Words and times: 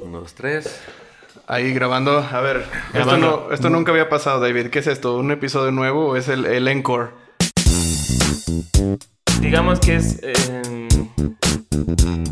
Uno, 0.00 0.20
dos, 0.20 0.34
tres. 0.34 0.80
Ahí 1.46 1.72
grabando. 1.72 2.18
A 2.18 2.40
ver, 2.40 2.64
esto, 2.94 3.16
no, 3.16 3.52
esto 3.52 3.70
nunca 3.70 3.90
había 3.92 4.08
pasado, 4.08 4.40
David. 4.40 4.68
¿Qué 4.68 4.80
es 4.80 4.86
esto? 4.86 5.16
¿Un 5.16 5.30
episodio 5.30 5.70
nuevo 5.72 6.08
o 6.08 6.16
es 6.16 6.28
el, 6.28 6.44
el 6.46 6.68
encore? 6.68 7.10
Digamos 9.40 9.80
que 9.80 9.96
es. 9.96 10.20
eh, 10.22 10.88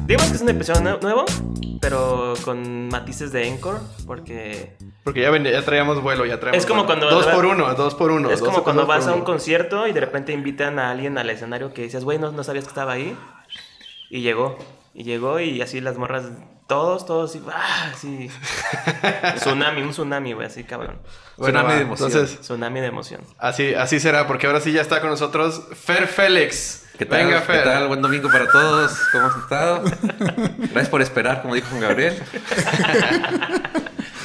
digamos 0.06 0.29
que 0.29 0.34
es 0.37 0.40
un 0.42 0.48
episodio 0.50 0.80
nue- 0.82 1.00
nuevo, 1.00 1.24
pero 1.80 2.34
con 2.44 2.88
matices 2.88 3.32
de 3.32 3.48
Encore, 3.48 3.79
porque 4.07 4.77
Porque 5.05 5.23
ya, 5.23 5.30
venía- 5.30 5.53
ya 5.53 5.62
traíamos 5.64 6.03
vuelo, 6.03 6.27
ya 6.27 6.39
traíamos 6.39 6.62
Es 6.62 6.67
como 6.69 6.85
vuelo. 6.85 7.01
cuando- 7.01 7.17
Dos 7.23 7.27
por 7.35 7.46
uno, 7.46 7.75
dos 7.75 7.95
por 7.95 8.11
uno. 8.11 8.30
es 8.30 8.41
como 8.43 8.62
cuando 8.64 8.87
vas 8.87 9.07
a 9.07 9.11
un 9.12 9.17
uno. 9.19 9.25
concierto 9.25 9.87
y 9.87 9.93
de 9.93 10.01
repente 10.01 10.33
invitan 10.33 10.79
a 10.79 10.91
alguien 10.91 11.17
al 11.17 11.30
escenario 11.30 11.73
que 11.73 11.83
dices, 11.83 12.05
güey, 12.05 12.19
no, 12.19 12.33
no 12.33 12.45
sabías 12.45 12.64
que 12.64 12.69
estaba 12.71 12.93
ahí. 12.93 13.17
Y 14.11 14.21
llegó. 14.21 14.59
Y 14.95 15.05
llegó 15.05 15.41
y 15.41 15.61
así 15.62 15.80
las 15.80 15.96
morras, 15.98 16.25
todos, 16.67 17.07
todos, 17.07 17.30
así, 17.30 17.43
¡ah! 17.53 17.91
así. 17.93 18.30
tsunami, 19.37 19.83
un 19.83 19.91
tsunami, 19.91 20.33
güey, 20.33 20.47
así 20.47 20.65
cabrón. 20.65 20.98
Bueno, 21.37 21.59
Tsunami 21.61 21.69
va, 21.69 21.74
de 21.77 21.83
emoción. 21.83 22.11
entonces, 22.12 22.41
Tsunami 22.41 22.80
de 22.80 22.87
emoción. 22.87 23.20
así, 23.38 23.74
así 23.74 24.01
será, 24.01 24.27
porque 24.27 24.47
ahora 24.47 24.61
sí 24.61 24.73
ya 24.73 24.80
está 24.80 25.01
con 25.01 25.10
nosotros 25.10 25.62
Fer 25.74 26.07
Félix. 26.09 26.83
¿Qué 26.98 27.05
tal? 27.05 27.27
Venga, 27.27 27.41
¿Qué 27.41 27.47
Fer. 27.47 27.65
tal? 27.65 27.88
Buen 27.88 28.01
domingo 28.01 28.30
para 28.30 28.48
todos. 28.48 28.93
¿Cómo 29.12 29.27
has 29.27 29.37
estado? 29.37 29.83
Gracias 30.59 30.88
por 30.88 31.02
esperar, 31.02 31.43
como 31.43 31.55
dijo 31.55 31.66
Juan 31.69 31.83
Gabriel. 31.83 32.16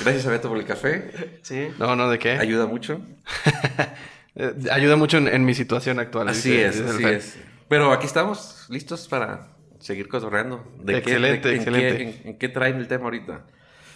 Gracias 0.04 0.26
a 0.26 0.30
Beto 0.30 0.50
por 0.50 0.58
el 0.58 0.66
café. 0.66 1.40
Sí. 1.44 1.68
No, 1.78 1.96
no, 1.96 2.10
¿de 2.10 2.18
qué? 2.18 2.32
Ayuda 2.32 2.66
mucho. 2.66 3.02
Eh, 4.36 4.54
ayuda 4.72 4.96
mucho 4.96 5.18
en, 5.18 5.28
en 5.28 5.44
mi 5.46 5.54
situación 5.54 6.00
actual. 6.00 6.30
Así 6.30 6.50
dice- 6.50 6.66
es, 6.68 6.78
dice 6.80 6.90
así 6.90 7.04
Fer. 7.04 7.14
es. 7.16 7.38
Pero 7.68 7.92
aquí 7.92 8.06
estamos, 8.06 8.66
listos 8.70 9.08
para 9.08 9.48
seguir 9.82 10.08
cotorreando. 10.08 10.64
¿De 10.82 10.94
qué- 10.94 11.00
Excelente, 11.00 11.48
de- 11.50 11.54
en 11.56 11.60
excelente. 11.62 11.98
qué- 11.98 12.04
en, 12.04 12.28
en 12.30 12.38
qué 12.38 12.48
traen 12.50 12.78
el 12.78 12.88
tema 12.88 13.04
ahorita? 13.06 13.42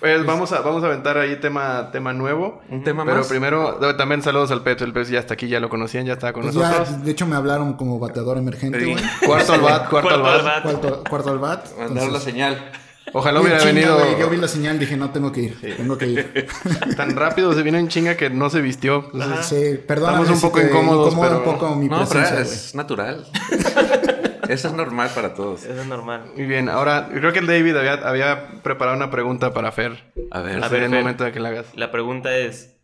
Pues 0.02 0.26
vamos 0.26 0.52
a, 0.52 0.60
vamos 0.60 0.84
a 0.84 0.88
aventar 0.88 1.18
ahí 1.18 1.38
tema, 1.38 1.90
tema 1.92 2.12
nuevo. 2.14 2.62
¿Un 2.70 2.84
tema 2.84 3.06
Pero 3.06 3.20
más? 3.20 3.28
primero, 3.28 3.80
eh, 3.90 3.94
también 3.94 4.22
saludos 4.22 4.52
al 4.52 4.62
Peto. 4.62 4.84
El 4.84 4.92
Peto 4.92 5.10
ya 5.10 5.20
está 5.20 5.36
aquí, 5.36 5.48
ya 5.48 5.60
lo 5.62 5.70
conocían, 5.70 6.06
ya 6.06 6.14
estaba 6.14 6.34
con 6.34 6.44
Pues 6.44 6.54
nosotros. 6.54 6.90
ya, 6.90 6.98
de 6.98 7.12
hecho 7.12 7.26
me 7.26 7.36
hablaron 7.38 7.74
como 7.76 7.98
bateador 7.98 8.38
emergente, 8.38 8.82
Sí. 8.82 8.92
güey. 8.92 9.04
Cuarto 9.26 9.54
al 9.54 9.62
bat, 9.62 9.90
cuarto 9.90 10.10
al 10.14 10.22
bat. 10.22 10.44
bat. 10.44 10.64
Cuarto, 10.64 11.04
cuarto 11.10 11.30
al 11.32 11.40
bat. 11.40 11.66
Mandaron 11.80 12.12
la 12.14 12.20
señal. 12.20 12.72
Ojalá 13.14 13.40
hubiera 13.40 13.60
chinga, 13.60 13.72
venido 13.74 13.98
güey, 13.98 14.20
Yo 14.20 14.30
vi 14.30 14.36
la 14.38 14.48
señal, 14.50 14.78
dije, 14.80 14.98
no, 14.98 15.12
tengo 15.12 15.32
que 15.32 15.42
ir. 15.44 15.76
Tengo 15.78 15.98
que 15.98 16.08
ir. 16.08 16.48
tan 16.98 17.16
rápido, 17.16 17.54
se 17.54 17.64
viene 17.64 17.80
en 17.80 17.88
chinga 17.88 18.18
que 18.18 18.30
no 18.30 18.50
se 18.50 18.60
vistió. 18.62 19.10
Entonces, 19.14 19.46
Sí, 19.46 19.80
perdóname 19.88 20.24
Estamos 20.24 20.30
un 20.30 20.36
si 20.36 20.42
poco 20.48 20.60
te 20.60 20.66
incómodos, 20.68 21.16
pero- 21.16 21.38
un 21.38 21.44
poco 21.44 21.76
mi 21.76 21.88
No, 21.88 22.00
pero 22.00 22.10
presencia, 22.10 22.36
güey. 22.44 22.48
es 22.54 22.76
natural. 22.76 23.26
Eso 24.50 24.68
es 24.68 24.74
normal 24.74 25.10
para 25.16 25.34
todos. 25.34 25.64
Eso 25.64 25.82
es 25.82 25.88
normal. 25.88 26.32
Muy 26.36 26.46
bien, 26.46 26.70
ahora 26.70 27.10
creo 27.12 27.32
que 27.34 27.40
el 27.40 27.48
David 27.48 27.76
había, 27.78 27.94
había 27.94 28.62
preparado 28.64 28.96
una 28.98 29.10
pregunta 29.10 29.54
para 29.54 29.72
Fer. 29.72 30.12
A 30.32 30.42
ver, 30.42 30.64
A 30.64 30.68
ver, 30.70 30.84
el 30.84 30.90
Fer. 30.90 31.00
momento 31.00 31.24
de 31.24 31.32
que 31.32 31.40
la 31.40 31.50
hagas. 31.50 31.76
La 31.76 31.92
pregunta 31.92 32.36
es: 32.38 32.76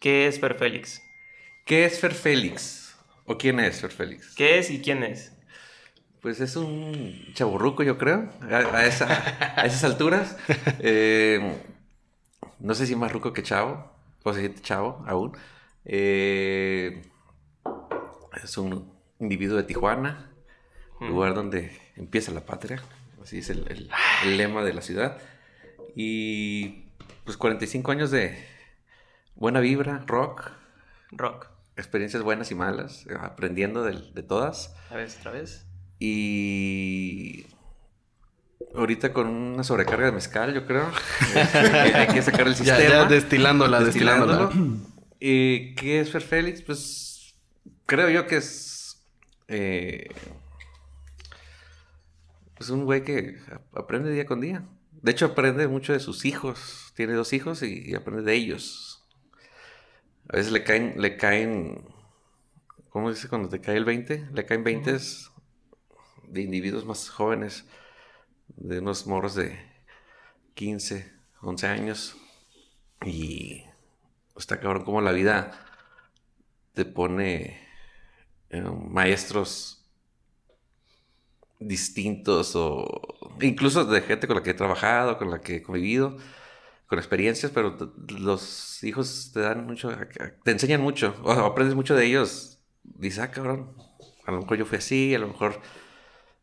¿Qué 0.00 0.26
es 0.26 0.40
Fer 0.40 0.54
Félix? 0.54 1.02
¿qué 1.66 1.84
es 1.84 2.00
Fer 2.00 2.14
Félix? 2.14 2.96
¿O 3.26 3.36
quién 3.36 3.60
es 3.60 3.80
Fer 3.80 3.90
Félix? 3.90 4.34
¿Qué 4.34 4.58
es 4.58 4.70
y 4.70 4.80
quién 4.80 5.02
es? 5.02 5.32
Pues 6.22 6.40
es 6.40 6.56
un 6.56 7.14
chaburruco, 7.34 7.82
yo 7.82 7.98
creo, 7.98 8.28
a, 8.50 8.56
a 8.76 8.86
esa- 8.86 9.54
a 9.56 9.66
esas 9.66 9.84
alturas. 9.84 10.36
Eh, 10.80 11.56
no 12.60 12.74
sé 12.74 12.86
si 12.86 12.96
más 12.96 13.12
ruco 13.12 13.32
que 13.32 13.42
chavo, 13.42 13.92
o 14.24 14.32
siente 14.32 14.62
chavo 14.62 15.04
aún. 15.06 15.36
Eh, 15.84 17.02
es 18.42 18.56
un 18.58 18.97
individuo 19.20 19.56
de 19.56 19.64
Tijuana, 19.64 20.30
lugar 21.00 21.34
donde 21.34 21.72
empieza 21.96 22.32
la 22.32 22.44
patria, 22.46 22.82
así 23.22 23.38
es 23.38 23.50
el, 23.50 23.66
el- 23.70 23.90
el 24.24 24.36
lema 24.36 24.62
de 24.64 24.72
la 24.74 24.82
ciudad. 24.82 25.18
Y 25.94 26.84
pues 27.24 27.36
45 27.36 27.90
años 27.92 28.10
de 28.10 28.38
buena 29.34 29.60
vibra, 29.60 30.04
rock, 30.06 30.50
Rock. 31.12 31.48
experiencias 31.76 32.22
buenas 32.22 32.50
y 32.50 32.54
malas, 32.54 33.06
aprendiendo 33.20 33.82
del- 33.84 34.12
de 34.14 34.22
todas. 34.22 34.74
A 34.90 34.96
ver, 34.96 35.08
otra 35.18 35.30
vez. 35.32 35.64
Y 36.00 37.46
ahorita 38.74 39.12
con 39.12 39.26
una 39.28 39.62
sobrecarga 39.64 40.06
de 40.06 40.12
mezcal, 40.12 40.54
yo 40.54 40.66
creo. 40.66 40.90
hay, 41.34 41.90
hay 41.94 42.06
que 42.08 42.22
sacar 42.22 42.46
el 42.46 42.54
Ya, 42.54 42.76
sistema. 42.76 42.88
ya 42.88 43.04
destilándola, 43.06 43.80
destilándola. 43.80 44.36
destilándolo. 44.46 44.86
¿Y 45.20 45.74
qué 45.74 46.00
es 46.00 46.10
Fer 46.12 46.22
Félix? 46.22 46.62
Pues 46.62 47.34
creo 47.86 48.08
yo 48.10 48.26
que 48.26 48.36
es 48.36 48.77
eh, 49.48 50.08
pues 52.54 52.70
un 52.70 52.84
güey 52.84 53.02
que 53.02 53.36
aprende 53.72 54.10
día 54.10 54.26
con 54.26 54.40
día. 54.40 54.64
De 54.92 55.12
hecho, 55.12 55.26
aprende 55.26 55.68
mucho 55.68 55.92
de 55.92 56.00
sus 56.00 56.24
hijos. 56.24 56.92
Tiene 56.94 57.14
dos 57.14 57.32
hijos 57.32 57.62
y, 57.62 57.90
y 57.90 57.94
aprende 57.94 58.22
de 58.22 58.34
ellos. 58.34 59.06
A 60.28 60.36
veces 60.36 60.52
le 60.52 60.62
caen, 60.62 60.94
le 61.00 61.16
caen, 61.16 61.84
¿cómo 62.90 63.10
dice 63.10 63.28
cuando 63.28 63.48
te 63.48 63.60
cae 63.60 63.76
el 63.76 63.84
20? 63.84 64.28
Le 64.32 64.44
caen 64.44 64.64
20 64.64 64.98
de 66.28 66.42
individuos 66.42 66.84
más 66.84 67.08
jóvenes, 67.08 67.64
de 68.48 68.80
unos 68.80 69.06
morros 69.06 69.34
de 69.34 69.58
15, 70.54 71.10
11 71.40 71.66
años. 71.66 72.16
Y 73.06 73.64
está 74.36 74.60
cabrón 74.60 74.84
como 74.84 75.00
la 75.00 75.12
vida 75.12 75.64
te 76.74 76.84
pone 76.84 77.67
eh, 78.50 78.62
maestros 78.62 79.78
distintos 81.60 82.54
o 82.54 82.86
incluso 83.40 83.84
de 83.84 84.00
gente 84.00 84.26
con 84.26 84.36
la 84.36 84.42
que 84.42 84.50
he 84.50 84.54
trabajado, 84.54 85.18
con 85.18 85.30
la 85.30 85.40
que 85.40 85.56
he 85.56 85.62
convivido, 85.62 86.16
con 86.86 86.98
experiencias, 86.98 87.52
pero 87.52 87.76
los 88.08 88.82
hijos 88.84 89.30
te 89.34 89.40
dan 89.40 89.66
mucho, 89.66 89.90
te 90.44 90.50
enseñan 90.50 90.80
mucho, 90.80 91.14
aprendes 91.26 91.74
mucho 91.74 91.94
de 91.94 92.06
ellos. 92.06 92.60
Dices, 92.82 93.18
ah, 93.18 93.30
cabrón, 93.30 93.74
a 94.24 94.32
lo 94.32 94.40
mejor 94.40 94.56
yo 94.56 94.64
fui 94.64 94.78
así, 94.78 95.14
a 95.14 95.18
lo 95.18 95.28
mejor 95.28 95.60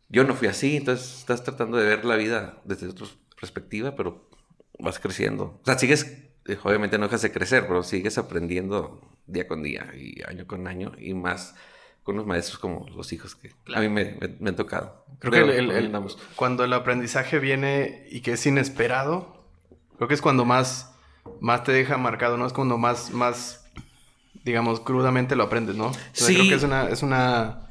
yo 0.09 0.23
no 0.23 0.35
fui 0.35 0.47
así, 0.47 0.77
entonces 0.77 1.19
estás 1.19 1.43
tratando 1.43 1.77
de 1.77 1.85
ver 1.85 2.05
la 2.05 2.15
vida 2.15 2.61
desde 2.65 2.87
otra 2.87 3.07
perspectiva, 3.39 3.95
pero 3.95 4.29
vas 4.77 4.99
creciendo. 4.99 5.59
O 5.61 5.65
sea, 5.65 5.79
sigues, 5.79 6.03
eh, 6.45 6.57
obviamente 6.63 6.97
no 6.97 7.05
dejas 7.05 7.23
de 7.23 7.31
crecer, 7.31 7.65
pero 7.67 7.81
sigues 7.81 8.17
aprendiendo 8.17 9.01
día 9.25 9.47
con 9.47 9.63
día 9.63 9.91
y 9.95 10.21
año 10.27 10.45
con 10.45 10.67
año 10.67 10.91
y 10.99 11.15
más 11.15 11.55
con 12.05 12.15
los 12.15 12.25
maestros 12.25 12.59
como 12.59 12.85
los 12.95 13.11
hijos 13.11 13.35
que 13.35 13.51
a 13.75 13.79
mí 13.81 13.89
me, 13.89 14.15
me- 14.21 14.35
me 14.39 14.49
han 14.51 14.55
tocado. 14.55 15.03
Creo 15.19 15.31
Pero, 15.31 15.47
que 15.47 15.57
el- 15.57 15.71
el- 15.71 15.91
cuando 16.35 16.63
el 16.63 16.71
aprendizaje 16.71 17.39
viene 17.39 18.05
y 18.09 18.21
que 18.21 18.33
es 18.33 18.45
inesperado, 18.45 19.43
creo 19.97 20.07
que 20.07 20.13
es 20.13 20.21
cuando 20.21 20.45
más, 20.45 20.91
más 21.41 21.63
te 21.63 21.71
deja 21.73 21.97
marcado, 21.97 22.37
¿no? 22.37 22.45
Es 22.45 22.53
cuando 22.53 22.77
más, 22.77 23.09
más, 23.11 23.65
digamos, 24.43 24.79
crudamente 24.81 25.35
lo 25.35 25.43
aprendes, 25.45 25.75
¿no? 25.75 25.87
O 25.87 25.93
sea, 26.13 26.27
Sí. 26.27 26.35
Creo 26.35 26.47
que 26.49 26.55
es 26.55 26.63
una, 26.63 26.87
es 26.89 27.01
una, 27.01 27.69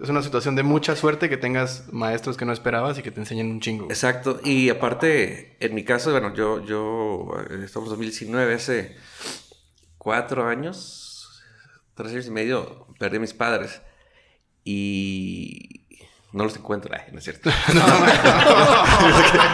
es 0.00 0.08
una 0.08 0.22
situación 0.22 0.54
de 0.54 0.62
mucha 0.62 0.94
suerte 0.94 1.28
que 1.28 1.36
tengas 1.36 1.92
maestros 1.92 2.36
que 2.36 2.44
no 2.44 2.52
esperabas 2.52 2.98
y 2.98 3.02
que 3.02 3.10
te 3.10 3.18
enseñen 3.20 3.50
un 3.50 3.60
chingo. 3.60 3.86
Exacto, 3.86 4.38
y 4.44 4.68
aparte, 4.70 5.56
en 5.58 5.74
mi 5.74 5.82
caso, 5.84 6.12
bueno, 6.12 6.32
yo, 6.34 6.64
yo, 6.64 7.28
eh, 7.50 7.62
estamos 7.64 7.88
en 7.88 7.90
2019, 7.94 8.54
hace 8.54 8.96
cuatro 9.98 10.46
años, 10.46 11.01
tres 11.94 12.12
años 12.12 12.26
y 12.26 12.30
medio, 12.30 12.86
perdí 12.98 13.18
a 13.18 13.20
mis 13.20 13.34
padres 13.34 13.82
y 14.64 15.86
no 16.32 16.44
los 16.44 16.56
encuentro, 16.56 16.90
ay, 16.94 17.12
no 17.12 17.18
es 17.18 17.24
cierto. 17.24 17.50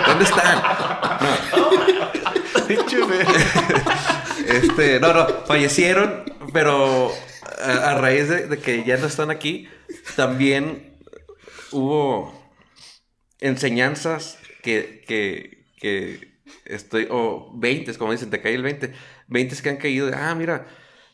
¿Dónde 0.06 0.24
están? 0.24 0.62
Este, 4.46 5.00
no, 5.00 5.12
no, 5.12 5.26
fallecieron, 5.46 6.24
pero 6.52 7.12
a, 7.60 7.90
a 7.90 7.94
raíz 7.96 8.28
de, 8.28 8.46
de 8.46 8.58
que 8.58 8.84
ya 8.84 8.96
no 8.96 9.06
están 9.06 9.30
aquí, 9.30 9.68
también 10.16 10.96
hubo 11.72 12.32
enseñanzas 13.40 14.38
que, 14.62 15.04
que, 15.06 15.66
que 15.80 16.38
estoy, 16.64 17.08
o 17.10 17.52
20, 17.54 17.94
como 17.96 18.12
dicen, 18.12 18.30
te 18.30 18.40
cae 18.40 18.54
el 18.54 18.62
20, 18.62 18.92
20 19.28 19.62
que 19.62 19.68
han 19.68 19.76
caído 19.76 20.06
de, 20.06 20.14
ah, 20.14 20.34
mira, 20.34 20.66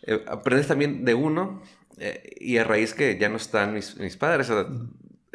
eh, 0.07 0.25
aprendes 0.29 0.69
también 0.69 1.05
de 1.05 1.15
uno, 1.15 1.63
eh, 1.99 2.23
y 2.41 2.59
a 2.59 2.65
raíz 2.65 2.95
que 2.95 3.19
ya 3.19 3.29
no 3.29 3.37
están 3.37 3.75
mis, 3.75 3.97
mis 3.99 4.17
padres, 4.17 4.51
o 4.51 4.65
sea, 4.65 4.73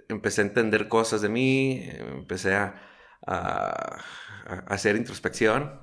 empecé 0.10 0.42
a 0.42 0.46
entender 0.46 0.88
cosas 0.88 1.22
de 1.22 1.30
mí, 1.30 1.84
empecé 2.20 2.56
a, 2.56 2.82
a- 3.26 4.02
a 4.46 4.54
hacer 4.74 4.96
introspección, 4.96 5.82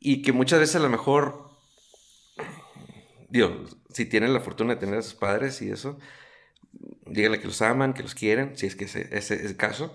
y 0.00 0.22
que 0.22 0.32
muchas 0.32 0.60
veces 0.60 0.76
a 0.76 0.80
lo 0.80 0.90
mejor, 0.90 1.50
digo, 3.28 3.64
si 3.92 4.04
tienen 4.06 4.32
la 4.32 4.40
fortuna 4.40 4.74
de 4.74 4.80
tener 4.80 4.98
a 4.98 5.02
sus 5.02 5.14
padres 5.14 5.60
y 5.62 5.70
eso, 5.70 5.98
díganle 7.06 7.40
que 7.40 7.46
los 7.46 7.62
aman, 7.62 7.94
que 7.94 8.02
los 8.02 8.14
quieren, 8.14 8.56
si 8.56 8.66
es 8.66 8.76
que 8.76 8.84
ese, 8.84 9.08
ese 9.16 9.34
es 9.36 9.42
el 9.46 9.56
caso, 9.56 9.94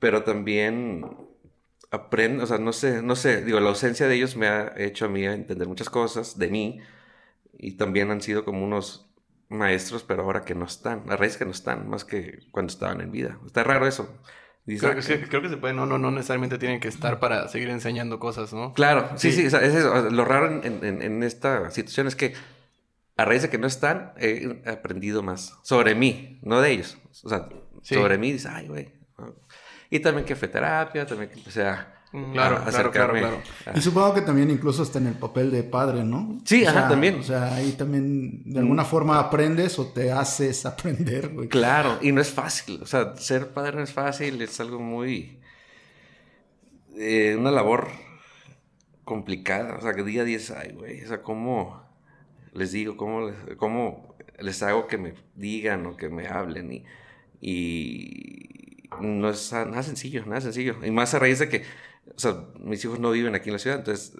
pero 0.00 0.24
también 0.24 1.06
aprenden, 1.90 2.42
o 2.42 2.46
sea, 2.46 2.58
no 2.58 2.72
sé, 2.72 3.02
no 3.02 3.16
sé, 3.16 3.44
digo, 3.44 3.60
la 3.60 3.70
ausencia 3.70 4.08
de 4.08 4.16
ellos 4.16 4.36
me 4.36 4.48
ha 4.48 4.74
hecho 4.78 5.06
a 5.06 5.08
mí 5.08 5.24
entender 5.26 5.68
muchas 5.68 5.90
cosas 5.90 6.38
de 6.38 6.48
mí 6.48 6.80
y 7.58 7.76
también 7.76 8.10
han 8.10 8.20
sido 8.20 8.44
como 8.44 8.64
unos 8.64 9.08
maestros, 9.48 10.02
pero 10.02 10.22
ahora 10.22 10.42
que 10.42 10.54
no 10.54 10.64
están, 10.64 11.04
a 11.10 11.16
raíz 11.16 11.36
que 11.36 11.44
no 11.44 11.50
están, 11.50 11.88
más 11.88 12.04
que 12.04 12.40
cuando 12.50 12.72
estaban 12.72 13.00
en 13.00 13.10
vida. 13.12 13.38
Está 13.46 13.62
raro 13.64 13.86
eso. 13.86 14.08
Dices, 14.64 14.82
Creo 14.82 14.94
que, 14.94 15.02
sí, 15.02 15.14
creo 15.28 15.42
que 15.42 15.48
se 15.48 15.56
puede, 15.56 15.74
no, 15.74 15.86
no, 15.86 15.98
no 15.98 16.10
necesariamente 16.12 16.56
tienen 16.56 16.78
que 16.80 16.86
estar 16.88 17.18
para 17.18 17.48
seguir 17.48 17.68
enseñando 17.68 18.18
cosas, 18.20 18.52
¿no? 18.52 18.72
Claro, 18.74 19.10
sí, 19.16 19.32
sí, 19.32 19.46
o 19.46 19.50
sea, 19.50 19.60
es 19.60 19.74
eso. 19.74 20.10
Lo 20.10 20.24
raro 20.24 20.62
en, 20.62 20.84
en- 20.84 21.02
en 21.02 21.22
esta 21.24 21.70
situación 21.72 22.06
es 22.06 22.14
que 22.16 22.34
a 23.16 23.24
raíz 23.24 23.42
de 23.42 23.50
que 23.50 23.58
no 23.58 23.66
están, 23.66 24.12
he 24.18 24.62
aprendido 24.66 25.22
más 25.22 25.58
sobre 25.64 25.94
mí, 25.96 26.38
no 26.42 26.60
de 26.60 26.70
ellos. 26.70 26.96
O 27.24 27.28
sea, 27.28 27.48
Sí. 27.82 27.96
sobre 27.96 28.16
mí, 28.18 28.30
dices, 28.32 28.50
ay, 28.54 28.68
güey. 28.68 28.92
Y 29.90 29.98
también 30.00 30.24
que 30.24 30.36
fue 30.36 30.46
terapia, 30.48 31.04
también 31.04 31.28
que 31.30 31.38
empecé 31.38 31.64
a. 31.66 32.01
Claro, 32.12 32.56
a 32.56 32.64
claro, 32.64 32.68
acercarme. 32.68 33.20
claro, 33.20 33.42
a- 33.66 33.78
Y 33.78 33.80
supongo 33.80 34.12
que 34.14 34.20
también 34.20 34.50
incluso 34.50 34.82
está 34.82 34.98
en 34.98 35.06
el 35.06 35.14
papel 35.14 35.50
de 35.50 35.62
padre, 35.62 36.04
¿no? 36.04 36.38
Sí, 36.44 36.62
O 36.64 36.68
ajá, 36.68 36.80
sea, 36.80 36.88
también. 36.90 37.20
O 37.20 37.22
sea, 37.22 37.54
ahí 37.54 37.72
también 37.72 38.42
de 38.52 38.60
alguna 38.60 38.84
forma 38.84 39.18
aprendes 39.18 39.78
o 39.78 39.86
te 39.86 40.12
haces 40.12 40.66
aprender, 40.66 41.30
güey. 41.30 41.48
Claro, 41.48 41.98
y 42.02 42.12
no 42.12 42.20
es 42.20 42.30
fácil. 42.30 42.80
O 42.82 42.86
sea, 42.86 43.16
ser 43.16 43.48
padre 43.54 43.76
no 43.78 43.82
es 43.82 43.92
fácil, 43.92 44.40
es 44.42 44.60
algo 44.60 44.78
muy. 44.78 45.38
eh, 46.96 47.34
una 47.38 47.50
labor 47.50 47.88
complicada. 49.04 49.76
O 49.76 49.80
sea, 49.80 49.94
que 49.94 50.02
día 50.04 50.22
a 50.22 50.24
día 50.24 50.36
es, 50.36 50.50
ay, 50.50 50.72
güey. 50.72 51.02
O 51.04 51.08
sea, 51.08 51.22
¿cómo 51.22 51.82
les 52.52 52.72
digo? 52.72 52.96
¿Cómo 52.96 53.28
les, 53.28 53.56
cómo 53.56 54.14
les 54.38 54.62
hago 54.62 54.86
que 54.86 54.98
me 54.98 55.14
digan 55.34 55.86
o 55.86 55.96
que 55.96 56.08
me 56.08 56.26
hablen? 56.28 56.70
Y, 56.72 56.84
y 57.40 58.88
no 59.00 59.30
es 59.30 59.52
nada 59.52 59.82
sencillo, 59.82 60.24
nada 60.26 60.40
sencillo. 60.40 60.76
Y 60.84 60.90
más 60.90 61.14
a 61.14 61.18
raíz 61.18 61.38
de 61.38 61.48
que, 61.48 61.64
o 62.06 62.18
sea, 62.18 62.46
mis 62.58 62.84
hijos 62.84 62.98
no 62.98 63.10
viven 63.10 63.34
aquí 63.34 63.48
en 63.48 63.54
la 63.54 63.58
ciudad, 63.58 63.78
entonces 63.78 64.16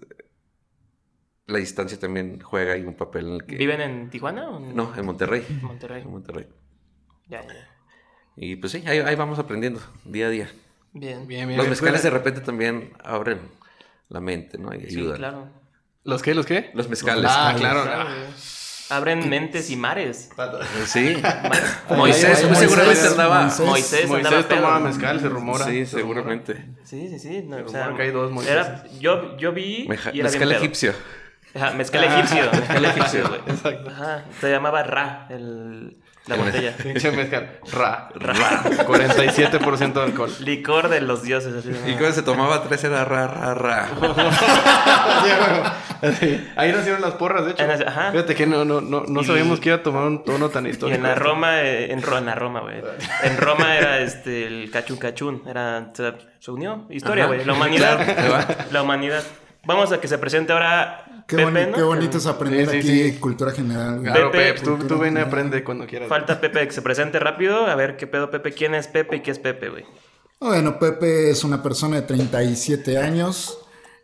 la 1.47 1.59
distancia 1.59 1.99
también 1.99 2.41
juega 2.41 2.75
ahí 2.75 2.83
un 2.85 2.95
papel 2.95 3.27
en 3.29 3.33
el 3.35 3.45
que. 3.47 3.57
¿Viven 3.57 3.81
en 3.81 4.11
Tijuana 4.11 4.49
o 4.51 4.59
en 4.59 4.75
No, 4.75 4.95
en 4.97 5.05
Monterrey. 5.05 5.45
Monterrey? 5.63 6.03
En 6.03 6.11
Monterrey. 6.11 6.47
Ya, 7.29 7.43
ya. 7.43 7.69
Y 8.37 8.57
pues 8.57 8.73
sí, 8.73 8.83
ahí, 8.87 8.99
ahí 8.99 9.15
vamos 9.15 9.39
aprendiendo 9.39 9.81
día 10.05 10.27
a 10.27 10.31
día. 10.31 10.51
Bien. 10.93 11.27
Bien, 11.27 11.47
bien. 11.49 11.57
Los 11.57 11.67
bien. 11.67 11.71
mezcales 11.71 12.03
de 12.03 12.11
repente 12.11 12.41
también 12.41 12.93
abren 13.03 13.41
la 14.09 14.21
mente, 14.21 14.59
¿no? 14.59 14.75
Y 14.75 14.81
Sí, 14.91 14.97
ayudan. 14.99 15.17
claro. 15.17 15.51
¿Los 16.05 16.23
qué? 16.23 16.35
¿Los 16.35 16.47
qué? 16.47 16.71
Los 16.75 16.89
mezcales. 16.89 17.31
Ah, 17.33 17.55
claro. 17.57 17.83
Claro, 17.83 18.05
güey. 18.11 18.33
Abren 18.97 19.29
mentes 19.29 19.71
y 19.71 19.77
mares. 19.77 20.31
Sí. 20.87 21.17
Ma- 21.23 21.97
Moisés, 21.97 22.39
seguramente 22.39 22.85
Moisés- 22.87 23.11
andaba. 23.13 23.45
Moisés- 23.49 23.67
Moisés, 23.67 24.05
andaba 24.05 24.21
Moisés 24.23 24.45
pedo. 24.47 24.57
tomaba 24.61 24.81
mezcal, 24.81 25.21
se 25.21 25.29
rumora. 25.29 25.65
Sí, 25.65 25.87
Se 25.87 25.99
rumora. 25.99 26.21
seguramente. 26.23 26.65
Sí, 26.85 27.09
sí, 27.09 27.19
sí. 27.19 27.43
no, 27.47 27.57
Se 27.59 27.63
o 27.65 27.69
sea, 27.69 27.93
que 27.97 28.03
hay 28.03 28.11
dos 28.11 28.31
Moiséses. 28.31 28.57
era, 28.67 28.85
yo, 29.01 29.37
yo 29.37 29.53
vi 29.53 29.87
Meja- 29.89 30.11
y 30.13 30.21
era 30.21 30.29
bien 30.31 30.41
Mezcal 30.41 30.53
egipcio. 30.53 30.93
Ajá, 31.55 31.71
mezcal 31.73 32.05
egipcio. 32.05 32.51
Mezcal 32.53 32.85
egipcio, 32.87 33.29
güey. 33.29 33.41
Exacto. 33.47 33.91
Ajá. 33.91 34.25
Se 34.41 34.51
llamaba 34.51 34.83
Ra, 34.83 35.27
el, 35.31 35.97
la 36.27 36.37
botella. 36.37 36.73
Pinche 36.81 37.11
mezcal. 37.11 37.59
Ra. 37.73 38.09
Ra. 38.15 38.63
47% 38.87 39.93
de 39.93 40.03
alcohol. 40.03 40.31
Licor 40.41 40.89
de 40.89 41.01
los 41.01 41.23
dioses. 41.23 41.55
Así, 41.55 41.71
Y 41.87 41.95
cuando 41.95 42.13
se 42.13 42.23
tomaba 42.23 42.63
tres 42.63 42.85
era 42.85 43.05
ra, 43.05 43.27
ra, 43.27 43.55
ra. 43.55 43.89
Ahí 46.57 46.73
nacieron 46.73 47.01
las 47.01 47.15
porras, 47.15 47.45
de 47.47 47.51
hecho. 47.53 47.65
Ajá. 47.87 48.13
Fíjate 48.13 48.35
que 48.37 48.47
no, 48.47 48.65
no, 48.65 48.81
no, 48.81 49.05
no 49.07 49.25
sabíamos 49.25 49.59
que 49.59 49.71
iba 49.71 49.79
a 49.79 49.83
tomar 49.83 50.05
un 50.05 50.25
tono 50.25 50.49
tan 50.49 50.67
Y 50.67 50.71
histórico. 50.71 50.97
en 50.97 51.03
la 51.03 51.15
Roma, 51.17 51.63
eh, 51.63 51.93
en, 51.93 52.01
la 52.25 52.35
Roma, 52.35 52.61
güey. 52.61 52.83
En 53.23 53.37
Roma 53.37 53.77
era 53.77 53.99
este 53.99 54.47
el 54.47 54.71
cachun 54.71 54.99
cachun. 54.99 55.43
Era, 55.47 55.91
se, 55.93 56.51
unió. 56.51 56.87
Historia, 56.89 57.27
güey. 57.27 57.45
La 57.45 57.55
humanidad. 57.55 58.69
La 58.71 58.83
humanidad. 58.83 59.25
Vamos 59.65 59.93
a 59.93 60.01
que 60.01 60.09
se 60.09 60.19
presente 60.19 60.53
ahora 60.53 61.05
Qué, 61.37 61.45
Pepe, 61.45 61.51
boni- 61.51 61.71
¿no? 61.71 61.77
qué 61.77 61.83
bonito 61.83 62.19
es 62.19 62.27
aprender 62.27 62.69
Sí, 62.69 62.83
sí, 62.83 62.89
aquí 63.03 63.11
sí. 63.13 63.19
cultura 63.19 63.53
general. 63.53 64.01
güey. 64.01 64.13
Claro, 64.13 64.31
Pepe, 64.31 64.53
Pep, 64.55 64.63
tú, 64.63 64.77
tú 64.87 64.99
ven 64.99 65.17
y 65.17 65.21
aprende 65.21 65.65
cuando 65.65 65.87
quieras. 65.87 66.09
Falta 66.09 66.41
Pepe 66.41 66.67
que 66.67 66.73
se 66.73 66.83
presente 66.83 67.19
rápido. 67.19 67.67
A 67.67 67.75
ver 67.75 67.97
qué 67.97 68.07
pedo 68.07 68.31
Pepe. 68.31 68.53
¿Quién 68.53 68.75
es 68.75 68.87
Pepe 68.89 69.17
y 69.17 69.21
qué 69.21 69.31
es 69.31 69.39
Pepe, 69.39 69.69
güey? 69.71 69.85
Bueno, 70.41 70.79
Pepe 70.79 71.31
es 71.31 71.45
una 71.45 71.63
persona 71.63 71.97
de 71.97 72.03
37 72.03 72.99
años 72.99 73.59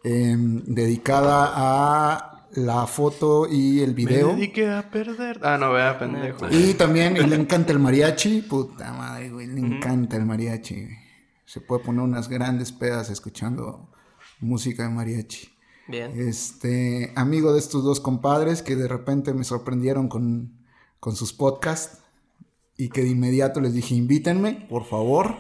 eh, 0.05 0.35
dedicada 0.39 1.53
a 1.55 2.47
la 2.53 2.87
foto 2.87 3.47
y 3.51 3.81
el 3.81 3.89
Me 3.91 3.95
video. 3.95 4.29
dediqué 4.29 4.71
a 4.71 4.91
perder. 4.91 5.39
Ah, 5.43 5.59
no, 5.59 5.73
vea, 5.73 5.99
pendejo. 5.99 6.47
Y 6.51 6.75
también 6.75 7.15
le 7.29 7.37
encanta 7.37 7.73
el 7.73 7.79
mariachi. 7.79 8.43
Puta 8.43 8.93
madre, 8.93 9.31
güey, 9.31 9.47
le 9.49 9.61
encanta 9.61 10.17
el 10.17 10.25
mariachi. 10.25 10.75
güey. 10.75 10.97
Se 11.45 11.61
puede 11.61 11.83
poner 11.85 12.03
unas 12.03 12.29
grandes 12.29 12.73
pedas 12.73 13.11
escuchando 13.11 13.89
música 14.41 14.85
de 14.85 14.91
mariachi. 14.91 15.49
Bien. 15.88 16.12
Este, 16.20 17.12
amigo 17.17 17.52
de 17.52 17.58
estos 17.58 17.82
dos 17.82 17.99
compadres 18.00 18.62
que 18.62 18.76
de 18.76 18.87
repente 18.88 19.32
me 19.35 19.43
sorprendieron 19.44 20.08
con, 20.08 20.52
con 21.00 21.17
sus 21.17 21.32
podcasts 21.32 21.99
y 22.76 22.90
que 22.90 23.02
de 23.02 23.08
inmediato 23.08 23.61
les 23.61 23.73
dije, 23.75 23.94
invítenme, 23.94 24.67
por 24.69 24.85
favor. 24.85 25.35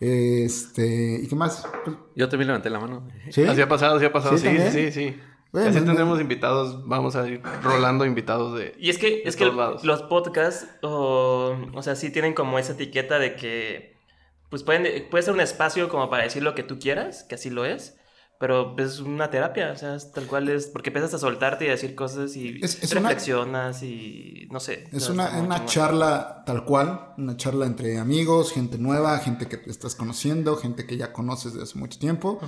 Este, 0.00 1.20
¿y 1.22 1.26
qué 1.28 1.34
más? 1.34 1.66
Yo 2.14 2.28
también 2.28 2.48
levanté 2.48 2.70
la 2.70 2.80
mano. 2.80 3.08
¿Sí? 3.30 3.42
Así 3.44 3.60
ha 3.60 3.68
pasado, 3.68 3.96
así 3.96 4.04
ha 4.06 4.12
pasado. 4.12 4.36
¿Sí, 4.38 4.48
Sí, 4.48 4.58
sí, 4.58 4.70
sí, 4.70 4.92
sí. 4.92 5.20
Bueno, 5.52 5.70
Así 5.70 5.78
no- 5.80 5.86
tendremos 5.86 6.20
invitados. 6.20 6.86
Vamos 6.88 7.14
a 7.16 7.26
ir 7.28 7.40
rolando 7.62 8.04
invitados 8.04 8.58
de. 8.58 8.74
Y 8.78 8.90
es 8.90 8.98
que, 8.98 9.10
de 9.10 9.22
es 9.24 9.36
que 9.36 9.44
lados. 9.46 9.84
los 9.84 10.02
podcasts, 10.02 10.66
o, 10.82 11.56
o 11.74 11.82
sea, 11.82 11.94
sí 11.94 12.10
tienen 12.10 12.34
como 12.34 12.58
esa 12.58 12.72
etiqueta 12.72 13.18
de 13.20 13.36
que, 13.36 13.96
pues 14.50 14.64
pueden, 14.64 15.08
puede 15.10 15.22
ser 15.22 15.32
un 15.34 15.40
espacio 15.40 15.88
como 15.88 16.10
para 16.10 16.24
decir 16.24 16.42
lo 16.42 16.54
que 16.56 16.64
tú 16.64 16.78
quieras, 16.80 17.24
que 17.24 17.36
así 17.36 17.50
lo 17.50 17.64
es, 17.64 17.93
pero 18.38 18.74
es 18.78 19.00
una 19.00 19.30
terapia, 19.30 19.72
o 19.72 19.76
sea, 19.76 19.94
es 19.94 20.12
tal 20.12 20.26
cual 20.26 20.48
es, 20.48 20.66
porque 20.66 20.90
empiezas 20.90 21.14
a 21.14 21.18
soltarte 21.18 21.64
y 21.64 21.68
a 21.68 21.72
decir 21.72 21.94
cosas 21.94 22.36
y 22.36 22.58
Es- 22.62 22.82
es 22.82 22.92
una- 22.92 23.02
reflexionas 23.08 23.82
y 23.82 24.48
no 24.50 24.60
sé. 24.60 24.88
Es 24.92 25.08
una, 25.08 25.40
una 25.40 25.64
charla 25.64 26.42
tal 26.44 26.64
cual, 26.64 27.12
una 27.16 27.36
charla 27.36 27.66
entre 27.66 27.98
amigos, 27.98 28.52
gente 28.52 28.76
nueva, 28.78 29.18
gente 29.18 29.46
que 29.46 29.56
te 29.56 29.70
estás 29.70 29.94
conociendo, 29.94 30.56
gente 30.56 30.86
que 30.86 30.96
ya 30.96 31.12
conoces 31.12 31.52
desde 31.54 31.64
hace 31.64 31.78
mucho 31.78 31.98
tiempo, 31.98 32.38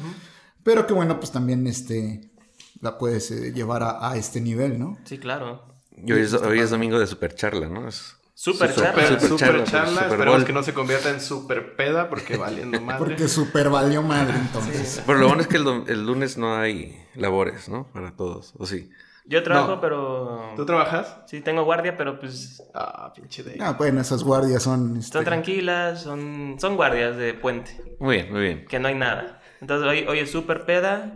pero 0.63 0.87
que 0.87 0.93
bueno, 0.93 1.19
pues 1.19 1.31
también 1.33 1.67
este, 1.67 2.31
la 2.81 2.99
puedes 2.99 3.31
eh, 3.31 3.53
llevar 3.53 3.83
a, 3.83 4.11
a 4.11 4.17
este 4.17 4.41
nivel, 4.41 4.79
¿no? 4.79 4.99
Sí, 5.05 5.19
claro. 5.19 5.65
Y 5.97 6.13
hoy 6.13 6.21
es, 6.23 6.35
hoy 6.35 6.59
es 6.59 6.69
domingo 6.71 6.99
de 6.99 7.07
super 7.07 7.35
charla, 7.35 7.69
¿no? 7.71 7.89
Es 7.89 8.16
Super 8.39 8.71
Super- 8.71 8.85
charla. 8.93 9.07
Super, 9.07 9.21
Super 9.21 9.29
super 9.29 9.65
charla, 9.65 9.65
charla. 9.65 9.91
Super 10.03 10.13
Esperemos 10.13 10.45
que 10.45 10.53
no 10.53 10.63
se 10.63 10.75
convierta 10.75 11.09
en 11.09 11.21
super 11.23 11.75
peda 11.75 12.11
porque 12.11 12.37
valiendo 12.37 12.79
madre. 12.83 12.99
Porque 12.99 13.29
super 13.29 13.71
valió 13.71 14.03
madre 14.03 14.35
entonces. 14.37 15.03
Pero 15.07 15.19
lo 15.19 15.27
bueno 15.29 15.41
es 15.41 15.49
que 15.49 15.57
el, 15.57 16.05
lunes 16.07 16.37
no 16.37 16.55
hay 16.55 17.03
labores, 17.15 17.71
¿no? 17.71 17.87
Para 17.95 18.15
todos, 18.15 18.53
¿o 18.59 18.67
sí? 18.67 18.91
Yo 19.25 19.43
trabajo, 19.43 19.77
No. 19.77 19.81
pero... 19.81 20.53
¿Tú 20.55 20.67
trabajas? 20.67 21.17
Sí, 21.27 21.41
tengo 21.41 21.65
guardia, 21.65 21.97
pero 21.97 22.21
pues 22.21 22.63
Ah, 22.75 23.11
pinche 23.15 23.43
de. 23.43 23.57
Ah, 23.59 23.73
bueno, 23.73 24.03
esas 24.03 24.23
guardias 24.23 24.63
son... 24.63 24.99
este, 24.99 25.13
son 25.15 25.25
tranquilas, 25.25 26.03
son, 26.03 26.57
son 26.61 26.77
guardias 26.77 27.17
de 27.17 27.33
puente. 27.33 27.83
Muy 27.99 28.17
bien, 28.17 28.33
muy 28.33 28.43
bien. 28.43 28.67
que 28.69 28.79
no 28.79 28.89
hay 28.89 28.95
nada. 28.97 29.41
Entonces 29.63 29.89
hoy, 29.89 30.07
hoy 30.07 30.19
es 30.19 30.31
super 30.31 30.67
peda, 30.67 31.15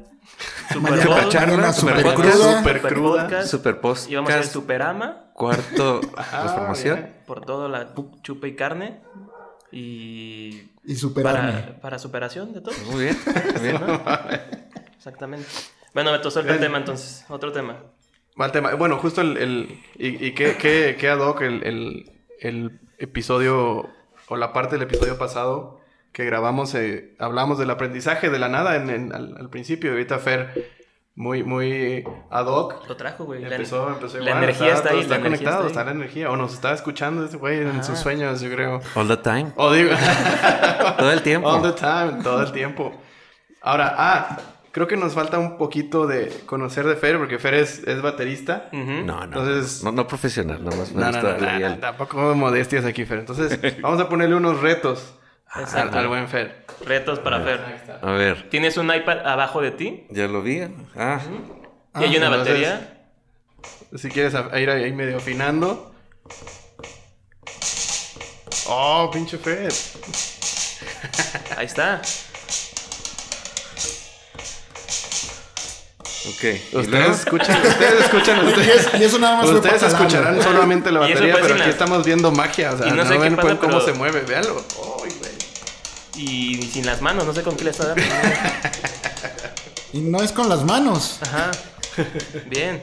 super 0.72 0.90
Mañana, 0.92 1.28
charla, 1.28 1.72
super 1.74 1.96
super 1.98 2.14
cruda. 2.14 2.32
super 2.32 2.76
super 2.80 2.92
cruda. 2.94 3.22
podcast, 3.24 3.48
Super 3.50 3.80
post. 3.80 4.10
y 4.10 4.14
vamos 4.16 4.30
a 4.30 4.34
hacer 4.38 4.46
superama 4.50 5.26
Cuarto 5.34 6.00
Ah, 6.16 6.24
transformación. 6.42 7.10
Por 7.30 7.44
todo 7.44 7.68
la 7.68 7.94
chupa 8.22 8.48
y 8.48 8.56
carne 8.56 8.98
y 9.70 10.68
Y 10.84 10.96
superarme. 10.96 11.52
para, 11.52 11.80
para 11.80 11.98
superación 12.00 12.52
de 12.52 12.60
todo. 12.60 12.74
Muy 12.90 13.04
bien, 13.04 13.16
muy 13.54 13.62
bien. 13.68 13.80
Exactamente. 14.96 15.46
Bueno, 15.94 16.10
Beto, 16.10 16.28
suelta 16.28 16.54
el 16.54 16.58
tema 16.58 16.78
entonces. 16.78 17.24
Otro 17.28 17.52
tema. 17.52 17.76
Mal 18.34 18.50
tema. 18.50 18.74
Bueno, 18.74 18.96
justo 18.98 19.20
el... 19.20 19.36
el- 19.36 19.78
y 19.96 20.26
y 20.26 20.32
qué, 20.34 20.56
qué, 20.56 20.96
qué 20.98 21.08
ad 21.08 21.20
hoc 21.20 21.42
el, 21.42 21.62
el, 21.62 22.10
el 22.40 22.80
episodio 22.98 23.88
o 24.28 24.36
la 24.36 24.52
parte 24.52 24.74
del 24.74 24.82
episodio 24.82 25.16
pasado 25.16 25.78
que 26.12 26.24
grabamos, 26.24 26.74
eh, 26.74 27.14
hablamos 27.20 27.56
del 27.58 27.70
aprendizaje 27.70 28.28
de 28.30 28.40
la 28.40 28.48
nada 28.48 28.74
en, 28.74 28.90
en- 28.90 29.12
al, 29.14 29.36
al 29.38 29.50
principio. 29.50 29.90
Y 29.90 29.92
ahorita 29.92 30.18
Fer, 30.18 30.68
muy, 31.20 31.44
muy 31.44 32.02
ad 32.30 32.46
hoc, 32.46 32.88
Lo 32.88 32.96
trajo, 32.96 33.24
güey. 33.24 33.42
La- 33.42 33.48
empezó, 33.56 33.88
empezó 33.90 34.16
la 34.18 34.24
igual. 34.30 34.42
energía 34.44 34.72
está 34.72 34.90
ahí, 34.90 35.00
Está 35.00 35.18
la 35.18 35.20
energía 35.20 35.20
conectado, 35.20 35.56
está 35.66 35.68
está, 35.68 35.80
ahí. 35.80 35.86
la 35.86 35.92
energía. 35.92 36.30
O 36.30 36.36
nos 36.36 36.54
está 36.54 36.72
escuchando 36.72 37.26
ese 37.26 37.36
güey 37.36 37.58
en 37.60 37.84
sus 37.84 37.98
sueños, 37.98 38.40
yo 38.40 38.50
creo. 38.50 38.80
All 38.94 39.06
the 39.06 39.18
time. 39.18 39.52
O 39.56 39.70
digo... 39.72 39.90
Todo 40.98 41.12
el 41.12 41.20
tiempo. 41.22 41.46
All 41.48 41.62
the 41.62 41.72
time, 41.72 42.22
todo 42.22 42.42
el 42.42 42.52
tiempo. 42.52 42.92
Ahora, 43.60 43.94
ah, 43.98 44.38
creo 44.72 44.86
que 44.86 44.96
nos 44.96 45.12
falta 45.12 45.38
un 45.38 45.58
poquito 45.58 46.06
de 46.06 46.28
conocer 46.46 46.86
de 46.86 46.96
Fer, 46.96 47.18
porque 47.18 47.38
Fer 47.38 47.52
es, 47.54 47.86
es 47.86 48.00
baterista. 48.00 48.70
Ujú. 48.72 49.04
No, 49.04 49.18
no. 49.18 49.24
Entonces- 49.24 49.84
No, 49.84 49.92
no 49.92 50.06
profesional, 50.06 50.64
nada 50.64 50.76
más 50.76 50.90
me 50.92 51.00
No, 51.02 51.12
no, 51.12 51.22
no, 51.38 51.68
no, 51.68 51.78
tampoco 51.78 52.34
modestias 52.34 52.84
aquí, 52.86 53.04
Fer. 53.04 53.18
Entonces, 53.18 53.58
vamos 53.82 54.00
a 54.00 54.08
ponerle 54.08 54.36
unos 54.36 54.60
retos 54.60 55.14
Exacto. 55.58 55.98
al 55.98 56.08
buen 56.08 56.28
Fer. 56.28 56.64
Retos 56.86 57.18
para 57.18 57.40
Fer. 57.40 57.60
A 58.02 58.10
ver, 58.12 58.48
¿Tienes 58.50 58.76
un 58.76 58.94
iPad 58.94 59.26
abajo 59.26 59.60
de 59.60 59.70
ti? 59.72 60.06
ya 60.10 60.26
lo 60.28 60.42
vi. 60.42 60.60
Ah, 60.96 61.20
¿Y 62.00 62.04
hay 62.04 62.16
una 62.16 62.26
entonces- 62.26 62.38
batería? 62.38 62.96
Si 63.96 64.08
quieres 64.08 64.34
a- 64.36 64.48
a 64.52 64.60
ir 64.60 64.70
ahí 64.70 64.92
medio 64.92 65.16
afinando. 65.16 65.92
Oh, 68.68 69.10
pinche 69.12 69.36
Fer. 69.38 69.72
Ahí 71.56 71.66
está. 71.66 72.00
ok. 76.28 76.44
Ustedes 76.74 77.18
escuchan, 77.20 77.60
ustedes 77.66 78.00
escuchan, 78.04 78.46
ustedes, 78.46 78.86
es- 78.94 79.00
y 79.00 79.04
eso 79.04 79.18
nada 79.18 79.36
más 79.38 79.48
ustedes 79.50 79.82
escucharán 79.82 80.40
solamente 80.42 80.92
la 80.92 81.00
batería, 81.00 81.36
pero 81.40 81.54
aquí 81.54 81.68
estamos 81.70 82.04
viendo 82.04 82.30
magia. 82.30 82.72
O 82.72 82.78
sea, 82.78 82.86
Y 82.86 82.90
no 82.90 82.96
no, 82.96 83.06
sé 83.06 83.14
qué 83.14 83.18
ven 83.18 83.36
pasa, 83.36 83.48
pues, 83.48 83.58
cómo 83.58 83.72
pero- 83.78 83.84
se 83.86 83.92
mueve. 83.94 84.20
Véanlo. 84.20 84.54
Güey. 84.98 84.99
Y 86.20 86.62
sin 86.62 86.84
las 86.86 87.00
manos, 87.00 87.26
no 87.26 87.32
sé 87.32 87.42
con 87.42 87.56
qué 87.56 87.64
le 87.64 87.70
está 87.70 87.88
dando. 87.88 88.02
Y 89.92 89.98
no 90.02 90.22
es 90.22 90.30
con 90.30 90.48
las 90.48 90.64
manos. 90.64 91.18
Ajá. 91.22 91.50
Bien. 92.48 92.80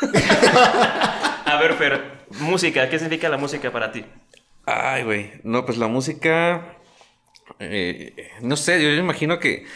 A 1.44 1.58
ver, 1.60 1.74
Fer, 1.74 2.24
música, 2.40 2.88
¿qué 2.88 2.98
significa 2.98 3.28
la 3.28 3.36
música 3.36 3.70
para 3.70 3.92
ti? 3.92 4.02
Ay, 4.64 5.04
güey. 5.04 5.32
No, 5.44 5.66
pues 5.66 5.76
la 5.76 5.88
música. 5.88 6.78
eh, 7.58 8.30
no 8.40 8.56
sé, 8.56 8.82
yo 8.82 8.88
me 8.88 8.96
imagino 8.96 9.38
que. 9.38 9.66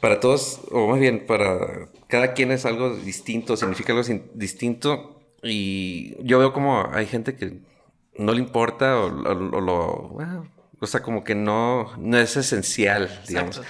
Para 0.00 0.18
todos, 0.18 0.60
o 0.72 0.88
más 0.88 0.98
bien, 0.98 1.24
para 1.26 1.88
cada 2.08 2.32
quien 2.34 2.50
es 2.50 2.66
algo 2.66 2.96
distinto, 2.96 3.56
significa 3.56 3.92
algo 3.92 4.04
distinto. 4.34 5.20
Y 5.44 6.16
yo 6.24 6.40
veo 6.40 6.52
como 6.52 6.90
hay 6.92 7.06
gente 7.06 7.36
que 7.36 7.60
no 8.18 8.32
le 8.32 8.38
importa 8.40 8.98
o, 8.98 9.06
o- 9.06 9.56
o 9.56 9.60
lo. 9.60 10.08
bueno, 10.10 10.50
o 10.80 10.86
sea, 10.86 11.00
como 11.02 11.22
que 11.24 11.34
no, 11.34 11.96
no 11.96 12.18
es 12.18 12.36
esencial, 12.36 13.08
digamos. 13.28 13.60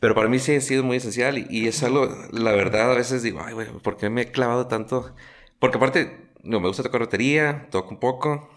Pero 0.00 0.14
para 0.14 0.28
mí 0.28 0.38
sí 0.38 0.54
ha 0.56 0.60
sido 0.60 0.82
muy 0.82 0.96
esencial 0.96 1.38
y, 1.38 1.46
y 1.50 1.66
es 1.68 1.82
algo, 1.82 2.08
la 2.32 2.52
verdad, 2.52 2.92
a 2.92 2.94
veces 2.94 3.22
digo, 3.22 3.42
ay, 3.44 3.54
güey, 3.54 3.68
¿por 3.82 3.96
qué 3.96 4.08
me 4.10 4.22
he 4.22 4.32
clavado 4.32 4.66
tanto? 4.66 5.14
Porque 5.58 5.76
aparte, 5.76 6.30
no, 6.42 6.60
me 6.60 6.68
gusta 6.68 6.82
tocar 6.82 7.00
batería, 7.00 7.68
toco 7.70 7.90
un 7.90 8.00
poco. 8.00 8.50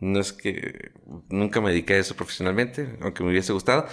No 0.00 0.18
es 0.20 0.32
que 0.32 0.90
nunca 1.28 1.60
me 1.60 1.70
dediqué 1.70 1.94
a 1.94 1.98
eso 1.98 2.16
profesionalmente, 2.16 2.98
aunque 3.00 3.22
me 3.22 3.30
hubiese 3.30 3.52
gustado. 3.52 3.86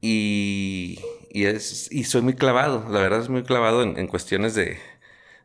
Y, 0.00 1.00
y, 1.30 1.44
es, 1.46 1.90
y 1.90 2.04
soy 2.04 2.20
muy 2.22 2.34
clavado, 2.34 2.86
la 2.90 3.00
verdad 3.00 3.20
es 3.20 3.28
muy 3.28 3.42
clavado 3.42 3.82
en, 3.82 3.96
en 3.98 4.06
cuestiones 4.06 4.54
de, 4.54 4.78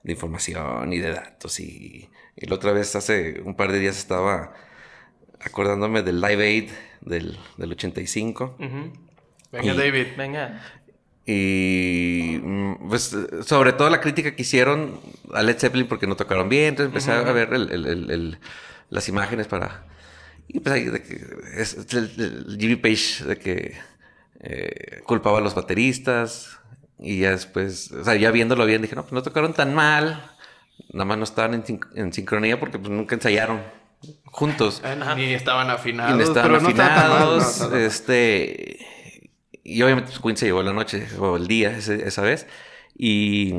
de 0.03 0.11
información 0.11 0.91
y 0.91 0.97
de 0.99 1.11
datos. 1.13 1.59
Y, 1.59 2.09
y 2.41 2.45
la 2.47 2.55
otra 2.55 2.71
vez, 2.71 2.95
hace 2.95 3.41
un 3.43 3.55
par 3.55 3.71
de 3.71 3.79
días, 3.79 3.97
estaba 3.97 4.53
acordándome 5.39 6.01
del 6.03 6.19
Live 6.21 6.43
Aid 6.43 6.69
del, 7.01 7.37
del 7.57 7.71
85. 7.71 8.55
Ujú. 8.59 8.93
Venga, 9.51 9.73
Y- 9.73 9.77
David. 9.77 10.07
Venga. 10.17 10.61
Y 11.25 12.39
mm, 12.41 12.89
pues 12.89 13.15
sobre 13.45 13.73
todo 13.73 13.89
la 13.89 14.01
crítica 14.01 14.35
que 14.35 14.41
hicieron 14.41 14.99
a 15.33 15.43
Led 15.43 15.57
Zeppelin 15.59 15.87
porque 15.87 16.07
no 16.07 16.15
tocaron 16.15 16.49
bien. 16.49 16.69
Entonces 16.69 16.87
empecé 16.87 17.11
a 17.11 17.31
ver 17.31 17.53
el- 17.53 17.71
el- 17.71 18.09
el- 18.11 18.39
las 18.89 19.07
imágenes 19.09 19.47
para... 19.47 19.85
Y 20.47 20.59
pues 20.61 20.73
ahí 20.73 20.85
de 20.85 21.03
que 21.03 21.21
es, 21.57 21.77
Jimmy 22.57 22.75
Page 22.77 23.23
de 23.25 23.37
que 23.37 23.77
eh, 24.41 25.01
culpaba 25.05 25.37
a 25.37 25.41
los 25.41 25.53
bateristas. 25.53 26.57
Y 26.97 27.19
ya 27.19 27.29
después, 27.31 27.91
o 27.91 28.03
sea, 28.03 28.15
ya 28.15 28.31
viéndolo 28.31 28.65
bien, 28.65 28.81
dije, 28.81 28.95
no, 28.95 29.03
pues 29.03 29.13
no 29.13 29.21
tocaron 29.21 29.53
tan 29.53 29.73
mal. 29.75 30.31
Nada 30.93 31.05
más 31.05 31.17
no 31.17 31.23
estaban 31.23 31.53
en, 31.53 31.65
sin- 31.65 31.79
en 31.95 32.13
sincronía 32.13 32.59
porque 32.59 32.79
pues 32.79 32.89
nunca 32.89 33.15
ensayaron 33.15 33.61
juntos. 34.25 34.81
Ni 35.15 35.33
estaban 35.33 35.69
afinados. 35.69 36.13
Y 36.15 36.17
no 36.17 36.23
estaban 36.23 36.51
pero 36.51 36.61
no 36.61 36.69
estaban 36.69 36.95
tan 36.95 37.09
mal, 37.09 37.19
no, 37.19 37.25
afinados. 37.35 37.59
no, 37.61 37.69
no. 37.69 37.75
Este. 37.77 38.79
Y 39.63 39.81
obviamente 39.83 40.09
pues, 40.11 40.21
Queen 40.21 40.37
se 40.37 40.45
llevó 40.47 40.63
la 40.63 40.73
noche 40.73 41.05
o 41.19 41.37
el 41.37 41.47
día 41.47 41.71
ese- 41.77 42.07
esa 42.07 42.21
vez. 42.21 42.47
Y. 42.97 43.53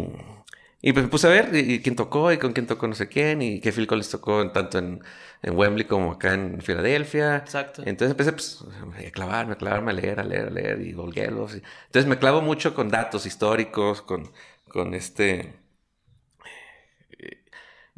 Y 0.83 0.95
pues 0.95 1.05
me 1.05 1.11
puse 1.11 1.27
a 1.27 1.31
ver 1.31 1.55
y, 1.55 1.75
y 1.75 1.81
quién 1.83 1.95
tocó 1.95 2.33
y 2.33 2.39
con 2.39 2.55
quién 2.55 2.67
tocó 2.67 2.89
no 2.89 2.95
sé 2.95 3.07
quién 3.07 3.43
y 3.43 3.61
que 3.61 3.71
Phil 3.71 3.87
Collins 3.87 4.09
tocó 4.09 4.41
en- 4.41 4.51
tanto 4.51 4.79
en, 4.79 5.03
en 5.43 5.55
Wembley 5.55 5.85
como 5.87 6.13
acá 6.13 6.33
en 6.33 6.63
Filadelfia. 6.63 7.37
Exacto. 7.37 7.83
Entonces 7.85 8.13
empecé 8.13 8.33
pues, 8.33 8.65
a 9.07 9.11
clavarme, 9.11 9.53
a 9.53 9.57
clavarme, 9.57 9.91
a 9.91 9.95
leer, 9.95 10.21
a 10.21 10.25
leer, 10.25 10.47
a 10.47 10.51
leer 10.51 10.81
y 10.81 10.95
volguelos. 10.95 11.55
y- 11.55 11.63
Entonces 11.87 12.07
me 12.09 12.19
clavo 12.19 12.41
mucho 12.41 12.75
con 12.75 12.89
datos 12.89 13.27
históricos, 13.27 14.01
con, 14.01 14.31
con 14.69 14.95
este... 14.95 15.60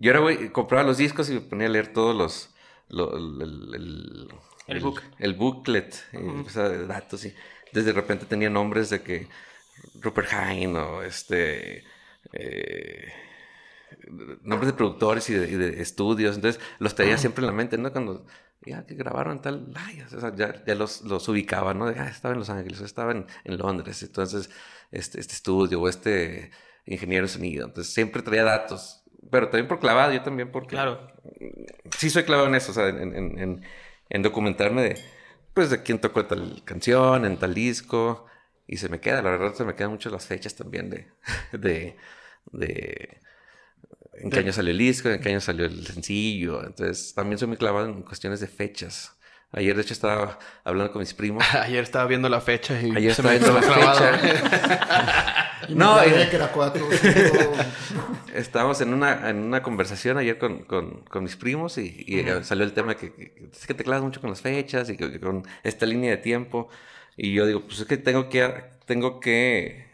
Yo 0.03 0.11
era, 0.11 0.21
güey, 0.21 0.51
compraba 0.51 0.83
los 0.85 0.99
discos 0.99 1.31
y 1.31 1.35
me 1.35 1.41
ponía 1.41 1.67
a 1.69 1.71
leer 1.71 1.93
todos 1.93 2.15
los... 2.17 2.51
lo- 2.89 3.17
el, 3.17 3.43
el- 3.43 3.75
el- 3.75 4.29
El 4.67 4.81
book. 4.81 5.01
El 5.19 5.35
booklet, 5.35 5.91
y, 6.13 6.17
o 6.47 6.49
sea, 6.51 6.69
de 6.69 6.87
datos. 6.87 7.25
Y 7.25 7.35
desde 7.73 7.93
repente 7.93 8.27
tenía 8.27 8.51
nombres 8.51 8.91
de 8.91 9.03
que 9.03 9.29
Rupert 10.01 10.31
Hine 10.33 10.79
o 10.79 11.03
este... 11.03 11.85
eh, 12.33 13.13
nombres 14.43 14.73
de 14.73 14.77
productores 14.77 15.29
y 15.31 15.35
de, 15.35 15.51
y 15.51 15.55
de 15.55 15.81
estudios, 15.83 16.37
entonces 16.37 16.61
los 16.79 16.95
tenía 16.95 17.19
siempre 17.19 17.43
en 17.43 17.47
la 17.47 17.53
mente, 17.53 17.79
¿no? 17.79 17.93
Cuando 17.93 18.27
ya 18.65 18.87
que 18.87 18.95
grabaron 18.95 19.41
tal, 19.43 19.73
ay, 19.75 20.01
o 20.03 20.09
sea, 20.21 20.35
ya, 20.35 20.65
ya 20.65 20.75
los, 20.75 21.03
los 21.03 21.29
ubicaba, 21.29 21.75
¿no? 21.75 21.87
De, 21.87 21.99
ah, 21.99 22.09
estaba 22.09 22.33
en 22.35 22.39
Los 22.41 22.51
Ángeles, 22.51 22.81
estaba 22.81 23.13
en, 23.13 23.27
en 23.45 23.59
Londres, 23.59 24.03
entonces 24.03 24.51
este, 24.91 25.21
este 25.21 25.35
estudio 25.35 25.81
o 25.81 25.89
este 25.89 26.51
ingeniero 26.87 27.27
de 27.27 27.33
sonido, 27.33 27.67
entonces 27.67 27.93
siempre 27.93 28.23
traía 28.23 28.45
datos, 28.45 29.02
pero 29.31 29.49
también 29.49 29.69
por 29.69 29.81
clavado, 29.81 30.13
yo 30.13 30.23
también 30.23 30.51
porque 30.51 30.77
Claro. 30.77 31.09
sí 31.97 32.11
soy 32.11 32.25
clavado 32.25 32.49
en 32.49 32.55
eso, 32.55 32.73
o 32.73 32.75
sea, 32.75 32.89
en, 32.89 33.15
en- 33.15 33.39
en- 33.39 33.63
en 34.11 34.23
documentarme 34.23 34.83
de, 34.83 34.99
pues, 35.55 35.71
de 35.71 35.83
quién 35.83 35.99
tocó 36.01 36.27
tal 36.27 36.63
canción, 36.65 37.25
en 37.25 37.39
tal 37.39 37.55
disco, 37.55 38.27
y 38.67 38.77
se 38.77 38.89
me 38.89 39.01
queda, 39.01 39.23
la 39.23 39.31
verdad, 39.31 39.55
se 39.55 39.65
me 39.65 39.75
quedan 39.75 39.91
mucho 39.93 40.11
las 40.11 40.27
fechas 40.27 40.55
también 40.55 40.91
de, 40.91 41.09
de, 41.53 41.97
de 42.53 43.19
en 44.15 44.31
qué 44.31 44.41
año 44.41 44.53
salió 44.53 44.71
el 44.73 44.79
disco, 44.79 45.09
en 45.09 45.21
qué 45.21 45.31
año 45.31 45.41
salió 45.41 45.65
el 45.67 45.87
sencillo, 45.87 46.65
entonces 46.65 47.15
también 47.15 47.39
soy 47.39 47.49
muy 47.49 47.57
clavado 47.57 47.87
en 47.87 48.03
cuestiones 48.03 48.41
de 48.41 48.47
fechas. 48.47 49.19
Ayer, 49.53 49.77
de 49.77 49.83
hecho, 49.83 49.93
estaba 49.93 50.39
hablando 50.65 50.93
con 50.93 51.01
mis 51.01 51.15
primos. 51.15 51.45
Ayer 51.55 51.83
estaba 51.83 52.07
viendo 52.07 52.29
la 52.29 52.41
fecha 52.41 52.81
y 52.81 52.91
Ayer 52.97 53.15
se 53.15 53.23
estaba 53.23 53.31
me 53.33 53.39
viendo 53.39 53.55
la 53.61 53.63
fecha. 53.63 55.39
Y 55.69 55.75
No, 55.77 55.95
no, 55.97 56.03
eh. 56.03 56.27
que 56.29 56.37
era 56.37 56.49
cuatro. 56.49 56.85
cinco. 56.91 57.53
Estábamos 58.35 58.81
en 58.81 58.93
una, 58.93 59.31
en 59.31 59.37
una 59.39 59.63
conversación 59.63 60.19
ayer 60.19 60.37
con, 60.39 60.65
con- 60.65 61.03
con 61.05 61.23
mis 61.23 61.37
primos 61.37 61.79
y, 61.79 62.03
y, 62.05 62.19
eh, 62.19 62.43
salió 62.43 62.65
el 62.65 62.73
tema 62.73 62.97
que, 62.97 63.13
que- 63.13 63.49
es 63.53 63.67
que 63.67 63.75
te 63.75 63.85
clavas 63.85 64.03
mucho 64.03 64.21
con 64.21 64.31
las 64.31 64.41
fechas 64.41 64.89
y 64.91 64.97
que- 64.97 65.13
que 65.13 65.21
con 65.21 65.47
esta 65.63 65.87
línea 65.87 66.11
de 66.11 66.17
tiempo. 66.17 66.69
Y 67.17 67.33
yo 67.33 67.47
digo, 67.47 67.61
pues 67.65 67.79
es 67.81 67.87
que 67.87 67.97
tengo 67.97 68.29
que, 68.29 68.53
tengo 68.87 69.21
que 69.21 69.87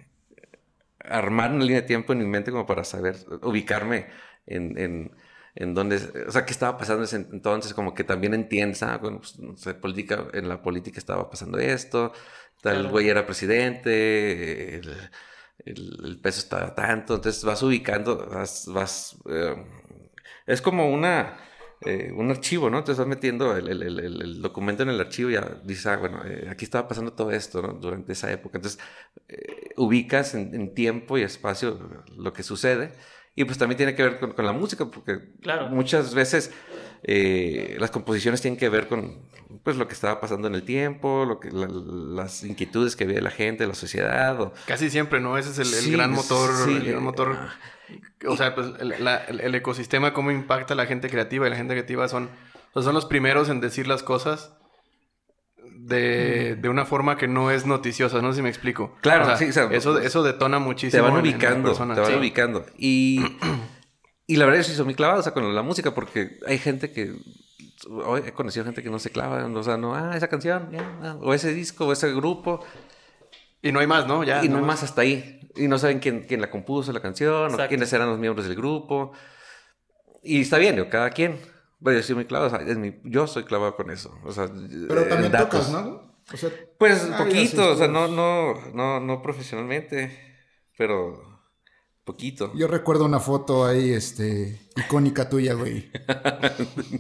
armar 1.01 1.51
una 1.53 1.65
línea 1.65 1.83
de 1.83 1.87
tiempo 1.87 2.13
en 2.13 2.21
mi 2.21 2.27
mente 2.27 2.51
como 2.51 2.65
para 2.67 2.85
saber 2.85 3.17
ubicarme 3.43 4.07
en, 4.47 4.79
en, 4.79 5.11
en 5.55 5.75
dónde, 5.75 5.97
o 6.29 6.31
sea, 6.33 6.45
qué 6.47 6.53
estaba 6.53 6.77
pasando 6.79 7.05
ese 7.05 7.17
entonces, 7.17 7.75
como 7.75 7.95
que 7.95 8.05
también 8.05 8.35
entiendes, 8.35 8.83
ah, 8.83 8.99
bueno, 8.99 9.19
pues, 9.19 9.39
no 9.39 9.57
sé, 9.57 9.75
política, 9.75 10.27
en 10.33 10.49
la 10.49 10.63
política 10.63 10.99
estaba 10.99 11.29
pasando 11.31 11.59
esto, 11.59 12.13
tal 12.63 12.87
Claro. 12.87 12.89
güey 12.89 13.09
era 13.09 13.27
presidente, 13.27 14.77
el, 14.79 14.89
el- 15.65 16.01
el 16.05 16.21
peso 16.21 16.41
estaba 16.41 16.75
tanto, 16.75 17.17
entonces 17.17 17.45
vas 17.45 17.63
ubicando, 17.63 18.27
vas, 18.29 18.67
vas, 18.69 19.17
eh, 19.31 19.57
es 20.47 20.63
como 20.63 20.91
una, 20.93 21.39
eh, 21.81 22.11
un 22.15 22.31
archivo, 22.31 22.71
¿no? 22.71 22.83
Te 22.85 22.93
vas 22.93 23.07
metiendo 23.07 23.57
el, 23.57 23.69
el- 23.69 23.83
el- 23.83 23.99
el- 24.01 24.23
el 24.23 24.43
documento 24.43 24.83
en 24.83 24.89
el 24.91 25.01
archivo 25.01 25.31
y 25.31 25.35
ya 25.35 25.61
dices, 25.65 25.87
ah, 25.87 25.97
bueno, 25.97 26.23
eh, 26.25 26.49
aquí 26.51 26.65
estaba 26.65 26.89
pasando 26.89 27.13
todo 27.15 27.31
esto, 27.33 27.63
¿no? 27.63 27.75
Durante 27.75 28.13
esa 28.13 28.31
época. 28.33 28.59
Entonces, 28.59 28.81
eh, 29.29 29.71
ubicas 29.77 30.35
en, 30.35 30.55
en 30.55 30.75
tiempo 30.75 31.19
y 31.19 31.23
espacio 31.23 32.05
lo 32.17 32.33
que 32.33 32.43
sucede. 32.43 32.93
Y 33.41 33.45
pues 33.45 33.57
también 33.57 33.77
tiene 33.77 33.95
que 33.95 34.03
ver 34.03 34.19
con, 34.19 34.33
con 34.33 34.45
la 34.45 34.53
música, 34.53 34.85
porque 34.87 35.21
Claro. 35.43 35.69
muchas 35.69 36.13
veces 36.15 36.51
eh, 37.05 37.77
las 37.79 37.91
composiciones 37.93 38.41
tienen 38.43 38.59
que 38.59 38.69
ver 38.69 38.89
con 38.89 39.17
pues 39.63 39.77
lo 39.77 39.87
que 39.87 39.95
estaba 39.95 40.21
pasando 40.21 40.49
en 40.49 40.55
el 40.57 40.63
tiempo, 40.65 41.25
lo 41.25 41.39
que, 41.39 41.51
la- 41.51 41.69
las 41.69 42.43
inquietudes 42.45 42.97
que 42.97 43.05
había 43.05 43.21
la 43.21 43.31
gente, 43.31 43.67
la 43.67 43.75
sociedad. 43.75 44.41
O, 44.41 44.53
Casi 44.67 44.91
siempre, 44.91 45.21
¿no? 45.21 45.39
Ese 45.39 45.51
es 45.51 45.59
el, 45.59 45.67
el 45.73 45.85
Sí, 45.85 45.93
gran 45.93 46.11
motor. 46.11 46.51
sí, 46.65 46.73
el 46.75 46.85
gran 46.85 46.99
eh, 46.99 47.01
motor. 47.01 47.37
O 48.27 48.37
sea, 48.37 48.55
pues 48.57 48.69
el, 48.81 48.95
la- 49.05 49.19
el- 49.25 49.41
el 49.41 49.55
ecosistema, 49.55 50.13
cómo 50.13 50.31
impacta 50.33 50.75
a 50.75 50.77
la 50.77 50.87
gente 50.87 51.09
creativa. 51.09 51.47
Y 51.47 51.51
la 51.51 51.57
gente 51.57 51.75
creativa 51.75 52.09
son, 52.09 52.29
o 52.73 52.81
sea, 52.81 52.83
son 52.83 52.95
los 52.95 53.07
primeros 53.07 53.49
en 53.49 53.61
decir 53.61 53.87
las 53.87 54.03
cosas 54.03 54.53
de, 55.89 56.57
de 56.57 56.69
una 56.69 56.85
forma 56.85 57.17
que 57.17 57.27
no 57.29 57.51
es 57.51 57.67
noticiosa. 57.67 58.21
No 58.23 58.31
sé 58.33 58.37
si 58.37 58.43
me 58.43 58.49
explico. 58.49 58.95
Claro, 59.01 59.25
O 59.25 59.27
sea, 59.27 59.37
sí, 59.37 59.47
o 59.49 59.53
sea, 59.53 59.65
eso, 59.73 59.99
eso 59.99 60.23
detona 60.23 60.59
muchísimo. 60.59 61.03
te 61.03 61.09
van 61.11 61.19
en- 61.21 61.27
en 61.27 61.33
ubicando, 61.35 61.69
personas. 61.71 61.95
te 61.97 62.01
van 62.03 62.11
Sí. 62.13 62.17
ubicando. 62.19 62.67
Y, 62.79 63.25
y 64.27 64.37
la 64.37 64.45
verdad 64.45 64.61
es 64.61 64.69
que 64.69 64.75
soy 64.75 64.85
muy 64.85 64.95
clavado 64.95 65.21
o 65.21 65.23
sea, 65.23 65.33
con 65.33 65.55
la 65.55 65.63
música, 65.63 65.95
porque 65.95 66.39
hay 66.47 66.59
gente 66.59 66.93
que. 66.93 67.15
hoy 68.05 68.23
He 68.27 68.33
conocido 68.33 68.65
gente 68.65 68.83
que 68.83 68.91
no 68.91 68.99
se 68.99 69.11
clava, 69.11 69.45
o 69.47 69.63
sea, 69.63 69.77
no, 69.77 69.95
ah, 69.95 70.13
esa 70.17 70.29
canción, 70.29 70.69
ya, 70.73 70.99
ah, 71.03 71.17
o 71.21 71.33
ese 71.35 71.53
disco, 71.55 71.87
o 71.87 71.93
ese 71.93 72.13
grupo, 72.13 72.65
Y 73.63 73.73
no 73.73 73.81
hay 73.81 73.87
más, 73.87 74.07
¿no? 74.07 74.23
Ya. 74.25 74.45
y 74.45 74.49
no 74.49 74.59
hay 74.59 74.65
más 74.65 74.83
hasta 74.83 75.01
ahí. 75.03 75.41
Y 75.57 75.67
no 75.67 75.79
saben 75.79 75.99
quién, 75.99 76.25
quién 76.29 76.41
la 76.41 76.51
compuso 76.51 76.93
la 76.93 77.01
canción, 77.01 77.45
Exacto. 77.45 77.65
o 77.65 77.69
quiénes 77.69 77.93
eran 77.93 78.09
los 78.09 78.19
miembros 78.19 78.47
del 78.47 78.57
grupo. 78.57 79.13
Y 80.23 80.43
está 80.43 80.59
bien, 80.59 80.77
digo, 80.77 80.89
cada 80.89 81.11
quien. 81.11 81.39
Pero 81.83 81.97
yo 81.97 82.03
soy 82.03 82.15
muy 82.17 82.25
clavado, 82.25 82.53
o 82.53 82.59
sea, 82.59 82.67
es 82.67 82.77
mi- 82.77 82.99
yo 83.05 83.27
soy 83.27 83.45
clavado 83.45 83.77
con 83.77 83.91
eso. 83.91 84.19
O 84.25 84.33
sea, 84.33 84.49
Pero 84.89 85.03
eh, 85.03 85.05
también 85.05 85.31
datos. 85.33 85.67
tocas, 85.67 85.71
¿no? 85.71 86.09
O 86.33 86.37
sea, 86.37 86.51
Pues 86.79 86.99
poquito, 87.17 87.71
o 87.73 87.77
sea, 87.77 87.89
no, 87.89 88.09
no, 88.09 88.55
no, 88.75 89.01
no 89.01 89.23
profesionalmente, 89.23 90.19
pero 90.77 91.23
poquito. 92.05 92.53
Yo 92.55 92.67
recuerdo 92.67 93.05
una 93.05 93.21
foto 93.21 93.65
ahí, 93.67 93.93
este, 93.93 94.59
icónica 94.77 95.29
tuya, 95.29 95.55
güey. 95.55 95.91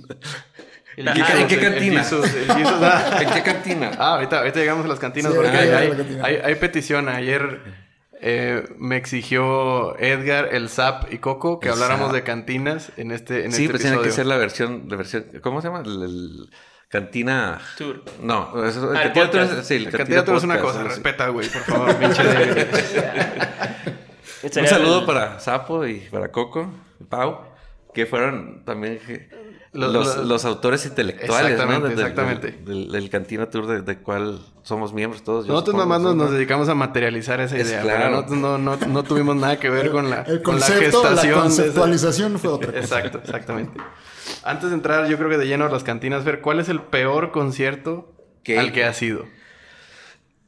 El 0.96 1.06
¿En 1.06 1.14
qué- 1.14 1.22
Jesus, 1.22 1.40
en 1.42 1.46
qué 1.48 1.54
el- 1.54 1.64
el 1.64 1.70
cantina? 1.72 2.02
Jesus, 2.02 2.34
el 2.34 2.52
Jesus, 2.52 2.72
ah. 2.82 3.18
¿En 3.22 3.30
qué 3.30 3.42
cantina? 3.42 3.90
Ah, 3.98 4.14
ahorita, 4.14 4.38
ahorita 4.38 4.58
llegamos 4.58 4.84
a 4.84 4.88
las 4.88 4.98
cantinas 4.98 5.30
Sí, 5.30 5.36
porque 5.38 5.56
ahorita 5.56 5.78
hay, 5.78 5.86
llegamos 5.86 5.86
a 5.86 5.92
hay, 5.92 5.98
la 5.98 6.04
cantina. 6.04 6.24
hay- 6.26 6.36
hay 6.52 6.54
petición. 6.60 7.08
Ayer 7.08 7.60
eh, 8.20 8.68
me 8.78 8.96
exigió 8.96 9.96
Edgar, 9.98 10.48
el 10.52 10.68
Zap 10.68 11.12
y 11.12 11.18
Coco 11.18 11.60
que 11.60 11.68
El 11.68 11.74
habláramos 11.74 12.06
Zap. 12.08 12.14
de 12.14 12.22
cantinas 12.24 12.92
en 12.96 13.10
este, 13.12 13.44
en 13.44 13.52
sí, 13.52 13.62
este 13.64 13.72
pues 13.72 13.82
tiene 13.82 14.02
que 14.02 14.10
ser 14.10 14.26
la 14.26 14.36
versión, 14.36 14.84
la 14.88 14.96
versión, 14.96 15.24
¿cómo 15.42 15.60
se 15.60 15.68
llama? 15.68 15.82
El, 15.84 16.02
el- 16.02 16.50
cantina. 16.88 17.60
Tour. 17.76 18.02
No, 18.22 18.64
eso, 18.64 18.90
Ah, 18.94 19.02
el 19.02 19.12
Cantina 19.12 19.30
Tour 19.30 19.40
es- 19.60 19.66
sí, 19.66 19.74
el 19.74 19.84
La 19.84 19.90
cantidad 19.90 20.28
es 20.36 20.42
una 20.42 20.58
cosa, 20.58 20.82
respeta, 20.84 21.28
güey, 21.28 21.46
por 21.48 21.62
favor, 21.62 21.94
pinche 21.96 22.22
de- 22.24 22.66
Un 24.60 24.66
saludo 24.66 25.00
el- 25.00 25.06
para 25.06 25.38
Sapo 25.40 25.86
y 25.86 26.00
para 26.00 26.28
Coco 26.30 26.70
y 27.00 27.04
Pau, 27.04 27.40
que 27.92 28.06
fueron 28.06 28.64
también 28.64 28.98
je- 29.00 29.28
Los- 29.72 29.92
los, 29.92 30.16
los- 30.16 30.26
los 30.26 30.44
autores 30.46 30.86
intelectuales, 30.86 31.58
¿no? 31.58 31.64
Exactamente, 31.64 31.88
Del- 31.88 31.96
del- 31.96 32.06
exactamente. 32.06 32.58
Del, 32.64 32.90
del 32.92 33.10
Cantina 33.10 33.50
Tour 33.50 33.66
de, 33.66 33.82
de 33.82 33.98
cual 33.98 34.40
somos 34.62 34.92
miembros 34.94 35.22
todos. 35.22 35.46
Nosotros 35.46 35.74
nada 35.74 35.86
más 35.86 36.00
nos, 36.00 36.16
¿no? 36.16 36.24
nos 36.24 36.32
dedicamos 36.32 36.68
a 36.70 36.74
materializar 36.74 37.40
esa 37.40 37.56
Es 37.56 37.68
idea. 37.68 37.82
claro. 37.82 37.98
pero 37.98 38.10
nosotros 38.10 38.38
no, 38.38 38.58
no, 38.58 38.76
no 38.76 39.02
tuvimos 39.04 39.36
nada 39.36 39.58
que 39.60 39.68
ver 39.68 39.90
con 39.90 40.08
la, 40.08 40.22
El 40.26 40.42
con 40.42 40.58
la 40.58 40.68
la, 40.68 40.74
gestación. 40.76 41.14
de 41.16 41.20
esa- 41.30 41.40
conceptualización 41.42 42.38
fue 42.38 42.50
otra 42.50 42.68
cosa. 42.72 42.78
Exacto, 42.98 43.18
exactamente. 43.18 43.80
Antes 44.42 44.70
de 44.70 44.74
entrar, 44.74 45.06
yo 45.08 45.16
creo 45.18 45.28
que 45.28 45.36
de 45.38 45.46
lleno 45.46 45.66
a 45.66 45.68
las 45.70 45.84
cantinas, 45.84 46.24
ver 46.24 46.40
cuál 46.40 46.60
es 46.60 46.68
el 46.70 46.80
peor 46.80 47.30
concierto 47.30 48.12
¿Qué? 48.42 48.58
al 48.58 48.72
que 48.72 48.84
has 48.84 49.00
ido. 49.02 49.26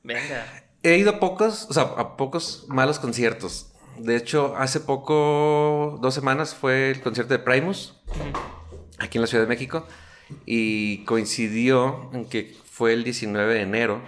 Venga. 0.02 0.46
He 0.82 0.96
ido 0.96 1.10
a 1.10 1.20
pocos, 1.20 1.66
o 1.68 1.74
sea, 1.74 1.82
a 1.98 2.16
pocos 2.16 2.64
malos 2.68 2.98
conciertos. 2.98 3.66
De 3.98 4.16
hecho, 4.16 4.54
hace 4.56 4.80
poco, 4.80 5.98
dos 6.00 6.14
semanas, 6.14 6.54
fue 6.54 6.90
el 6.90 7.02
concierto 7.02 7.34
de 7.34 7.38
Primus, 7.38 8.00
aquí 9.00 9.18
en 9.18 9.22
la 9.22 9.26
Ciudad 9.26 9.42
de 9.44 9.48
México, 9.48 9.86
y 10.46 11.04
coincidió 11.04 12.10
en 12.12 12.26
que 12.26 12.54
fue 12.70 12.92
el 12.92 13.02
19 13.04 13.54
de 13.54 13.62
enero, 13.62 14.00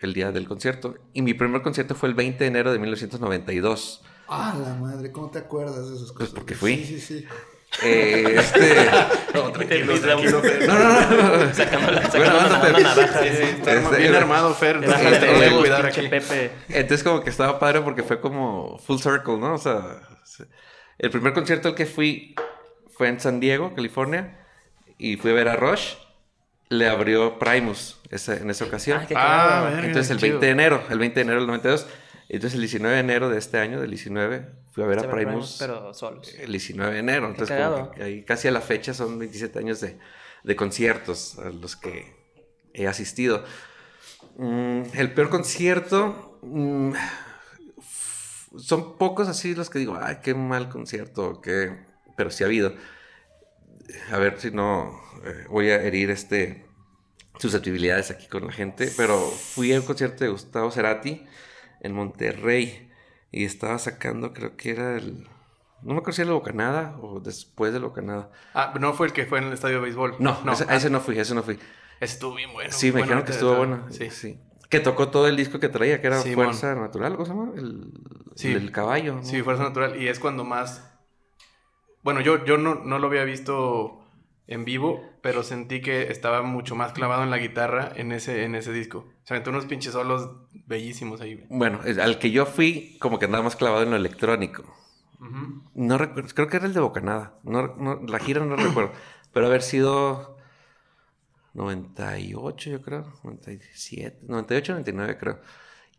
el 0.00 0.14
día 0.14 0.32
del 0.32 0.48
concierto, 0.48 0.94
y 1.12 1.22
mi 1.22 1.34
primer 1.34 1.60
concierto 1.62 1.94
fue 1.94 2.08
el 2.08 2.14
20 2.14 2.38
de 2.38 2.46
enero 2.48 2.72
de 2.72 2.78
1992. 2.78 4.02
Ah, 4.28 4.56
la 4.62 4.74
madre, 4.74 5.10
¿cómo 5.12 5.30
te 5.30 5.38
acuerdas 5.40 5.88
de 5.90 5.96
esas 5.96 6.12
cosas? 6.12 6.30
porque 6.34 6.54
fui. 6.54 6.76
Sí, 6.76 7.00
sí, 7.00 7.20
sí. 7.20 7.26
Eh, 7.82 8.36
este... 8.38 8.74
Tranquilo, 9.52 10.00
tranquilo. 10.00 10.42
No, 10.66 10.78
no, 10.78 11.00
no, 11.00 11.44
no. 11.46 11.54
Sacando 11.54 11.90
la, 11.92 12.00
Bueno, 12.08 12.24
la, 12.34 12.68
la 12.70 12.78
navaja. 12.80 13.22
Sí, 13.22 13.28
sí, 13.28 13.36
sí. 13.36 13.42
está 13.42 13.72
Este, 13.74 13.96
bien 13.98 14.14
armado, 14.14 14.54
Fer. 14.54 14.76
Entonces 14.76 15.04
bajas 15.04 15.20
te 15.20 15.26
de 15.26 15.32
voy 15.32 15.42
a 15.42 15.46
huevos, 15.48 15.60
cuidar 15.60 15.82
pinche 15.82 16.00
aquí. 16.00 16.08
Pepe. 16.08 16.50
Entonces 16.70 17.04
como 17.04 17.20
que 17.22 17.28
estaba 17.30 17.58
padre 17.58 17.82
porque 17.82 18.02
fue 18.02 18.20
como 18.20 18.78
full 18.78 18.96
circle, 18.98 19.36
¿no? 19.36 19.54
O 19.54 19.58
sea, 19.58 20.00
se- 20.24 20.46
el 20.98 21.10
primer 21.10 21.34
concierto 21.34 21.68
al 21.68 21.74
que 21.74 21.84
fui 21.86 22.34
fue 22.98 23.08
en 23.08 23.18
San 23.20 23.38
Diego, 23.40 23.74
California, 23.74 24.36
y 24.98 25.16
fui 25.16 25.30
a 25.30 25.34
ver 25.34 25.48
a 25.48 25.56
Rush. 25.56 25.94
Le 26.68 26.86
abrió 26.88 27.38
Primus 27.38 27.98
esa- 28.10 28.36
en 28.36 28.50
esa 28.50 28.64
ocasión. 28.66 28.98
Ah, 29.02 29.06
qué 29.06 29.14
Ah, 29.16 29.68
verga, 29.70 29.86
Entonces 29.86 30.10
el 30.10 30.18
chido. 30.18 30.32
20 30.40 30.46
de 30.46 30.52
enero, 30.52 30.82
el 30.90 30.98
20 30.98 31.14
de 31.14 31.22
enero 31.22 31.38
del 31.40 31.46
92. 31.46 31.86
Entonces 32.28 32.54
el 32.56 32.60
19 32.60 32.94
de 32.96 33.00
enero 33.00 33.30
de 33.30 33.38
este 33.38 33.58
año, 33.58 33.80
del 33.80 33.88
19, 33.88 34.48
fui 34.72 34.84
a 34.84 34.86
ver 34.86 34.98
a 34.98 35.10
Primus. 35.10 35.56
Pero 35.58 35.94
solos. 35.94 36.34
El 36.34 36.50
19 36.52 36.92
de 36.92 36.98
enero. 36.98 37.26
Entonces 37.28 37.56
como 37.56 37.90
que 37.92 38.02
ahí 38.02 38.22
casi 38.24 38.48
a 38.48 38.50
la 38.50 38.60
fecha 38.60 38.92
son 38.92 39.18
27 39.18 39.58
años 39.60 39.80
de, 39.80 39.98
de 40.44 40.56
conciertos 40.56 41.38
a 41.38 41.48
los 41.50 41.74
que 41.76 42.14
he 42.74 42.86
asistido. 42.86 43.44
Mm, 44.36 44.82
el 44.92 45.14
peor 45.14 45.30
concierto... 45.30 46.38
mm, 46.42 46.92
son 48.58 48.96
pocos 48.98 49.28
así 49.28 49.54
los 49.54 49.70
que 49.70 49.78
digo, 49.78 49.98
ay, 50.00 50.18
qué 50.22 50.34
mal 50.34 50.68
concierto, 50.68 51.40
qué... 51.40 51.86
pero 52.18 52.30
sí 52.32 52.42
ha 52.42 52.48
habido. 52.48 52.74
A 54.10 54.18
ver 54.18 54.40
si 54.40 54.50
no 54.50 55.00
eh, 55.24 55.46
voy 55.48 55.70
a 55.70 55.80
herir 55.80 56.10
este 56.10 56.66
susceptibilidades 57.38 58.10
aquí 58.10 58.26
con 58.26 58.44
la 58.44 58.52
gente, 58.52 58.92
pero 58.96 59.16
fui 59.20 59.72
a 59.72 59.78
un 59.78 59.86
concierto 59.86 60.24
de 60.24 60.30
Gustavo 60.30 60.72
Cerati 60.72 61.24
en 61.80 61.92
Monterrey 61.92 62.90
y 63.30 63.44
estaba 63.44 63.78
sacando, 63.78 64.32
creo 64.32 64.56
que 64.56 64.70
era 64.70 64.96
el... 64.96 65.28
No 65.82 65.94
me 65.94 65.98
acuerdo 65.98 66.12
si 66.14 66.22
era 66.22 66.30
el 66.30 66.34
Bocanada 66.34 66.98
o 67.00 67.20
después 67.20 67.72
del 67.72 67.84
Bocanada. 67.84 68.32
Ah, 68.52 68.74
no 68.80 68.94
fue 68.94 69.06
el 69.06 69.12
que 69.12 69.24
fue 69.24 69.38
en 69.38 69.44
el 69.44 69.52
estadio 69.52 69.76
de 69.76 69.82
béisbol. 69.82 70.16
No, 70.18 70.40
no. 70.44 70.54
ese, 70.54 70.64
a 70.68 70.74
ese 70.74 70.90
no 70.90 70.98
fui, 71.00 71.16
ese 71.16 71.36
no 71.36 71.44
fui. 71.44 71.54
Ese 72.00 72.14
estuvo 72.14 72.34
bien 72.34 72.52
bueno. 72.52 72.72
sí, 72.72 72.90
me 72.90 73.02
dijeron 73.02 73.22
que 73.22 73.30
estuvo 73.30 73.54
bueno. 73.54 73.86
Sí. 73.90 74.10
Sí. 74.10 74.40
Que 74.68 74.80
tocó 74.80 75.08
todo 75.08 75.28
el 75.28 75.36
disco 75.36 75.60
que 75.60 75.68
traía, 75.68 76.00
que 76.00 76.08
era. 76.08 76.20
Fuerza 76.20 76.74
Natural, 76.74 77.12
¿cómo 77.12 77.24
se 77.24 77.32
llama? 77.32 77.52
El, 77.56 77.92
Sí. 78.34 78.52
el 78.52 78.72
caballo. 78.72 79.14
¿no? 79.14 79.24
Sí, 79.24 79.40
Fuerza 79.42 79.62
Natural. 79.62 80.02
Y 80.02 80.08
es 80.08 80.18
cuando 80.18 80.42
más... 80.42 80.87
Bueno, 82.02 82.20
yo, 82.20 82.44
yo 82.44 82.56
no, 82.58 82.76
no 82.76 82.98
lo 82.98 83.06
había 83.08 83.24
visto 83.24 84.00
en 84.46 84.64
vivo, 84.64 85.04
pero 85.20 85.42
sentí 85.42 85.80
que 85.82 86.10
estaba 86.10 86.42
mucho 86.42 86.74
más 86.74 86.92
clavado 86.92 87.22
en 87.22 87.30
la 87.30 87.38
guitarra 87.38 87.92
en 87.96 88.12
ese, 88.12 88.44
en 88.44 88.54
ese 88.54 88.72
disco. 88.72 89.06
Se 89.24 89.34
aventó 89.34 89.50
unos 89.50 89.66
pinches 89.66 89.92
solos 89.92 90.30
bellísimos 90.66 91.20
ahí. 91.20 91.44
Bueno, 91.50 91.80
al 92.00 92.18
que 92.18 92.30
yo 92.30 92.46
fui, 92.46 92.96
como 92.98 93.18
que 93.18 93.26
andaba 93.26 93.44
más 93.44 93.56
clavado 93.56 93.82
en 93.82 93.90
lo 93.90 93.96
electrónico. 93.96 94.64
No 95.74 95.98
recuerdo, 95.98 96.30
creo 96.34 96.48
que 96.48 96.56
era 96.56 96.66
el 96.66 96.72
de 96.74 96.80
Bocanada. 96.80 97.38
No, 97.42 97.74
no- 97.76 98.00
la 98.06 98.18
gira 98.20 98.44
no 98.44 98.56
recuerdo. 98.56 98.92
Pero 99.32 99.46
haber 99.46 99.62
sido 99.62 100.38
98, 101.54 102.70
yo 102.70 102.82
creo. 102.82 103.12
97, 103.24 104.18
98, 104.22 104.72
99, 104.72 105.18
creo. 105.18 105.40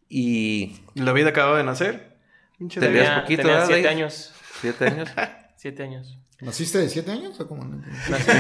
Y 0.08 0.80
¿La 0.96 1.14
vida 1.14 1.30
acababa 1.30 1.58
de 1.58 1.64
nacer? 1.64 2.18
Pinche 2.58 2.80
Te 2.80 2.88
David. 2.88 2.98
veías 3.00 3.10
Tenía, 3.10 3.22
poquito, 3.24 3.42
tenía 3.44 3.54
¿verdad, 3.58 3.68
siete 3.68 3.88
años. 3.90 4.34
siete 4.62 4.86
años. 4.86 5.10
Siete 5.62 5.84
años. 5.84 6.18
¿Naciste 6.40 6.78
de 6.78 6.88
7 6.88 7.12
años 7.12 7.38
o 7.42 7.46
cómo? 7.50 7.66
Nací, 7.66 8.32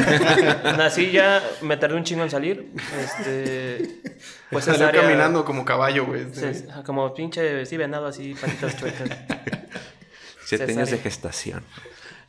nací 0.77 1.11
ya, 1.11 1.43
me 1.61 1.75
tardé 1.75 1.97
un 1.97 2.05
chingo 2.05 2.23
en 2.23 2.29
salir. 2.29 2.71
Este. 2.97 3.99
Pues 4.49 4.63
Salió 4.65 4.87
área- 4.87 5.01
caminando 5.01 5.43
como 5.43 5.65
caballo, 5.65 6.05
güey. 6.05 6.21
este. 6.21 6.53
se- 6.53 6.67
como 6.85 7.13
pinche, 7.13 7.65
sí, 7.65 7.75
venado 7.75 8.07
así, 8.07 8.33
patitas 8.35 8.77
chuecas. 8.77 9.09
Siete 10.45 10.65
Cesárea. 10.65 10.75
años 10.77 10.91
de 10.91 10.97
gestación. 10.99 11.63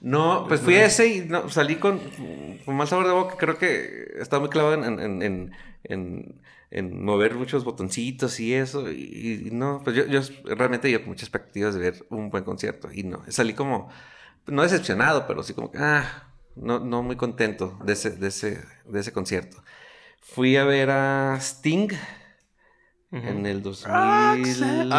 No, 0.00 0.44
pues 0.48 0.60
fui 0.60 0.74
a 0.74 0.86
ese 0.86 1.06
y 1.06 1.20
no, 1.20 1.48
salí 1.50 1.76
con, 1.76 2.00
con 2.64 2.74
mal 2.76 2.88
sabor 2.88 3.06
de 3.06 3.12
boca. 3.12 3.36
Creo 3.38 3.56
que 3.58 4.08
estaba 4.18 4.40
muy 4.40 4.50
clavado 4.50 4.74
en, 4.74 4.98
en, 5.00 5.22
en, 5.22 5.52
en- 5.84 6.40
en 6.72 7.04
mover 7.04 7.34
muchos 7.36 7.62
botoncitos 7.64 8.38
y 8.40 8.54
eso. 8.54 8.90
Y, 8.90 9.44
y 9.46 9.50
no, 9.52 9.82
pues 9.84 9.94
yo, 9.94 10.06
yo 10.06 10.20
realmente 10.56 10.90
iba 10.90 10.98
con 10.98 11.10
muchas 11.10 11.28
expectativas 11.28 11.74
de 11.74 11.80
ver 11.80 12.04
un 12.10 12.28
buen 12.30 12.42
concierto. 12.44 12.90
Y 12.92 13.04
no, 13.04 13.22
salí 13.28 13.54
como, 13.54 13.88
no 14.46 14.62
decepcionado, 14.62 15.26
pero 15.26 15.42
sí 15.42 15.54
como 15.54 15.70
que, 15.70 15.78
ah, 15.78 16.30
no, 16.56 16.80
no 16.80 17.02
muy 17.02 17.16
contento 17.16 17.78
de 17.84 17.92
ese, 17.92 18.10
de 18.10 18.28
ese, 18.28 18.64
de 18.84 19.00
ese 19.00 19.12
concierto. 19.12 19.62
Fui 20.20 20.56
a 20.56 20.64
ver 20.64 20.90
a 20.90 21.36
Sting 21.40 21.88
en 23.12 23.46
el 23.46 23.62
2000. 23.62 23.92
Ah, 23.92 24.36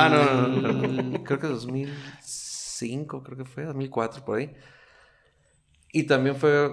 no, 0.09 0.47
no, 0.47 1.03
no, 1.03 1.23
Creo 1.23 1.39
que 1.39 1.47
2005, 1.47 3.23
creo 3.23 3.37
que 3.37 3.45
fue, 3.45 3.63
2004, 3.63 4.25
por 4.25 4.39
ahí. 4.39 4.53
Y 5.93 6.03
también 6.03 6.35
fue 6.35 6.69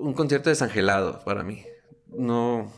un 0.00 0.14
concierto 0.14 0.50
desangelado 0.50 1.22
para 1.24 1.42
mí. 1.42 1.64
No, 2.08 2.72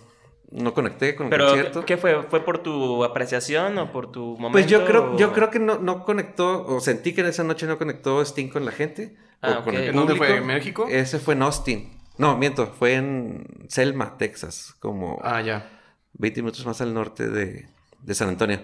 no 0.55 0.73
conecté 0.73 1.15
con 1.15 1.27
el 1.27 1.31
Pero, 1.31 1.47
concierto. 1.49 1.85
¿qué 1.85 1.97
fue? 1.97 2.23
¿Fue 2.23 2.45
por 2.45 2.59
tu 2.59 3.05
apreciación 3.05 3.77
o 3.79 3.93
por 3.93 4.11
tu 4.13 4.37
momento? 4.39 4.53
Pues 4.53 4.67
yo 4.67 4.85
creo, 4.87 5.15
o- 5.15 5.19
yo 5.19 5.33
creo 5.33 5.51
que 5.51 5.59
no, 5.59 5.79
no 5.79 6.05
conectó, 6.05 6.65
o 6.67 6.81
sentí 6.81 7.13
que 7.13 7.21
en 7.21 7.27
esa 7.27 7.45
noche 7.45 7.67
no 7.67 7.77
conectó 7.77 8.23
Sting 8.25 8.49
con 8.49 8.65
la 8.65 8.73
gente. 8.73 9.17
Ah, 9.43 9.59
o 9.61 9.65
con 9.65 9.75
ok. 9.75 9.81
el 9.83 9.89
¿En 9.91 9.97
dónde 9.97 10.15
fue? 10.15 10.37
¿En 10.37 10.47
México? 10.47 10.87
Ese 10.89 11.19
fue 11.19 11.35
en 11.35 11.43
Austin. 11.43 11.93
No, 12.17 12.39
miento, 12.39 12.69
fue 12.69 12.95
en 12.95 13.47
Selma, 13.69 14.17
Texas, 14.17 14.75
como 14.79 15.19
Ah, 15.23 15.43
ya. 15.43 15.69
20 16.15 16.41
minutos 16.43 16.65
más 16.65 16.81
al 16.81 16.95
norte 16.95 17.29
de, 17.29 17.67
de 18.03 18.15
San 18.15 18.29
Antonio. 18.29 18.61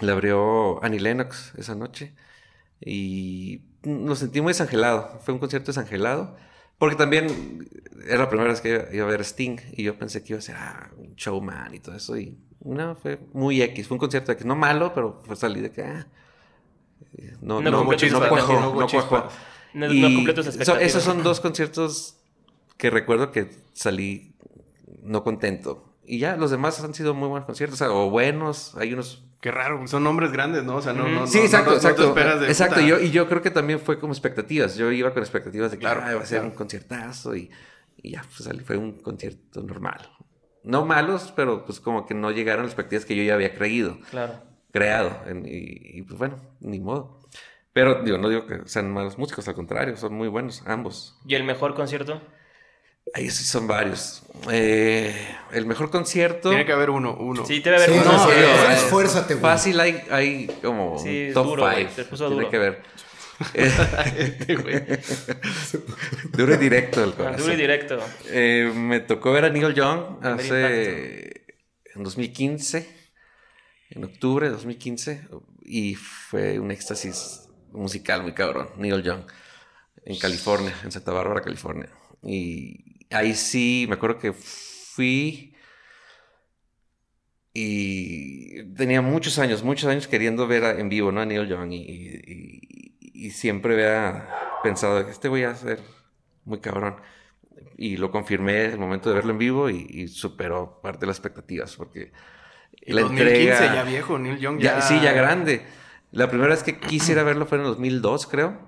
Le 0.00 0.12
abrió 0.12 0.82
Annie 0.84 1.00
Lennox 1.00 1.52
esa 1.58 1.74
noche 1.74 2.14
y 2.80 3.62
lo 3.82 4.14
sentí 4.14 4.40
muy 4.40 4.50
desangelado. 4.52 5.18
Fue 5.24 5.34
un 5.34 5.40
concierto 5.40 5.66
desangelado. 5.72 6.36
Porque 6.78 6.96
también 6.96 7.68
era 8.06 8.18
la 8.18 8.28
primera 8.28 8.50
vez 8.50 8.60
que 8.60 8.88
iba, 8.92 9.04
a 9.04 9.08
ver 9.08 9.20
Sting 9.24 9.58
y 9.72 9.82
yo 9.82 9.98
pensé 9.98 10.22
que 10.22 10.32
iba 10.32 10.38
a 10.38 10.42
ser 10.42 10.56
ah, 10.56 10.90
un 10.96 11.14
showman 11.14 11.74
y 11.74 11.80
todo 11.80 11.96
eso. 11.96 12.16
Y 12.16 12.38
no, 12.64 12.94
fue 12.96 13.18
muy 13.32 13.60
X. 13.62 13.88
Fue 13.88 13.96
un 13.96 13.98
concierto 13.98 14.32
X. 14.32 14.46
No 14.46 14.54
malo, 14.56 14.92
pero 14.94 15.20
fue 15.24 15.36
salí 15.36 15.60
de 15.60 15.72
que. 15.72 15.82
ah, 15.82 16.06
no, 17.40 17.60
No 17.60 17.70
no, 17.70 17.84
no 17.84 18.28
cuajó, 18.28 18.60
no 18.74 18.86
cuajó. 18.86 19.28
No, 19.74 19.88
no 19.88 20.64
so- 20.64 20.78
esos 20.78 21.02
son 21.02 21.22
dos 21.22 21.40
conciertos 21.40 22.16
que 22.76 22.90
recuerdo 22.90 23.32
que 23.32 23.50
salí 23.72 24.34
no 25.02 25.24
contento. 25.24 25.92
Y 26.06 26.18
ya, 26.18 26.36
los 26.36 26.50
demás 26.50 26.82
han 26.82 26.94
sido 26.94 27.12
muy 27.12 27.28
buenos 27.28 27.46
conciertos, 27.46 27.80
o, 27.82 27.84
sea, 27.84 27.92
o 27.92 28.08
buenos, 28.08 28.74
hay 28.76 28.94
unos... 28.94 29.24
Qué 29.40 29.50
raro, 29.52 29.86
son 29.86 30.02
nombres 30.02 30.32
grandes, 30.32 30.64
¿no? 30.64 30.76
O 30.76 30.82
sea, 30.82 30.92
no, 30.92 31.04
Ujú. 31.04 31.12
no, 31.12 31.26
sí, 31.28 31.38
no- 31.38 31.44
exacto, 31.44 31.70
no- 31.70 31.76
no 31.76 31.80
te 31.80 31.86
exacto. 31.88 32.08
esperas 32.08 32.40
de 32.40 32.46
exacto, 32.48 32.74
puta. 32.76 32.86
yo, 32.86 32.98
y 33.00 33.10
yo 33.12 33.28
creo 33.28 33.40
que 33.40 33.50
también 33.52 33.78
fue 33.78 34.00
como 34.00 34.12
expectativas. 34.12 34.76
Yo 34.76 34.90
iba 34.90 35.12
con 35.14 35.22
expectativas 35.22 35.70
de 35.70 35.76
que 35.76 35.82
Claro, 35.82 36.00
"Ay, 36.04 36.14
va 36.16 36.22
a 36.22 36.26
ser 36.26 36.38
claro. 36.40 36.50
un 36.50 36.56
conciertazo 36.56 37.36
y, 37.36 37.50
y 38.02 38.10
ya, 38.12 38.22
pues 38.36 38.48
fue 38.64 38.76
un 38.76 38.98
concierto 39.00 39.62
normal. 39.62 40.10
No 40.64 40.84
malos, 40.84 41.32
pero 41.36 41.64
pues 41.64 41.78
como 41.78 42.04
que 42.04 42.14
no 42.14 42.30
llegaron 42.32 42.64
las 42.64 42.72
expectativas 42.72 43.04
que 43.04 43.14
yo 43.16 43.22
ya 43.22 43.34
había 43.34 43.54
creído, 43.54 43.98
Claro. 44.10 44.42
creado. 44.72 45.22
en- 45.26 45.46
y, 45.46 45.98
y, 45.98 46.02
pues 46.02 46.18
bueno, 46.18 46.36
ni 46.60 46.80
modo. 46.80 47.20
Pero 47.72 48.02
digo, 48.02 48.18
no 48.18 48.28
digo 48.28 48.44
que 48.44 48.62
sean 48.66 48.92
malos 48.92 49.18
músicos, 49.18 49.46
al 49.46 49.54
contrario, 49.54 49.96
son 49.96 50.14
muy 50.14 50.26
buenos 50.26 50.64
ambos. 50.66 51.16
¿Y 51.26 51.36
el 51.36 51.44
mejor 51.44 51.74
concierto? 51.74 52.20
Ahí 53.14 53.30
sí 53.30 53.44
son 53.44 53.66
varios. 53.66 54.22
Eh, 54.50 55.14
el 55.52 55.66
mejor 55.66 55.90
concierto. 55.90 56.50
Tiene 56.50 56.64
que 56.66 56.72
haber 56.72 56.90
uno, 56.90 57.16
uno. 57.18 57.44
Sí, 57.46 57.60
debe 57.60 57.76
haber 57.76 57.90
Sí, 57.90 57.96
uno. 58.00 58.12
no, 58.12 58.18
sí, 58.20 58.26
güey. 58.34 58.72
esfuérzate, 58.74 59.34
güey. 59.34 59.42
Fácil 59.42 59.80
hay, 59.80 60.02
hay 60.10 60.46
como 60.62 60.98
Sí, 60.98 61.30
top 61.34 61.46
duro, 61.46 61.68
five. 61.70 61.90
se 61.94 62.04
puso 62.04 62.26
Tiene 62.28 62.42
duro. 62.42 62.50
que 62.50 62.58
ver. 62.58 62.82
Este. 63.54 64.56
Duro 66.32 66.54
y 66.54 66.56
directo 66.56 67.04
el 67.04 67.10
Ah, 67.10 67.14
corazón. 67.16 67.40
Duro 67.42 67.52
y 67.54 67.56
directo. 67.56 67.98
Eh, 68.30 68.72
me 68.74 69.00
tocó 69.00 69.32
ver 69.32 69.44
a 69.44 69.50
Neil 69.50 69.74
Young 69.74 70.18
hace 70.24 71.44
en 71.94 72.02
2015, 72.02 72.88
en 73.90 74.04
octubre 74.04 74.46
de 74.46 74.52
2015, 74.52 75.28
y 75.62 75.94
fue 75.94 76.58
un 76.58 76.70
éxtasis 76.72 77.48
musical 77.72 78.22
muy 78.22 78.32
cabrón. 78.32 78.70
Neil 78.76 79.02
Young 79.02 79.22
en 80.04 80.18
California, 80.18 80.74
en 80.84 80.90
Santa 80.92 81.12
Bárbara, 81.12 81.40
California. 81.40 81.88
Y 82.22 82.97
ahí 83.10 83.34
sí, 83.34 83.86
me 83.88 83.94
acuerdo 83.94 84.18
que 84.18 84.32
fui 84.32 85.54
y 87.52 88.62
tenía 88.74 89.02
muchos 89.02 89.38
años, 89.38 89.62
muchos 89.62 89.88
años 89.88 90.06
queriendo 90.06 90.46
ver 90.46 90.64
a- 90.64 90.78
en 90.78 90.88
vivo, 90.88 91.10
¿no? 91.12 91.20
A 91.20 91.26
Neil 91.26 91.48
Young 91.48 91.72
y, 91.72 91.76
y- 91.76 92.92
y- 93.00 93.26
y 93.26 93.30
siempre 93.30 93.74
había 93.74 94.28
pensado 94.62 95.04
que 95.04 95.10
este 95.10 95.28
voy 95.28 95.42
a 95.44 95.54
ser 95.54 95.80
muy 96.44 96.60
cabrón. 96.60 96.96
Y 97.76 97.96
lo 97.96 98.10
confirmé 98.10 98.66
en 98.66 98.72
el 98.72 98.78
momento 98.78 99.08
de 99.08 99.16
verlo 99.16 99.32
en 99.32 99.38
vivo 99.38 99.70
y, 99.70 99.86
y 99.88 100.08
superó 100.08 100.80
parte 100.82 101.00
de 101.00 101.06
las 101.08 101.16
expectativas 101.18 101.76
porque 101.76 102.12
Y 102.82 102.92
la 102.92 103.02
2015, 103.02 103.44
entrega... 103.44 103.74
ya 103.74 103.84
viejo, 103.84 104.18
Neil 104.18 104.38
Young 104.38 104.60
Ya, 104.60 104.76
ya... 104.76 104.80
Sí, 104.82 105.00
ya 105.00 105.12
grande. 105.12 105.62
La 106.12 106.28
primera 106.30 106.50
vez 106.50 106.62
que 106.62 106.78
quise 106.78 107.12
ir 107.12 107.18
a 107.18 107.24
verlo 107.24 107.46
fue 107.46 107.58
en 107.58 107.64
el 107.64 107.70
2002, 107.70 108.26
creo. 108.26 108.58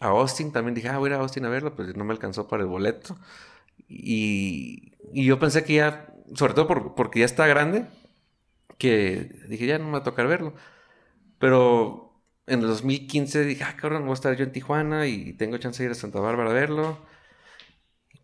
A 0.00 0.08
Austin 0.08 0.52
también 0.52 0.74
dije, 0.74 0.88
ah, 0.88 0.98
voy 0.98 1.10
a 1.10 1.14
ir 1.14 1.18
a 1.18 1.22
Austin 1.22 1.44
a 1.44 1.50
verlo, 1.50 1.74
pues 1.74 1.94
no 1.96 2.04
me 2.04 2.12
alcanzó 2.12 2.48
para 2.48 2.62
el 2.62 2.68
boleto. 2.68 3.16
Y, 3.88 4.92
y 5.12 5.24
yo 5.24 5.38
pensé 5.38 5.64
que 5.64 5.74
ya, 5.74 6.14
sobre 6.34 6.54
todo 6.54 6.66
por- 6.66 6.94
porque 6.94 7.20
ya 7.20 7.24
está 7.26 7.46
grande, 7.46 7.86
que 8.78 9.30
dije, 9.48 9.66
ya 9.66 9.78
no 9.78 9.86
me 9.86 9.92
va 9.92 9.98
a 9.98 10.02
tocar 10.04 10.26
verlo. 10.28 10.54
Pero 11.38 12.22
en 12.46 12.60
el 12.60 12.66
2015 12.68 13.44
dije, 13.44 13.64
ah, 13.64 13.76
cabrón, 13.76 14.02
voy 14.04 14.12
a 14.12 14.14
estar 14.14 14.36
yo 14.36 14.44
en 14.44 14.52
Tijuana 14.52 15.06
y 15.08 15.34
tengo 15.34 15.58
chance 15.58 15.82
de 15.82 15.86
ir 15.88 15.92
a 15.92 15.94
Santa 15.94 16.20
Bárbara 16.20 16.50
a 16.50 16.54
verlo. 16.54 16.98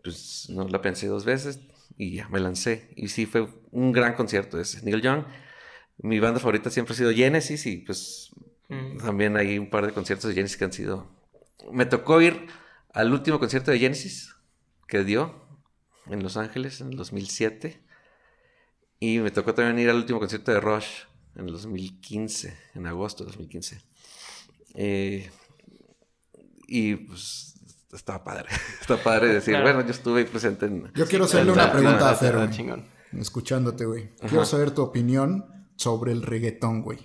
Pues 0.02 0.46
no 0.50 0.68
la 0.68 0.80
pensé 0.80 1.06
dos 1.08 1.24
veces 1.24 1.60
y 1.96 2.16
ya 2.16 2.28
me 2.28 2.40
lancé. 2.40 2.90
Y 2.96 3.08
sí, 3.08 3.26
fue 3.26 3.48
un 3.70 3.92
gran 3.92 4.14
concierto 4.14 4.60
ese. 4.60 4.82
Neil 4.84 5.02
Young. 5.02 5.24
Mi 5.98 6.20
banda 6.20 6.40
favorita 6.40 6.70
siempre 6.70 6.94
ha 6.94 6.96
sido 6.96 7.12
Genesis 7.12 7.66
y 7.66 7.78
pues 7.78 8.30
Mm. 8.68 8.98
también 8.98 9.36
hay 9.36 9.58
un 9.60 9.70
par 9.70 9.86
de 9.86 9.92
conciertos 9.92 10.28
de 10.28 10.34
Genesis 10.34 10.56
que 10.56 10.64
han 10.64 10.72
sido... 10.72 11.08
Me 11.70 11.86
tocó 11.86 12.20
ir 12.20 12.48
al 12.92 13.12
último 13.12 13.38
concierto 13.38 13.70
de 13.70 13.78
Genesis 13.78 14.34
que 14.88 15.04
dio 15.04 15.45
en 16.08 16.22
Los 16.22 16.36
Ángeles 16.36 16.80
en 16.80 16.90
el 16.90 16.96
2007. 16.96 17.82
Y 18.98 19.18
me 19.18 19.30
tocó 19.30 19.54
también 19.54 19.78
ir 19.78 19.90
al 19.90 19.96
último 19.96 20.18
concierto 20.18 20.52
de 20.52 20.60
Rush 20.60 20.86
en 21.34 21.46
el 21.46 21.52
2015, 21.52 22.56
en 22.74 22.86
agosto 22.86 23.24
de 23.24 23.28
2015. 23.28 23.82
Eh, 24.74 25.30
y 26.68 26.96
pues 26.96 27.54
está 27.92 28.22
padre. 28.22 28.48
Está 28.80 29.02
padre 29.02 29.28
decir, 29.28 29.52
Claro. 29.54 29.64
bueno, 29.64 29.80
yo 29.82 29.90
estuve 29.90 30.20
ahí 30.20 30.26
presente 30.26 30.66
en... 30.66 30.92
Yo 30.94 31.06
quiero 31.06 31.24
hacerle 31.24 31.52
una 31.52 31.72
pregunta 31.72 32.10
a 32.10 32.14
Fer, 32.14 32.36
escuchándote, 33.18 33.84
güey. 33.86 34.14
Quiero 34.16 34.44
saber 34.44 34.70
tu 34.72 34.82
opinión 34.82 35.55
sobre 35.76 36.12
el 36.12 36.22
reggaetón, 36.22 36.82
güey. 36.82 36.98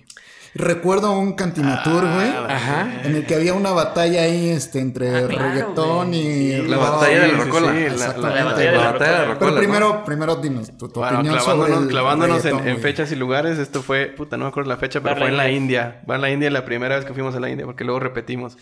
Recuerdo 0.53 1.13
un 1.13 1.31
cantinatur, 1.31 2.01
güey, 2.01 2.27
Ajá. 2.49 3.03
en 3.05 3.15
el 3.15 3.25
que 3.25 3.35
había 3.35 3.53
una 3.53 3.71
batalla 3.71 4.23
ahí 4.23 4.49
este, 4.49 4.79
entre 4.79 5.07
Ah, 5.07 5.27
claro, 5.29 5.47
reggaetón 5.49 6.07
güey. 6.09 6.19
y... 6.19 6.51
Sí. 6.61 6.67
La 6.67 6.75
rock. 6.75 6.89
batalla 6.91 7.19
de 7.19 7.19
la 7.19 7.27
Sí, 7.27 7.33
sí, 7.39 7.47
rocola. 7.47 7.71
sí, 7.71 7.79
la- 7.79 7.85
Exactamente. 7.87 8.35
La 8.37 8.43
batalla 8.45 8.71
de 8.71 8.75
la 8.77 8.83
La 8.83 8.91
batalla 8.91 9.11
de 9.11 9.17
la 9.17 9.25
rocola. 9.33 9.39
Pero 9.51 9.55
primero, 9.61 10.03
primero 10.05 10.35
dinos 10.35 10.77
tu, 10.77 10.89
tu 10.89 10.99
Bueno, 10.99 11.19
opinión 11.19 11.39
sobre 11.39 11.45
clavándonos, 11.55 11.83
el 11.83 11.89
clavándonos 11.89 12.45
en, 12.45 12.67
en 12.67 12.77
fechas 12.79 13.11
y 13.13 13.15
lugares, 13.15 13.59
esto 13.59 13.81
fue, 13.81 14.07
puta, 14.07 14.35
no 14.35 14.43
me 14.43 14.49
acuerdo 14.49 14.69
la 14.69 14.75
fecha, 14.77 14.99
pero 14.99 15.15
fue 15.15 15.29
en 15.29 15.37
la 15.37 15.49
India. 15.49 16.01
Va 16.09 16.15
a 16.15 16.17
la 16.17 16.29
India 16.29 16.49
la 16.51 16.65
primera 16.65 16.97
vez 16.97 17.05
que 17.05 17.13
fuimos 17.13 17.33
a 17.33 17.39
la 17.39 17.49
India, 17.49 17.65
porque 17.65 17.85
luego 17.85 18.01
repetimos. 18.01 18.57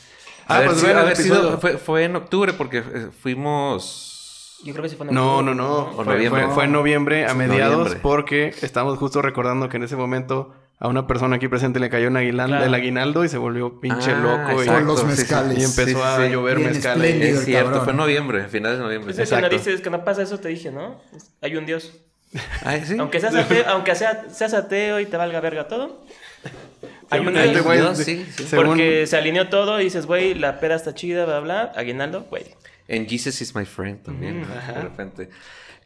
A 0.45 0.57
Ah, 0.57 0.59
ver, 0.59 0.67
pues 0.69 0.83
episodio. 0.83 1.57
fue, 1.59 1.77
fue 1.79 2.03
en 2.03 2.15
octubre 2.15 2.53
porque 2.53 2.79
eh, 2.79 3.07
fuimos... 3.19 4.08
Yo 4.63 4.73
creo 4.73 4.83
que 4.83 4.89
sí 4.89 4.95
fue 4.95 5.07
en 5.07 5.13
No, 5.13 5.41
no, 5.41 5.53
no. 5.55 5.91
Fue, 5.95 6.05
noviembre. 6.05 6.45
fue- 6.45 6.53
fue 6.53 6.63
en 6.65 6.71
noviembre 6.73 7.25
a 7.25 7.33
mediados 7.33 7.77
noviembre. 7.77 7.99
porque 8.01 8.53
estamos 8.61 8.97
justo 8.97 9.21
recordando 9.21 9.69
que 9.69 9.77
en 9.77 9.83
ese 9.83 9.95
momento 9.95 10.53
a 10.79 10.87
una 10.87 11.07
persona 11.07 11.37
aquí 11.37 11.47
presente 11.47 11.79
le 11.79 11.89
cayó 11.89 12.07
un 12.07 12.17
aguinaldo, 12.17 12.55
Claro. 12.55 12.65
el 12.65 12.73
aguinaldo 12.73 13.23
y 13.25 13.29
se 13.29 13.37
volvió 13.37 13.79
pinche 13.81 14.11
Ah, 14.11 14.19
loco. 14.47 14.59
y- 14.61 14.65
exacto, 14.65 14.85
los 14.85 15.03
mezcales. 15.05 15.57
Y 15.57 15.63
empezó 15.63 15.85
Sí, 15.85 15.93
sí, 15.95 16.01
a 16.01 16.17
sí. 16.25 16.31
llover 16.31 16.57
Bien 16.57 16.69
mezcales. 16.71 17.15
Es 17.21 17.45
cierto, 17.45 17.65
cabrón. 17.69 17.83
fue 17.85 17.91
en 17.91 17.97
noviembre, 17.97 18.43
a 18.43 18.47
finales 18.47 18.77
de 18.77 18.83
noviembre. 18.83 19.13
Pues 19.13 19.19
Exacto. 19.19 19.49
dices 19.49 19.81
que 19.81 19.89
no 19.89 20.03
pasa 20.03 20.21
eso, 20.23 20.39
te 20.39 20.49
dije, 20.49 20.71
¿no? 20.71 21.01
Hay 21.41 21.55
un 21.55 21.65
Dios. 21.65 21.93
Ay, 22.63 22.83
sí. 22.85 22.95
Aunque 22.99 23.19
seas 23.19 23.35
ateo, 23.35 23.63
aunque 23.69 23.95
sea, 23.95 24.25
seas 24.29 24.53
ateo 24.53 24.99
y 24.99 25.05
te 25.05 25.17
valga 25.17 25.39
verga 25.41 25.67
todo. 25.67 26.05
Hay 27.09 27.21
un 27.21 27.35
Este 27.35 27.49
Dios. 27.49 27.63
güey, 27.65 27.79
Dios, 27.79 27.97
sí, 27.97 28.25
según- 28.47 28.67
Porque 28.67 29.07
se 29.07 29.17
alineó 29.17 29.49
todo 29.49 29.81
y 29.81 29.85
dices, 29.85 30.05
güey, 30.05 30.35
la 30.35 30.59
peda 30.59 30.75
está 30.75 30.93
chida, 30.93 31.25
bla, 31.25 31.39
bla. 31.39 31.71
Aguinaldo, 31.75 32.25
güey. 32.29 32.43
En 32.89 33.07
Jesus 33.07 33.39
is 33.41 33.55
my 33.55 33.65
friend 33.65 34.01
también, 34.01 34.41
de 34.41 34.81
repente. 34.81 35.29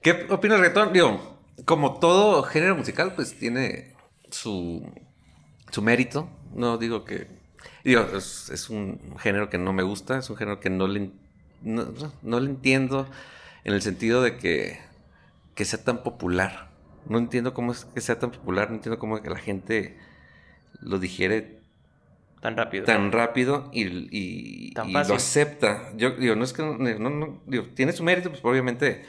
¿Qué 0.02 0.26
opinas 0.30 0.60
del 0.60 0.70
reggaetón? 0.70 0.94
Digo, 0.94 1.38
como 1.66 2.00
todo 2.00 2.44
género 2.44 2.76
musical, 2.78 3.14
pues 3.14 3.38
tiene 3.38 3.94
su, 4.32 4.90
su 5.70 5.82
mérito. 5.82 6.30
No 6.56 6.78
digo 6.78 7.04
que... 7.04 7.28
Digo, 7.84 8.02
es, 8.16 8.50
es 8.50 8.70
un 8.70 9.18
género 9.20 9.50
que 9.50 9.58
no 9.58 9.74
me 9.74 9.84
gusta, 9.84 10.18
es 10.18 10.30
un 10.30 10.38
género 10.38 10.60
que 10.62 10.70
no 10.70 10.88
le, 10.88 11.12
no, 11.62 11.84
no- 11.86 12.14
no 12.22 12.40
le 12.40 12.50
entiendo 12.50 13.08
en 13.66 13.74
el 13.74 13.82
sentido 13.82 14.22
de 14.22 14.38
que, 14.38 14.80
que 15.56 15.66
sea 15.66 15.84
tan 15.84 16.04
popular. 16.04 16.70
No 17.08 17.18
entiendo 17.18 17.54
cómo 17.54 17.74
es 17.74 17.84
que 17.84 18.00
sea 18.00 18.18
tan 18.20 18.32
popular, 18.32 18.70
no 18.70 18.76
entiendo 18.76 18.98
cómo 18.98 19.18
es 19.18 19.24
que 19.24 19.30
la 19.30 19.40
gente 19.40 19.98
lo 20.80 21.00
digiere 21.00 21.60
Tan 22.44 22.58
rápido. 22.58 22.84
tan 22.84 23.12
rápido 23.12 23.70
y, 23.72 23.84
y- 24.12 24.72
Tan 24.74 24.90
y 24.90 24.94
fácil. 24.94 25.10
lo 25.12 25.16
acepta. 25.16 25.94
Yo 25.96 26.12
digo, 26.12 26.36
no 26.36 26.44
es 26.44 26.52
que 26.54 26.62
no, 26.62 27.10
no- 27.10 27.42
digo, 27.48 27.64
tiene 27.74 27.94
su 27.94 28.04
mérito, 28.04 28.30
pues 28.30 28.44
obviamente 28.44 29.06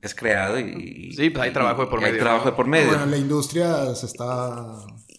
es 0.00 0.14
creado 0.14 0.58
y... 0.58 1.12
Sí, 1.12 1.30
pues 1.30 1.42
hay 1.44 1.52
trabajo 1.52 1.82
de 1.84 1.88
por 1.90 2.00
y 2.00 2.04
hay 2.04 2.10
medio, 2.12 2.22
trabajo 2.24 2.50
de 2.50 2.56
por 2.56 2.66
medio. 2.66 2.86
Bueno, 2.88 3.06
la 3.06 3.16
industria 3.16 3.94
se 3.96 4.06
está 4.06 4.76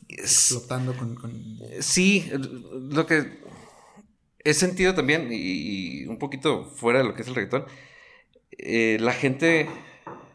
Es- 0.08 0.52
explotando 0.54 0.94
con... 0.96 1.16
con- 1.16 1.60
sí, 1.82 2.32
lo 2.90 3.06
que 3.06 3.42
he 4.44 4.54
sentido 4.54 4.96
también, 4.96 5.28
y, 5.32 5.36
y 6.04 6.06
un 6.08 6.18
poquito 6.18 6.64
fuera 6.66 7.00
de 7.00 7.06
lo 7.06 7.14
que 7.14 7.24
es 7.24 7.28
el 7.28 7.36
reggaetón, 7.36 7.66
eh, 8.58 8.98
la 9.02 9.14
gente 9.14 9.70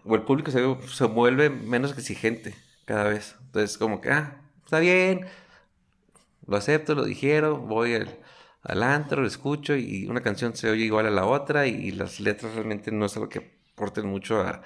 o 0.05 0.15
el 0.15 0.23
público 0.23 0.51
se, 0.51 0.61
se 0.95 1.05
vuelve 1.07 1.51
menos 1.51 1.91
exigente 1.93 2.55
cada 2.85 3.05
vez. 3.05 3.35
Entonces, 3.47 3.79
como 3.79 4.01
que, 4.01 4.11
ah, 4.11 4.43
está 4.65 4.79
bien, 4.79 5.27
lo 6.47 6.57
acepto, 6.57 6.95
lo 6.95 7.05
dijeron, 7.05 7.69
voy 7.69 7.95
al, 7.95 8.19
al 8.63 8.83
antro, 8.83 9.21
lo 9.23 9.27
escucho 9.29 9.77
y 9.77 10.07
una 10.07 10.23
canción 10.23 10.57
se 10.57 10.71
oye 10.71 10.85
igual 10.85 11.07
a 11.07 11.11
la 11.11 11.27
otra 11.27 11.67
y, 11.67 11.91
las 11.93 12.21
letras 12.21 12.55
realmente 12.55 12.93
no 12.93 13.07
es 13.07 13.17
algo 13.17 13.29
que 13.29 13.59
aporten 13.73 14.07
mucho 14.07 14.41
a, 14.41 14.63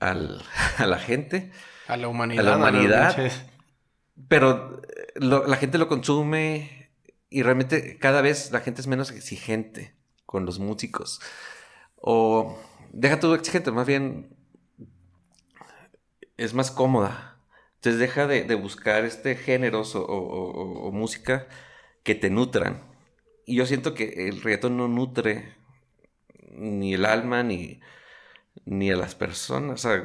al- 0.00 0.42
a 0.78 0.86
la 0.86 0.98
gente. 0.98 1.52
A 1.88 1.96
la 1.96 2.08
humanidad. 2.08 2.40
A 2.40 2.42
la 2.50 2.56
humanidad. 2.56 3.32
Pero 4.28 4.82
eh, 4.82 5.12
lo- 5.16 5.46
la 5.46 5.56
gente 5.56 5.78
lo 5.78 5.88
consume 5.88 6.90
y 7.28 7.42
realmente 7.42 7.98
cada 7.98 8.20
vez 8.22 8.50
la 8.52 8.60
gente 8.60 8.80
es 8.80 8.86
menos 8.86 9.10
exigente 9.10 9.94
con 10.24 10.46
los 10.46 10.58
músicos. 10.58 11.20
O 11.96 12.58
deja 12.92 13.20
tu 13.20 13.34
exigente, 13.34 13.70
más 13.72 13.86
bien 13.86 14.34
es 16.36 16.54
más 16.54 16.70
cómoda. 16.70 17.35
Entonces 17.76 18.00
deja 18.00 18.26
de, 18.26 18.42
de 18.44 18.54
buscar 18.54 19.04
este 19.04 19.36
géneros 19.36 19.94
o, 19.94 20.04
o- 20.04 20.50
o- 20.52 20.88
o 20.88 20.92
música 20.92 21.46
que 22.02 22.14
te 22.14 22.30
nutran. 22.30 22.82
Y 23.46 23.56
yo 23.56 23.66
siento 23.66 23.94
que 23.94 24.28
el 24.28 24.42
reggaetón 24.42 24.76
no 24.76 24.88
nutre 24.88 25.54
ni 26.52 26.94
el 26.94 27.04
alma 27.04 27.42
ni, 27.42 27.80
ni 28.64 28.90
a 28.90 28.96
las 28.96 29.14
personas. 29.14 29.84
O 29.84 29.88
sea, 29.88 30.02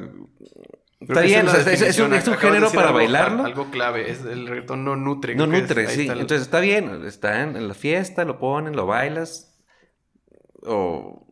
está 1.00 1.22
bien, 1.22 1.48
es, 1.48 1.98
un, 2.00 2.14
es 2.14 2.28
un 2.28 2.34
de 2.34 2.38
género 2.40 2.72
para 2.72 2.88
algo- 2.90 2.98
bailarlo. 3.00 3.46
Algo 3.46 3.72
clave. 3.72 4.12
Es, 4.12 4.24
el 4.26 4.48
reggaetón 4.48 4.84
no 4.84 4.96
nutre. 4.96 5.34
No 5.36 5.48
nutre, 5.48 5.88
sí. 5.88 6.02
está 6.02 6.14
el- 6.14 6.20
Entonces 6.20 6.46
está 6.46 6.60
bien, 6.60 7.06
está 7.06 7.42
en, 7.42 7.56
en 7.56 7.68
la 7.68 7.74
fiesta, 7.74 8.26
lo 8.26 8.38
ponen, 8.38 8.76
lo 8.76 8.86
bailas. 8.86 9.58
O... 10.64 11.28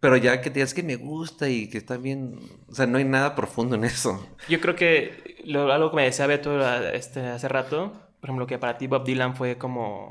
Pero 0.00 0.16
ya 0.16 0.40
que 0.40 0.50
tienes 0.50 0.72
que 0.74 0.82
me 0.82 0.96
gusta 0.96 1.48
y 1.48 1.68
que 1.68 1.78
está 1.78 1.96
bien. 1.96 2.38
O 2.68 2.74
sea, 2.74 2.86
no 2.86 2.98
hay 2.98 3.04
nada 3.04 3.34
profundo 3.34 3.76
en 3.76 3.84
eso. 3.84 4.26
Yo 4.48 4.60
creo 4.60 4.74
que 4.74 5.36
lo- 5.44 5.72
algo 5.72 5.90
que 5.90 5.96
me 5.96 6.04
decía 6.04 6.26
Beto 6.26 6.58
a- 6.64 6.90
este, 6.92 7.20
hace 7.26 7.48
rato, 7.48 7.92
por 8.20 8.30
ejemplo, 8.30 8.46
que 8.46 8.58
para 8.58 8.78
ti 8.78 8.86
Bob 8.86 9.04
Dylan 9.04 9.36
fue 9.36 9.58
como 9.58 10.08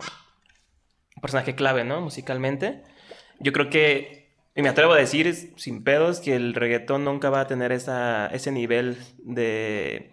un 1.15 1.21
personaje 1.21 1.55
clave, 1.55 1.83
¿no? 1.83 2.01
Musicalmente. 2.01 2.83
Yo 3.39 3.51
creo 3.53 3.69
que, 3.69 4.31
y 4.55 4.61
me 4.61 4.69
atrevo 4.69 4.93
a 4.93 4.97
decir 4.97 5.53
sin 5.57 5.83
pedos, 5.83 6.19
que 6.19 6.35
el 6.35 6.53
reggaetón 6.53 7.05
nunca 7.05 7.29
va 7.29 7.41
a 7.41 7.47
tener 7.47 7.71
esa, 7.71 8.27
ese 8.27 8.51
nivel 8.51 8.97
de, 9.19 10.11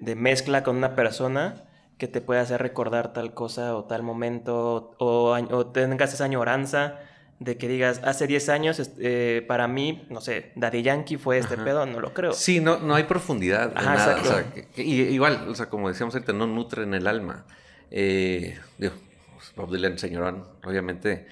de 0.00 0.16
mezcla 0.16 0.62
con 0.62 0.76
una 0.76 0.94
persona 0.94 1.64
que 1.98 2.08
te 2.08 2.20
pueda 2.20 2.40
hacer 2.40 2.60
recordar 2.60 3.12
tal 3.12 3.34
cosa 3.34 3.76
o 3.76 3.84
tal 3.84 4.02
momento 4.02 4.96
o, 4.98 5.30
o 5.32 5.66
tengas 5.68 6.12
esa 6.12 6.24
añoranza 6.24 6.98
de 7.40 7.56
que 7.58 7.68
digas, 7.68 8.00
hace 8.04 8.26
10 8.26 8.48
años, 8.48 8.90
eh, 8.98 9.44
para 9.48 9.66
mí, 9.68 10.06
no 10.10 10.20
sé, 10.20 10.52
Daddy 10.56 10.82
Yankee 10.82 11.16
fue 11.16 11.38
este 11.38 11.56
pedo, 11.56 11.84
no 11.86 12.00
lo 12.00 12.14
creo. 12.14 12.32
Sí, 12.32 12.60
no, 12.60 12.78
no 12.78 12.94
hay 12.94 13.04
profundidad. 13.04 13.72
Ajá, 13.74 13.94
nada. 13.94 14.12
exacto. 14.18 14.28
O 14.28 14.32
sea, 14.32 14.52
que- 14.52 14.68
que- 14.68 14.82
y- 14.82 15.00
igual, 15.02 15.48
o 15.48 15.54
sea, 15.54 15.66
como 15.68 15.88
decíamos 15.88 16.14
ahorita, 16.14 16.32
no 16.32 16.46
nutren 16.46 16.94
el 16.94 17.06
alma. 17.06 17.44
Eh, 17.90 18.58
digo, 18.78 18.94
pues, 19.34 19.52
Bob 19.56 19.72
Dylan, 19.72 19.98
señorón, 19.98 20.46
obviamente, 20.64 21.26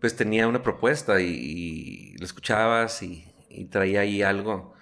pues 0.00 0.16
tenía 0.16 0.48
una 0.48 0.62
propuesta 0.62 1.20
y, 1.20 1.26
y 1.26 2.16
lo 2.18 2.24
escuchabas 2.24 3.02
y, 3.02 3.26
y 3.50 3.66
traía 3.66 4.00
ahí 4.00 4.22
algo. 4.22 4.74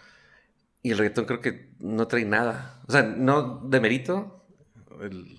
Y 0.83 0.93
el 0.93 0.99
reggaetón 0.99 1.25
creo 1.25 1.41
que 1.41 1.71
no 1.81 2.07
trae 2.07 2.25
nada. 2.25 2.81
O 2.87 2.93
sea, 2.93 3.03
no 3.03 3.59
de 3.69 3.81
mérito 3.81 4.47
el, 5.03 5.38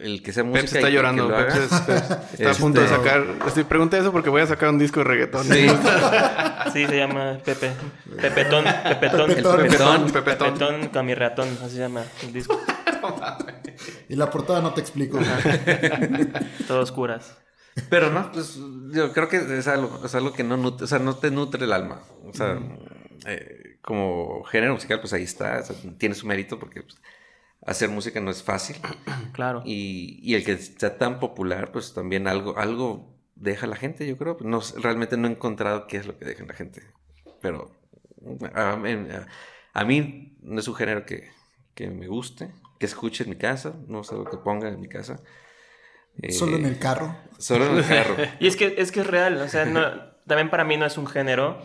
el 0.00 0.22
que 0.22 0.32
sea 0.32 0.44
música. 0.44 0.60
Pep 0.62 0.68
se 0.70 0.78
está 0.78 0.90
llorando. 0.90 1.28
Pep 1.28 1.48
está 1.50 2.50
a 2.50 2.54
punto 2.54 2.80
de 2.80 2.86
Este- 2.86 2.96
sacar. 2.96 3.24
Estoy, 3.46 3.64
pregunté 3.64 3.98
eso 3.98 4.12
porque 4.12 4.30
voy 4.30 4.42
a 4.42 4.46
sacar 4.46 4.68
un 4.70 4.78
disco 4.78 5.00
de 5.00 5.04
reggaetón. 5.04 5.44
Sí. 5.46 5.66
Sí, 6.74 6.86
se 6.86 6.96
llama 6.98 7.38
Pepe. 7.44 7.72
Pepetón. 8.20 8.64
Pepetón. 8.64 9.26
Pepetón. 9.28 9.56
Pepetón, 9.62 10.12
Pepetón. 10.12 10.54
Pepetón 10.54 10.88
con 10.90 11.06
mi 11.06 11.14
ratón, 11.14 11.48
así 11.64 11.76
se 11.76 11.78
llama 11.80 12.04
el 12.22 12.32
disco. 12.32 12.60
Y 14.08 14.14
la 14.14 14.30
portada 14.30 14.60
no 14.60 14.72
te 14.72 14.80
explico. 14.80 15.18
Todos 16.68 16.92
curas. 16.92 17.38
Pero 17.88 18.10
no, 18.10 18.30
pues 18.30 18.58
yo 18.92 19.12
creo 19.12 19.28
que 19.28 19.38
es 19.58 19.66
algo, 19.68 20.00
es 20.04 20.14
algo 20.14 20.32
que 20.32 20.44
no 20.44 20.56
nutre, 20.56 20.84
o 20.84 20.86
sea, 20.86 20.98
no 20.98 21.16
te 21.16 21.30
nutre 21.30 21.64
el 21.64 21.72
alma. 21.72 22.02
O 22.26 22.32
sea, 22.34 22.58
eh, 23.26 23.78
como 23.80 24.44
género 24.44 24.74
musical, 24.74 25.00
pues 25.00 25.12
ahí 25.12 25.22
está, 25.22 25.60
o 25.60 25.64
sea, 25.64 25.76
tiene 25.98 26.14
su 26.14 26.26
mérito 26.26 26.58
porque 26.58 26.82
pues, 26.82 26.96
hacer 27.70 27.88
música 27.88 28.20
no 28.20 28.30
es 28.30 28.42
fácil. 28.42 28.76
Claro. 29.32 29.62
Y, 29.64 30.18
y 30.22 30.34
el 30.34 30.44
que 30.44 30.56
sea 30.58 30.98
tan 30.98 31.18
popular, 31.20 31.70
pues 31.72 31.94
también 31.94 32.26
algo, 32.28 32.58
algo 32.58 33.16
deja 33.36 33.64
a 33.66 33.68
la 33.70 33.76
gente, 33.76 34.06
yo 34.06 34.18
creo. 34.18 34.36
No, 34.40 34.60
realmente 34.76 35.16
no 35.16 35.28
he 35.28 35.30
encontrado 35.30 35.86
qué 35.86 35.96
es 35.98 36.06
lo 36.06 36.18
que 36.18 36.24
deja 36.26 36.44
la 36.44 36.52
gente. 36.54 36.82
Pero 37.40 37.70
a, 38.54 38.72
a- 38.72 39.26
a 39.72 39.84
mí 39.84 40.36
no 40.42 40.60
es 40.60 40.68
un 40.68 40.74
género 40.74 41.06
que, 41.06 41.30
que 41.74 41.88
me 41.88 42.06
guste, 42.08 42.52
que 42.78 42.86
escuche 42.86 43.24
en 43.24 43.30
mi 43.30 43.36
casa, 43.36 43.74
no 43.86 44.02
sé 44.04 44.14
lo 44.16 44.24
que 44.24 44.36
ponga 44.36 44.68
en 44.68 44.80
mi 44.80 44.88
casa. 44.88 45.20
Eh, 46.20 46.32
Solo 46.32 46.56
en 46.56 46.66
el 46.66 46.78
carro. 46.78 47.16
Solo 47.38 47.66
en 47.66 47.76
el 47.78 47.86
carro. 47.86 48.16
Y 48.40 48.46
es 48.48 48.56
que 48.56 48.74
es 48.78 48.90
que 48.92 49.00
es 49.00 49.06
real, 49.06 49.36
o 49.40 49.48
sea, 49.48 49.64
no, 49.64 49.82
también 50.26 50.50
para 50.50 50.64
mí 50.64 50.76
no 50.76 50.84
es 50.86 50.98
un 50.98 51.06
género 51.06 51.62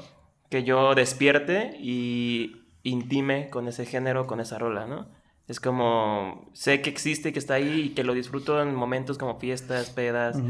que 0.50 0.64
yo 0.64 0.94
despierte 0.96 1.76
y 1.80 2.62
intime 2.84 3.50
con 3.50 3.68
ese 3.68 3.86
género, 3.86 4.28
con 4.28 4.40
esa 4.40 4.60
rola, 4.60 4.86
¿no? 4.86 5.10
Es 5.48 5.60
como, 5.60 6.50
sé 6.54 6.82
que 6.82 6.90
existe, 6.90 7.32
que 7.32 7.38
está 7.40 7.54
ahí 7.56 7.82
y 7.82 7.90
que 7.90 8.04
lo 8.04 8.14
disfruto 8.16 8.60
en 8.62 8.74
momentos 8.74 9.18
como 9.20 9.40
fiestas, 9.40 9.92
pedas, 9.92 10.42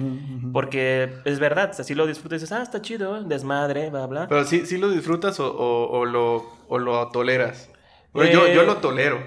porque 0.53 1.21
es 1.25 1.39
verdad, 1.39 1.71
o 1.71 1.73
sea, 1.73 1.84
si 1.84 1.95
lo 1.95 2.08
disfrutas 2.08 2.38
y 2.39 2.45
dices, 2.45 2.51
ah, 2.58 2.63
está 2.63 2.81
chido, 2.81 3.21
desmadre, 3.23 3.89
bla, 3.89 4.05
bla. 4.08 4.27
Pero 4.29 4.45
sí, 4.45 4.65
sí 4.65 4.77
lo 4.77 4.89
disfrutas 4.89 5.39
o, 5.41 5.51
o- 5.53 5.99
o 5.99 6.05
lo, 6.05 6.45
o 6.69 6.79
lo 6.79 7.10
toleras. 7.10 7.69
Bueno, 8.13 8.31
yo, 8.31 8.47
Eh, 8.47 8.53
yo 8.55 8.63
lo 8.63 8.77
tolero. 8.77 9.21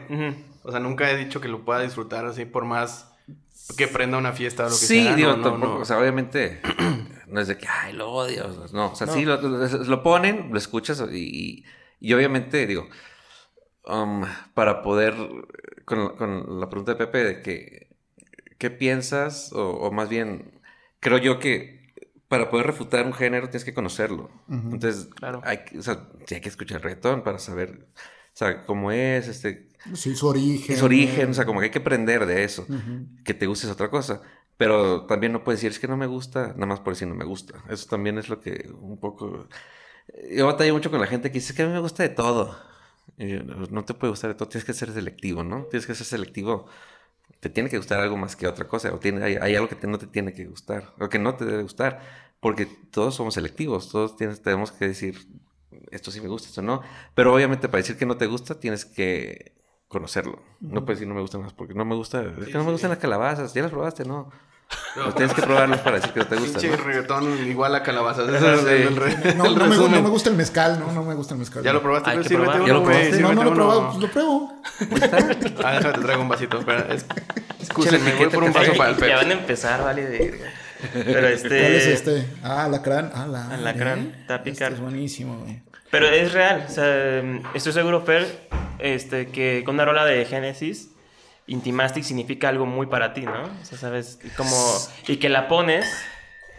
O 0.63 0.71
sea, 0.71 0.81
nunca 0.81 1.11
he 1.11 1.17
dicho 1.17 1.41
que 1.41 1.49
lo 1.49 1.65
pueda 1.65 1.81
disfrutar 1.81 2.25
así 2.25 2.45
por 2.47 2.65
más 2.65 3.13
que 3.77 3.89
prenda 3.89 4.17
una 4.17 4.33
fiesta 4.33 4.63
o 4.65 4.71
lo 4.71 4.75
que 4.75 4.87
Sí, 4.87 5.03
sea. 5.03 5.17
digo, 5.17 5.31
no, 5.33 5.37
no, 5.37 5.43
tampoco, 5.51 5.75
no. 5.77 5.81
o 5.81 5.85
sea, 5.85 5.99
obviamente 5.99 6.61
no 7.27 7.41
es 7.41 7.49
de 7.49 7.59
que, 7.59 7.67
ay, 7.69 7.93
lo 7.93 8.11
odio, 8.11 8.47
no, 8.73 8.93
o 8.93 8.95
sea, 8.95 9.07
No. 9.07 9.13
sí, 9.13 9.25
lo, 9.27 9.39
lo- 9.41 9.67
lo 9.67 10.03
ponen, 10.03 10.49
lo 10.51 10.57
escuchas 10.59 11.05
y, 11.13 11.65
y 12.01 12.13
obviamente, 12.15 12.67
digo, 12.67 12.89
um, 13.87 14.25
para 14.55 14.83
poder, 14.83 15.15
con, 15.85 16.17
con 16.17 16.61
la 16.61 16.69
pregunta 16.69 16.93
de 16.93 16.99
Pepe 16.99 17.25
de 17.25 17.43
que, 17.43 17.97
¿qué 18.59 18.71
piensas? 18.71 19.53
O, 19.53 19.71
o 19.71 19.91
más 19.93 20.09
bien, 20.09 20.61
creo 21.01 21.19
yo 21.19 21.39
que 21.39 21.79
para 22.29 22.51
poder 22.51 22.67
refutar 22.67 23.07
un 23.07 23.15
género 23.15 23.49
tienes 23.49 23.65
que 23.65 23.73
conocerlo. 23.75 24.31
Entonces, 24.49 25.07
Claro. 25.17 25.41
hay, 25.45 25.65
que- 25.65 25.79
o 25.79 25.83
sea, 25.83 26.09
sí 26.27 26.35
hay 26.35 26.41
que 26.41 26.49
escuchar 26.51 26.83
reggaetón 26.83 27.23
para 27.23 27.39
saber, 27.39 27.89
o 27.95 28.37
sea, 28.37 28.65
cómo 28.67 28.93
es, 28.93 29.29
este, 29.29 29.69
Sí, 29.95 30.15
su 30.15 30.27
origen. 30.29 30.77
es 30.77 30.83
origen, 30.83 31.31
o 31.31 31.35
sea, 31.35 31.47
como 31.47 31.61
que 31.61 31.67
hay 31.67 31.71
que 31.71 31.79
aprender 31.79 32.27
de 32.27 32.45
eso 32.45 32.67
que 33.25 33.33
te 33.33 33.47
guste 33.47 33.67
es 33.67 33.73
otra 33.73 33.91
cosa. 33.91 34.21
Pero 34.59 35.07
también 35.07 35.33
no 35.33 35.45
puedes 35.45 35.61
decir, 35.61 35.71
es 35.71 35.79
que 35.79 35.87
no 35.87 35.97
me 35.97 36.07
gusta, 36.07 36.49
nada 36.55 36.67
más 36.67 36.81
por 36.81 36.93
decir 36.93 37.07
no 37.07 37.15
me 37.15 37.25
gusta. 37.25 37.63
Eso 37.71 37.87
también 37.89 38.19
es 38.19 38.29
lo 38.29 38.41
que 38.41 38.69
un 38.81 38.99
poco... 38.99 39.47
Yo 40.35 40.47
batallo 40.47 40.75
mucho 40.75 40.91
con 40.91 41.01
la 41.01 41.07
gente 41.07 41.31
que 41.31 41.35
dice, 41.39 41.53
es 41.53 41.57
que 41.57 41.63
a 41.63 41.67
mí 41.67 41.73
me 41.73 41.79
gusta 41.79 42.03
de 42.03 42.09
todo. 42.09 42.59
No 43.19 43.67
no 43.71 43.85
te 43.85 43.95
puede 43.95 44.11
gustar 44.13 44.31
de 44.31 44.35
todo, 44.37 44.49
tienes 44.49 44.65
que 44.65 44.73
ser 44.75 44.93
selectivo, 44.93 45.43
¿no? 45.45 45.65
Tienes 45.65 45.87
que 45.87 45.95
ser 45.95 46.07
selectivo. 46.07 46.67
Te 47.41 47.51
tiene 47.51 47.71
que 47.71 47.77
gustar 47.79 48.01
algo 48.01 48.17
más 48.17 48.37
que 48.37 48.47
otra 48.49 48.67
cosa. 48.69 48.93
O 48.95 48.99
tiene, 48.99 49.23
hay, 49.25 49.37
hay 49.37 49.55
algo 49.57 49.69
que 49.69 49.77
te- 49.77 49.87
no 49.87 49.99
te 49.99 50.07
tiene 50.07 50.33
que 50.33 50.45
gustar. 50.47 50.95
O 51.01 51.09
que 51.09 51.19
no 51.19 51.35
te 51.37 51.45
debe 51.45 51.63
gustar. 51.63 52.01
Porque 52.41 52.67
todos 52.67 53.15
somos 53.17 53.35
selectivos. 53.35 53.91
Todos 53.91 54.17
tienes, 54.17 54.43
tenemos 54.43 54.73
que 54.73 54.89
decir, 54.89 55.17
esto 55.91 56.11
sí 56.11 56.21
me 56.21 56.29
gusta, 56.29 56.49
esto 56.49 56.63
no. 56.63 56.83
Pero 57.15 57.35
obviamente 57.35 57.69
para 57.69 57.79
decir 57.83 57.97
que 57.97 58.07
no 58.07 58.17
te 58.17 58.27
gusta, 58.27 58.59
tienes 58.61 58.85
que 58.85 59.57
conocerlo. 59.89 60.43
No 60.61 60.85
puedes 60.85 60.99
decir 61.01 61.09
no 61.09 61.15
me 61.15 61.21
gusta 61.23 61.39
más 61.39 61.53
porque 61.55 61.75
no 61.75 61.85
me 61.85 61.95
gusta. 61.97 62.23
Es 62.23 62.47
que 62.47 62.55
no 62.59 62.65
me 62.65 62.73
gustan 62.73 62.91
las 62.91 62.99
calabazas. 62.99 63.55
¿Ya 63.55 63.63
las 63.63 63.71
probaste? 63.71 64.05
No. 64.05 64.31
No, 64.97 65.15
tienes 65.15 65.35
que 65.35 65.43
probarlas 65.43 65.81
para 65.81 65.97
decir 65.97 66.13
que 66.13 66.21
no 66.21 66.27
te 66.27 66.37
gusta. 66.37 66.59
Pinche 66.59 66.77
¿no? 66.77 66.85
reggaetón 66.85 67.49
igual 67.49 67.75
a 67.75 67.83
calabazas. 67.83 68.27
Sí. 68.27 69.35
No, 69.37 69.45
no 69.55 69.67
me, 69.67 70.03
no 70.03 70.11
gusta 70.11 70.29
el 70.29 70.37
mezcal, 70.37 70.79
no, 70.79 70.93
no 70.93 71.05
me 71.05 71.15
gusta 71.15 71.35
el 71.35 71.41
mezcal. 71.41 71.63
¿Ya 71.63 71.73
lo 71.73 71.81
probaste? 71.81 72.11
Hay 72.11 72.17
Pues 72.17 72.29
que 72.29 72.35
¿Ya 72.35 72.41
lo 72.41 72.83
probaste? 72.83 73.21
No, 73.21 73.33
no 73.33 73.43
sírvete 73.43 73.45
lo 73.45 73.51
he 73.51 73.55
probado, 73.55 73.89
pues 73.89 74.03
lo 74.03 74.11
pruebo. 74.11 74.53
Ah, 75.65 75.73
déjame 75.73 75.95
te 75.95 76.01
traigo 76.01 76.23
un 76.23 76.29
vasito. 76.29 76.59
Espera, 76.59 76.87
es... 76.93 77.07
Escúchenme, 77.61 78.15
voy 78.15 78.29
por 78.29 78.45
un 78.45 78.53
vaso 78.53 78.73
sí. 78.73 78.79
para 78.79 78.91
el 78.91 78.97
ya 78.97 79.01
Pep. 79.01 79.17
van 79.17 79.31
a 79.31 79.33
empezar, 79.33 79.83
vale, 79.83 80.07
de... 80.07 80.41
Pero 80.93 81.13
¿Cuál 81.13 81.25
es 81.25 81.45
este... 81.45 81.93
este? 81.93 82.29
Ah, 82.43 82.65
alacrán. 82.65 83.11
Ah, 83.15 83.27
la. 83.27 83.49
Alacrán, 83.49 83.99
¿eh? 83.99 84.25
te 84.27 84.33
va 84.33 84.41
a 84.41 84.43
picar. 84.43 84.73
Este 84.73 84.75
es 84.75 84.81
buenísimo, 84.81 85.39
güey. 85.41 85.63
Pero 85.91 86.07
es 86.09 86.33
real, 86.33 86.67
o 86.69 86.71
sea, 86.71 87.23
estoy 87.55 87.73
seguro, 87.73 88.03
Fer, 88.03 88.49
este, 88.79 89.29
que 89.29 89.63
con 89.65 89.77
una 89.77 89.87
rola 89.87 90.05
de 90.05 90.25
Génesis, 90.27 90.91
Intimastic 91.49 92.05
significa 92.05 92.49
algo 92.49 92.67
muy 92.67 92.87
para 92.87 93.13
ti, 93.15 93.23
¿no? 93.23 93.43
O 93.45 93.65
sea, 93.65 93.77
sabes, 93.79 94.19
y 94.23 94.29
como... 94.31 94.57
Y 95.09 95.17
que 95.17 95.29
la 95.29 95.49
pones 95.49 95.87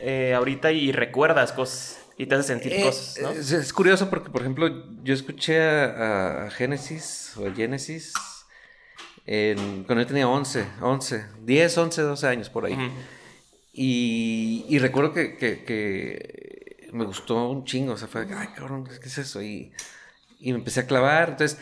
eh, 0.02 0.34
ahorita 0.36 0.72
y 0.72 0.92
recuerdas 0.92 1.52
cosas 1.54 2.00
y 2.18 2.26
te 2.26 2.36
hace 2.36 2.44
sentir 2.50 2.74
Eh, 2.74 2.82
cosas, 2.82 3.18
¿no? 3.22 3.30
es, 3.32 3.52
es 3.54 3.72
curioso 3.72 4.10
porque, 4.10 4.30
por 4.30 4.42
ejemplo, 4.42 4.68
yo 5.04 5.14
escuché 5.14 5.62
a, 5.62 6.46
a 6.46 6.52
Genesis 6.52 7.34
o 7.38 7.48
a 7.48 7.54
Genesis 7.54 8.14
en- 9.26 9.84
cuando 9.86 10.02
yo 10.04 10.08
tenía 10.08 10.28
11, 10.28 10.66
11, 10.82 11.26
10, 11.46 11.78
11, 11.78 12.02
12 12.02 12.28
años 12.28 12.50
por 12.50 12.66
ahí. 12.66 12.78
Y, 13.74 14.66
y 14.68 14.80
recuerdo 14.80 15.14
que, 15.14 15.38
que- 15.38 15.64
que 15.64 16.90
me 16.92 17.06
gustó 17.06 17.50
un 17.50 17.64
chingo, 17.66 17.94
o 17.94 17.98
sea, 17.98 18.08
fue, 18.08 18.28
ay, 18.36 18.48
cabrón, 18.56 18.86
¿qué 18.86 19.08
es 19.08 19.18
eso? 19.18 19.42
Y, 19.42 19.72
y 20.40 20.52
me 20.52 20.58
empecé 20.60 20.82
a 20.82 20.88
clavar. 20.88 21.30
Entonces, 21.30 21.60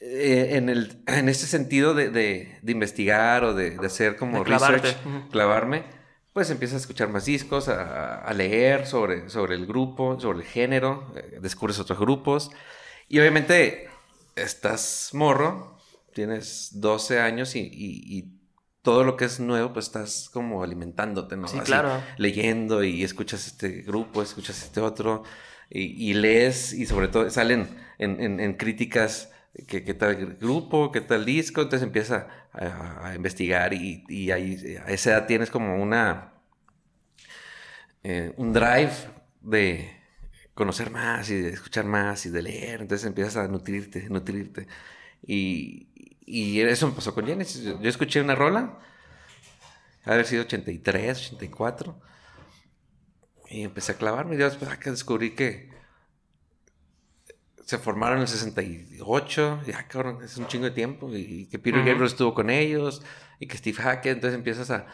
eh, 0.00 0.50
en, 0.56 0.68
el, 0.68 1.02
en 1.06 1.28
ese 1.28 1.46
sentido 1.46 1.94
de, 1.94 2.10
de- 2.10 2.58
de 2.62 2.72
investigar 2.72 3.44
o 3.44 3.54
de, 3.54 3.70
de 3.78 3.86
hacer 3.86 4.16
como 4.16 4.44
research, 4.44 4.96
clavarme, 5.30 5.84
pues 6.32 6.50
empiezas 6.50 6.76
a 6.76 6.80
escuchar 6.82 7.08
más 7.08 7.24
discos, 7.24 7.68
a, 7.68 8.16
a 8.16 8.32
leer 8.34 8.86
sobre, 8.86 9.28
sobre 9.28 9.56
el 9.56 9.66
grupo, 9.66 10.18
sobre 10.20 10.38
el 10.40 10.44
género, 10.44 11.12
eh, 11.16 11.38
descubres 11.40 11.78
otros 11.80 11.98
grupos. 11.98 12.50
Y 13.08 13.18
obviamente, 13.18 13.88
estás 14.36 15.10
morro, 15.14 15.78
tienes 16.14 16.70
12 16.80 17.20
años 17.20 17.56
y, 17.56 17.60
y- 17.60 18.18
y 18.18 18.38
todo 18.82 19.04
lo 19.04 19.16
que 19.16 19.24
es 19.24 19.40
nuevo, 19.40 19.72
pues 19.72 19.86
estás 19.86 20.30
como 20.32 20.62
alimentándote, 20.62 21.36
¿no? 21.36 21.48
Sí, 21.48 21.58
Así, 21.58 21.66
claro. 21.66 22.00
Leyendo 22.16 22.84
y 22.84 23.02
escuchas 23.02 23.46
este 23.46 23.82
grupo, 23.82 24.22
escuchas 24.22 24.62
este 24.62 24.80
otro, 24.80 25.24
y, 25.68 26.10
y 26.10 26.14
lees, 26.14 26.72
y 26.72 26.86
sobre 26.86 27.08
todo 27.08 27.28
salen 27.30 27.68
en, 27.98 28.20
en- 28.20 28.40
en 28.40 28.54
críticas 28.54 29.30
qué 29.66 29.84
qué 29.84 29.94
tal 29.94 30.36
grupo, 30.40 30.92
qué 30.92 31.00
tal 31.00 31.24
disco, 31.24 31.62
entonces 31.62 31.86
empieza 31.86 32.28
a, 32.52 33.08
a 33.08 33.14
investigar 33.14 33.74
y, 33.74 34.04
y 34.08 34.30
ahí 34.30 34.76
a 34.84 34.90
esa 34.90 35.10
edad 35.10 35.26
tienes 35.26 35.50
como 35.50 35.82
una 35.82 36.38
eh, 38.02 38.32
un 38.36 38.52
drive 38.52 38.92
de 39.42 39.90
conocer 40.54 40.90
más 40.90 41.30
y 41.30 41.40
de 41.40 41.50
escuchar 41.50 41.84
más 41.84 42.26
y 42.26 42.30
de 42.30 42.42
leer, 42.42 42.80
entonces 42.80 43.06
empiezas 43.06 43.36
a 43.36 43.48
nutrirte, 43.48 44.08
nutrirte. 44.08 44.66
Y, 45.22 45.88
y 46.24 46.60
eso 46.60 46.88
me 46.88 46.94
pasó 46.94 47.14
con 47.14 47.26
Genesis. 47.26 47.62
Yo, 47.62 47.80
yo 47.80 47.88
escuché 47.88 48.20
una 48.20 48.34
rola, 48.34 48.78
haber 50.04 50.26
sido 50.26 50.42
83, 50.42 51.32
84, 51.32 52.00
y 53.50 53.62
empecé 53.62 53.92
a 53.92 53.96
clavarme. 53.96 54.36
Y 54.36 54.38
después 54.38 54.70
acá 54.70 54.90
descubrí 54.90 55.34
que 55.34 55.70
se 57.68 57.76
formaron 57.76 58.16
en 58.16 58.22
el 58.22 58.28
68, 58.28 59.60
y 59.66 59.72
ah, 59.72 59.86
cabrón, 59.86 60.20
es 60.24 60.38
un 60.38 60.46
chingo 60.46 60.64
de 60.64 60.70
tiempo, 60.70 61.14
y, 61.14 61.44
que 61.50 61.58
Peter. 61.58 61.80
Gabriel 61.84 62.04
estuvo 62.06 62.32
con 62.32 62.48
ellos, 62.48 63.02
y 63.38 63.46
que 63.46 63.58
Steve 63.58 63.76
Hackett, 63.76 64.14
entonces 64.14 64.36
empiezas 64.38 64.70
a, 64.70 64.86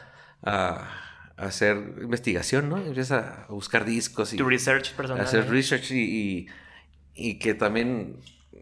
a- 0.43 0.91
a 1.37 1.47
hacer 1.47 1.77
investigación, 2.03 2.69
¿no? 2.69 2.79
Empiezas 2.79 3.13
a 3.13 3.47
buscar 3.49 3.85
discos 3.85 4.33
y 4.33 4.37
Tu 4.39 4.45
research 4.49 4.93
personal. 4.95 5.25
hacer 5.25 5.45
¿no? 5.47 5.53
research 5.53 5.93
y, 5.93 6.01
y, 6.03 6.47
y 7.15 7.39
que 7.39 7.55
también 7.55 8.17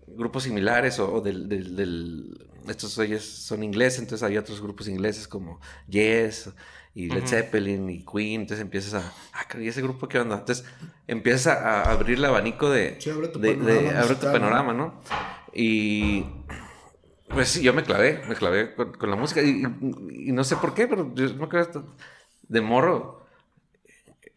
grupos 0.09 0.42
similares 0.42 0.98
o, 0.98 1.11
o 1.14 1.20
del, 1.22 1.48
del, 1.48 1.75
del- 1.75 2.48
estos 2.68 2.98
ellos 2.98 3.25
son 3.25 3.62
ingleses, 3.62 4.01
entonces 4.01 4.22
hay 4.29 4.37
otros 4.37 4.61
grupos 4.61 4.88
ingleses 4.88 5.27
como 5.27 5.59
Yes 5.88 6.51
y 6.94 7.09
Led 7.11 7.24
Ujú. 7.24 7.28
Zeppelin 7.28 7.88
y 7.90 8.05
Queen, 8.05 8.42
entonces 8.42 8.61
empiezas 8.62 8.94
a, 9.05 9.12
ah, 9.35 9.44
caray, 9.48 9.68
¿ese 9.68 9.83
grupo 9.83 10.09
qué 10.09 10.18
onda? 10.18 10.38
Entonces 10.38 10.64
empiezas 11.07 11.48
a, 11.59 11.83
a 11.85 11.92
abrir 11.92 12.18
el 12.18 12.24
abanico 12.24 12.70
de, 12.70 12.98
Sí, 12.98 13.11
abre 13.11 13.28
tu 13.28 13.40
de, 13.40 13.48
panorama 13.48 13.83
de- 13.83 13.96
abre 13.96 14.16
tu 14.16 14.26
panorama, 14.31 14.72
¿no? 14.74 15.00
Y 15.55 16.24
pues 17.28 17.48
sí, 17.48 17.62
yo 17.62 17.72
me 17.72 17.83
clavé, 17.85 18.20
me 18.28 18.35
clavé 18.35 18.74
con, 18.74 18.92
con 18.92 19.11
la 19.11 19.16
música 19.16 19.42
y, 19.42 19.62
y- 19.62 20.28
y 20.28 20.33
no 20.33 20.44
sé 20.44 20.57
por 20.57 20.74
qué, 20.74 20.87
pero 20.87 21.14
yo 21.14 21.35
me 21.35 21.59
hasta 21.59 21.83
de 22.48 22.61
morro, 22.61 23.26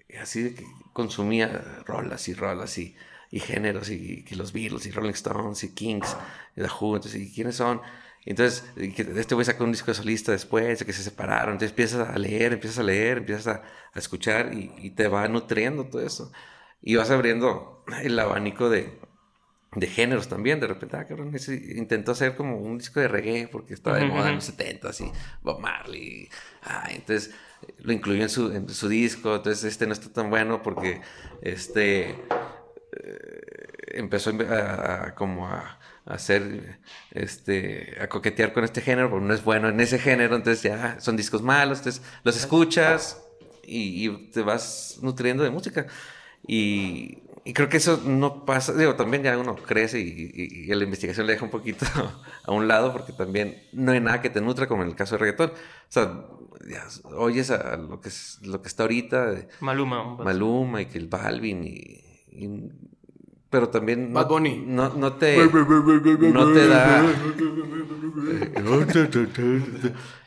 eh, 0.09 0.19
así 0.19 0.41
de 0.41 0.55
que 0.55 0.63
consumía 0.93 1.83
rolas 1.85 2.27
y 2.27 2.33
rolas 2.33 2.77
y, 2.77 2.95
y 3.31 3.39
géneros 3.39 3.89
y, 3.89 4.23
que 4.23 4.35
los 4.35 4.53
Beatles 4.53 4.85
y 4.85 4.91
Rolling 4.91 5.11
Stones 5.11 5.63
y 5.63 5.73
Kings 5.73 6.15
y 6.55 6.61
The 6.61 6.67
Who, 6.79 6.95
entonces, 6.95 7.21
¿y 7.21 7.33
quiénes 7.33 7.55
son? 7.55 7.81
Entonces, 8.25 8.63
este 8.77 9.35
güey 9.35 9.45
sacó 9.45 9.63
un 9.65 9.71
disco 9.71 9.87
de 9.91 9.95
solista 9.95 10.31
después, 10.31 10.79
de 10.79 10.85
que 10.85 10.93
se 10.93 11.03
separaron, 11.03 11.53
entonces 11.53 11.71
empiezas 11.71 12.09
a 12.09 12.17
leer, 12.17 12.53
empiezas 12.53 12.79
a 12.79 12.83
leer, 12.83 13.19
empiezas 13.19 13.47
a, 13.47 13.63
a 13.93 13.99
escuchar 13.99 14.53
y, 14.53 14.71
y 14.77 14.91
te 14.91 15.07
va 15.07 15.27
nutriendo 15.27 15.85
todo 15.87 16.01
eso. 16.05 16.31
Y 16.81 16.95
vas 16.95 17.11
abriendo 17.11 17.83
el 18.03 18.17
abanico 18.19 18.69
de, 18.69 18.99
de 19.75 19.87
géneros 19.87 20.27
también. 20.29 20.59
De 20.59 20.67
repente, 20.67 20.97
ah, 20.97 21.05
cabrón, 21.05 21.35
ese 21.35 21.55
intentó 21.75 22.11
hacer 22.13 22.35
como 22.35 22.57
un 22.57 22.77
disco 22.77 22.99
de 22.99 23.07
reggae 23.07 23.47
porque 23.51 23.73
estaba 23.73 23.97
de 23.97 24.05
Ujú, 24.05 24.05
moda 24.05 24.29
en 24.29 24.35
los 24.35 24.45
70s 24.45 25.01
y 25.01 25.11
Bob 25.41 25.59
Marley. 25.59 26.29
Ah, 26.63 26.87
entonces 26.91 27.33
lo 27.79 27.91
incluyó 27.93 28.23
en 28.23 28.29
su, 28.29 28.51
en 28.51 28.69
su 28.69 28.87
disco. 28.89 29.35
Entonces, 29.35 29.63
este 29.65 29.87
no 29.87 29.93
está 29.93 30.11
tan 30.11 30.29
bueno 30.29 30.61
porque 30.63 31.01
este 31.41 32.11
eh, 32.11 32.19
empezó 33.93 34.31
a, 34.49 35.05
a- 35.07 35.15
como 35.15 35.47
a 35.47 35.79
hacer 36.05 36.79
este 37.11 37.97
a 38.01 38.07
coquetear 38.07 38.53
con 38.53 38.63
este 38.63 38.81
género, 38.81 39.09
porque 39.09 39.25
no 39.25 39.33
es 39.33 39.43
bueno 39.43 39.69
en 39.69 39.79
ese 39.79 39.99
género, 39.99 40.35
entonces 40.35 40.63
ya 40.63 40.99
son 40.99 41.17
discos 41.17 41.41
malos, 41.41 41.79
entonces 41.79 42.01
los 42.23 42.37
escuchas 42.37 43.21
y, 43.65 44.07
y 44.07 44.31
te 44.31 44.41
vas 44.41 44.99
nutriendo 45.01 45.43
de 45.43 45.49
música. 45.49 45.87
Y, 46.47 47.23
y 47.43 47.53
creo 47.53 47.69
que 47.69 47.77
eso 47.77 47.99
no 48.05 48.45
pasa, 48.45 48.73
digo, 48.73 48.95
también 48.95 49.23
ya 49.23 49.35
uno 49.37 49.55
crece 49.55 49.99
y, 49.99 50.31
y- 50.33 50.71
y 50.71 50.75
la 50.75 50.83
investigación 50.83 51.25
le 51.25 51.33
deja 51.33 51.45
un 51.45 51.49
poquito 51.51 51.85
a 52.43 52.51
un 52.51 52.67
lado 52.67 52.91
porque 52.93 53.13
también 53.13 53.63
no 53.73 53.91
hay 53.91 53.99
nada 53.99 54.21
que 54.21 54.29
te 54.29 54.41
nutra 54.41 54.67
como 54.67 54.83
en 54.83 54.89
el 54.89 54.95
caso 54.95 55.15
de 55.15 55.19
reggaetón. 55.19 55.49
O 55.51 55.53
sea, 55.89 56.23
ya 56.69 56.83
oyes 57.15 57.49
a 57.49 57.77
lo 57.77 57.99
que, 57.99 58.09
es, 58.09 58.39
lo 58.43 58.61
que 58.61 58.67
está 58.67 58.83
ahorita, 58.83 59.31
de 59.31 59.47
Maluma. 59.59 60.17
Maluma 60.23 60.81
y 60.81 60.85
que 60.85 60.99
el 60.99 61.07
Balvin 61.07 61.63
y- 61.63 62.01
pero 63.55 63.69
también 63.69 64.11
no, 64.11 64.19
Bad 64.19 64.27
Bunny. 64.27 64.65
no, 64.67 64.89
no 64.95 65.13
te 65.13 65.37
no 65.47 66.51
te 66.51 66.67
da 66.67 67.03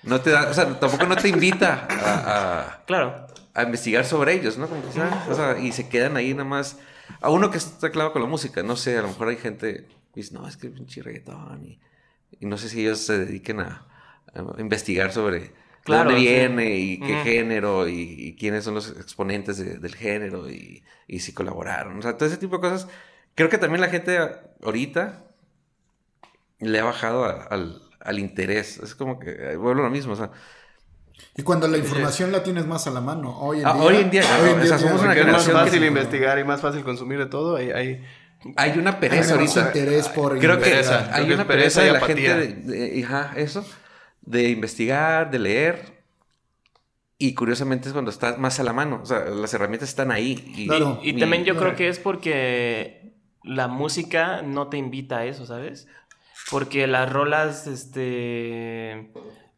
no 0.03 0.21
te 0.21 0.31
da 0.31 0.49
o 0.51 0.55
sea 0.55 0.79
tampoco 0.81 1.07
no 1.07 1.17
te 1.17 1.29
invita 1.29 1.87
a, 1.91 2.61
a- 2.61 2.85
Claro. 2.87 3.27
a 3.55 3.63
investigar 3.65 4.05
sobre 4.07 4.35
ellos, 4.35 4.57
¿no? 4.57 4.69
Como 4.69 4.81
que, 4.83 5.01
o 5.31 5.35
sea, 5.35 5.59
y 5.59 5.73
se 5.73 5.89
quedan 5.89 6.17
ahí 6.17 6.33
nada 6.33 6.45
más. 6.49 6.79
A 7.21 7.31
uno 7.31 7.51
que 7.51 7.59
está 7.59 7.91
claro 7.91 8.13
con 8.13 8.23
la 8.23 8.29
música, 8.29 8.63
no 8.63 8.77
sé, 8.77 8.97
a 8.97 9.03
lo 9.03 9.09
mejor 9.09 9.29
hay 9.29 9.37
gente 9.37 9.87
que 10.15 10.21
dice, 10.21 10.33
no, 10.35 10.47
es 10.49 10.57
que 10.57 10.69
pinche 10.69 11.03
reggaetón. 11.03 11.65
Y, 11.65 11.79
y 12.41 12.47
no 12.47 12.57
sé 12.57 12.69
si 12.69 12.81
ellos 12.81 12.99
se 13.01 13.19
dediquen 13.19 13.61
a, 13.61 13.87
a 14.35 14.61
investigar 14.61 15.13
sobre 15.13 15.53
Claro, 15.85 16.11
de 16.11 16.17
dónde 16.17 16.29
sí. 16.29 16.35
viene 16.35 16.77
y 16.77 17.01
qué 17.01 17.15
género 17.25 17.89
y, 17.89 18.01
y 18.01 18.37
quiénes 18.37 18.65
son 18.65 18.75
los 18.75 18.91
exponentes 18.91 19.59
de- 19.59 19.79
del 19.79 19.95
género 19.95 20.49
y, 20.51 20.83
y 21.07 21.19
si 21.21 21.33
colaboraron. 21.33 21.99
O 21.99 22.03
sea, 22.03 22.17
todo 22.17 22.29
ese 22.29 22.37
tipo 22.39 22.57
de 22.57 22.61
cosas. 22.61 22.89
Creo 23.39 23.49
que 23.49 23.57
también 23.59 23.81
la 23.81 23.89
gente 23.89 24.19
ahorita 24.63 25.25
le 26.61 26.79
ha 26.81 26.85
bajado 26.85 27.25
a- 27.25 27.45
al, 27.45 27.81
al 28.01 28.19
interés. 28.19 28.79
Es 28.79 28.95
como 28.95 29.19
que 29.19 29.31
eh, 29.31 29.57
vuelvo 29.57 29.81
a 29.83 29.85
lo 29.85 29.91
mismo. 29.91 30.13
O 30.13 30.17
sea, 30.17 30.31
Y 31.37 31.43
cuando 31.43 31.69
la 31.69 31.79
información 31.79 32.33
la 32.33 32.43
tienes 32.43 32.67
más 32.67 32.87
a 32.87 32.91
la 32.91 33.01
mano. 33.01 33.39
Hoy 33.39 33.61
en 33.61 33.67
Ah, 33.67 33.75
día. 33.75 33.83
hoy 33.83 33.97
en 33.97 34.11
día, 34.11 34.23
hoy 34.43 34.51
en 34.51 34.59
o 34.59 34.61
día 34.63 34.69
sea, 34.69 34.79
somos 34.79 35.01
una 35.01 35.11
Porque 35.15 35.21
es 35.21 35.27
más 35.27 35.45
generación 35.47 35.57
que 35.57 35.63
fácil 35.65 35.81
se- 35.81 35.87
investigar 35.87 36.39
y 36.39 36.45
más 36.45 36.61
fácil 36.61 36.83
consumir 36.85 37.19
de 37.19 37.27
todo. 37.27 37.57
Hay, 37.57 37.71
hay- 37.71 38.05
hay 38.57 38.79
una 38.79 38.91
hay 38.91 38.97
pereza 39.01 39.37
menos 39.37 39.57
ahorita. 39.57 39.79
interés 39.79 40.09
por 40.09 40.39
Creo 40.39 40.59
que 40.59 40.65
Pereza, 40.65 40.93
investigar. 40.93 41.05
creo 41.05 41.17
hay 41.23 41.27
que 41.29 41.35
una 41.35 41.43
es 41.43 41.49
pereza 41.49 41.81
pereza 41.81 41.83
y 41.83 41.87
de 41.87 41.93
la 41.93 41.99
apatía. 41.99 42.35
gente 42.37 42.73
de, 42.73 42.89
de- 42.91 43.05
ajá, 43.05 43.33
eso, 43.37 43.65
de 44.23 44.49
investigar, 44.51 45.31
de 45.31 45.39
leer. 45.39 45.99
Y 47.21 47.35
curiosamente 47.35 47.89
es 47.89 47.93
cuando 47.93 48.11
está 48.13 48.37
más 48.37 48.61
a 48.61 48.63
la 48.65 48.73
mano. 48.73 49.01
O 49.03 49.07
sea, 49.07 49.21
las 49.25 49.53
herramientas 49.55 49.89
están 49.89 50.13
ahí. 50.13 50.53
Y, 50.57 50.67
Claro. 50.69 51.01
Y 51.03 51.19
también 51.19 51.45
yo 51.45 51.57
creo 51.57 51.75
que 51.75 51.89
es 51.89 51.99
porque 51.99 53.08
la 53.45 53.69
música 53.69 54.43
no 54.43 54.69
te 54.69 54.77
invita 54.77 55.19
a 55.19 55.25
eso, 55.27 55.47
¿sabes? 55.47 55.87
Porque 56.51 56.87
las 56.87 57.11
rolas, 57.13 57.67
este, 57.67 59.11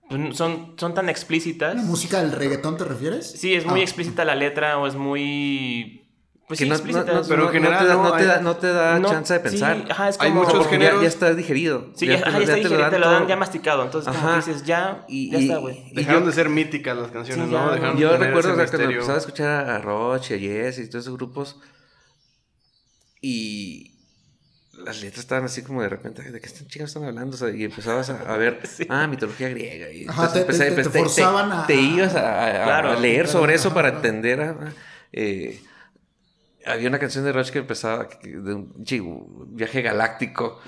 pues, 0.09 0.37
son, 0.37 0.75
son 0.77 0.95
tan 0.95 1.09
explícitas. 1.09 1.75
¿La 1.77 1.83
música 1.83 2.21
del 2.21 2.33
reggaetón 2.33 2.77
te 2.77 2.85
refieres? 2.85 3.31
Sí, 3.31 3.55
es 3.55 3.65
muy 3.67 3.81
Ah. 3.81 3.85
explícita 3.85 4.25
la 4.25 4.35
letra 4.35 4.79
o 4.79 4.87
es 4.87 4.95
muy... 4.97 5.97
Pues 6.49 6.59
que 6.59 6.65
sí, 6.65 6.69
no, 6.69 6.75
explícita. 6.75 7.05
no- 7.13 7.21
no- 7.21 7.29
Pero 7.29 7.35
en 7.43 7.47
no- 7.47 7.53
general 7.53 7.87
no 7.87 7.87
te 7.87 7.87
da, 7.87 7.95
no 8.03 8.11
te 8.11 8.17
hay- 8.23 8.27
da, 8.27 8.41
no 8.41 8.57
te 8.57 8.67
da 8.73 8.99
No, 8.99 9.09
chance 9.09 9.35
de 9.35 9.39
sí, 9.39 9.43
pensar. 9.51 9.85
ajá, 9.89 10.09
es 10.09 10.21
Hay 10.21 10.31
como- 10.31 10.43
muchos 10.43 10.59
Porque 10.59 10.79
ya- 10.79 10.87
géneros- 10.87 11.03
Ya, 11.03 11.09
está 11.09 11.33
digerido. 11.35 11.91
Sí, 11.95 12.07
ya, 12.09 12.17
te- 12.17 12.23
ajá, 12.29 12.39
ya 12.39 12.39
está 12.41 12.55
te 12.57 12.63
lo 12.63 12.69
digerido, 12.71 12.91
te 12.91 12.99
lo 12.99 13.09
dan 13.13 13.27
ya 13.29 13.37
masticado. 13.37 13.85
Entonces, 13.85 14.13
como 14.13 14.19
Ajá. 14.29 14.41
que 14.41 14.47
dices, 14.51 14.65
ya, 14.67 15.05
Y- 15.07 15.31
ya 15.31 15.39
está, 15.39 15.59
güey. 15.59 15.85
y 15.93 15.95
dejaron 15.95 16.23
yo- 16.23 16.27
de 16.27 16.33
ser 16.33 16.49
míticas 16.49 16.97
las 16.97 17.13
canciones, 17.13 17.47
Sí, 17.47 17.53
¿no? 17.53 17.67
ya, 17.69 17.73
Dejaron 17.75 17.95
de 17.95 18.03
Yo 18.03 18.11
recuerdo 18.17 18.57
sea, 18.57 18.67
cuando 18.67 18.91
empezaba 18.91 19.15
a 19.15 19.19
escuchar 19.21 19.71
a 19.71 19.79
Roche, 19.79 20.35
a 20.35 20.39
Yes 20.39 20.79
y 20.81 20.91
todos 20.91 21.05
esos 21.05 21.15
grupos. 21.17 21.61
Y 23.21 23.99
las 24.85 25.03
letras 25.03 25.21
estaban 25.21 25.45
así 25.45 25.63
como 25.63 25.83
de 25.83 25.89
repente, 25.91 26.23
¿de 26.31 26.41
qué 26.41 26.47
están 26.47 26.67
chicas 26.69 26.89
están 26.89 27.05
hablando? 27.05 27.35
O 27.37 27.39
sea, 27.39 27.51
y 27.51 27.65
empezabas 27.65 28.09
a, 28.11 28.21
a 28.33 28.37
ver, 28.37 28.61
ah, 28.89 29.07
mitología 29.07 29.49
griega. 29.51 29.91
Y 29.91 30.07
Ajá, 30.09 30.33
te- 30.33 30.45
te- 30.45 30.53
te 30.59 30.69
empecé- 30.69 30.99
forzaban 31.01 31.53
a- 31.53 31.67
Te 31.67 31.75
ibas 31.75 32.15
a, 32.15 32.31
a- 32.47 32.63
a 32.63 32.65
Claro. 32.65 33.01
leer 33.01 33.29
sobre 33.29 33.55
eso 33.55 33.69
Ajá, 33.69 33.75
para 33.75 33.89
ajá. 33.89 33.97
entender. 33.99 34.41
ah, 34.41 34.73
eh, 35.13 35.61
había 36.67 36.89
una 36.89 36.99
canción 36.99 37.25
de 37.25 37.33
Roche 37.33 37.53
que 37.53 37.59
empezaba 37.61 38.07
de 38.23 38.55
un 38.55 39.55
viaje 39.57 39.81
galáctico. 39.81 40.61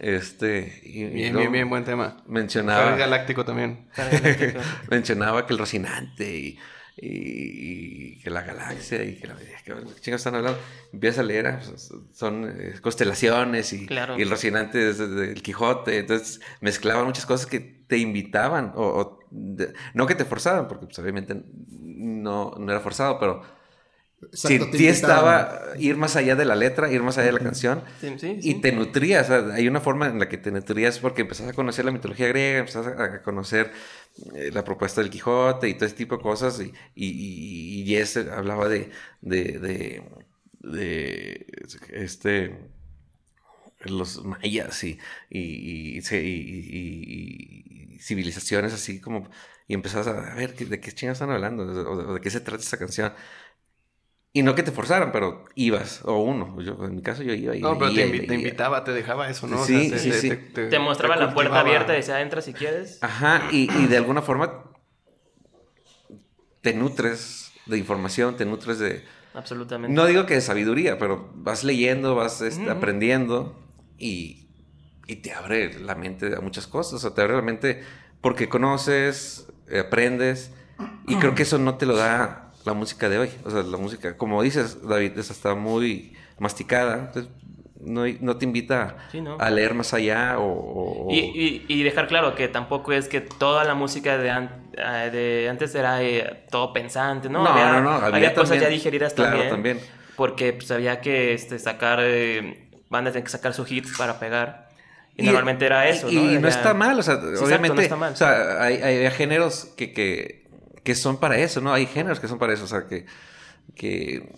Este, 0.00 0.80
y, 0.82 1.04
Bien, 1.04 1.36
bien, 1.36 1.52
bien, 1.52 1.68
buen 1.70 1.84
tema. 1.84 2.16
Mencionaba 2.26 2.96
Galáctico 2.96 3.44
también. 3.44 3.88
mencionaba 4.90 5.46
que 5.46 5.52
el 5.52 5.58
Rocinante 5.60 6.36
y, 6.36 6.58
y- 6.96 8.14
y 8.16 8.18
que 8.22 8.30
la 8.30 8.42
galaxia 8.42 9.04
y 9.04 9.16
que 9.16 9.26
la 9.26 9.36
chingados 10.00 10.20
están 10.20 10.34
hablando. 10.34 10.58
Empiezas 10.92 11.18
a 11.20 11.22
leer, 11.24 11.46
ah, 11.46 11.60
pues, 11.66 11.92
son 12.12 12.44
eh, 12.58 12.74
constelaciones 12.80 13.72
y, 13.72 13.86
Claro. 13.86 14.18
y 14.18 14.22
el 14.22 14.30
Rocinante 14.30 14.90
es 14.90 14.98
el 15.00 15.42
Quijote. 15.42 15.98
Entonces 15.98 16.40
mezclaban 16.60 17.04
muchas 17.06 17.26
cosas 17.26 17.46
que 17.46 17.60
te 17.60 17.98
invitaban, 17.98 18.72
o, 18.74 18.82
o 18.84 19.18
de- 19.30 19.72
no 19.94 20.06
que 20.06 20.14
te 20.14 20.24
forzaban, 20.24 20.68
porque 20.68 20.86
pues, 20.86 20.98
obviamente 20.98 21.42
no, 21.68 22.54
no 22.58 22.70
era 22.72 22.80
forzado, 22.80 23.18
pero 23.20 23.42
sí, 24.32 24.58
Exacto, 24.58 24.70
te 24.70 24.76
sí 24.76 24.88
invitaban. 24.88 24.88
estaba 24.88 25.60
ir 25.78 25.96
más 25.96 26.16
allá 26.16 26.36
de 26.36 26.44
la 26.44 26.54
letra, 26.56 26.90
ir 26.92 27.02
más 27.02 27.18
allá 27.18 27.26
de 27.28 27.32
la 27.32 27.40
canción. 27.42 27.84
Sí, 28.00 28.18
sí, 28.18 28.18
Y 28.40 28.56
te 28.60 28.72
nutrías, 28.72 29.30
o 29.30 29.46
sea, 29.48 29.54
hay 29.54 29.66
una 29.68 29.80
forma 29.80 30.06
en 30.08 30.18
la 30.18 30.28
que 30.28 30.36
te 30.38 30.50
nutrías 30.52 30.98
porque 30.98 31.22
empezás 31.22 31.48
a 31.48 31.52
conocer 31.54 31.84
la 31.86 31.90
mitología 31.92 32.28
griega, 32.28 32.58
empezás 32.60 32.86
a, 32.86 33.22
conocer 33.22 33.72
eh, 34.34 34.50
la 34.52 34.62
propuesta 34.64 35.00
del 35.00 35.10
Quijote 35.10 35.68
y 35.68 35.74
todo 35.74 35.86
ese 35.86 35.96
tipo 35.96 36.16
de 36.16 36.22
cosas. 36.22 36.60
Y, 36.60 36.72
y, 36.94 37.80
y, 37.82 37.84
Yes 37.84 38.16
hablaba 38.18 38.68
de, 38.68 38.90
de, 39.22 39.44
de, 39.58 40.02
de, 40.60 41.46
este, 41.92 42.56
los 43.80 44.24
mayas 44.24 44.82
y, 44.84 44.98
y, 45.30 45.98
y, 45.98 46.02
se- 46.02 46.22
y- 46.24 46.30
y- 46.72 47.94
y 47.96 47.98
civilizaciones 48.00 48.72
así 48.74 49.00
como... 49.00 49.28
Y 49.68 49.74
empezás 49.74 50.06
a 50.06 50.12
ver 50.34 50.54
¿qué- 50.54 50.64
de 50.66 50.78
qué 50.80 50.92
chingados 50.92 51.16
están 51.16 51.30
hablando, 51.30 51.64
o 51.64 51.96
de, 51.96 52.10
o 52.10 52.14
de 52.14 52.20
qué 52.20 52.30
se 52.30 52.40
trata 52.40 52.62
esta 52.62 52.78
canción. 52.78 53.12
Y 54.36 54.42
no 54.42 54.54
que 54.54 54.62
te 54.62 54.70
forzaran, 54.70 55.12
pero 55.12 55.46
ibas, 55.54 56.02
o 56.04 56.18
uno. 56.18 56.60
Yo, 56.60 56.76
en 56.84 56.96
mi 56.96 57.00
caso 57.00 57.22
yo 57.22 57.32
iba 57.32 57.56
y 57.56 57.60
No, 57.62 57.78
pero 57.78 57.90
te, 57.94 58.06
invi- 58.06 58.26
te 58.26 58.34
invitaba, 58.34 58.84
te 58.84 58.92
dejaba 58.92 59.30
eso, 59.30 59.46
¿no? 59.46 59.58
O 59.62 59.64
Sí, 59.64 59.88
sea, 59.88 59.98
sí, 59.98 60.12
sí. 60.12 60.28
Te 60.52 60.78
mostraba 60.78 61.16
la 61.16 61.32
puerta 61.32 61.60
abierta 61.60 61.94
y 61.94 61.96
decía, 61.96 62.20
entra 62.20 62.42
si 62.42 62.52
quieres. 62.52 62.98
Ajá, 63.00 63.48
y, 63.50 63.70
y 63.74 63.86
de 63.86 63.96
alguna 63.96 64.20
forma 64.20 64.64
te 66.60 66.74
nutres 66.74 67.50
de 67.64 67.78
información, 67.78 68.36
te 68.36 68.44
nutres 68.44 68.78
de... 68.78 69.04
Absolutamente. 69.32 69.94
No 69.94 70.04
digo 70.04 70.26
que 70.26 70.34
de 70.34 70.42
sabiduría, 70.42 70.98
pero 70.98 71.30
vas 71.34 71.64
leyendo, 71.64 72.14
vas 72.14 72.42
este, 72.42 72.60
Ujú. 72.64 72.72
aprendiendo 72.72 73.58
y, 73.96 74.48
y 75.06 75.16
te 75.16 75.32
abre 75.32 75.80
la 75.80 75.94
mente 75.94 76.34
a 76.36 76.40
muchas 76.42 76.66
cosas. 76.66 76.92
O 76.92 76.98
sea, 76.98 77.14
te 77.14 77.22
abre 77.22 77.36
la 77.36 77.42
mente 77.42 77.82
porque 78.20 78.50
conoces, 78.50 79.46
eh, 79.70 79.78
aprendes 79.78 80.50
y 81.08 81.16
creo 81.16 81.34
que 81.34 81.44
eso 81.44 81.56
no 81.56 81.76
te 81.78 81.86
lo 81.86 81.96
da 81.96 82.45
la 82.66 82.74
música 82.74 83.08
de 83.08 83.18
hoy. 83.18 83.30
O 83.44 83.50
sea, 83.50 83.62
la 83.62 83.76
música, 83.78 84.16
como 84.16 84.42
dices, 84.42 84.86
David, 84.86 85.18
esa 85.18 85.32
está 85.32 85.54
muy 85.54 86.14
masticada. 86.38 87.06
Entonces, 87.06 87.32
no, 87.80 88.04
no 88.20 88.36
te 88.36 88.44
invita 88.44 88.96
Sí, 89.12 89.20
¿no? 89.20 89.36
a 89.38 89.48
leer 89.50 89.74
más 89.74 89.94
allá 89.94 90.38
o... 90.38 91.06
o- 91.06 91.10
Y, 91.10 91.18
y- 91.18 91.64
y 91.68 91.82
dejar 91.82 92.08
claro 92.08 92.34
que 92.34 92.48
tampoco 92.48 92.92
es 92.92 93.06
que 93.08 93.20
toda 93.20 93.64
la 93.64 93.74
música 93.74 94.18
de, 94.18 94.30
an- 94.30 94.50
eh, 94.76 95.10
de 95.12 95.48
antes 95.48 95.74
era 95.74 96.02
eh, 96.02 96.44
todo 96.50 96.72
pensante, 96.72 97.28
¿no? 97.28 97.44
No, 97.44 97.48
había, 97.50 97.72
no, 97.74 97.80
no, 97.82 97.90
había, 97.92 98.06
había 98.16 98.34
cosas 98.34 98.56
ya 98.56 98.62
también- 98.62 98.78
digeridas 98.80 99.14
claro, 99.14 99.30
también. 99.48 99.50
también. 99.50 99.80
Porque 100.16 100.52
pues, 100.54 100.70
había 100.70 101.00
que 101.00 101.34
este, 101.34 101.58
sacar, 101.58 102.00
eh, 102.02 102.66
bandas 102.88 103.12
tenían 103.12 103.24
que 103.26 103.30
sacar 103.30 103.52
sus 103.54 103.70
hits 103.70 103.96
para 103.96 104.18
pegar. 104.18 104.66
Y, 105.18 105.22
normalmente 105.24 105.64
era 105.64 105.88
eso, 105.88 106.10
y, 106.10 106.14
¿no? 106.16 106.32
Y 106.32 106.38
no 106.38 106.48
está 106.48 106.74
mal, 106.74 106.98
o 106.98 107.02
sea, 107.02 107.14
exacto, 107.14 107.44
obviamente, 107.44 107.76
no 107.76 107.82
está 107.82 107.96
mal. 107.96 108.12
o 108.12 108.16
sea, 108.16 108.62
hay- 108.62 108.82
hay 108.82 109.10
géneros 109.12 109.72
que, 109.76 109.92
que, 109.92 110.45
que 110.86 110.94
son 110.94 111.18
para 111.18 111.36
eso, 111.38 111.60
¿no? 111.60 111.72
Hay 111.74 111.84
géneros 111.86 112.20
que 112.20 112.28
son 112.28 112.38
para 112.38 112.54
eso, 112.54 112.64
o 112.64 112.66
sea, 112.68 112.86
que, 112.86 113.04
que 113.74 114.32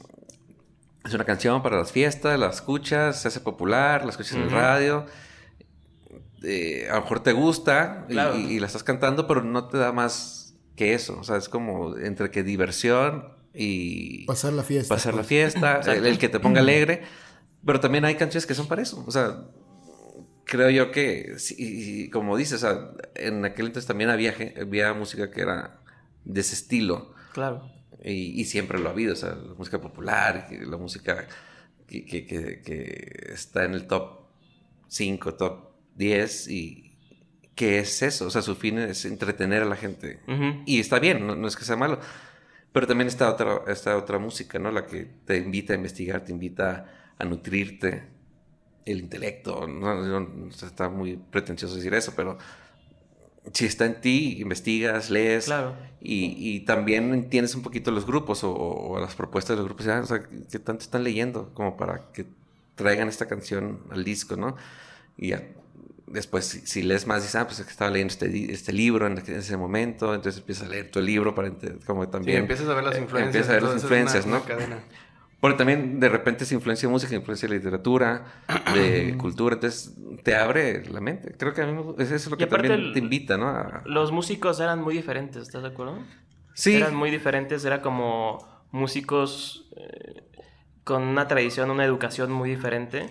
es 1.05 1.15
una 1.15 1.25
canción 1.25 1.63
para 1.63 1.77
las 1.79 1.93
fiestas, 1.93 2.39
la 2.41 2.49
escuchas, 2.49 3.21
se 3.23 3.29
hace 3.29 3.41
popular, 3.41 4.03
la 4.05 4.11
escuchas 4.11 4.33
en 4.35 4.43
el 4.43 4.51
radio, 4.51 5.07
eh, 6.43 6.89
a 6.91 6.95
lo 6.97 7.03
mejor 7.03 7.21
te 7.21 7.33
gusta 7.33 8.07
y- 8.09 8.13
Claro. 8.13 8.37
y, 8.37 8.41
y 8.55 8.61
la 8.61 8.67
estás 8.67 8.83
cantando, 8.83 9.27
pero 9.27 9.43
no 9.43 9.69
te 9.69 9.77
da 9.79 9.93
más 9.93 10.55
que 10.77 10.95
eso, 10.95 11.19
o 11.21 11.25
sea, 11.25 11.37
es 11.37 11.49
como 11.49 11.97
entre 11.99 12.31
que 12.31 12.43
diversión 12.43 13.35
y 13.55 14.25
Pasar 14.27 14.53
la 14.53 14.63
fiesta. 14.63 14.95
pasar 14.95 15.15
la 15.15 15.19
pues. 15.23 15.29
fiesta, 15.29 15.81
el, 15.87 16.19
que 16.19 16.29
te 16.29 16.39
ponga 16.41 16.61
alegre. 16.67 17.03
Pero 17.67 17.81
también 17.81 18.05
hay 18.05 18.15
canciones 18.15 18.47
que 18.47 18.55
son 18.55 18.69
para 18.69 18.83
eso. 18.83 19.03
O 19.07 19.11
sea, 19.11 19.43
creo 20.45 20.71
yo 20.71 20.93
que, 20.93 21.35
y- 21.57 22.05
y 22.05 22.11
como 22.11 22.37
dices, 22.37 22.63
o 22.63 22.67
sea, 22.67 22.91
en 23.17 23.45
aquel 23.45 23.67
entonces 23.67 23.87
también 23.89 24.11
había 24.11 24.95
música 24.95 25.31
que 25.33 25.41
era 25.41 25.81
de 26.25 26.41
ese 26.41 26.55
estilo. 26.55 27.15
Claro. 27.33 27.71
Y, 28.05 28.41
y 28.41 28.45
siempre 28.45 28.79
lo 28.79 28.89
ha 28.89 28.93
habido. 28.93 29.13
O 29.13 29.17
sea, 29.17 29.31
la 29.35 29.55
música 29.55 29.81
popular, 29.81 30.49
la 30.51 30.77
música 30.77 31.27
que, 31.87 32.05
que- 32.05 32.27
que- 32.27 32.61
que 32.63 33.31
está 33.33 33.65
en 33.65 33.75
el 33.75 33.87
top 33.87 34.21
5, 34.89 35.35
top 35.35 35.71
10. 35.97 36.49
Y 36.49 36.97
que 37.55 37.81
es 37.81 38.03
eso. 38.03 38.27
O 38.27 38.31
sea, 38.31 38.43
su 38.43 38.55
fin 38.55 38.79
es 38.79 39.05
entretener 39.05 39.63
a 39.63 39.67
la 39.67 39.77
gente. 39.77 40.21
Y 40.67 40.79
está 40.81 40.99
bien, 41.01 41.27
no, 41.27 41.35
no 41.35 41.49
es 41.49 41.57
que 41.57 41.65
sea 41.65 41.77
malo. 41.77 41.99
Pero 42.73 42.87
también 42.87 43.09
está 43.09 43.31
otra, 43.31 43.63
está 43.67 43.97
otra 43.97 44.19
música, 44.19 44.59
¿no? 44.59 44.71
La 44.71 44.87
que 44.87 45.07
te 45.25 45.39
invita 45.39 45.73
a 45.73 45.77
investigar, 45.77 46.25
te 46.25 46.33
invita 46.33 46.87
a 47.19 47.25
nutrirte 47.25 48.05
el 48.85 49.01
intelecto. 49.01 49.67
No, 49.67 49.95
no- 50.03 50.21
no 50.21 50.49
está 50.51 50.89
muy 50.89 51.17
pretencioso 51.17 51.75
decir 51.77 51.95
eso, 51.95 52.13
pero 52.15 52.39
si 53.53 53.67
está 53.67 53.87
en 53.87 54.01
ti, 54.01 54.41
investigas, 54.41 55.11
lees. 55.11 55.47
Claro. 55.47 55.75
Y, 56.01 56.35
y 56.37 56.61
también 56.61 57.13
entiendes 57.13 57.55
un 57.55 57.63
poquito 57.63 57.91
los 57.91 58.07
grupos 58.07 58.45
o, 58.45 58.53
o 58.53 59.01
las 59.01 59.15
propuestas 59.15 59.57
de 59.57 59.63
los 59.63 59.67
grupos. 59.67 59.87
Ah, 59.89 60.01
o 60.03 60.07
sea, 60.07 60.23
¿qué 60.23 60.59
tanto 60.59 60.83
están 60.83 61.05
leyendo? 61.05 61.53
Como 61.55 61.77
para 61.77 62.11
que 62.13 62.27
traigan 62.75 63.09
esta 63.09 63.27
canción 63.27 63.81
al 63.91 64.05
disco, 64.05 64.37
¿no? 64.37 64.57
Y 65.17 65.29
ya 65.29 65.43
después, 66.07 66.45
si, 66.45 66.61
si 66.61 66.83
lees 66.83 67.07
más, 67.07 67.23
dices, 67.23 67.37
ah, 67.37 67.47
pues 67.47 67.59
es 67.59 67.65
que 67.65 67.73
estaba 67.73 67.91
leyendo 67.91 68.13
este, 68.13 68.53
este 68.53 68.73
libro 68.73 69.07
en, 69.07 69.19
en 69.19 69.35
ese 69.39 69.57
momento. 69.57 70.15
Entonces 70.15 70.41
empiezas 70.41 70.67
a 70.67 70.71
leer 70.71 70.91
tu 70.91 71.01
libro 71.01 71.35
para 71.35 71.53
como 71.87 72.05
Sí, 72.05 72.11
también... 72.11 72.39
empiezas 72.39 72.69
a 72.69 72.75
ver 72.75 72.85
las 72.85 72.97
eh, 72.97 73.01
influencias. 73.01 73.35
Empiezas 73.35 73.51
a 73.51 73.53
ver 73.55 73.63
las 73.63 73.83
influencias, 73.83 74.27
una 74.27 74.39
¿no? 74.39 74.45
Porque 75.41 75.57
también 75.57 76.01
de 76.01 76.09
repente 76.09 76.43
es 76.45 76.51
influencia 76.53 76.89
música, 76.89 77.15
influencia 77.15 77.49
de 77.49 77.55
literatura, 77.57 78.25
de 78.75 79.17
cultura, 79.19 79.55
entonces 79.55 79.95
te 80.25 80.35
abre 80.35 80.85
la 80.91 81.01
mente. 81.01 81.35
Creo 81.39 81.55
que 81.55 81.63
a 81.63 81.67
mí 81.67 81.95
eso 81.99 82.15
es 82.17 82.29
lo 82.29 82.37
que 82.37 82.47
también 82.47 82.73
el- 82.73 82.93
te 82.93 82.99
invita, 82.99 83.37
¿no? 83.39 83.49
A- 83.49 83.83
Los 83.87 84.11
músicos 84.11 84.59
eran 84.61 84.83
muy 84.83 84.95
diferentes, 84.95 85.43
¿estás 85.43 85.63
de 85.63 85.69
acuerdo? 85.69 85.99
Sí, 86.55 86.75
Eran 86.75 86.95
muy 86.97 87.11
diferentes, 87.11 87.65
era 87.65 87.81
como 87.83 88.39
músicos 88.73 89.71
eh, 89.77 90.25
con 90.83 91.03
una 91.03 91.29
tradición, 91.29 91.71
una 91.71 91.85
educación 91.85 92.33
muy 92.33 92.51
diferente, 92.51 93.07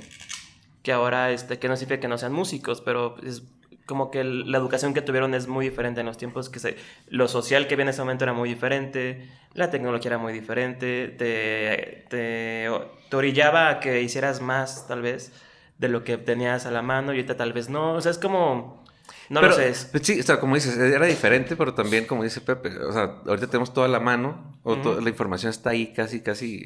que 0.83 0.91
ahora, 0.91 1.31
este, 1.31 1.59
que 1.59 1.67
no 1.69 1.77
significa 1.77 2.01
que 2.01 2.07
no 2.09 2.17
sean 2.17 2.33
músicos, 2.33 2.81
pero 2.81 3.15
es 3.23 3.43
como 3.87 4.11
que 4.11 4.23
la 4.23 4.57
educación 4.59 4.93
que 4.93 5.01
tuvieron 5.01 5.33
es 5.33 5.47
muy 5.47 5.65
diferente 5.69 6.01
en 6.01 6.05
los 6.05 6.17
tiempos 6.17 6.49
que 6.49 6.59
se... 6.59 6.77
Lo 7.07 7.27
social 7.27 7.67
que 7.67 7.73
había 7.73 7.83
en 7.83 7.89
ese 7.89 8.01
momento 8.01 8.25
era 8.25 8.33
muy 8.33 8.49
diferente, 8.49 9.27
la 9.53 9.71
tecnología 9.71 10.09
era 10.09 10.17
muy 10.19 10.33
diferente, 10.33 11.07
te, 11.17 12.05
te, 12.09 12.67
te 13.09 13.15
orillaba 13.15 13.69
a 13.69 13.79
que 13.79 14.01
hicieras 14.03 14.41
más, 14.41 14.87
tal 14.87 15.01
vez, 15.01 15.31
de 15.79 15.87
lo 15.89 16.03
que 16.03 16.17
tenías 16.17 16.65
a 16.67 16.71
la 16.71 16.81
mano, 16.83 17.13
y 17.13 17.15
ahorita 17.15 17.37
tal 17.37 17.53
vez 17.53 17.69
no, 17.69 17.93
o 17.93 18.01
sea, 18.01 18.11
es 18.11 18.19
como... 18.19 18.85
No 19.29 19.41
pero, 19.41 19.51
lo 19.53 19.57
sé, 19.57 19.69
es- 19.69 19.89
pues 19.91 20.05
sí, 20.05 20.19
o 20.19 20.23
sea, 20.23 20.39
como 20.39 20.55
dices, 20.55 20.77
era 20.77 21.05
diferente, 21.05 21.55
pero 21.55 21.73
también, 21.73 22.05
como 22.05 22.23
dice 22.23 22.39
Pepe, 22.41 22.77
o 22.77 22.91
sea, 22.93 23.15
ahorita 23.25 23.47
tenemos 23.47 23.73
toda 23.73 23.87
la 23.87 23.99
mano, 23.99 24.57
o 24.63 24.77
to- 24.77 25.01
la 25.01 25.09
información 25.09 25.49
está 25.49 25.71
ahí 25.71 25.93
casi, 25.93 26.21
casi 26.21 26.65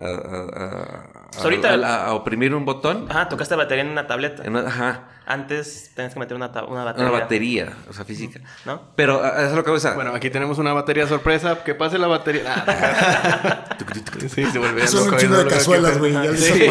a, 0.00 0.06
a- 0.06 0.08
a- 0.08 1.08
a- 1.38 1.42
ahorita- 1.42 1.74
a- 1.74 2.06
a 2.06 2.14
oprimir 2.14 2.54
un 2.54 2.64
botón. 2.64 3.06
Ajá, 3.10 3.28
tocaste 3.28 3.54
batería 3.54 3.84
en 3.84 3.90
una 3.90 4.06
tableta. 4.06 4.42
en 4.44 4.50
una- 4.56 4.66
ajá, 4.68 5.08
Antes 5.26 5.92
tenías 5.94 6.12
que 6.14 6.20
meter 6.20 6.36
una, 6.36 6.48
una 6.68 6.84
batería. 6.84 7.10
una 7.10 7.18
batería, 7.20 7.72
o 7.88 7.92
sea, 7.94 8.04
física. 8.04 8.40
¿No? 8.66 8.82
Pero 8.96 9.24
eso 9.24 9.46
es 9.46 9.52
lo 9.52 9.64
que 9.64 9.70
voy 9.70 9.78
a 9.78 9.82
decir. 9.82 9.94
Bueno, 9.94 10.14
aquí 10.14 10.28
tenemos 10.30 10.58
una 10.58 10.72
batería 10.74 11.06
sorpresa. 11.06 11.64
Que 11.64 11.74
pase 11.74 11.96
la 11.98 12.08
batería. 12.08 12.42
Ah, 12.46 13.66
sí, 14.28 14.44
se 14.44 14.58
volvía 14.58 14.86
Son 14.86 15.04
un 15.04 15.10
loco, 15.32 15.48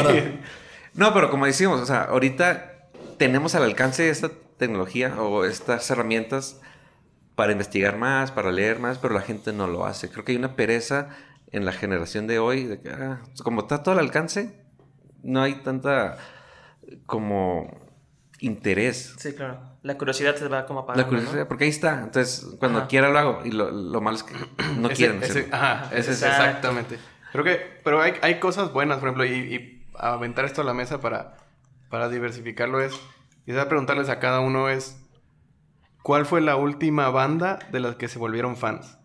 para... 0.03 0.23
No, 0.93 1.13
pero 1.13 1.31
como 1.31 1.45
decimos, 1.47 1.81
o 1.81 1.85
sea, 1.87 2.03
ahorita 2.03 2.71
tenemos 3.17 3.55
al 3.55 3.63
alcance 3.63 4.09
esta 4.09 4.29
tecnología 4.57 5.15
o 5.19 5.45
estas 5.45 5.89
herramientas 5.89 6.59
para 7.35 7.51
investigar 7.51 7.97
más, 7.97 8.31
para 8.31 8.51
leer 8.51 8.77
más, 8.79 8.99
pero 8.99 9.15
la 9.15 9.21
gente 9.21 9.51
no 9.53 9.65
lo 9.65 9.85
hace. 9.87 10.09
Creo 10.11 10.23
que 10.23 10.33
hay 10.33 10.37
una 10.37 10.55
pereza 10.55 11.09
en 11.53 11.63
la 11.65 11.71
generación 11.71 12.27
de 12.27 12.39
hoy, 12.39 12.65
de 12.65 12.81
que, 12.81 12.89
ah, 12.89 13.21
como 13.43 13.61
está 13.61 13.81
todo 13.83 13.93
al 13.93 13.99
alcance, 13.99 14.61
no 15.23 15.41
hay 15.41 15.55
tanta 15.63 16.17
como 17.05 17.79
interés. 18.39 19.15
Sí, 19.17 19.33
claro. 19.33 19.59
La 19.83 19.97
curiosidad 19.97 20.35
se 20.35 20.47
va 20.47 20.65
como 20.65 20.81
apagando. 20.81 21.03
La 21.03 21.07
curiosidad, 21.09 21.43
¿no? 21.43 21.47
porque 21.47 21.63
ahí 21.65 21.69
está. 21.69 22.01
Entonces, 22.03 22.45
cuando 22.59 22.79
Ajá. 22.79 22.87
quiera 22.87 23.09
lo 23.09 23.19
hago. 23.19 23.41
Y 23.45 23.51
lo, 23.51 23.71
lo 23.71 24.01
malo 24.01 24.17
es 24.17 24.23
que 24.23 24.33
no 24.77 24.87
Ese- 24.89 24.95
quieren 24.95 25.23
ese- 25.23 25.47
ajá, 25.51 25.89
ese 25.95 26.11
es 26.11 26.23
exactamente. 26.23 26.97
Creo 27.31 27.43
que, 27.43 27.79
pero 27.83 28.01
hay, 28.01 28.13
hay 28.21 28.39
cosas 28.39 28.71
buenas, 28.73 28.99
por 28.99 29.09
ejemplo, 29.09 29.25
y, 29.25 29.31
y 29.55 29.85
aventar 29.97 30.45
esto 30.45 30.61
a 30.61 30.63
la 30.65 30.73
mesa 30.73 30.99
para, 31.01 31.35
para 31.89 32.09
diversificarlo 32.09 32.79
es, 32.81 32.93
quizás 33.45 33.65
preguntarles 33.65 34.09
a 34.09 34.19
cada 34.19 34.39
uno 34.39 34.69
es, 34.69 34.99
¿cuál 36.03 36.25
fue 36.25 36.41
la 36.41 36.55
última 36.57 37.09
banda 37.09 37.59
de 37.71 37.79
las 37.79 37.95
que 37.95 38.07
se 38.07 38.19
volvieron 38.19 38.55
fans? 38.55 38.97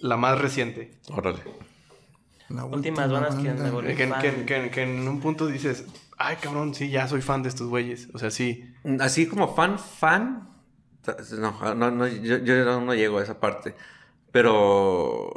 La 0.00 0.16
más 0.16 0.38
reciente. 0.40 0.92
Órale. 1.08 1.38
La 2.48 2.64
Últimas 2.64 3.06
última 3.06 3.20
bandas 3.20 3.34
que 3.36 3.48
banda. 3.48 3.64
me 3.64 3.70
volví- 3.70 3.96
Que, 3.96 4.06
fan. 4.08 4.20
que- 4.20 4.44
que- 4.44 4.70
que 4.70 4.82
en 4.82 5.06
un 5.06 5.20
punto 5.20 5.46
dices, 5.46 5.84
ay 6.18 6.36
cabrón, 6.40 6.74
sí, 6.74 6.90
ya 6.90 7.06
soy 7.06 7.22
fan 7.22 7.42
de 7.42 7.48
estos 7.48 7.68
güeyes. 7.68 8.08
O 8.12 8.18
sea, 8.18 8.30
sí. 8.30 8.72
Así 8.98 9.26
como 9.28 9.54
fan, 9.54 9.78
fan. 9.78 10.48
No, 11.38 11.74
no, 11.74 11.90
no, 11.90 12.06
yo, 12.08 12.38
yo 12.38 12.80
no, 12.80 12.94
llego 12.94 13.18
a 13.18 13.22
esa 13.22 13.38
parte. 13.40 13.74
Pero. 14.32 15.32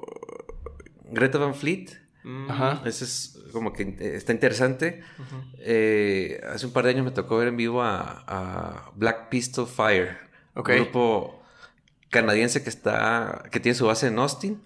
Greta 1.11 1.37
Van 1.37 1.53
Fleet. 1.55 1.89
Mm, 2.23 2.49
Ajá. 2.49 2.81
Ese 2.85 3.03
es 3.03 3.39
como 3.51 3.73
que 3.73 3.95
está 4.15 4.31
interesante. 4.33 5.03
Eh, 5.59 6.41
hace 6.51 6.65
un 6.65 6.73
par 6.73 6.85
de 6.85 6.91
años 6.91 7.05
me 7.05 7.11
tocó 7.11 7.37
ver 7.37 7.49
en 7.49 7.57
vivo 7.57 7.83
a, 7.83 8.23
a 8.27 8.91
Black 8.95 9.29
Pistol 9.29 9.67
Fire. 9.67 10.17
Ok. 10.55 10.69
Un 10.69 10.75
grupo 10.75 11.42
canadiense 12.13 12.63
que 12.63 12.69
está. 12.69 13.43
que 13.51 13.59
tiene 13.59 13.75
su 13.75 13.85
base 13.85 14.07
en 14.07 14.17
Austin. 14.19 14.61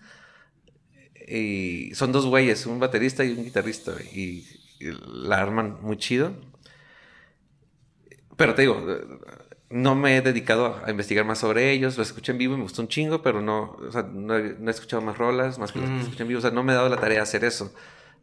Y 1.27 1.93
son 1.95 2.11
dos 2.11 2.25
güeyes, 2.27 2.65
un 2.67 2.79
baterista 2.79 3.23
y 3.25 3.31
un 3.31 3.43
guitarrista. 3.43 3.93
Y, 4.13 4.45
y 4.79 4.85
la 5.07 5.41
arman 5.41 5.79
muy 5.81 5.97
chido. 5.97 6.33
Pero 8.37 8.53
te 8.53 8.61
digo, 8.61 8.85
no 9.69 9.95
me 9.95 10.15
he 10.17 10.21
dedicado 10.21 10.79
a 10.85 10.91
investigar 10.91 11.25
más 11.25 11.39
sobre 11.39 11.71
ellos. 11.71 11.97
Lo 11.97 12.03
escuché 12.03 12.31
en 12.31 12.37
vivo 12.37 12.53
y 12.53 12.57
me 12.57 12.63
gustó 12.63 12.81
un 12.81 12.87
chingo, 12.87 13.21
pero 13.21 13.41
no, 13.41 13.71
o 13.71 13.91
sea, 13.91 14.03
no, 14.03 14.37
he, 14.37 14.55
no 14.59 14.67
he 14.69 14.71
escuchado 14.71 15.01
más 15.01 15.17
rolas, 15.17 15.57
más 15.59 15.71
que 15.71 15.79
las 15.79 15.89
que 15.89 15.95
Mm. 15.95 15.99
escuché 16.01 16.21
en 16.21 16.27
vivo. 16.29 16.37
O 16.37 16.41
sea, 16.41 16.51
no 16.51 16.63
me 16.63 16.71
he 16.73 16.75
dado 16.75 16.89
la 16.89 16.97
tarea 16.99 17.17
de 17.17 17.23
hacer 17.23 17.43
eso. 17.43 17.73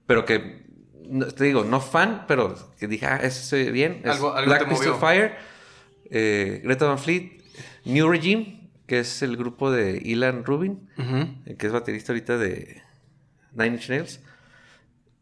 Pero 0.07 0.25
que, 0.25 0.63
no- 1.09 1.27
te 1.27 1.45
digo, 1.45 1.65
no 1.65 1.81
fan, 1.81 2.25
pero 2.29 2.55
que 2.79 2.87
dije, 2.87 3.07
ah, 3.07 3.17
eso 3.23 3.57
bien. 3.57 4.01
Es 4.05 4.13
Algo- 4.13 4.33
algo 4.35 4.47
Black 4.51 4.71
movió. 4.71 4.97
Fire, 4.99 5.35
eh, 6.11 6.61
Greta 6.65 6.87
Van 6.87 6.99
Fleet, 6.99 7.43
New 7.85 8.09
Regime, 8.09 8.64
que 8.87 8.99
es 9.01 9.23
el 9.23 9.37
grupo 9.37 9.71
de 9.71 10.01
Ilan 10.05 10.45
Rubin, 10.45 10.89
Ujú. 10.99 11.29
eh, 11.47 11.57
que 11.59 11.67
es 11.67 11.73
baterista 11.73 12.13
ahorita 12.13 12.37
de 12.39 12.83
Nine 13.53 13.77
Inch 13.77 13.89
Nails. 13.89 14.21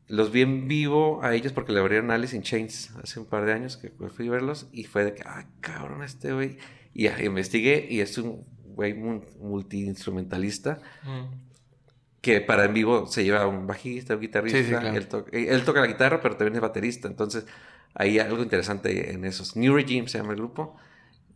Los 0.09 0.31
vi 0.33 0.43
en 0.43 0.69
vivo 0.69 1.23
a 1.23 1.35
ellos 1.35 1.53
porque 1.53 1.73
le 1.73 1.81
abrieron 1.81 2.11
Alice 2.11 2.37
in 2.37 2.43
Chains 2.43 2.91
hace 3.03 3.19
un 3.21 3.27
par 3.27 3.45
de 3.47 3.53
años 3.53 3.77
que 3.77 3.91
fui 4.11 4.29
a 4.29 4.31
verlos 4.33 4.69
y 4.73 4.85
fue 4.85 5.05
de 5.05 5.15
que, 5.15 5.23
ah, 5.25 5.47
cabrón, 5.61 6.03
este 6.03 6.33
güey. 6.33 6.59
Y 6.93 7.05
ya, 7.05 7.23
investigué 7.23 7.87
y 7.89 8.01
es 8.01 8.19
un 8.19 8.45
güey 8.75 8.93
mu- 8.95 9.23
multiinstrumentalista 9.41 10.81
mm. 11.05 12.21
que 12.21 12.41
para 12.41 12.65
en 12.65 12.75
vivo 12.75 13.07
se 13.07 13.25
lleva 13.25 13.47
un 13.47 13.67
bajista, 13.67 14.15
un 14.15 14.21
guitarrista. 14.21 14.59
Sí, 14.59 14.65
sí, 14.65 14.71
claro. 14.71 14.89
él, 14.97 15.07
to- 15.09 15.27
él 15.33 15.65
toca 15.65 15.81
la 15.81 15.87
guitarra, 15.87 16.21
pero 16.21 16.37
también 16.37 16.57
es 16.57 16.61
baterista. 16.61 17.09
Entonces, 17.09 17.47
hay 17.95 18.19
algo 18.19 18.43
interesante 18.43 19.13
en 19.13 19.25
esos. 19.25 19.57
New 19.57 19.75
Regime 19.75 20.09
se 20.09 20.19
llama 20.19 20.33
el 20.33 20.39
grupo. 20.39 20.77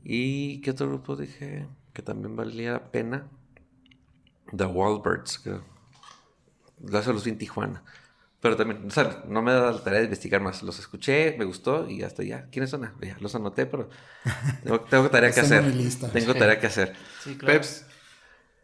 ¿Y 0.05 0.61
qué 0.61 0.71
otro 0.73 0.87
grupo 0.89 1.17
dije 1.17 1.67
que 1.97 2.03
también 2.03 2.37
valía 2.37 2.73
la 2.73 2.91
pena? 2.93 3.27
The 4.55 4.67
Wallbirds, 4.67 5.39
creo. 5.39 5.63
Eso 6.93 7.13
los 7.15 7.25
vi 7.25 7.31
en 7.31 7.39
Tijuana. 7.39 7.83
Pero 8.41 8.55
también, 8.55 8.87
o 8.87 8.91
sea, 8.91 9.25
no 9.27 9.41
me 9.41 9.51
da 9.53 9.73
la 9.73 9.83
tarea 9.83 10.01
de 10.01 10.05
investigar 10.05 10.43
más. 10.43 10.63
Los 10.63 10.79
escuché, 10.79 11.35
me 11.39 11.47
gustó 11.47 11.89
y 11.89 12.03
hasta 12.03 12.23
ya. 12.23 12.49
¿Quiénes 12.51 12.69
son? 12.69 12.85
Ah, 12.85 12.93
Ya, 13.01 13.17
los 13.19 13.35
anoté, 13.35 13.65
pero 13.65 13.89
tengo, 14.63 14.81
tengo 14.83 15.09
tarea 15.11 15.31
que 15.33 15.41
hacer. 15.41 15.65
Tengo 16.13 16.35
tarea 16.35 16.61
que 16.61 16.67
hacer. 16.67 16.95
Sí, 17.25 17.35
claro. 17.37 17.55
Peps. 17.55 17.87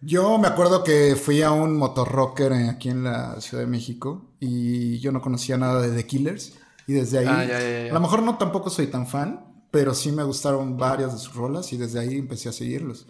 Yo 0.02 0.36
me 0.36 0.48
acuerdo 0.48 0.84
que 0.84 1.16
fui 1.16 1.40
a 1.42 1.52
un 1.52 1.76
motorrocker 1.76 2.52
aquí 2.52 2.90
en 2.90 3.04
la 3.04 3.40
Ciudad 3.40 3.64
de 3.64 3.70
México 3.70 4.26
y 4.40 4.98
yo 4.98 5.10
no 5.10 5.22
conocía 5.22 5.56
nada 5.56 5.80
de 5.80 5.96
The 5.96 6.06
Killers. 6.06 6.58
Y 6.86 6.92
desde 6.92 7.20
ahí, 7.20 7.26
Ah, 7.28 7.44
ya, 7.44 7.60
ya, 7.60 7.84
ya. 7.86 7.90
a 7.90 7.94
lo 7.94 8.00
mejor 8.00 8.22
no 8.22 8.36
tampoco 8.36 8.68
soy 8.68 8.88
tan 8.88 9.06
fan, 9.06 9.51
pero 9.72 9.92
sí 9.94 10.12
me 10.12 10.22
gustaron 10.22 10.76
varias 10.76 11.12
de 11.12 11.18
sus 11.18 11.34
rolas 11.34 11.72
y 11.72 11.76
desde 11.76 11.98
ahí 11.98 12.16
empecé 12.18 12.48
a 12.48 12.52
seguirlos. 12.52 13.08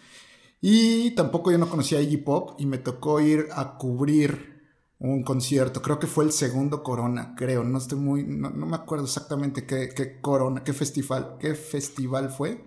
Y 0.62 1.10
tampoco 1.10 1.50
yo 1.50 1.58
no 1.58 1.68
conocía 1.68 1.98
a 1.98 2.02
Iggy 2.02 2.18
Pop 2.18 2.54
y 2.58 2.64
me 2.66 2.78
tocó 2.78 3.20
ir 3.20 3.48
a 3.52 3.76
cubrir 3.76 4.52
un 4.98 5.24
concierto, 5.24 5.82
creo 5.82 5.98
que 5.98 6.06
fue 6.06 6.22
el 6.24 6.30
segundo 6.30 6.84
Corona, 6.84 7.34
creo, 7.36 7.64
no 7.64 7.78
estoy 7.78 7.98
muy, 7.98 8.22
no, 8.22 8.50
no 8.50 8.66
me 8.66 8.76
acuerdo 8.76 9.04
exactamente 9.06 9.66
qué, 9.66 9.88
qué, 9.88 10.20
Corona, 10.20 10.62
qué 10.62 10.72
festival, 10.72 11.38
qué 11.40 11.56
festival 11.56 12.30
fue, 12.30 12.64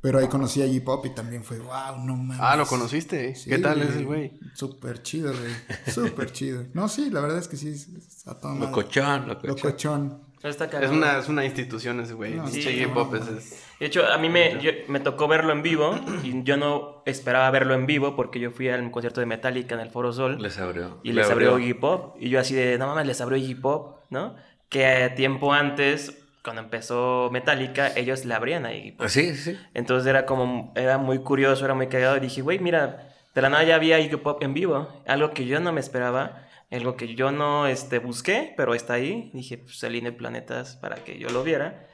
pero 0.00 0.18
ahí 0.18 0.26
conocí 0.26 0.60
a 0.60 0.66
Iggy 0.66 0.80
Pop 0.80 1.06
y 1.06 1.10
también 1.14 1.44
fue, 1.44 1.60
wow, 1.60 2.04
no 2.04 2.16
mames. 2.16 2.38
Ah, 2.40 2.56
lo 2.56 2.66
conociste, 2.66 3.28
¿eh? 3.28 3.36
Sí, 3.36 3.48
¿qué 3.48 3.58
tal 3.58 3.76
güey. 3.76 3.88
es 3.88 3.94
el 3.94 4.06
güey? 4.06 4.40
Súper 4.54 5.00
chido, 5.04 5.32
güey, 5.32 5.52
súper 5.94 6.32
chido. 6.32 6.64
No, 6.74 6.88
sí, 6.88 7.08
la 7.10 7.20
verdad 7.20 7.38
es 7.38 7.46
que 7.46 7.56
sí, 7.56 7.68
es- 7.68 7.86
es 7.86 8.26
a 8.26 8.36
toda 8.40 8.54
madre. 8.54 8.66
Locochón, 8.70 9.28
locochón. 9.28 9.48
Locochón. 9.56 10.31
Está 10.42 10.64
Es 10.82 10.90
una, 10.90 11.18
es 11.18 11.28
una 11.28 11.44
institución 11.44 12.00
ese 12.00 12.14
güey. 12.14 12.34
No, 12.34 12.46
Sí, 12.48 12.62
sí, 12.62 12.84
no, 12.92 13.14
es- 13.16 13.28
es- 13.28 13.64
De 13.78 13.86
hecho, 13.86 14.04
a 14.06 14.18
mí 14.18 14.28
me, 14.28 14.58
yo- 14.60 14.72
me 14.88 14.98
tocó 15.00 15.28
verlo 15.28 15.52
en 15.52 15.62
vivo 15.62 15.94
y 16.24 16.42
yo 16.42 16.56
no 16.56 17.02
esperaba 17.06 17.50
verlo 17.50 17.74
en 17.74 17.86
vivo 17.86 18.16
porque 18.16 18.40
yo 18.40 18.50
fui 18.50 18.68
al 18.68 18.90
concierto 18.90 19.20
de 19.20 19.26
Metallica 19.26 19.74
en 19.74 19.80
el 19.80 19.90
Foro 19.90 20.12
Sol 20.12 20.40
Les 20.42 20.58
abrió. 20.58 20.98
y 21.04 21.08
Le 21.12 21.22
les 21.22 21.30
abrió 21.30 21.58
Iggy 21.58 21.74
Pop. 21.74 22.16
Y 22.20 22.28
yo 22.28 22.40
así 22.40 22.54
de, 22.54 22.76
no 22.78 22.86
mames, 22.88 23.06
les 23.06 23.20
abrió 23.20 23.36
Iggy 23.38 23.54
Pop, 23.56 24.00
¿no? 24.10 24.34
Que 24.68 25.12
tiempo 25.14 25.52
antes, 25.52 26.18
cuando 26.42 26.62
empezó 26.62 27.28
Metallica, 27.32 27.92
ellos 27.94 28.24
le 28.24 28.34
abrían 28.34 28.66
a 28.66 28.72
Iggy 28.74 28.92
Pop. 28.92 29.06
Sí, 29.08 29.36
sí. 29.36 29.56
Entonces 29.74 30.08
era 30.08 30.26
como, 30.26 30.72
era 30.74 30.98
muy 30.98 31.18
curioso, 31.20 31.64
era 31.64 31.74
muy 31.74 31.86
cagado. 31.86 32.16
Y 32.16 32.20
dije, 32.20 32.40
güey, 32.42 32.58
mira, 32.58 33.12
de 33.34 33.42
la 33.42 33.48
nada 33.48 33.62
ya 33.64 33.76
había 33.76 34.00
Iggy 34.00 34.16
Pop 34.16 34.42
en 34.42 34.54
vivo. 34.54 34.88
Algo 35.06 35.30
que 35.32 35.46
yo 35.46 35.60
no 35.60 35.72
me 35.72 35.80
esperaba, 35.80 36.46
algo 36.76 36.96
que 36.96 37.14
yo 37.14 37.30
no 37.30 37.66
este, 37.66 37.98
busqué, 37.98 38.54
pero 38.56 38.74
está 38.74 38.94
ahí. 38.94 39.30
Dije, 39.34 39.58
pues 39.58 39.82
alinee 39.84 40.12
planetas 40.12 40.76
para 40.76 40.96
que 40.96 41.18
yo 41.18 41.28
lo 41.30 41.42
viera. 41.42 41.88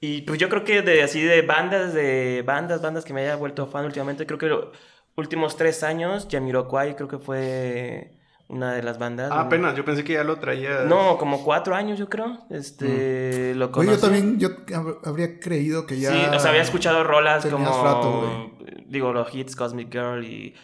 Y 0.00 0.22
pues 0.22 0.38
yo 0.38 0.48
creo 0.48 0.64
que 0.64 0.82
de 0.82 1.02
así 1.02 1.22
de 1.22 1.42
bandas, 1.42 1.94
de 1.94 2.42
bandas, 2.44 2.82
bandas 2.82 3.04
que 3.04 3.12
me 3.14 3.22
haya 3.22 3.36
vuelto 3.36 3.66
fan 3.68 3.84
últimamente, 3.84 4.26
creo 4.26 4.38
que 4.38 4.46
los 4.46 4.68
últimos 5.16 5.56
tres 5.56 5.82
años, 5.82 6.26
Jamiroquai 6.30 6.96
creo 6.96 7.08
que 7.08 7.18
fue 7.18 8.18
una 8.48 8.74
de 8.74 8.82
las 8.82 8.98
bandas. 8.98 9.30
Ah, 9.32 9.42
apenas, 9.42 9.76
yo 9.76 9.84
pensé 9.84 10.02
que 10.02 10.14
ya 10.14 10.24
lo 10.24 10.36
traía. 10.38 10.82
No, 10.84 11.16
como 11.18 11.44
cuatro 11.44 11.74
años 11.74 11.98
yo 11.98 12.08
creo. 12.08 12.38
Este, 12.50 13.54
lo 13.54 13.66
Oye, 13.66 13.72
conocí. 13.72 13.94
yo 13.94 14.00
también, 14.00 14.38
yo 14.38 14.48
hab- 14.66 14.98
habría 15.04 15.38
creído 15.38 15.86
que 15.86 15.98
ya... 16.00 16.10
Sí, 16.10 16.18
o 16.34 16.38
sea, 16.40 16.50
había 16.50 16.62
escuchado 16.62 17.04
rolas 17.04 17.46
como. 17.46 17.64
rato, 17.84 18.50
digo, 18.86 19.12
los 19.12 19.32
hits 19.34 19.54
Cosmic 19.56 19.90
Girl 19.92 20.24
y. 20.24 20.54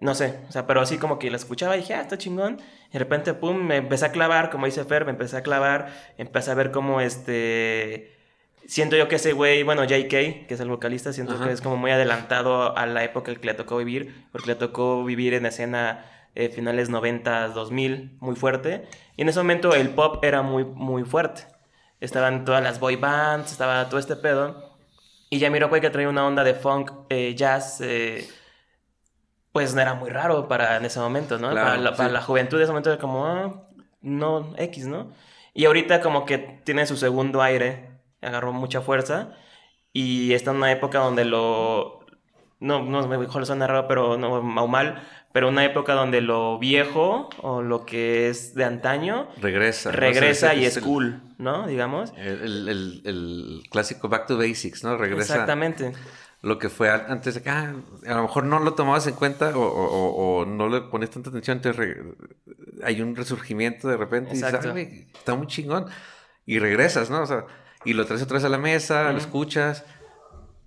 No 0.00 0.14
sé, 0.14 0.40
o 0.48 0.52
sea, 0.52 0.66
pero 0.66 0.80
así 0.82 0.98
como 0.98 1.18
que 1.18 1.30
la 1.30 1.36
escuchaba 1.38 1.76
y 1.76 1.80
dije, 1.80 1.94
ah, 1.94 2.02
está 2.02 2.18
chingón. 2.18 2.60
Y 2.90 2.92
de 2.92 2.98
repente, 2.98 3.34
pum, 3.34 3.56
me 3.56 3.76
empecé 3.76 4.06
a 4.06 4.12
clavar, 4.12 4.50
como 4.50 4.66
dice 4.66 4.84
Fer, 4.84 5.04
me 5.04 5.10
empecé 5.10 5.36
a 5.36 5.42
clavar. 5.42 5.92
Empecé 6.18 6.50
a 6.50 6.54
ver 6.54 6.70
cómo 6.70 7.00
este. 7.00 8.12
Siento 8.66 8.96
yo 8.96 9.06
que 9.06 9.16
ese 9.16 9.32
güey, 9.32 9.62
bueno, 9.62 9.84
JK, 9.84 10.08
que 10.08 10.46
es 10.48 10.60
el 10.60 10.68
vocalista, 10.68 11.12
siento 11.12 11.34
Ajá. 11.34 11.46
que 11.46 11.52
es 11.52 11.60
como 11.60 11.76
muy 11.76 11.92
adelantado 11.92 12.76
a 12.76 12.86
la 12.86 13.04
época 13.04 13.32
que 13.34 13.46
le 13.46 13.54
tocó 13.54 13.76
vivir, 13.76 14.26
porque 14.32 14.48
le 14.48 14.54
tocó 14.56 15.04
vivir 15.04 15.34
en 15.34 15.46
escena 15.46 16.04
eh, 16.34 16.50
finales 16.50 16.90
90, 16.90 17.48
2000, 17.48 18.16
muy 18.20 18.36
fuerte. 18.36 18.86
Y 19.16 19.22
en 19.22 19.28
ese 19.28 19.38
momento 19.38 19.74
el 19.74 19.90
pop 19.90 20.22
era 20.22 20.42
muy, 20.42 20.64
muy 20.64 21.04
fuerte. 21.04 21.46
Estaban 22.00 22.44
todas 22.44 22.62
las 22.62 22.78
boy 22.78 22.96
bands, 22.96 23.52
estaba 23.52 23.88
todo 23.88 23.98
este 23.98 24.16
pedo. 24.16 24.76
Y 25.30 25.40
Jamiroquai 25.40 25.80
que 25.80 25.90
traía 25.90 26.08
una 26.08 26.26
onda 26.26 26.44
de 26.44 26.54
funk, 26.54 26.92
eh, 27.08 27.34
jazz, 27.34 27.80
eh, 27.80 28.28
pues 29.56 29.74
no 29.74 29.80
era 29.80 29.94
muy 29.94 30.10
raro 30.10 30.48
para 30.48 30.76
en 30.76 30.84
ese 30.84 31.00
momento, 31.00 31.38
¿no? 31.38 31.48
Claro, 31.50 31.66
para, 31.66 31.78
la, 31.80 31.96
para 31.96 32.08
sí. 32.10 32.12
la 32.12 32.20
juventud 32.20 32.58
de 32.58 32.64
ese 32.64 32.72
momento 32.72 32.90
era 32.92 33.00
como, 33.00 33.24
ah, 33.26 33.62
no, 34.02 34.54
X, 34.58 34.86
¿no? 34.86 35.12
Y 35.54 35.64
ahorita 35.64 36.02
como 36.02 36.26
que 36.26 36.36
tiene 36.36 36.84
su 36.84 36.98
segundo 36.98 37.40
aire, 37.40 37.88
agarró 38.20 38.52
mucha 38.52 38.82
fuerza 38.82 39.30
y 39.94 40.34
está 40.34 40.50
en 40.50 40.58
una 40.58 40.70
época 40.72 40.98
donde 40.98 41.24
lo... 41.24 42.00
No, 42.60 42.82
no, 42.82 43.08
mejor 43.08 43.46
suena 43.46 43.66
raro, 43.66 43.88
pero 43.88 44.18
no, 44.18 44.42
mal, 44.68 45.02
pero 45.32 45.48
una 45.48 45.64
época 45.64 45.94
donde 45.94 46.20
lo 46.20 46.58
viejo 46.58 47.30
o 47.40 47.62
lo 47.62 47.86
que 47.86 48.28
es 48.28 48.54
de 48.54 48.64
antaño 48.64 49.28
Regresa. 49.40 49.90
regresa 49.90 50.48
O 50.48 50.50
sea, 50.50 50.54
y 50.54 50.66
es 50.66 50.76
el- 50.76 50.82
cool, 50.82 51.22
¿no? 51.38 51.66
Digamos. 51.66 52.12
El, 52.18 52.42
el- 52.42 52.68
el- 52.68 53.02
el 53.06 53.62
clásico 53.70 54.10
Back 54.10 54.26
to 54.26 54.36
Basics, 54.36 54.84
¿no? 54.84 54.98
Regresa 54.98 55.32
Exactamente. 55.32 55.92
Lo 56.42 56.58
que 56.58 56.68
fue 56.68 56.90
antes 56.90 57.34
de 57.34 57.42
que 57.42 57.50
ah, 57.50 57.74
a 58.06 58.14
lo 58.14 58.22
mejor 58.22 58.44
no 58.44 58.58
lo 58.60 58.74
tomabas 58.74 59.06
en 59.06 59.14
cuenta 59.14 59.56
o, 59.56 59.60
o- 59.62 60.40
o- 60.40 60.46
no 60.46 60.68
le 60.68 60.82
pones 60.82 61.10
tanta 61.10 61.30
atención, 61.30 61.56
entonces 61.58 61.76
re- 61.76 62.14
hay 62.84 63.00
un 63.00 63.16
resurgimiento 63.16 63.88
de 63.88 63.96
repente 63.96 64.30
y 64.30 64.34
dices, 64.34 64.48
Exacto. 64.48 64.68
"Ay, 64.74 64.84
güey, 64.84 65.06
está 65.14 65.34
muy 65.34 65.46
chingón. 65.46 65.86
Y 66.44 66.58
regresas, 66.60 67.10
¿no? 67.10 67.22
O 67.22 67.26
sea, 67.26 67.46
y 67.84 67.94
lo 67.94 68.04
traes 68.06 68.22
otra 68.22 68.34
vez 68.34 68.44
a 68.44 68.48
la 68.48 68.58
mesa, 68.58 69.04
lo 69.04 69.10
Ujú. 69.10 69.18
escuchas 69.18 69.84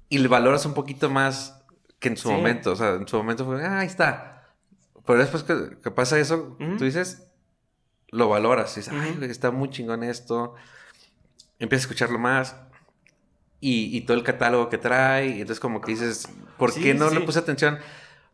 y 0.09 0.17
le 0.17 0.27
valoras 0.27 0.65
un 0.65 0.73
poquito 0.73 1.09
más 1.09 1.63
que 1.99 2.09
en 2.09 2.17
su 2.17 2.27
Sí. 2.29 2.33
momento. 2.33 2.71
O 2.71 2.75
sea, 2.75 2.95
en 2.95 3.07
su 3.07 3.15
momento 3.17 3.45
fue, 3.45 3.63
ah, 3.65 3.79
ahí 3.79 3.87
está. 3.87 4.47
Pero 5.05 5.19
después 5.19 5.43
que, 5.43 5.77
que 5.81 5.91
pasa 5.91 6.19
eso, 6.19 6.57
Ujú. 6.59 6.77
tú 6.77 6.83
dices, 6.85 7.27
lo 8.09 8.27
valoras. 8.27 8.75
Y 8.75 8.79
dices, 8.81 8.93
ay, 8.99 9.11
Ujú. 9.11 9.19
güey, 9.19 9.29
está 9.31 9.51
muy 9.51 9.69
chingón 9.69 10.03
esto. 10.03 10.55
Empiezas 11.59 11.85
a 11.85 11.87
escucharlo 11.87 12.19
más. 12.19 12.55
Y, 13.61 13.95
y 13.95 14.01
todo 14.01 14.15
el 14.17 14.23
catálogo 14.23 14.69
que 14.69 14.77
trae. 14.77 15.27
Y 15.27 15.41
entonces 15.41 15.59
como 15.59 15.81
que 15.81 15.91
dices, 15.91 16.27
¿por 16.57 16.71
Sí, 16.71 16.81
qué 16.81 16.93
no 16.93 17.09
sí. 17.09 17.15
le 17.15 17.21
puse 17.21 17.39
atención? 17.39 17.77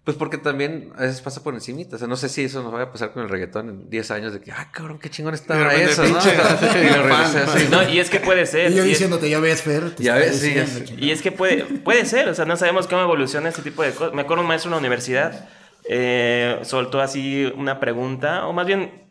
Pues 0.04 0.16
porque 0.18 0.38
también 0.38 0.92
a 0.98 1.02
veces 1.02 1.20
pasa 1.22 1.42
por 1.42 1.56
encimita. 1.56 1.96
O 1.96 2.00
sea, 2.00 2.08
no 2.08 2.16
sé 2.16 2.30
si 2.30 2.44
eso 2.44 2.62
nos 2.62 2.72
vaya 2.72 2.86
a 2.86 2.92
pasar 2.92 3.12
con 3.12 3.24
el 3.24 3.30
reggaetón 3.30 3.70
en 3.70 3.90
10 3.90 4.12
años 4.12 4.34
de 4.34 4.40
que, 4.40 4.52
ah, 4.52 4.70
cabrón, 4.72 5.00
qué 5.00 5.10
chingón 5.10 5.34
estaba 5.34 5.74
eso, 5.74 6.04
¿no? 6.04 6.10
pinche, 6.20 6.36
Y 7.66 7.70
No, 7.72 7.90
y 7.90 8.00
es 8.00 8.12
que 8.12 8.20
puede 8.20 8.46
ser. 8.46 8.70
Y 8.72 8.76
yo 8.76 8.82
y 8.84 8.92
es- 8.92 9.00
diciéndote, 9.00 9.28
ya 9.32 9.40
ves, 9.40 9.64
Fer. 9.64 9.96
Ya 9.98 10.14
ves, 10.14 10.40
sí, 10.40 10.52
es-. 10.56 10.94
Y 10.96 11.10
es 11.10 11.24
que 11.24 11.32
puede, 11.32 11.64
puede 11.64 12.06
ser, 12.06 12.30
o 12.30 12.36
sea, 12.36 12.46
no 12.46 12.56
sabemos 12.56 12.86
cómo 12.86 13.02
evoluciona 13.02 13.50
este 13.50 13.64
tipo 13.64 13.82
de 13.82 13.94
cosas. 13.94 14.14
Me 14.14 14.22
acuerdo 14.22 14.44
un 14.44 14.48
maestro 14.48 14.70
en 14.70 14.74
la 14.74 14.78
universidad 14.78 15.50
eh, 15.90 16.60
soltó 16.64 17.02
así 17.02 17.52
una 17.56 17.80
pregunta, 17.80 18.46
o 18.48 18.54
más 18.54 18.66
bien 18.68 19.08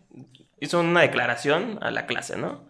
hizo 0.60 0.78
una 0.80 1.00
declaración 1.02 1.78
a 1.82 1.90
la 1.90 2.06
clase, 2.06 2.36
¿no? 2.36 2.64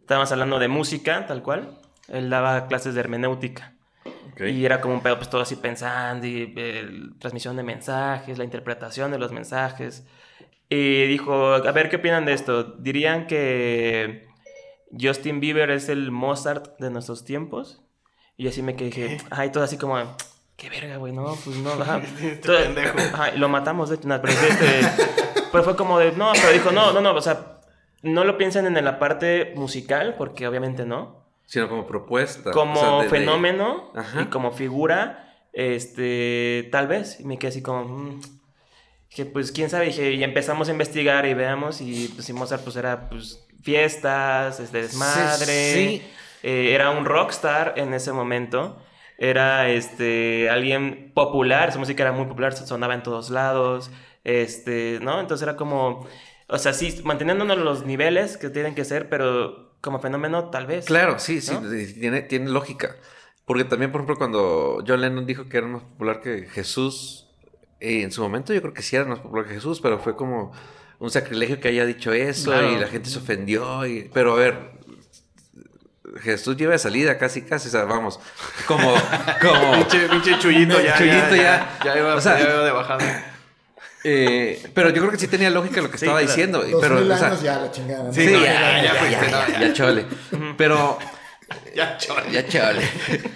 Estábamos 0.00 0.30
hablando 0.32 0.58
de 0.60 0.68
música, 0.68 1.26
tal 1.26 1.42
cual. 1.42 1.80
Él 2.08 2.30
daba 2.30 2.66
clases 2.66 2.94
de 2.94 3.00
hermenéutica. 3.00 3.74
Ok. 4.32 4.40
Y 4.42 4.64
era 4.64 4.80
como 4.80 4.94
un 4.94 5.00
pedo, 5.00 5.16
pues 5.16 5.30
todo 5.30 5.40
así 5.42 5.56
pensando, 5.56 6.26
y 6.26 6.52
eh, 6.56 6.88
transmisión 7.18 7.56
de 7.56 7.62
mensajes, 7.62 8.36
la 8.38 8.44
interpretación 8.44 9.10
de 9.10 9.18
los 9.18 9.32
mensajes. 9.32 10.06
Y 10.68 11.06
dijo, 11.06 11.54
a 11.54 11.72
ver, 11.72 11.88
¿qué 11.88 11.96
opinan 11.96 12.24
de 12.24 12.32
esto? 12.32 12.64
¿Dirían 12.64 13.26
que 13.26 14.26
Justin 14.98 15.40
Bieber 15.40 15.70
es 15.70 15.88
el 15.88 16.10
Mozart 16.10 16.78
de 16.78 16.90
nuestros 16.90 17.24
tiempos? 17.24 17.82
Y 18.36 18.48
así 18.48 18.62
me 18.62 18.74
quedé, 18.74 19.18
ay, 19.30 19.50
todo 19.52 19.62
así 19.62 19.76
como, 19.78 19.96
qué 20.56 20.68
verga, 20.68 20.96
güey, 20.96 21.12
no, 21.12 21.36
pues 21.44 21.56
no, 21.58 21.70
ajá. 21.80 21.98
Este 22.02 22.36
Todo- 22.36 22.58
pendejo. 22.58 22.98
ajá, 23.14 23.30
lo 23.36 23.48
matamos, 23.48 23.90
de 23.90 23.96
hecho, 23.96 24.08
no, 24.08 24.20
pero, 24.20 24.32
este, 24.32 24.80
pero 25.52 25.62
fue 25.64 25.76
como 25.76 25.98
de, 25.98 26.12
no, 26.12 26.32
pero 26.34 26.52
dijo, 26.52 26.72
no, 26.72 26.92
no, 26.92 27.00
no, 27.00 27.14
o 27.14 27.20
sea, 27.22 27.60
no 28.02 28.24
lo 28.24 28.36
piensen 28.36 28.66
en 28.66 28.84
la 28.84 28.98
parte 28.98 29.52
musical, 29.56 30.16
porque 30.18 30.48
obviamente 30.48 30.84
no 30.84 31.23
Sino 31.46 31.68
como 31.68 31.86
propuesta. 31.86 32.50
como 32.52 32.72
o 32.74 32.76
sea, 32.76 32.96
de- 32.98 33.02
de- 33.04 33.08
fenómeno 33.10 33.92
y 34.20 34.24
como 34.26 34.52
figura, 34.52 35.34
este, 35.52 36.68
tal 36.72 36.86
vez. 36.88 37.20
Y 37.20 37.24
me 37.24 37.38
quedé 37.38 37.48
así 37.50 37.62
como, 37.62 37.84
mm, 37.84 38.20
que 39.14 39.24
pues 39.26 39.52
quién 39.52 39.70
sabe, 39.70 39.86
dije, 39.86 40.12
y 40.12 40.24
empezamos 40.24 40.68
a 40.68 40.72
investigar 40.72 41.26
y 41.26 41.34
veamos 41.34 41.80
y 41.80 42.08
pues 42.14 42.28
y 42.28 42.32
Mozart 42.32 42.64
pues 42.64 42.76
era 42.76 43.08
pues 43.08 43.46
fiestas, 43.62 44.58
este 44.60 44.82
desmadre, 44.82 45.44
Sí, 45.46 46.02
sí. 46.02 46.02
eh, 46.42 46.74
era 46.74 46.90
un 46.90 47.04
rockstar 47.04 47.74
en 47.76 47.94
ese 47.94 48.12
momento. 48.12 48.78
Era 49.16 49.68
este 49.70 50.50
alguien 50.50 51.12
popular, 51.14 51.72
su 51.72 51.78
música 51.78 52.02
era 52.02 52.10
muy 52.12 52.26
popular, 52.26 52.52
sonaba 52.54 52.94
en 52.94 53.04
todos 53.04 53.30
lados, 53.30 53.92
este, 54.24 54.98
¿no? 55.02 55.20
Entonces 55.20 55.46
era 55.46 55.54
como, 55.56 56.04
o 56.48 56.58
sea, 56.58 56.72
sí, 56.72 57.00
manteniéndonos 57.04 57.58
los 57.58 57.86
niveles 57.86 58.36
que 58.36 58.50
tienen 58.50 58.74
que 58.74 58.84
ser, 58.84 59.08
pero 59.08 59.73
como 59.84 60.00
fenómeno 60.00 60.48
tal 60.48 60.66
vez. 60.66 60.86
Claro, 60.86 61.18
sí, 61.18 61.40
sí, 61.42 61.52
¿no? 61.52 61.70
sí, 61.70 61.94
tiene, 61.94 62.22
tiene 62.22 62.50
lógica. 62.50 62.96
Porque 63.44 63.64
también, 63.64 63.92
por 63.92 64.00
ejemplo, 64.00 64.16
cuando 64.16 64.82
John 64.88 65.02
Lennon 65.02 65.26
dijo 65.26 65.48
que 65.50 65.58
era 65.58 65.66
más 65.66 65.82
popular 65.82 66.20
que 66.22 66.48
Jesús, 66.50 67.28
eh, 67.78 68.00
en 68.02 68.10
su 68.10 68.22
momento 68.22 68.54
yo 68.54 68.62
creo 68.62 68.72
que 68.72 68.80
sí 68.80 68.96
era 68.96 69.04
más 69.04 69.18
popular 69.20 69.46
que 69.46 69.52
Jesús, 69.54 69.80
pero 69.82 69.98
fue 69.98 70.16
como 70.16 70.52
un 70.98 71.10
sacrilegio 71.10 71.60
que 71.60 71.68
haya 71.68 71.84
dicho 71.84 72.12
eso 72.14 72.50
Claro. 72.50 72.72
y 72.72 72.76
la 72.78 72.86
gente 72.88 73.10
se 73.10 73.18
ofendió. 73.18 73.84
Y... 73.86 74.10
Pero 74.14 74.32
a 74.32 74.36
ver, 74.36 74.70
Jesús 76.22 76.56
lleva 76.56 76.72
de 76.72 76.78
salida 76.78 77.18
casi, 77.18 77.42
casi, 77.42 77.68
o 77.68 77.70
sea, 77.70 77.84
vamos, 77.84 78.18
como... 78.66 78.94
como 79.42 79.72
Pinche, 79.88 80.08
pinche 80.08 80.38
chullito 80.38 80.80
ya. 80.82 80.96
Chullito 80.96 81.36
ya. 81.36 81.78
ya. 81.84 81.84
Ya 81.84 81.98
iba, 81.98 82.14
O 82.14 82.20
sea, 82.22 82.38
ya 82.38 82.44
iba 82.44 82.64
de 82.64 82.72
bajada. 82.72 83.33
Eh, 84.04 84.62
pero 84.74 84.90
yo 84.90 85.00
creo 85.00 85.10
que 85.10 85.18
sí 85.18 85.26
tenía 85.28 85.50
lógica 85.50 85.80
lo 85.82 85.90
que 85.90 85.98
Sí, 85.98 86.04
estaba 86.04 86.20
claro. 86.20 86.32
diciendo. 86.32 86.62
Dos 86.62 86.80
pero, 86.82 86.94
mil 87.00 87.10
o 87.10 87.16
sea, 87.16 87.26
años 87.28 87.42
ya 87.42 87.58
la 87.58 87.70
chingada. 87.72 88.04
¿no? 88.04 88.12
Sí, 88.12 88.26
Sí, 88.26 88.32
no, 88.32 88.40
ya, 88.40 88.52
ya, 88.52 88.82
ya, 88.82 88.82
ya 88.82 88.94
ya, 88.94 89.10
ya, 89.10 89.20
no, 89.20 89.28
ya, 89.30 89.48
ya. 89.48 89.60
ya, 89.68 89.72
chole. 89.72 90.06
Pero, 90.56 90.98
Ya, 91.74 91.96
chole. 91.98 92.30
ya, 92.30 92.46
chole. 92.46 92.82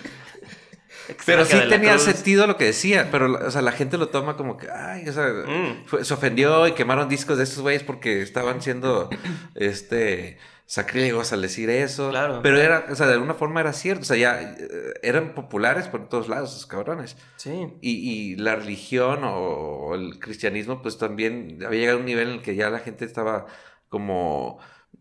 Pero 1.25 1.45
sí 1.47 1.57
tenía 1.71 1.93
cruz. 1.93 2.03
sentido 2.05 2.47
lo 2.47 2.57
que 2.59 2.67
decía, 2.67 3.09
pero 3.11 3.33
o 3.47 3.51
sea, 3.51 3.63
la 3.63 3.73
gente 3.73 3.97
lo 3.97 4.09
toma 4.09 4.37
como 4.37 4.59
que, 4.59 4.69
ay, 4.71 5.09
o 5.09 5.13
sea, 5.13 5.25
Mm. 5.47 5.87
fue- 5.87 6.05
se 6.05 6.13
ofendió 6.13 6.67
y 6.67 6.73
quemaron 6.73 7.09
discos 7.09 7.39
de 7.39 7.45
estos 7.45 7.61
güeyes 7.61 7.83
porque 7.83 8.21
estaban 8.21 8.61
siendo, 8.61 9.09
este, 9.55 10.37
sacrílegos 10.69 11.33
al 11.33 11.41
decir 11.41 11.71
eso. 11.71 12.11
Claro. 12.11 12.41
Pero 12.43 12.61
era, 12.61 12.87
o 12.91 12.95
sea, 12.95 13.07
de 13.07 13.15
alguna 13.15 13.35
forma 13.35 13.61
era 13.61 13.73
cierto. 13.73 14.03
O 14.03 14.05
sea, 14.05 14.17
ya 14.19 14.41
eh, 14.41 14.95
eran 15.03 15.35
populares 15.35 15.89
por 15.89 16.09
todos 16.09 16.29
lados, 16.29 16.51
esos 16.51 16.67
cabrones. 16.67 17.17
Sí. 17.37 17.73
Y, 17.81 17.91
y 18.33 18.37
la 18.37 18.55
religión 18.55 19.21
o, 19.25 19.95
el 19.95 20.21
cristianismo, 20.21 20.83
pues 20.83 20.99
también 20.99 21.59
había 21.67 21.81
llegado 21.81 21.99
a 21.99 22.01
un 22.01 22.07
nivel 22.07 22.29
en 22.29 22.35
el 22.35 22.43
que 22.43 22.55
ya 22.55 22.69
la 22.69 22.81
gente 22.81 23.07
estaba 23.07 23.47
como 23.89 24.59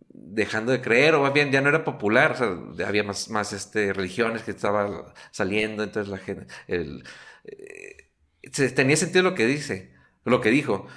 dejando 0.09 0.71
de 0.71 0.81
creer, 0.81 1.15
o 1.15 1.21
más 1.21 1.33
bien 1.33 1.51
ya 1.51 1.61
no 1.61 1.69
era 1.69 1.83
popular, 1.83 2.31
o 2.31 2.35
sea, 2.73 2.87
había 2.87 3.03
más, 3.03 3.29
más 3.29 3.53
este, 3.53 3.93
religiones 3.93 4.43
que 4.43 4.51
estaban 4.51 5.03
saliendo, 5.31 5.83
entonces 5.83 6.09
la 6.09 6.17
gente, 6.17 6.47
el, 6.67 7.03
eh, 7.43 8.09
tenía 8.73 8.95
sentido 8.95 9.23
lo 9.23 9.35
que 9.35 9.45
dice, 9.45 9.93
lo 10.25 10.41
que 10.41 10.49
dijo. 10.49 10.87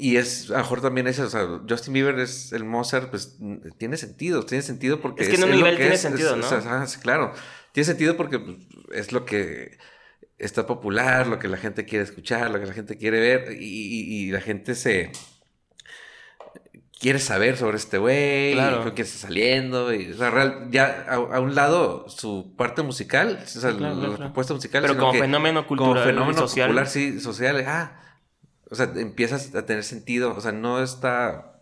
Y 0.00 0.16
es, 0.16 0.48
a 0.50 0.52
lo 0.52 0.58
mejor 0.58 0.80
también 0.80 1.08
eso, 1.08 1.24
o 1.24 1.28
sea, 1.28 1.44
Justin 1.68 1.92
Bieber 1.92 2.18
es 2.20 2.52
el 2.52 2.62
Mozart, 2.64 3.10
pues 3.10 3.36
tiene 3.78 3.96
sentido, 3.96 4.44
tiene 4.44 4.62
sentido 4.62 5.00
porque 5.00 5.24
Es 5.24 5.28
que 5.28 5.34
en 5.34 5.42
un 5.42 5.50
lo 5.50 5.56
nivel 5.56 5.72
que 5.72 5.82
tiene 5.82 5.94
es, 5.96 6.00
sentido, 6.00 6.36
es- 6.36 6.50
¿no? 6.50 6.56
o 6.56 6.60
sea, 6.86 6.86
claro, 7.02 7.32
tiene 7.72 7.84
sentido 7.84 8.16
porque 8.16 8.38
pues, 8.38 8.56
es 8.94 9.10
lo 9.12 9.24
que 9.24 9.76
está 10.38 10.68
popular, 10.68 11.26
lo 11.26 11.40
que 11.40 11.48
la 11.48 11.56
gente 11.56 11.84
quiere 11.84 12.04
escuchar, 12.04 12.48
lo 12.52 12.60
que 12.60 12.66
la 12.66 12.74
gente 12.74 12.96
quiere 12.96 13.18
ver, 13.18 13.52
y, 13.60 13.64
y- 13.66 14.26
y 14.28 14.30
la 14.30 14.40
gente 14.40 14.76
se 14.76 15.10
quiere 17.00 17.18
saber 17.20 17.56
sobre 17.56 17.76
este 17.76 17.98
güey, 17.98 18.52
Claro. 18.54 18.86
y 18.88 18.90
qué 18.92 19.02
está 19.02 19.18
saliendo, 19.26 19.92
y, 19.94 20.10
o 20.12 20.16
sea, 20.16 20.30
real- 20.30 20.68
ya 20.70 21.06
a, 21.08 21.14
a 21.14 21.40
un 21.40 21.54
lado 21.54 22.08
su 22.08 22.54
parte 22.56 22.82
musical, 22.82 23.40
o 23.44 23.46
sea, 23.48 23.72
claro, 23.76 23.94
la 23.96 24.00
claro, 24.00 24.16
propuesta 24.16 24.54
musical, 24.54 24.82
Pero 24.82 24.96
como 24.96 25.12
que 25.12 25.20
fenómeno 25.20 25.66
cultural 25.66 25.92
como 25.94 26.04
fenómeno 26.04 26.38
social. 26.38 26.68
popular, 26.68 26.88
sí, 26.88 27.20
social, 27.20 27.64
ah, 27.66 28.00
o 28.70 28.74
sea, 28.74 28.90
empiezas 28.96 29.54
a 29.54 29.64
tener 29.66 29.84
sentido, 29.84 30.34
o 30.36 30.40
sea, 30.40 30.52
no 30.52 30.82
está 30.82 31.58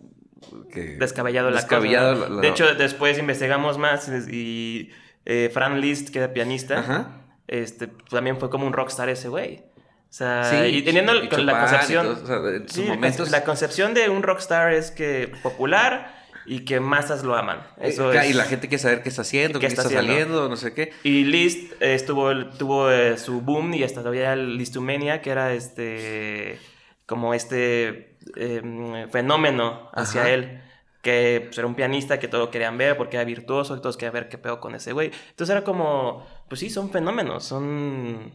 que- 0.72 0.96
descabellado 0.98 1.50
la 1.50 1.57
descabellado 1.57 2.14
cosa. 2.14 2.28
la- 2.28 2.34
la- 2.36 2.40
De 2.42 2.48
hecho, 2.48 2.74
después 2.74 3.18
investigamos 3.18 3.78
más 3.78 4.09
y 4.30 4.90
eh, 5.24 5.50
Fran 5.52 5.80
Liszt, 5.80 6.11
que 6.11 6.18
era 6.18 6.32
pianista, 6.32 6.78
Ajá. 6.78 7.11
este, 7.48 7.88
también 8.11 8.38
fue 8.38 8.48
como 8.50 8.66
un 8.66 8.72
rockstar 8.72 9.09
ese 9.09 9.28
güey. 9.28 9.64
O 10.09 10.12
sea, 10.16 10.44
Sí, 10.44 10.57
y 10.76 10.82
teniendo 10.82 11.14
y 11.14 11.18
la 11.18 11.24
y 11.24 11.28
concepción... 11.28 12.07
todo, 12.07 12.22
o 12.22 12.26
sea, 12.26 12.36
en 12.57 12.68
sus 12.68 12.76
Sí, 12.76 12.84
la 12.84 12.94
momentos- 12.94 13.30
la 13.30 13.44
concepción 13.44 13.92
de 13.92 14.09
un 14.09 14.22
rockstar 14.22 14.72
es 14.72 14.90
que 14.92 15.32
popular 15.42 16.14
y 16.46 16.61
que 16.64 16.78
masas 16.78 17.24
lo 17.24 17.34
aman. 17.36 17.59
Eso 17.80 18.12
Eh, 18.12 18.18
es- 18.18 18.30
Y 18.30 18.32
la 18.34 18.44
gente 18.44 18.68
quiere 18.68 18.80
saber 18.80 19.02
qué 19.02 19.09
está 19.09 19.22
haciendo, 19.22 19.59
¿Qué 19.59 19.66
está 19.66 19.82
está, 19.82 19.98
haciendo? 19.98 20.12
saliendo, 20.12 20.48
no 20.48 20.57
sé 20.57 20.72
qué. 20.74 20.92
Y 21.02 21.24
Liszt 21.24 21.72
eh, 21.82 21.94
estuvo, 21.94 22.32
tuvo 22.50 22.88
eh, 22.90 23.18
su 23.18 23.40
boom 23.40 23.74
y 23.74 23.82
hasta 23.82 23.98
todavía 24.00 24.32
el 24.32 24.57
Listumania, 24.57 25.20
que 25.22 25.30
era 25.30 25.52
este 25.52 26.61
como 27.07 27.34
este 27.34 28.18
eh, 28.36 29.07
fenómeno 29.11 29.90
hacia 29.92 30.22
Ajá. 30.22 30.30
él. 30.30 30.62
Que 31.02 31.42
pues, 31.46 31.57
era 31.57 31.68
un 31.68 31.76
pianista 31.76 32.18
que 32.18 32.26
todos 32.26 32.48
querían 32.48 32.78
ver 32.78 32.96
porque 32.96 33.16
era 33.16 33.24
virtuoso, 33.24 33.76
y 33.76 33.80
todos 33.80 33.96
querían 33.96 34.14
ver 34.14 34.28
qué 34.28 34.38
pedo 34.38 34.59
con 34.59 34.74
ese 34.74 34.92
güey. 34.92 35.12
Entonces 35.30 35.54
era 35.54 35.64
como, 35.64 36.26
pues 36.48 36.61
sí, 36.61 36.68
son 36.68 36.90
fenómenos, 36.90 37.44
son 37.44 38.34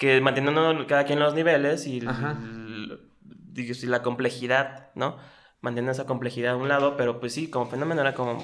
que 0.00 0.20
manteniendo 0.22 0.86
cada 0.86 1.04
quien 1.04 1.20
los 1.20 1.34
niveles 1.34 1.86
y, 1.86 2.00
la 2.00 2.38
complejidad, 4.02 4.88
¿no? 4.94 5.18
Manteniendo 5.60 5.92
esa 5.92 6.06
complejidad 6.06 6.54
a 6.54 6.56
un 6.56 6.68
lado, 6.68 6.96
pero 6.96 7.20
pues 7.20 7.34
sí, 7.34 7.50
como 7.50 7.66
fenómeno 7.66 8.00
era 8.00 8.14
como, 8.14 8.42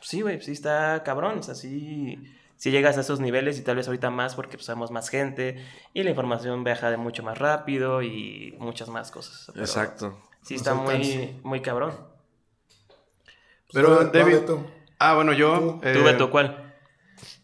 sí, 0.00 0.22
güey, 0.22 0.42
sí 0.42 0.50
está 0.50 1.04
cabrón, 1.04 1.38
o 1.38 1.42
sea, 1.44 1.54
sí, 1.54 2.24
sí 2.56 2.70
llegas 2.70 2.96
a 2.96 3.00
esos 3.02 3.20
niveles 3.20 3.58
y 3.58 3.62
tal 3.62 3.76
vez 3.76 3.86
ahorita 3.86 4.10
más 4.10 4.34
porque 4.34 4.56
pues, 4.56 4.66
somos 4.66 4.90
más 4.90 5.08
gente 5.08 5.64
y 5.94 6.02
la 6.02 6.10
información 6.10 6.64
viaja 6.64 6.90
de 6.90 6.96
mucho 6.96 7.22
más 7.22 7.38
rápido 7.38 8.02
y 8.02 8.54
muchas 8.58 8.88
más 8.88 9.10
cosas. 9.10 9.50
pero 9.52 9.64
Exacto. 9.64 10.18
Sí 10.42 10.54
está 10.54 10.74
muy, 10.74 11.38
muy 11.42 11.60
cabrón. 11.60 11.92
Pero, 13.72 13.90
va 13.96 14.04
David-. 14.04 14.42
Ah, 14.98 15.14
bueno, 15.14 15.32
yo... 15.32 15.80
Tú. 15.82 15.88
eh, 15.88 15.92
¿Tú, 15.94 16.04
Beto, 16.04 16.30
cuál? 16.30 16.72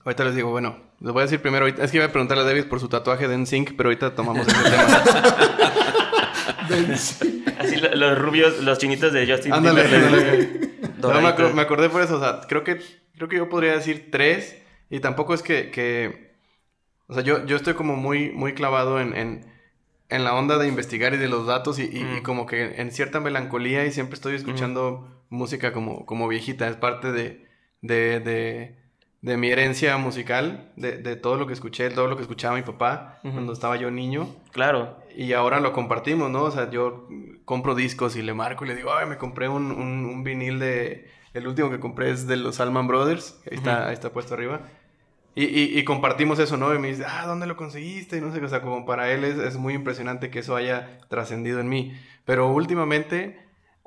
Ahorita 0.04 0.24
les 0.24 0.34
digo, 0.36 0.50
bueno, 0.50 0.76
les 1.00 1.12
voy 1.12 1.20
a 1.20 1.24
decir 1.24 1.40
primero, 1.42 1.64
ahorita- 1.64 1.82
es 1.84 1.90
que 1.90 1.96
iba 1.98 2.06
a 2.06 2.10
preguntarle 2.10 2.44
a 2.44 2.46
David 2.46 2.66
por 2.66 2.78
su 2.80 2.88
tatuaje 2.88 3.26
de 3.28 3.36
NSYNC, 3.38 3.76
pero 3.76 3.88
ahorita 3.88 4.14
tomamos 4.14 4.46
ese 4.46 4.70
tema. 4.70 5.02
Así 7.58 7.76
lo- 7.76 7.94
los 7.94 8.18
rubios, 8.18 8.60
los 8.62 8.78
chinitos 8.78 9.12
de 9.12 9.26
Justin 9.30 9.52
Ándale, 9.52 9.82
Timberlake. 9.84 10.28
ándale. 10.30 10.72
No, 11.02 11.08
me, 11.08 11.14
Doraditos. 11.14 11.50
acor- 11.50 11.54
me 11.54 11.62
acordé 11.62 11.88
por 11.88 12.00
eso, 12.02 12.16
o 12.16 12.20
sea, 12.20 12.40
creo 12.48 12.62
que, 12.62 12.80
creo 13.16 13.28
que 13.28 13.36
yo 13.36 13.48
podría 13.48 13.72
decir 13.72 14.08
tres 14.12 14.61
y 14.92 15.00
tampoco 15.00 15.34
es 15.34 15.42
que, 15.42 15.70
que- 15.70 16.30
o 17.08 17.14
sea, 17.14 17.22
yo, 17.22 17.44
yo 17.46 17.56
estoy 17.56 17.74
como 17.74 17.96
muy, 17.96 18.30
muy 18.30 18.52
clavado 18.54 19.00
en, 19.00 19.16
en, 19.16 19.44
en 20.08 20.24
la 20.24 20.34
onda 20.34 20.58
de 20.58 20.68
investigar 20.68 21.14
y 21.14 21.16
de 21.18 21.28
los 21.28 21.46
datos 21.46 21.78
y, 21.78 21.84
y- 21.84 21.98
y 22.00 22.20
Mm. 22.20 22.22
como 22.22 22.46
que 22.46 22.80
en 22.80 22.90
cierta 22.92 23.18
melancolía 23.20 23.84
y 23.86 23.90
siempre 23.92 24.14
estoy 24.14 24.34
escuchando 24.36 25.08
música 25.30 25.72
como, 25.72 26.04
como 26.06 26.28
viejita, 26.28 26.68
es 26.68 26.76
parte 26.76 27.10
de, 27.12 27.46
de, 27.80 28.20
de, 28.20 28.76
de 29.22 29.36
mi 29.36 29.48
herencia 29.50 29.96
musical, 29.96 30.70
de, 30.76 30.98
de 30.98 31.16
todo 31.16 31.36
lo 31.36 31.46
que 31.46 31.54
escuché, 31.54 31.88
todo 31.90 32.06
lo 32.08 32.16
que 32.16 32.22
escuchaba 32.22 32.56
mi 32.56 32.62
papá 32.62 33.18
cuando 33.22 33.52
estaba 33.52 33.76
yo 33.76 33.90
niño. 33.90 34.28
Claro. 34.52 34.98
Y 35.16 35.32
ahora 35.32 35.60
lo 35.60 35.72
compartimos, 35.72 36.30
¿no? 36.30 36.42
O 36.44 36.50
sea, 36.50 36.70
yo 36.70 37.08
compro 37.44 37.74
discos 37.74 38.16
y 38.16 38.22
le 38.22 38.34
marco 38.34 38.64
y 38.64 38.68
le 38.68 38.74
digo, 38.74 38.92
ay, 38.94 39.06
me 39.06 39.16
compré 39.16 39.48
un, 39.48 39.70
un, 39.72 40.04
un 40.06 40.22
vinil 40.24 40.58
de... 40.58 41.10
El 41.34 41.46
último 41.46 41.70
que 41.70 41.80
compré 41.80 42.10
es 42.10 42.26
de 42.26 42.36
los 42.36 42.60
Allman 42.60 42.86
Brothers. 42.86 43.40
Ahí 43.50 43.56
está, 43.56 43.86
ahí 43.88 43.94
está 43.94 44.10
puesto 44.12 44.34
arriba. 44.34 44.60
Y, 45.34 45.44
y, 45.44 45.78
y 45.78 45.84
compartimos 45.84 46.38
eso, 46.38 46.56
¿no? 46.58 46.74
Y 46.74 46.78
me 46.78 46.88
dice, 46.88 47.04
ah, 47.06 47.24
¿dónde 47.26 47.46
lo 47.46 47.56
conseguiste? 47.56 48.18
Y 48.18 48.20
no 48.20 48.32
sé, 48.32 48.44
o 48.44 48.48
sea, 48.48 48.60
como 48.60 48.84
para 48.84 49.10
él 49.12 49.24
es, 49.24 49.38
es 49.38 49.56
muy 49.56 49.72
impresionante 49.74 50.30
que 50.30 50.40
eso 50.40 50.54
haya 50.56 50.98
trascendido 51.08 51.58
en 51.60 51.68
mí. 51.70 51.98
Pero 52.26 52.52
últimamente, 52.52 53.40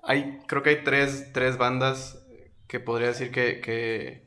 hay, 0.04 0.40
creo 0.48 0.64
que 0.64 0.72
hay 0.72 0.84
tres, 0.84 1.32
tres 1.34 1.58
bandas 1.58 2.26
que 2.68 2.80
podría 2.80 3.10
decir 3.10 3.30
que, 3.32 3.60
que, 3.62 4.24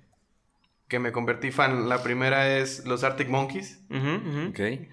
que 0.87 0.99
me 1.01 1.11
convertí 1.13 1.51
fan. 1.51 1.89
La 1.89 2.03
primera 2.05 2.57
es 2.59 2.85
los 2.87 3.03
Arctic 3.05 3.29
Monkeys 3.29 3.81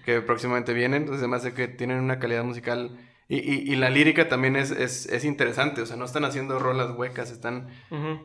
que 0.04 0.20
próximamente 0.20 0.72
vienen. 0.74 1.02
Entonces, 1.02 1.22
además 1.22 1.44
de 1.44 1.54
que 1.54 1.68
tienen 1.68 1.98
una 1.98 2.18
calidad 2.18 2.42
musical. 2.44 2.98
Y, 3.28 3.38
y- 3.38 3.72
y 3.72 3.76
la 3.76 3.88
lírica 3.90 4.28
también 4.28 4.56
es, 4.56 4.70
es, 4.72 5.06
es 5.06 5.24
interesante. 5.24 5.80
O 5.80 5.86
sea, 5.86 5.96
no 5.96 6.04
están 6.04 6.24
haciendo 6.24 6.58
rolas 6.58 6.90
huecas. 6.96 7.30
Están. 7.30 7.68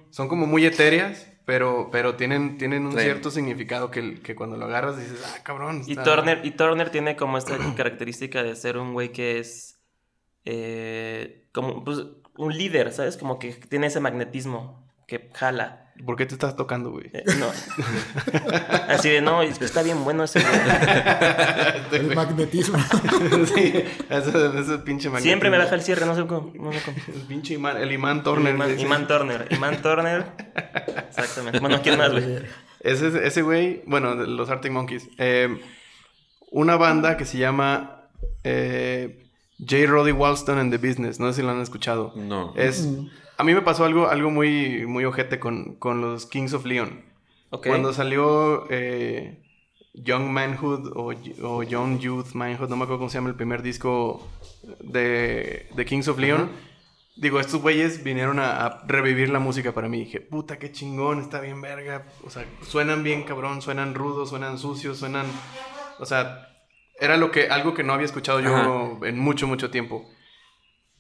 Son 0.10 0.28
como 0.28 0.48
muy 0.48 0.66
etéreas. 0.66 1.31
Pero, 1.46 1.90
pero 1.92 2.16
tienen, 2.16 2.58
tienen 2.58 2.86
un 2.86 2.94
Sí. 2.94 3.00
cierto 3.00 3.32
significado 3.32 3.90
que, 3.92 4.22
que 4.22 4.36
cuando 4.36 4.58
lo 4.58 4.66
agarras 4.66 4.98
dices, 4.98 5.22
ah, 5.26 5.40
cabrón. 5.44 5.82
Y 5.88 5.96
Turner, 5.96 6.42
y 6.46 6.52
Turner 6.52 6.90
tiene 6.90 7.16
como 7.16 7.38
esta 7.38 7.58
característica 7.76 8.44
de 8.44 8.56
ser 8.56 8.78
un 8.78 8.94
güey 8.94 9.12
que 9.12 9.40
es 9.40 9.82
eh, 10.46 11.48
como 11.52 11.84
pues, 11.84 12.06
un 12.38 12.58
líder, 12.58 12.92
¿sabes? 12.92 13.18
Como 13.18 13.40
que 13.40 13.54
tiene 13.54 13.88
ese 13.88 14.00
magnetismo 14.00 14.81
que 15.12 15.30
jala. 15.34 15.92
¿Por 16.06 16.16
qué 16.16 16.26
te 16.26 16.34
estás 16.34 16.56
tocando, 16.56 16.90
güey? 16.92 17.08
Eh, 17.12 17.24
no. 17.38 17.48
Así 18.88 19.10
de, 19.10 19.22
no, 19.22 19.42
es 19.42 19.60
que 19.60 19.66
está 19.66 19.84
bien 19.84 20.06
bueno 20.06 20.24
ese 20.24 20.40
güey. 20.40 20.54
El 21.92 22.16
magnetismo. 22.16 22.80
sí, 23.54 23.74
ese, 24.10 24.60
ese 24.60 24.78
pinche 24.80 25.10
magnetismo. 25.10 25.20
Siempre 25.20 25.50
me 25.50 25.58
baja 25.58 25.76
el 25.76 25.82
cierre, 25.82 26.06
no 26.06 26.16
sé 26.16 26.26
cómo. 26.26 26.54
No 26.56 26.72
sé 26.72 26.80
cómo. 26.86 26.98
El 27.14 27.22
pinche 27.28 27.56
imán, 27.56 27.76
el 27.78 27.92
imán 27.92 28.24
Turner. 28.24 28.56
Iman, 28.56 28.72
ese- 28.72 28.82
Iman 28.82 29.06
Turner. 29.08 29.48
Iman 29.52 29.82
Turner. 29.82 30.26
Exactamente. 31.10 31.60
Bueno, 31.60 31.82
¿quién 31.84 31.98
más, 31.98 32.12
güey? 32.14 32.40
Ese, 32.80 33.28
ese 33.28 33.42
güey, 33.42 33.84
bueno, 33.86 34.16
los 34.16 34.50
Arctic 34.50 34.72
Monkeys. 34.72 35.10
eh, 35.18 35.60
una 36.52 36.78
banda 36.78 37.18
que 37.18 37.26
se 37.26 37.38
llama 37.38 38.08
eh, 38.46 39.26
J. 39.60 39.86
Roddy 39.88 40.14
Walston 40.14 40.58
and 40.58 40.72
the 40.72 40.78
Business. 40.78 41.20
No 41.20 41.28
sé 41.28 41.42
si 41.42 41.42
lo 41.42 41.52
han 41.52 41.60
escuchado. 41.62 42.14
No. 42.16 42.54
Es, 42.56 42.88
a 43.42 43.44
mí 43.44 43.56
me 43.56 43.64
pasó 43.64 43.86
algo, 43.86 44.08
algo 44.08 44.30
muy, 44.30 44.86
muy 44.86 45.04
ojete 45.04 45.40
con, 45.40 45.74
con 45.78 46.00
los 46.00 46.28
Kings 46.28 46.54
of 46.54 46.64
Leon. 46.64 47.04
Ok. 47.50 47.66
Cuando 47.66 47.92
salió 47.92 48.68
eh, 48.70 49.42
Young 49.96 50.30
Manhood 50.30 50.92
o, 50.96 51.12
o 51.48 51.64
Young 51.64 51.98
Youth 51.98 52.34
Manhood, 52.34 52.70
no 52.70 52.76
me 52.76 52.84
acuerdo 52.84 53.00
cómo 53.00 53.10
se 53.10 53.18
llama 53.18 53.30
el 53.30 53.36
primer 53.36 53.64
disco 53.64 54.30
de, 54.80 55.68
de 55.76 55.86
Kings 55.86 56.08
of 56.08 56.20
Leon. 56.20 56.52
Digo, 57.18 57.40
estos 57.40 57.64
güeyes 57.64 58.04
vinieron 58.04 58.38
a, 58.38 58.64
a 58.64 58.86
revivir 58.86 59.30
la 59.30 59.40
música 59.40 59.72
para 59.72 59.90
mí. 59.90 60.02
Dije, 60.02 60.22
puta, 60.22 60.60
qué 60.60 60.72
chingón, 60.72 61.20
está 61.20 61.42
bien 61.42 61.62
verga. 61.62 62.06
O 62.24 62.30
sea, 62.30 62.46
suenan 62.62 63.02
bien 63.02 63.24
cabrón, 63.24 63.64
suenan 63.64 63.96
rudos, 63.96 64.30
suenan 64.30 64.60
sucios, 64.60 65.00
suenan... 65.00 65.26
O 65.98 66.06
sea, 66.06 66.48
era 67.00 67.18
lo 67.18 67.32
que, 67.32 67.48
algo 67.48 67.74
que 67.74 67.84
no 67.84 67.94
había 67.94 68.06
escuchado 68.06 68.40
yo 68.40 68.56
Ajá. 68.56 69.08
en 69.08 69.18
mucho, 69.18 69.48
mucho 69.48 69.72
tiempo. 69.72 70.08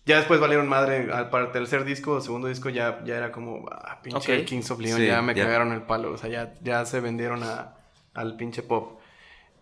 Ya 0.05 0.17
después 0.17 0.39
valieron 0.39 0.67
madre. 0.67 1.11
al- 1.13 1.29
Para 1.29 1.45
el 1.45 1.51
tercer 1.51 1.83
disco 1.85 2.13
o 2.13 2.21
segundo 2.21 2.47
disco 2.47 2.69
ya, 2.69 3.03
ya 3.05 3.15
era 3.17 3.31
como, 3.31 3.65
ah, 3.71 3.99
pinche 4.01 4.39
Ok. 4.41 4.45
Kings 4.45 4.71
of 4.71 4.79
Leon, 4.79 4.99
Sí, 4.99 5.05
ya 5.07 5.21
me 5.21 5.35
ya. 5.35 5.43
cagaron 5.45 5.71
el 5.73 5.83
palo. 5.83 6.11
O 6.13 6.17
sea, 6.17 6.29
ya, 6.29 6.53
ya 6.61 6.85
se 6.85 6.99
vendieron 6.99 7.43
a- 7.43 7.75
al 8.13 8.35
pinche 8.35 8.63
pop. 8.63 8.99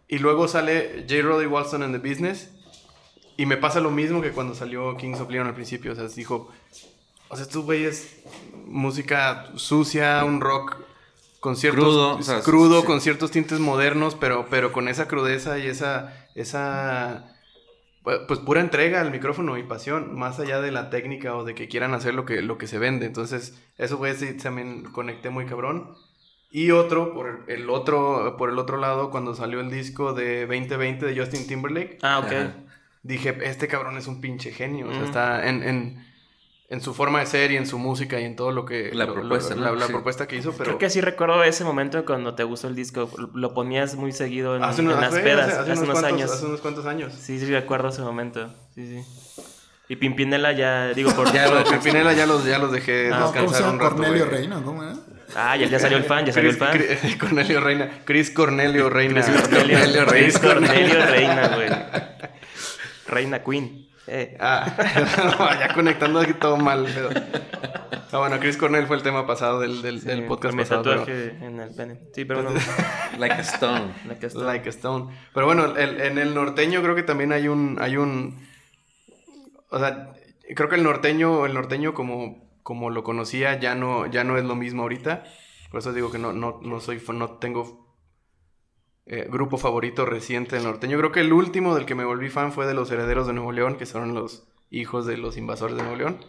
Y 0.07 0.17
luego 0.19 0.47
sale 0.47 1.05
J. 1.07 1.21
Roddy 1.21 1.45
Walston 1.45 1.83
and 1.83 2.01
the 2.01 2.09
Business. 2.09 2.51
Y 3.37 3.45
me 3.45 3.57
pasa 3.57 3.79
lo 3.79 3.91
mismo 3.91 4.21
que 4.21 4.31
cuando 4.31 4.55
salió 4.55 4.95
Kings 4.97 5.19
of 5.19 5.29
Leon 5.29 5.47
al 5.47 5.53
principio. 5.53 5.91
O 5.91 5.95
sea, 5.95 6.07
dijo, 6.07 6.49
o 7.29 7.35
sea, 7.35 7.43
estos 7.45 7.63
güeyes, 7.63 8.21
música 8.65 9.45
sucia, 9.55 10.23
un 10.25 10.41
rock 10.41 10.77
con 11.39 11.55
ciertos... 11.55 11.83
Crudo, 11.85 12.15
o 12.17 12.21
sea, 12.21 12.41
crudo, 12.41 12.81
sí. 12.81 12.87
con 12.87 13.01
ciertos 13.01 13.31
tintes 13.31 13.59
modernos, 13.59 14.15
pero, 14.15 14.47
pero 14.49 14.71
con 14.73 14.87
esa 14.87 15.07
crudeza 15.07 15.57
y 15.59 15.67
esa... 15.67 16.13
esa 16.35 17.25
pues, 18.09 18.21
pues, 18.27 18.39
pura 18.39 18.61
entrega 18.61 19.01
al 19.01 19.11
micrófono 19.11 19.57
y 19.57 19.63
pasión, 19.63 20.15
más 20.17 20.39
allá 20.39 20.61
de 20.61 20.71
la 20.71 20.89
técnica 20.89 21.35
o 21.35 21.43
de 21.43 21.53
que 21.53 21.67
quieran 21.67 21.93
hacer 21.93 22.13
lo 22.15 22.25
que, 22.25 22.41
lo 22.41 22.57
que 22.57 22.65
se 22.67 22.79
vende. 22.79 23.05
Entonces, 23.05 23.61
eso 23.77 23.97
güey 23.97 24.15
sí 24.15 24.33
también 24.35 24.83
conecté 24.85 25.29
muy 25.29 25.45
cabrón. 25.45 25.93
Y 26.51 26.71
otro, 26.71 27.13
por 27.13 27.45
el 27.47 27.69
otro, 27.69 28.35
por 28.37 28.49
el 28.49 28.57
otro 28.57 28.77
lado, 28.77 29.11
cuando 29.11 29.35
salió 29.35 29.59
el 29.59 29.69
disco 29.69 30.13
de 30.13 30.47
2020 30.47 31.05
de 31.05 31.19
Justin 31.19 31.45
Timberlake, 31.45 31.99
Ah, 32.01 32.17
ok. 32.19 32.25
Ajá. 32.31 32.53
dije, 33.03 33.37
este 33.43 33.67
cabrón 33.67 33.97
es 33.97 34.07
un 34.07 34.19
pinche 34.21 34.51
genio. 34.51 34.87
O 34.87 34.91
sea, 34.91 35.01
Mm. 35.01 35.05
está 35.05 35.47
en, 35.47 35.63
en, 35.63 36.05
en 36.71 36.81
su 36.81 36.93
forma 36.93 37.19
de 37.19 37.25
ser 37.25 37.51
y 37.51 37.57
en 37.57 37.65
su 37.65 37.79
música 37.79 38.19
y 38.19 38.25
en 38.25 38.35
todo 38.35 38.51
lo 38.51 38.63
que... 38.65 38.91
La 38.93 39.05
lo- 39.05 39.15
lo- 39.15 39.21
propuesta, 39.21 39.55
¿no? 39.55 39.61
la, 39.61 39.71
la 39.71 39.87
Sí. 39.87 39.91
propuesta 39.91 40.27
que 40.27 40.35
hizo, 40.35 40.51
pero... 40.51 40.65
Creo 40.65 40.77
que 40.77 40.89
sí 40.91 41.01
recuerdo 41.01 41.43
ese 41.43 41.63
momento 41.63 42.05
cuando 42.05 42.35
te 42.35 42.43
gustó 42.43 42.67
el 42.67 42.75
disco. 42.75 43.09
Lo 43.33 43.53
ponías 43.55 43.95
muy 43.95 44.11
seguido 44.11 44.55
en, 44.55 44.63
hace 44.63 44.81
en 44.81 44.87
unos, 44.89 44.99
las 45.01 45.11
hace- 45.13 45.21
pedas, 45.23 45.47
hace 45.49 45.59
hace, 45.59 45.71
unos 45.71 45.83
unos 45.83 45.93
cuantos, 45.99 46.13
años. 46.13 46.31
hace 46.31 46.45
unos 46.45 46.61
cuantos 46.61 46.85
años. 46.85 47.13
Sí, 47.13 47.39
sí, 47.39 47.45
recuerdo 47.47 47.89
ese 47.89 48.01
momento. 48.03 48.53
Sí, 48.75 48.85
sí. 48.87 49.43
Y 49.91 49.95
Pimpinela 49.95 50.51
ya, 50.51 50.89
digo, 50.93 51.11
por... 51.15 51.31
Ya 51.33 51.63
Pimpinela 51.71 52.13
ya 52.13 52.27
los, 52.27 52.45
ya 52.45 52.59
los 52.59 52.71
dejé 52.71 53.09
Ah, 53.11 53.31
¿Cómo 53.33 53.33
se 53.33 53.39
descansar 53.39 53.61
llama? 53.61 53.73
un 53.73 53.79
rato. 53.79 53.95
Cornelio. 53.95 54.25
Reina, 54.25 54.61
¿cómo 54.63 54.83
era? 54.83 54.93
Ah, 55.35 55.55
ya, 55.57 55.65
ya 55.67 55.79
salió 55.79 55.97
el 55.97 56.03
fan, 56.03 56.25
ya 56.27 56.33
salió 56.33 56.51
el 56.51 56.55
fan. 56.57 56.71
Chris- 56.77 57.15
Cornelio 57.19 57.61
Reina. 57.61 58.01
Chris 58.05 58.29
Cornelio 58.29 58.89
Reina. 58.91 59.21
Chris 59.23 59.39
Cornelio, 59.39 59.79
Cornelio 59.79 60.05
Reina. 60.05 60.11
Chris 60.11 60.39
Cornelio 60.39 61.05
Reina, 61.07 61.47
güey. 61.55 61.69
Reina 63.07 63.43
Queen. 63.43 63.88
Eh. 64.11 64.37
Ah, 64.39 64.65
ya 65.59 65.73
conectando 65.73 66.19
aquí 66.19 66.33
todo 66.33 66.57
mal. 66.57 66.87
Pero... 66.93 67.09
Ah, 68.11 68.17
bueno, 68.17 68.39
Chris 68.39 68.57
Cornell 68.57 68.87
fue 68.87 68.95
el 68.95 69.03
tema 69.03 69.27
pasado 69.27 69.59
del, 69.59 69.81
del, 69.83 70.25
podcast 70.25 70.55
mi 70.55 70.63
pasado. 70.63 70.83
pero- 70.83 71.05
en 71.07 71.59
el 71.59 71.75
pene. 71.75 71.99
Sí, 72.13 72.25
pero 72.25 72.41
no. 72.41 72.49
Like 73.19 73.35
a 73.35 73.41
stone. 73.41 73.93
La 74.07 74.17
que 74.17 74.25
está. 74.25 74.39
Like 74.39 74.67
a 74.67 74.71
Stone. 74.71 75.13
Pero 75.33 75.45
bueno, 75.45 75.75
el- 75.77 76.01
en 76.01 76.17
el 76.17 76.33
norteño 76.33 76.81
creo 76.81 76.95
que 76.95 77.03
también 77.03 77.31
hay 77.33 77.47
un, 77.47 77.77
hay 77.79 77.97
un, 77.97 78.47
o 79.69 79.77
sea, 79.79 80.11
creo 80.55 80.69
que 80.69 80.75
el 80.75 80.83
norteño, 80.83 81.45
el 81.45 81.53
norteño 81.53 81.93
como, 81.93 82.49
como 82.63 82.89
lo 82.89 83.03
conocía 83.03 83.59
ya 83.59 83.75
no, 83.75 84.07
ya 84.07 84.23
no 84.23 84.37
es 84.37 84.43
lo 84.43 84.55
mismo 84.55 84.81
ahorita. 84.83 85.23
Por 85.69 85.79
eso 85.81 85.93
digo 85.93 86.11
que 86.11 86.17
no, 86.17 86.33
no, 86.33 86.59
no 86.63 86.79
soy, 86.79 86.97
fan- 86.97 87.19
no 87.19 87.33
tengo 87.37 87.78
eh, 89.11 89.27
grupo 89.27 89.57
favorito 89.57 90.05
reciente 90.05 90.55
del 90.55 90.65
norteño. 90.65 90.99
Creo 90.99 91.11
que 91.11 91.21
el 91.21 91.33
último 91.33 91.73
del 91.73 91.87
que 91.87 91.95
me 91.95 92.05
volví 92.05 92.29
fan 92.29 92.53
fue 92.53 92.67
de 92.67 92.75
los 92.75 92.91
Herederos 92.91 93.25
de 93.25 93.33
Nuevo 93.33 93.51
León, 93.51 93.75
que 93.75 93.87
son 93.87 94.13
los 94.13 94.47
hijos 94.69 95.07
de 95.07 95.17
los 95.17 95.35
invasores 95.35 95.75
de 95.75 95.81
Nuevo 95.81 95.97
León. 95.97 96.19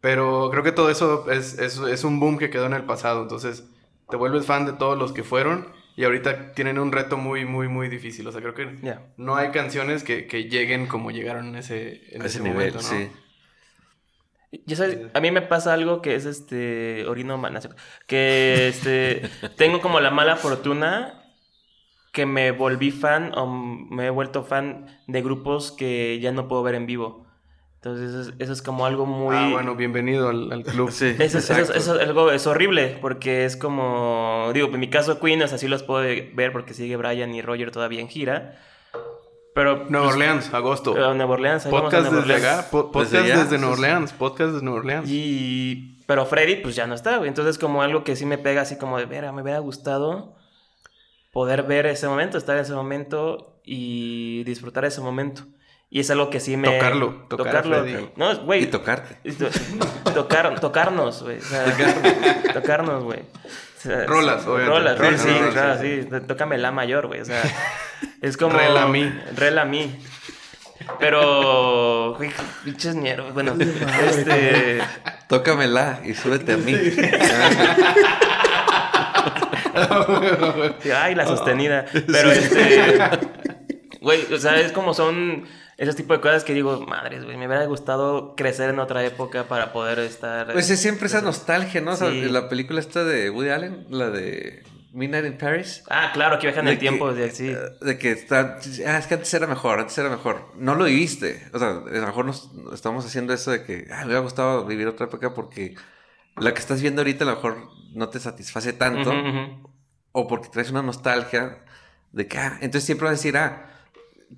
Pero 0.00 0.50
creo 0.50 0.64
que 0.64 0.72
todo 0.72 0.90
eso 0.90 1.30
es, 1.30 1.58
es, 1.60 1.78
es 1.78 2.02
un 2.02 2.18
boom 2.18 2.36
que 2.36 2.50
quedó 2.50 2.66
en 2.66 2.72
el 2.72 2.84
pasado. 2.84 3.22
Entonces, 3.22 3.70
te 4.10 4.16
vuelves 4.16 4.46
fan 4.46 4.66
de 4.66 4.72
todos 4.72 4.98
los 4.98 5.12
que 5.12 5.22
fueron 5.22 5.68
y 5.96 6.02
ahorita 6.02 6.52
tienen 6.54 6.80
un 6.80 6.90
reto 6.90 7.16
muy, 7.16 7.44
muy, 7.44 7.68
muy 7.68 7.88
difícil. 7.88 8.26
O 8.26 8.32
sea, 8.32 8.40
creo 8.40 8.54
que 8.54 8.68
no 9.16 9.36
hay 9.36 9.50
canciones 9.50 10.02
que, 10.02 10.26
que 10.26 10.48
lleguen 10.48 10.88
como 10.88 11.12
llegaron 11.12 11.48
en 11.48 11.56
ese, 11.56 12.02
en 12.14 12.22
ese 12.22 12.38
ese 12.38 12.40
nivel, 12.40 12.72
momento, 12.72 12.78
¿no? 12.78 12.82
sí. 12.82 13.10
Ya 14.64 14.76
sabes, 14.76 14.98
a 15.12 15.20
mí 15.20 15.30
me 15.30 15.42
pasa 15.42 15.74
algo 15.74 16.00
que 16.00 16.14
es 16.14 16.24
este 16.24 17.06
orino 17.06 17.40
que 18.06 18.68
este 18.68 19.22
tengo 19.56 19.80
como 19.82 20.00
la 20.00 20.10
mala 20.10 20.36
fortuna 20.36 21.17
que 22.12 22.26
me 22.26 22.52
volví 22.52 22.90
fan 22.90 23.32
o 23.36 23.46
me 23.46 24.06
he 24.06 24.10
vuelto 24.10 24.42
fan 24.44 24.86
de 25.06 25.22
grupos 25.22 25.72
que 25.72 26.18
ya 26.20 26.32
no 26.32 26.48
puedo 26.48 26.62
ver 26.62 26.74
en 26.74 26.86
vivo. 26.86 27.26
Entonces 27.76 28.10
eso 28.10 28.20
es, 28.30 28.34
eso 28.40 28.52
es 28.52 28.60
como 28.62 28.86
algo 28.86 29.06
muy 29.06 29.36
Ah, 29.36 29.50
bueno, 29.52 29.76
bienvenido 29.76 30.28
al, 30.30 30.50
al 30.52 30.64
club. 30.64 30.90
Sí. 30.90 31.14
Eso, 31.18 31.22
es- 31.22 31.34
eso 31.36 31.38
es- 31.38 31.50
exacto. 31.50 31.74
eso 31.78 32.00
es 32.00 32.08
algo 32.08 32.30
es 32.32 32.46
horrible 32.48 32.98
porque 33.00 33.44
es 33.44 33.56
como 33.56 34.50
digo, 34.52 34.66
en 34.68 34.80
mi 34.80 34.90
caso 34.90 35.20
Queen, 35.20 35.40
o 35.42 35.46
sea, 35.48 35.58
sí 35.58 35.68
los 35.68 35.84
puedo 35.84 36.00
ver 36.34 36.52
porque 36.52 36.74
sigue 36.74 36.96
Brian 36.96 37.32
y 37.34 37.40
Roger 37.42 37.70
todavía 37.70 38.00
en 38.00 38.08
gira. 38.08 38.58
Pero 39.54 39.86
Nueva 39.88 40.06
pues, 40.06 40.14
Orleans, 40.16 40.54
agosto. 40.54 40.96
eh, 40.96 41.14
Nueva 41.14 41.32
Orleans, 41.34 41.66
ahí 41.66 41.72
vamos 41.72 41.92
a 41.92 41.96
podcast 41.98 42.12
Nueva 42.12 42.26
desde 42.26 42.34
Orleans. 42.34 42.58
acá, 42.60 42.70
po- 42.70 42.92
podcast 42.92 43.12
Desde 43.12 43.38
desde, 43.44 43.58
Nueva. 43.58 43.74
Orleans, 43.74 44.12
podcast 44.12 44.50
desde 44.52 44.64
Nueva 44.64 44.78
Orleans. 44.80 45.10
Y... 45.10 45.98
Pero 46.06 46.26
Freddy, 46.26 46.56
pues 46.56 46.74
ya 46.76 46.86
no 46.86 46.94
está, 46.94 47.16
güey. 47.18 47.28
Entonces, 47.28 47.58
como 47.58 47.82
algo 47.82 48.02
que 48.04 48.14
sí 48.16 48.24
me 48.24 48.38
pega 48.38 48.62
así 48.62 48.76
como 48.78 48.98
de, 48.98 49.06
vera, 49.06 49.30
me 49.32 49.42
hubiera 49.42 49.58
gustado 49.58 50.36
poder 51.38 51.62
ver 51.62 51.86
ese 51.86 52.08
momento, 52.08 52.36
estar 52.36 52.56
en 52.56 52.62
ese 52.62 52.72
momento 52.72 53.60
y 53.62 54.42
disfrutar 54.42 54.84
ese 54.84 55.00
momento. 55.00 55.44
Y 55.88 56.00
es 56.00 56.10
algo 56.10 56.30
que 56.30 56.40
sí 56.40 56.56
me... 56.56 56.66
Tocarlo, 56.66 57.26
tocarlo. 57.28 57.82
Freddy. 57.82 58.10
No, 58.16 58.36
güey. 58.40 58.64
Y 58.64 58.66
tocarte. 58.66 59.20
tocar, 60.12 60.58
tocarnos, 60.58 61.22
güey. 61.22 61.38
O 61.38 61.42
sea, 61.42 62.52
tocarnos, 62.54 63.04
güey. 63.04 63.20
O 63.20 63.80
sea, 63.80 64.04
Rolas, 64.06 64.44
obviamente. 64.48 64.78
Rolas, 64.80 64.98
Sí, 64.98 64.98
rolas, 64.98 65.20
sí, 65.20 65.28
sí, 65.28 65.34
sí, 65.44 65.52
claro, 65.52 65.80
sí. 65.80 66.02
sí. 66.02 66.26
Tócame 66.26 66.58
la 66.58 66.72
mayor, 66.72 67.06
güey. 67.06 67.20
O 67.20 67.24
sea, 67.24 67.40
es 68.20 68.36
como... 68.36 68.58
Rela 68.58 68.82
a 68.82 68.88
mí. 68.88 69.08
Rela 69.36 69.62
a 69.62 69.64
mí. 69.64 69.96
Pero, 70.98 72.14
güey, 72.16 72.32
pinches. 72.64 72.96
Bueno, 73.32 73.54
este... 73.60 74.80
Tócamela 75.28 76.00
y 76.04 76.14
súbete 76.14 76.54
a 76.54 76.56
mí. 76.56 76.74
Sí, 76.74 77.00
Ay, 80.96 81.14
la 81.14 81.26
sostenida. 81.26 81.84
Pero 81.92 82.30
este. 82.30 82.98
Güey, 84.00 84.32
o 84.32 84.38
sea, 84.38 84.60
es 84.60 84.70
como 84.70 84.94
son 84.94 85.44
esos 85.76 85.96
tipos 85.96 86.16
de 86.16 86.20
cosas 86.20 86.44
que 86.44 86.54
digo, 86.54 86.80
madres, 86.86 87.24
güey, 87.24 87.36
me 87.36 87.46
hubiera 87.46 87.64
gustado 87.66 88.34
crecer 88.36 88.70
en 88.70 88.78
otra 88.78 89.04
época 89.04 89.44
para 89.48 89.72
poder 89.72 89.98
estar. 89.98 90.52
Pues 90.52 90.70
es 90.70 90.80
siempre 90.80 91.06
esa 91.06 91.20
nostalgia, 91.20 91.80
¿no? 91.80 91.92
O 91.92 91.96
sea, 91.96 92.08
la 92.10 92.48
película 92.48 92.80
esta 92.80 93.04
de 93.04 93.28
Woody 93.30 93.50
Allen, 93.50 93.86
la 93.90 94.10
de 94.10 94.62
Midnight 94.92 95.26
in 95.26 95.38
Paris. 95.38 95.84
Ah, 95.88 96.10
claro, 96.12 96.38
que 96.38 96.46
viajan 96.46 96.66
el 96.68 96.78
tiempo, 96.78 97.12
de, 97.12 97.30
sí. 97.30 97.54
De 97.80 97.98
que 97.98 98.10
está. 98.10 98.58
Ah, 98.86 98.98
es 98.98 99.06
que 99.06 99.14
antes 99.14 99.32
era 99.34 99.46
mejor, 99.46 99.78
antes 99.80 99.96
era 99.98 100.08
mejor. 100.08 100.52
No 100.56 100.74
lo 100.74 100.84
viviste. 100.84 101.48
O 101.52 101.58
sea, 101.58 101.68
a 101.68 101.72
lo 101.72 102.06
mejor 102.06 102.24
nos 102.24 102.50
estamos 102.72 103.04
haciendo 103.04 103.32
eso 103.32 103.50
de 103.50 103.64
que 103.64 103.86
ah, 103.92 104.00
me 104.00 104.06
hubiera 104.06 104.20
gustado 104.20 104.64
vivir 104.64 104.86
otra 104.88 105.06
época 105.06 105.34
porque 105.34 105.76
la 106.40 106.52
que 106.54 106.60
estás 106.60 106.80
viendo 106.82 107.00
ahorita 107.00 107.24
a 107.24 107.28
lo 107.28 107.34
mejor 107.36 107.68
no 107.92 108.08
te 108.08 108.20
satisface 108.20 108.72
tanto. 108.72 109.12
O 110.12 110.26
porque 110.26 110.48
traes 110.48 110.70
una 110.70 110.82
nostalgia 110.82 111.64
de 112.12 112.26
que, 112.26 112.38
ah, 112.38 112.54
entonces 112.60 112.84
siempre 112.84 113.04
vas 113.04 113.12
a 113.12 113.16
decir, 113.16 113.36
ah, 113.36 113.70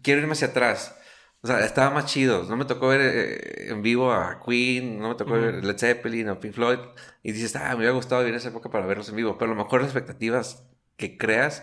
quiero 0.02 0.20
irme 0.20 0.32
hacia 0.32 0.48
atrás. 0.48 0.96
O 1.42 1.46
sea, 1.46 1.60
estaba 1.64 1.90
más 1.90 2.06
chido. 2.06 2.44
No 2.44 2.56
me 2.56 2.66
tocó 2.66 2.88
ver 2.88 3.00
eh, 3.02 3.70
en 3.70 3.80
vivo 3.80 4.12
a 4.12 4.42
Queen, 4.44 4.98
no 4.98 5.10
me 5.10 5.14
tocó 5.14 5.32
Ujú. 5.32 5.40
ver 5.40 5.64
Led 5.64 5.78
Zeppelin 5.78 6.28
o 6.28 6.38
Pink 6.40 6.54
Floyd. 6.54 6.78
Y 7.22 7.32
dices, 7.32 7.56
ah, 7.56 7.70
me 7.70 7.76
hubiera 7.76 7.92
gustado 7.92 8.20
vivir 8.22 8.34
esa 8.36 8.48
época 8.48 8.68
para 8.70 8.84
verlos 8.86 9.08
en 9.08 9.16
vivo. 9.16 9.38
Pero 9.38 9.52
a 9.52 9.54
lo 9.54 9.62
mejor 9.64 9.80
las 9.80 9.90
expectativas 9.90 10.64
que 10.96 11.16
creas, 11.16 11.62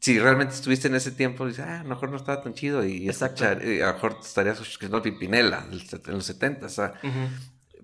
si 0.00 0.18
realmente 0.18 0.54
estuviste 0.54 0.88
en 0.88 0.96
ese 0.96 1.12
tiempo, 1.12 1.46
dices, 1.46 1.64
ah, 1.66 1.80
a 1.80 1.82
lo 1.82 1.88
mejor 1.88 2.10
no 2.10 2.16
estaba 2.18 2.42
tan 2.42 2.52
chido. 2.52 2.84
Y, 2.84 3.06
y 3.06 3.08
a 3.08 3.86
lo 3.86 3.92
mejor 3.94 4.18
estarías 4.20 4.60
escuchando 4.60 5.00
Pimpinela 5.00 5.66
en 5.70 6.12
los 6.12 6.26
70. 6.26 6.66
O 6.66 6.68
sea. 6.68 6.94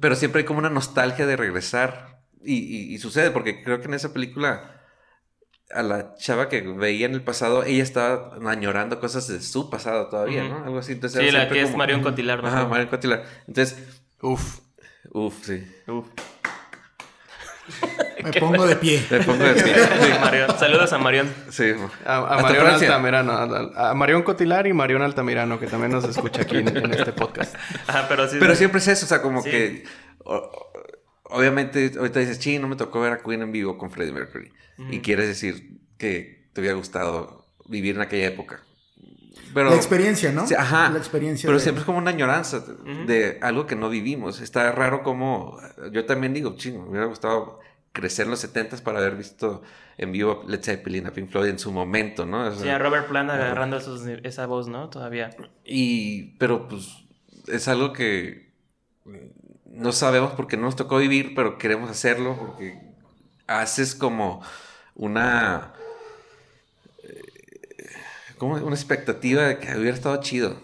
Pero 0.00 0.16
siempre 0.16 0.40
hay 0.40 0.44
como 0.46 0.58
una 0.58 0.70
nostalgia 0.70 1.26
de 1.26 1.36
regresar. 1.36 2.20
Y, 2.42 2.54
y- 2.54 2.94
y 2.94 2.98
sucede, 2.98 3.30
porque 3.30 3.62
creo 3.62 3.80
que 3.80 3.86
en 3.86 3.94
esa 3.94 4.12
película, 4.12 4.80
a 5.72 5.82
la 5.82 6.14
chava 6.14 6.48
que 6.48 6.62
veía 6.62 7.06
en 7.06 7.12
el 7.14 7.22
pasado, 7.22 7.64
ella 7.64 7.82
estaba 7.82 8.34
añorando 8.50 8.98
cosas 8.98 9.28
de 9.28 9.40
su 9.40 9.68
pasado 9.70 10.08
todavía. 10.08 10.44
¿no? 10.48 10.64
Algo 10.64 10.78
así. 10.78 10.92
Entonces, 10.92 11.22
Sí, 11.24 11.30
la 11.30 11.48
que 11.48 11.62
es 11.62 11.76
Marion 11.76 12.02
Cotillard. 12.02 12.42
¿no? 12.42 12.48
Ajá, 12.48 12.66
Marion 12.66 12.88
Cotillard. 12.88 13.22
Entonces, 13.46 13.78
Uf. 14.22 14.60
uff, 15.12 15.44
sí. 15.44 15.64
Uf. 15.86 16.06
Me 18.24 18.32
pongo 18.32 18.66
de 18.66 18.76
pie. 18.76 19.04
Me 19.10 19.20
pongo 19.20 19.42
de 19.44 19.54
pie. 19.54 19.74
Sí, 19.74 20.10
Marion. 20.20 20.58
Saludos 20.58 20.92
a 20.92 20.98
Marion. 20.98 21.32
Sí. 21.50 21.72
A, 22.04 22.16
a 22.38 22.42
Marión 22.42 22.64
Francia. 22.66 22.88
Altamirano. 22.88 23.32
A, 23.32 23.90
a 23.90 23.94
Marión 23.94 24.22
Cotilar 24.22 24.66
y 24.66 24.72
Marión 24.72 25.02
Altamirano, 25.02 25.58
que 25.58 25.66
también 25.66 25.92
nos 25.92 26.04
escucha 26.04 26.42
aquí 26.42 26.58
en, 26.58 26.76
en 26.76 26.92
este 26.92 27.12
podcast. 27.12 27.54
Ajá, 27.86 28.06
pero 28.08 28.28
sí. 28.28 28.36
Pero 28.40 28.54
siempre 28.54 28.78
es 28.80 28.88
eso, 28.88 29.06
o 29.06 29.08
sea, 29.08 29.22
como 29.22 29.42
Sí. 29.42 29.50
que. 29.50 29.84
o- 30.24 30.34
o- 30.34 30.72
obviamente, 31.32 31.92
ahorita 31.96 32.18
dices, 32.20 32.38
sí, 32.38 32.58
no 32.58 32.66
me 32.68 32.76
tocó 32.76 33.00
ver 33.00 33.12
a 33.12 33.18
Queen 33.22 33.42
en 33.42 33.52
vivo 33.52 33.78
con 33.78 33.90
Freddie 33.90 34.12
Mercury. 34.12 34.52
Y 34.90 35.00
quieres 35.00 35.28
decir 35.28 35.78
que 35.98 36.48
te 36.54 36.60
hubiera 36.60 36.74
gustado 36.76 37.46
vivir 37.66 37.94
en 37.96 38.00
aquella 38.02 38.26
época. 38.26 38.62
Pero, 39.54 39.70
La 39.70 39.76
experiencia, 39.76 40.32
¿no? 40.32 40.46
Sí, 40.46 40.54
ajá. 40.54 40.90
La 40.90 40.98
experiencia. 40.98 41.46
Pero 41.46 41.58
de- 41.58 41.62
siempre 41.62 41.80
es 41.82 41.86
como 41.86 41.98
una 41.98 42.10
añoranza 42.10 42.64
de 43.06 43.38
algo 43.42 43.66
que 43.66 43.76
no 43.76 43.88
vivimos. 43.88 44.40
Está 44.40 44.72
raro 44.72 45.02
como. 45.02 45.58
Yo 45.92 46.04
también 46.04 46.34
digo, 46.34 46.56
chingo, 46.56 46.82
me 46.82 46.90
hubiera 46.90 47.06
gustado 47.06 47.60
crecer 47.92 48.24
en 48.26 48.30
los 48.30 48.40
70s 48.44 48.80
para 48.82 48.98
haber 49.00 49.16
visto 49.16 49.62
en 49.98 50.12
vivo 50.12 50.44
Led 50.46 50.62
Zeppelin, 50.62 51.06
a 51.06 51.12
Pink 51.12 51.28
Floyd 51.30 51.48
en 51.50 51.58
su 51.58 51.72
momento, 51.72 52.24
¿no? 52.26 52.46
O 52.46 52.52
sea, 52.52 52.62
Sí, 52.62 52.68
a 52.68 52.78
Robert 52.78 53.08
Plant 53.08 53.30
agarrando 53.30 53.76
esos- 53.76 54.06
esa 54.22 54.46
voz, 54.46 54.68
¿no? 54.68 54.88
Todavía. 54.90 55.30
y, 55.64 56.36
pero 56.38 56.68
pues 56.68 56.88
es 57.48 57.66
algo 57.68 57.92
que 57.92 58.52
no 59.66 59.92
sabemos 59.92 60.32
porque 60.32 60.56
no 60.56 60.64
nos 60.64 60.76
tocó 60.76 60.98
vivir, 60.98 61.34
pero 61.34 61.58
queremos 61.58 61.90
hacerlo 61.90 62.36
porque 62.38 62.80
haces 63.46 63.94
como 63.94 64.42
una 64.94 65.72
eh, 65.76 65.79
como 68.40 68.54
una 68.56 68.74
expectativa 68.74 69.42
de 69.44 69.58
que 69.58 69.76
hubiera 69.78 69.94
estado 69.94 70.18
chido 70.20 70.58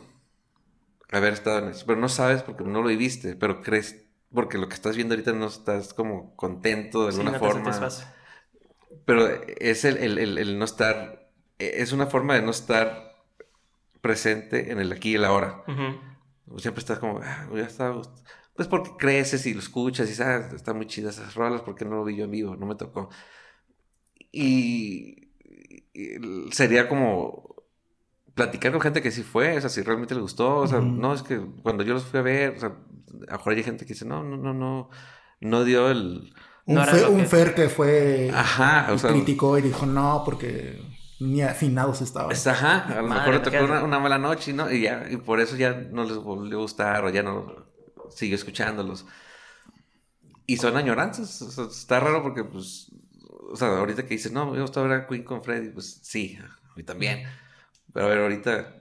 haber 1.12 1.34
estado 1.34 1.58
en 1.58 1.68
eso, 1.68 1.84
pero 1.86 2.00
no 2.00 2.08
sabes 2.08 2.42
porque 2.42 2.64
no 2.64 2.82
lo 2.82 2.88
viviste, 2.88 3.36
pero 3.36 3.62
crees 3.62 4.02
porque 4.32 4.58
lo 4.58 4.68
que 4.68 4.74
estás 4.74 4.96
viendo 4.96 5.14
ahorita 5.14 5.32
no 5.32 5.46
estás 5.46 5.94
como 5.94 6.34
contento 6.34 7.06
de 7.06 7.12
Sí, 7.12 7.18
alguna 7.18 7.38
no 7.38 7.38
forma. 7.38 7.88
Pero 9.04 9.28
es 9.60 9.84
el, 9.84 9.98
el- 9.98 10.18
el- 10.18 10.38
el 10.38 10.58
no 10.58 10.64
estar. 10.64 11.30
Es 11.58 11.92
una 11.92 12.06
forma 12.06 12.34
de 12.34 12.42
no 12.42 12.50
estar 12.50 13.14
presente 14.00 14.72
en 14.72 14.80
el 14.80 14.90
aquí 14.92 15.12
y 15.12 15.14
el 15.14 15.24
ahora. 15.24 15.62
Siempre 16.58 16.80
estás 16.80 16.98
como, 16.98 17.20
ah, 17.22 17.48
ya 17.54 17.62
está. 17.62 17.94
Pues 18.54 18.68
porque 18.68 18.90
creces 18.98 19.44
y 19.46 19.52
lo 19.54 19.60
escuchas 19.60 20.08
y 20.10 20.14
sabes, 20.14 20.52
están 20.54 20.76
muy 20.76 20.86
chidas 20.86 21.18
esas 21.18 21.34
rolas, 21.34 21.60
porque 21.60 21.84
no 21.84 21.96
lo 21.96 22.04
vi 22.04 22.16
yo 22.16 22.24
en 22.24 22.30
vivo, 22.30 22.56
no 22.56 22.66
me 22.66 22.74
tocó. 22.74 23.10
Y, 24.32 25.28
sería 26.52 26.88
como 26.88 27.45
platicar 28.36 28.70
con 28.70 28.80
gente 28.80 29.02
que 29.02 29.10
sí 29.10 29.22
fue, 29.24 29.56
o 29.56 29.60
sea, 29.60 29.68
si 29.70 29.82
realmente 29.82 30.14
le 30.14 30.20
gustó, 30.20 30.58
o 30.58 30.66
sea, 30.68 30.78
Ujú. 30.78 30.86
no 30.86 31.12
es 31.14 31.22
que 31.24 31.40
cuando 31.64 31.82
yo 31.82 31.94
los 31.94 32.04
fui 32.04 32.20
a 32.20 32.22
ver, 32.22 32.54
o 32.56 32.60
sea, 32.60 32.68
a 32.68 33.32
lo 33.32 33.36
mejor 33.38 33.54
hay 33.54 33.64
gente 33.64 33.84
que 33.86 33.94
dice, 33.94 34.04
no, 34.04 34.22
no, 34.22 34.36
no, 34.36 34.54
no, 34.54 34.90
no 35.40 35.64
dio 35.64 35.90
el... 35.90 36.32
Un, 36.66 36.74
No 36.76 36.84
Fer, 36.84 37.02
lo 37.02 37.10
un 37.12 37.20
que- 37.22 37.26
Fer 37.26 37.54
que 37.54 37.68
fue. 37.68 38.30
Ajá, 38.34 38.92
o 38.92 38.98
sea, 38.98 39.10
criticó 39.10 39.56
y 39.58 39.62
dijo 39.62 39.86
no, 39.86 40.22
porque 40.24 40.80
ni 41.20 41.40
afinados 41.42 42.02
estaban. 42.02 42.30
Ajá, 42.36 42.78
a 42.84 43.02
lo 43.02 43.08
Madre, 43.08 43.18
mejor 43.32 43.34
le 43.34 43.40
tocó 43.40 43.64
una, 43.64 43.84
una 43.84 43.98
mala 44.00 44.18
noche, 44.18 44.52
¿no? 44.52 44.70
Y 44.70 44.82
ya, 44.82 45.06
y 45.10 45.16
por 45.16 45.40
eso 45.40 45.56
ya 45.56 45.72
no 45.72 46.04
les 46.04 46.16
volvió 46.18 46.58
a 46.58 46.62
gustar 46.62 47.04
o 47.04 47.10
ya 47.10 47.22
no 47.22 47.66
siguió 48.10 48.34
escuchándolos. 48.36 49.06
Y 50.46 50.58
son 50.58 50.76
añoranzas, 50.76 51.40
o 51.42 51.50
sea, 51.50 51.64
está 51.64 52.00
raro 52.00 52.22
porque, 52.22 52.44
pues, 52.44 52.90
o 53.50 53.56
sea, 53.56 53.68
ahorita 53.78 54.02
que 54.02 54.14
dices, 54.14 54.30
no, 54.32 54.50
me 54.50 54.60
gusta 54.60 54.80
ver 54.82 54.92
a 54.92 55.06
Queen 55.06 55.24
con 55.24 55.42
Freddy, 55.42 55.70
pues 55.70 56.00
sí, 56.02 56.38
a 56.40 56.74
mí 56.76 56.82
también. 56.84 57.26
Pero 57.96 58.06
a 58.06 58.10
ver, 58.10 58.18
ahorita 58.18 58.72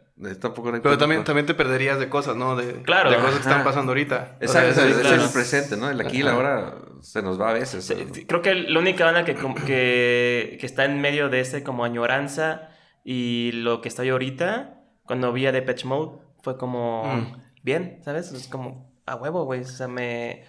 tampoco 0.42 0.70
no 0.70 0.76
hay 0.76 0.82
Pero 0.82 0.98
también, 0.98 1.20
para- 1.22 1.26
también 1.28 1.46
te 1.46 1.54
perderías 1.54 2.00
de 2.00 2.10
cosas, 2.10 2.36
¿no? 2.36 2.56
De, 2.56 2.82
Claro, 2.84 3.10
de 3.12 3.16
cosas 3.18 3.34
que 3.36 3.40
están 3.42 3.64
pasando 3.64 3.92
ahorita. 3.92 4.38
O 4.42 4.44
Exacto, 4.44 4.74
sea, 4.74 4.86
eso- 4.88 4.96
es, 5.00 5.02
claro. 5.02 5.16
es 5.16 5.24
el 5.24 5.30
presente, 5.34 5.78
¿no? 5.78 5.90
El 5.90 6.00
aquí 6.02 6.18
y 6.20 6.24
la 6.24 6.32
Ajá. 6.32 6.40
hora 6.40 6.74
se 7.02 7.22
nos 7.22 7.40
va 7.40 7.50
a 7.50 7.54
veces. 7.54 7.86
Sí, 7.86 7.96
¿no? 8.08 8.14
sí, 8.14 8.26
creo 8.26 8.42
que 8.42 8.54
la 8.56 8.80
única 8.80 9.06
banda 9.06 9.24
que, 9.26 9.36
que, 9.36 10.58
que 10.60 10.66
está 10.66 10.86
en 10.86 11.00
medio 11.02 11.30
de 11.30 11.40
ese 11.40 11.64
como 11.64 11.86
añoranza 11.86 12.70
y 13.04 13.52
lo 13.54 13.82
que 13.82 13.88
estoy 13.90 14.10
ahorita, 14.10 14.82
cuando 15.06 15.32
vi 15.34 15.46
a 15.48 15.52
Depeche 15.52 15.88
Mode, 15.88 16.20
fue 16.44 16.58
como 16.58 17.04
Mm. 17.06 17.42
bien, 17.64 18.00
¿sabes? 18.04 18.32
Es 18.32 18.48
como 18.48 18.92
a 19.06 19.16
huevo, 19.16 19.46
güey. 19.46 19.62
O 19.62 19.66
sea, 19.66 19.88
me, 19.88 20.44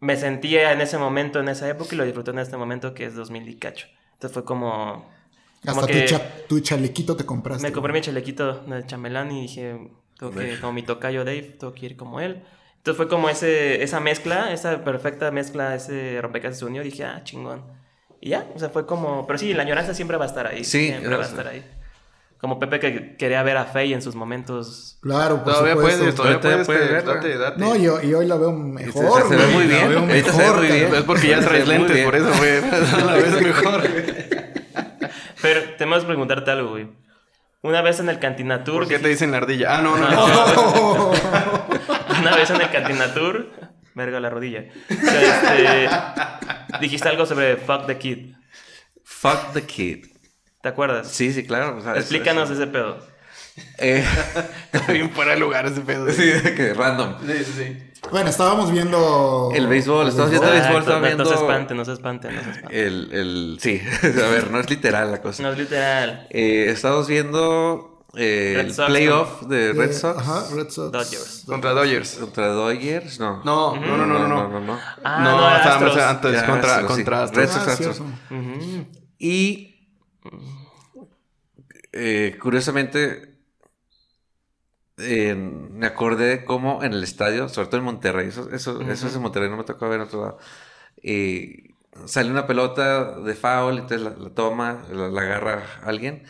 me 0.00 0.16
sentía 0.16 0.72
en 0.72 0.80
ese 0.80 0.98
momento, 0.98 1.40
en 1.40 1.48
esa 1.48 1.68
época 1.68 1.94
y 1.94 1.98
lo 1.98 2.04
disfruté 2.04 2.30
en 2.30 2.38
este 2.38 2.56
momento 2.56 2.94
que 2.94 3.04
es 3.04 3.14
2000 3.14 3.48
y 3.48 3.56
cacho. 3.58 3.86
Entonces 4.14 4.32
fue 4.34 4.44
como... 4.44 5.08
Hasta 5.66 5.86
tu, 5.86 5.98
cha- 6.06 6.30
tu 6.48 6.60
chalequito 6.60 7.16
te 7.16 7.24
compraste. 7.26 7.62
me 7.66 7.72
compré 7.72 7.92
mi 7.92 8.00
chalequito 8.00 8.60
de 8.60 8.86
chambelán 8.86 9.30
y 9.32 9.42
dije, 9.42 9.90
tengo 10.18 10.32
que, 10.32 10.58
como 10.60 10.72
mi 10.72 10.82
tocayo 10.82 11.24
Dave, 11.24 11.56
tengo 11.58 11.72
que 11.74 11.86
ir 11.86 11.96
como 11.96 12.20
él. 12.20 12.42
Entonces 12.78 12.96
fue 12.96 13.08
como 13.08 13.28
ese, 13.28 13.82
esa 13.82 14.00
mezcla, 14.00 14.52
esa 14.52 14.82
perfecta 14.84 15.30
mezcla, 15.30 15.74
ese 15.74 16.18
rompecabezas 16.22 16.60
se 16.60 16.64
unió. 16.64 16.82
Dije, 16.82 17.04
ah, 17.04 17.20
chingón. 17.24 17.62
Y 18.22 18.30
ya, 18.30 18.46
o 18.54 18.58
sea, 18.58 18.70
fue 18.70 18.86
como... 18.86 19.26
Pero 19.26 19.38
sí, 19.38 19.52
la 19.52 19.62
añoranza 19.62 19.92
siempre 19.94 20.16
va 20.16 20.24
a 20.24 20.28
estar 20.28 20.46
ahí. 20.46 20.64
Sí, 20.64 20.86
Siempre 20.88 21.14
va 21.16 21.24
a 21.24 21.26
estar 21.26 21.46
ahí. 21.46 21.62
Como 22.38 22.58
Pepe 22.58 22.80
que 22.80 23.16
quería 23.18 23.42
ver 23.42 23.58
a 23.58 23.64
Faye 23.66 23.92
en 23.94 24.00
sus 24.00 24.14
momentos... 24.14 24.98
Claro, 25.02 25.44
por 25.44 25.52
Todavía 25.52 25.74
supuesto. 25.74 25.98
puedes, 26.00 26.14
todavía 26.14 26.40
Todavía 26.40 26.64
puedes, 26.64 26.80
puedes 26.88 26.92
verla. 27.04 27.14
date, 27.16 27.36
date. 27.38 27.60
No, 27.60 27.76
yo, 27.76 28.00
y 28.02 28.14
hoy 28.14 28.26
la 28.26 28.36
veo 28.36 28.52
mejor. 28.52 29.28
se 29.28 29.36
ve 29.36 29.44
güey, 29.44 29.54
muy 29.54 29.64
la 29.66 29.74
bien, 29.76 29.88
veo 29.90 29.98
ahorita 30.00 30.32
se 30.32 30.38
ve 30.38 30.44
mejor, 30.44 30.56
muy 30.56 30.66
bien. 30.68 30.94
Es 30.94 31.02
porque 31.02 31.28
ya 31.28 31.40
traes 31.46 31.68
lentes, 31.68 32.04
por 32.04 32.16
eso, 32.16 32.30
güey. 32.38 32.60
La 33.06 33.12
ves 33.14 33.42
mejor. 33.42 33.82
Pero 35.42 35.60
tenemos 35.76 36.00
que 36.00 36.06
preguntarte 36.06 36.50
algo, 36.50 36.70
güey. 36.70 36.88
Una 37.62 37.82
vez 37.82 38.00
en 38.00 38.08
el 38.08 38.18
Cantina 38.18 38.64
Tour... 38.64 38.80
¿Por 38.84 38.88
qué 38.88 38.98
te 38.98 39.08
dicen 39.08 39.30
la 39.32 39.36
ardilla? 39.38 39.78
Ah, 39.78 39.82
no, 39.82 39.96
no. 39.96 40.08
Oh, 40.24 41.12
Una 42.20 42.34
vez 42.36 42.48
en 42.50 42.60
el 42.60 42.70
Cantina 42.70 43.12
Tour, 43.12 43.50
verga 43.94 44.18
la 44.20 44.30
rodilla. 44.30 44.64
Este, 44.88 45.88
dijiste 46.80 47.08
algo 47.08 47.26
sobre 47.26 47.56
Fuck 47.56 47.86
the 47.86 47.98
Kid. 47.98 48.34
Fuck 49.04 49.52
the 49.52 49.62
kid. 49.66 50.06
¿Te 50.62 50.68
acuerdas? 50.70 51.08
Sí, 51.10 51.32
sí, 51.32 51.44
claro. 51.46 51.76
o 51.76 51.80
sea, 51.82 51.92
es- 51.92 52.00
Explícanos 52.00 52.48
es- 52.50 52.56
ese 52.58 52.66
pedo. 52.68 52.98
eh, 53.78 54.04
Está 54.72 54.92
bien 54.92 55.10
fuera 55.10 55.32
de 55.32 55.38
lugar 55.40 55.66
ese 55.66 55.80
pedo. 55.82 56.10
sí, 56.10 56.22
de 56.26 56.54
que 56.54 56.72
random. 56.74 57.16
sí, 57.26 57.44
sí. 57.44 57.52
sí. 57.56 57.89
Bueno, 58.10 58.30
estábamos 58.30 58.72
viendo. 58.72 59.50
El 59.54 59.66
béisbol, 59.68 60.08
estamos 60.08 60.30
viendo 60.30 60.48
Exacto, 60.48 60.74
béisbol, 60.74 60.82
estamos 60.82 61.02
no, 61.02 61.16
no 61.16 61.24
se 61.24 61.30
viendo- 61.30 61.42
espante, 61.52 61.74
no 61.74 61.84
se 61.84 61.92
espante, 61.92 62.32
no 62.32 62.42
se 62.42 62.50
espante. 62.50 62.86
El, 62.86 63.08
el, 63.12 63.58
sí, 63.60 63.80
a 64.02 64.28
ver, 64.28 64.50
no 64.50 64.58
es 64.60 64.70
literal 64.70 65.10
la 65.12 65.20
cosa. 65.22 65.42
No 65.42 65.52
es 65.52 65.58
literal. 65.58 66.26
Eh, 66.30 66.66
estamos 66.70 67.06
viendo 67.06 68.02
eh, 68.16 68.54
Red 68.56 68.66
el 68.66 68.74
Sox, 68.74 68.88
playoff 68.88 69.42
de 69.42 69.70
Eh, 69.70 69.72
Red 69.74 69.92
Sox 69.92 70.18
Ajá, 70.18 70.44
Red 70.54 70.70
Sox. 70.70 70.90
Dodgers. 70.92 71.42
Contra 71.46 71.70
Dodgers. 71.72 72.14
contra 72.16 72.46
Dodgers, 72.48 73.20
no. 73.20 73.42
No, 73.44 73.76
no, 73.76 73.96
no, 73.96 74.06
no, 74.06 74.18
no. 74.18 74.28
no. 74.28 74.48
no, 74.48 74.60
no. 74.60 74.78
Ah, 75.04 75.20
no, 75.22 75.36
no, 75.36 75.56
estábamos 75.56 75.88
Astros. 75.90 76.04
antes 76.06 76.32
Ya, 76.32 76.46
contra, 76.46 76.70
Astros, 76.76 76.90
sí. 76.90 76.96
contra 76.96 77.22
Astros. 77.22 77.44
Red 77.44 77.50
Ah, 77.50 77.58
Sox, 77.60 77.68
Astros. 77.68 77.96
cierto. 77.96 78.14
Ujú. 78.34 78.86
Y 79.18 79.88
eh, 81.92 82.36
curiosamente 82.40 83.29
eh, 85.00 85.34
me 85.34 85.86
acordé 85.86 86.26
de 86.26 86.44
cómo 86.44 86.82
en 86.84 86.92
el 86.92 87.02
estadio, 87.02 87.48
sobre 87.48 87.68
todo 87.68 87.78
en 87.78 87.84
Monterrey, 87.84 88.28
eso, 88.28 88.48
eso, 88.52 88.80
eso 88.82 89.06
es 89.08 89.14
en 89.14 89.22
Monterrey, 89.22 89.48
no 89.50 89.56
me 89.56 89.64
tocó 89.64 89.88
ver 89.88 90.00
en 90.00 90.06
otro 90.06 90.20
lado. 90.22 90.38
eh, 91.02 91.74
sale 92.06 92.30
una 92.30 92.46
pelota 92.46 93.18
de 93.20 93.34
foul, 93.34 93.78
entonces 93.78 94.02
la, 94.02 94.10
la 94.16 94.30
toma, 94.30 94.82
la, 94.92 95.08
la 95.08 95.20
agarra 95.22 95.62
alguien 95.84 96.22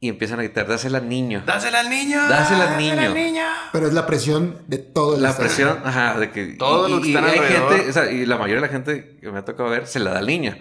y 0.00 0.08
empiezan 0.08 0.38
a 0.38 0.42
gritar, 0.42 0.66
dásela 0.68 0.98
al 0.98 1.08
niño. 1.08 1.42
¡Dásela 1.46 1.80
al 1.80 1.88
niño! 1.88 2.18
Dásela 2.28 2.76
al 2.76 3.14
niño. 3.14 3.42
Pero 3.72 3.86
es 3.86 3.94
la 3.94 4.06
presión 4.06 4.58
de 4.66 4.76
todo 4.78 5.16
el 5.16 5.22
La 5.22 5.30
estadio. 5.30 5.48
presión, 5.48 5.78
ajá, 5.82 6.18
de 6.18 6.30
que... 6.30 6.46
Todos 6.58 6.90
los 6.90 7.00
que 7.00 7.08
están 7.08 7.24
hay 7.24 7.38
alrededor. 7.38 7.72
gente, 7.74 7.88
o 7.90 7.92
sea, 7.94 8.10
y 8.12 8.26
la 8.26 8.36
mayoría 8.36 8.56
de 8.56 8.66
la 8.66 8.68
gente 8.72 9.16
que 9.20 9.32
me 9.32 9.38
ha 9.38 9.44
tocado 9.46 9.70
ver 9.70 9.86
se 9.86 10.00
la 10.00 10.10
da 10.12 10.18
al 10.18 10.26
niño. 10.26 10.56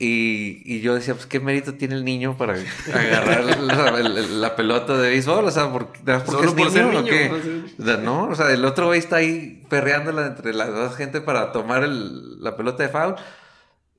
Y, 0.00 0.62
y 0.64 0.80
yo 0.80 0.94
decía, 0.94 1.14
pues, 1.14 1.26
¿qué 1.26 1.40
mérito 1.40 1.74
tiene 1.74 1.96
el 1.96 2.04
niño 2.04 2.36
para 2.36 2.54
agarrar 2.94 3.44
la, 3.60 3.90
la- 4.00 4.08
la 4.08 4.54
pelota 4.56 4.96
de 4.96 5.08
béisbol? 5.10 5.44
O 5.46 5.50
sea, 5.50 5.72
¿por, 5.72 5.86
porque 5.88 6.30
Solo 6.30 6.44
es 6.44 6.54
por 6.54 6.70
ser 6.70 6.84
niño, 6.86 6.98
o 6.98 7.02
niño, 7.02 7.12
qué? 7.12 7.28
no 7.28 7.42
sé. 7.42 7.82
O 7.82 7.84
sea, 7.84 7.96
no, 7.96 8.28
o 8.28 8.34
sea, 8.36 8.52
el 8.52 8.64
otro 8.64 8.86
güey 8.86 9.00
está 9.00 9.16
ahí 9.16 9.64
perreándola 9.68 10.26
entre 10.28 10.54
las 10.54 10.68
dos 10.68 10.94
gente 10.94 11.20
para 11.20 11.50
tomar 11.50 11.82
el- 11.82 12.40
la 12.40 12.56
pelota 12.56 12.84
de 12.84 12.90
foul 12.90 13.16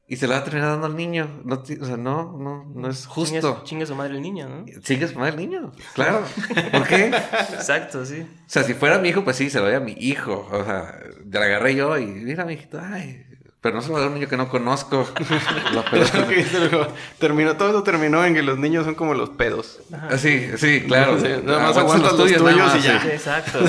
y 0.08 0.16
se 0.16 0.26
la 0.28 0.36
va 0.36 0.40
a 0.40 0.44
terminar 0.46 0.70
dando 0.70 0.88
al 0.88 0.96
niño. 0.96 1.42
No, 1.44 1.56
o 1.56 1.66
sea, 1.86 1.98
no, 1.98 2.38
no, 2.40 2.64
no 2.74 2.90
es 2.90 3.02
Chingue, 3.14 3.42
justo. 3.42 3.62
chingue 3.66 3.86
su 3.86 3.94
madre 3.94 4.16
el 4.16 4.22
niño, 4.22 4.48
¿no? 4.48 4.66
Sigues 4.82 5.14
mal 5.18 5.28
el 5.34 5.36
niño, 5.36 5.74
claro. 5.96 6.24
¿Por 6.72 6.88
qué? 6.88 7.08
Exacto, 7.54 8.06
sí. 8.06 8.22
O 8.22 8.50
sea, 8.50 8.64
si 8.64 8.74
fuera 8.74 9.00
mi 9.00 9.10
hijo, 9.10 9.26
pues 9.26 9.36
sí, 9.36 9.50
se 9.50 9.60
lo 9.60 9.66
doy 9.66 9.76
a 9.76 9.82
mi 9.82 9.98
hijo. 10.00 10.48
O 10.50 10.64
sea, 10.64 10.98
la 11.30 11.42
agarré 11.44 11.76
yo 11.76 11.98
y 11.98 12.06
mira, 12.06 12.46
mi 12.46 12.54
hijito, 12.54 12.80
ay. 12.82 13.26
Pero 13.62 13.76
no 13.76 13.82
se 13.82 13.90
lo 13.90 13.96
doy 13.96 14.06
a 14.06 14.08
un 14.08 14.14
niño 14.14 14.28
que 14.30 14.38
no 14.38 14.48
conozco. 14.48 15.06
La 15.20 15.30
Es 15.32 15.74
lo 15.74 15.84
pelota. 15.84 16.28
que 16.30 16.36
dice 16.36 16.60
luego. 16.60 16.88
Terminó, 17.20 17.58
todo 17.58 17.70
eso 17.70 17.84
terminó 17.84 18.24
en 18.24 18.34
que 18.34 18.42
los 18.42 18.58
niños 18.58 18.86
son 18.86 18.96
como 18.96 19.14
los 19.14 19.32
pedos. 19.32 19.82
Ah, 19.92 20.18
Sí, 20.18 20.48
sí, 20.56 20.84
claro. 20.88 21.20
Sí, 21.20 21.28
nada 21.44 21.60
más 21.60 21.78
Aguantas 21.78 22.14
aguantas 22.14 22.14
los 22.14 22.22
tuyos 22.28 22.42
nada 22.42 22.78
y 22.78 22.82
ya. 22.82 23.02
Sí, 23.02 23.08
exacto. 23.10 23.60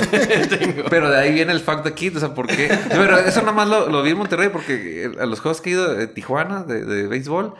Pero 0.89 1.09
de 1.09 1.17
ahí 1.17 1.33
viene 1.33 1.51
el 1.51 1.59
fuck 1.59 1.83
the 1.83 1.93
kid, 1.93 2.15
o 2.15 2.19
sea, 2.21 2.33
¿por 2.33 2.47
qué? 2.47 2.69
Pero 2.89 3.17
eso 3.19 3.41
nada 3.41 3.51
más 3.51 3.67
lo, 3.67 3.89
lo 3.89 4.01
vi 4.01 4.11
en 4.11 4.17
Monterrey 4.17 4.47
porque 4.49 5.11
a 5.19 5.25
los 5.25 5.41
juegos 5.41 5.59
que 5.59 5.71
he 5.71 5.73
ido 5.73 5.93
de 5.93 6.07
Tijuana, 6.07 6.63
de, 6.63 6.85
de 6.85 7.07
béisbol, 7.07 7.53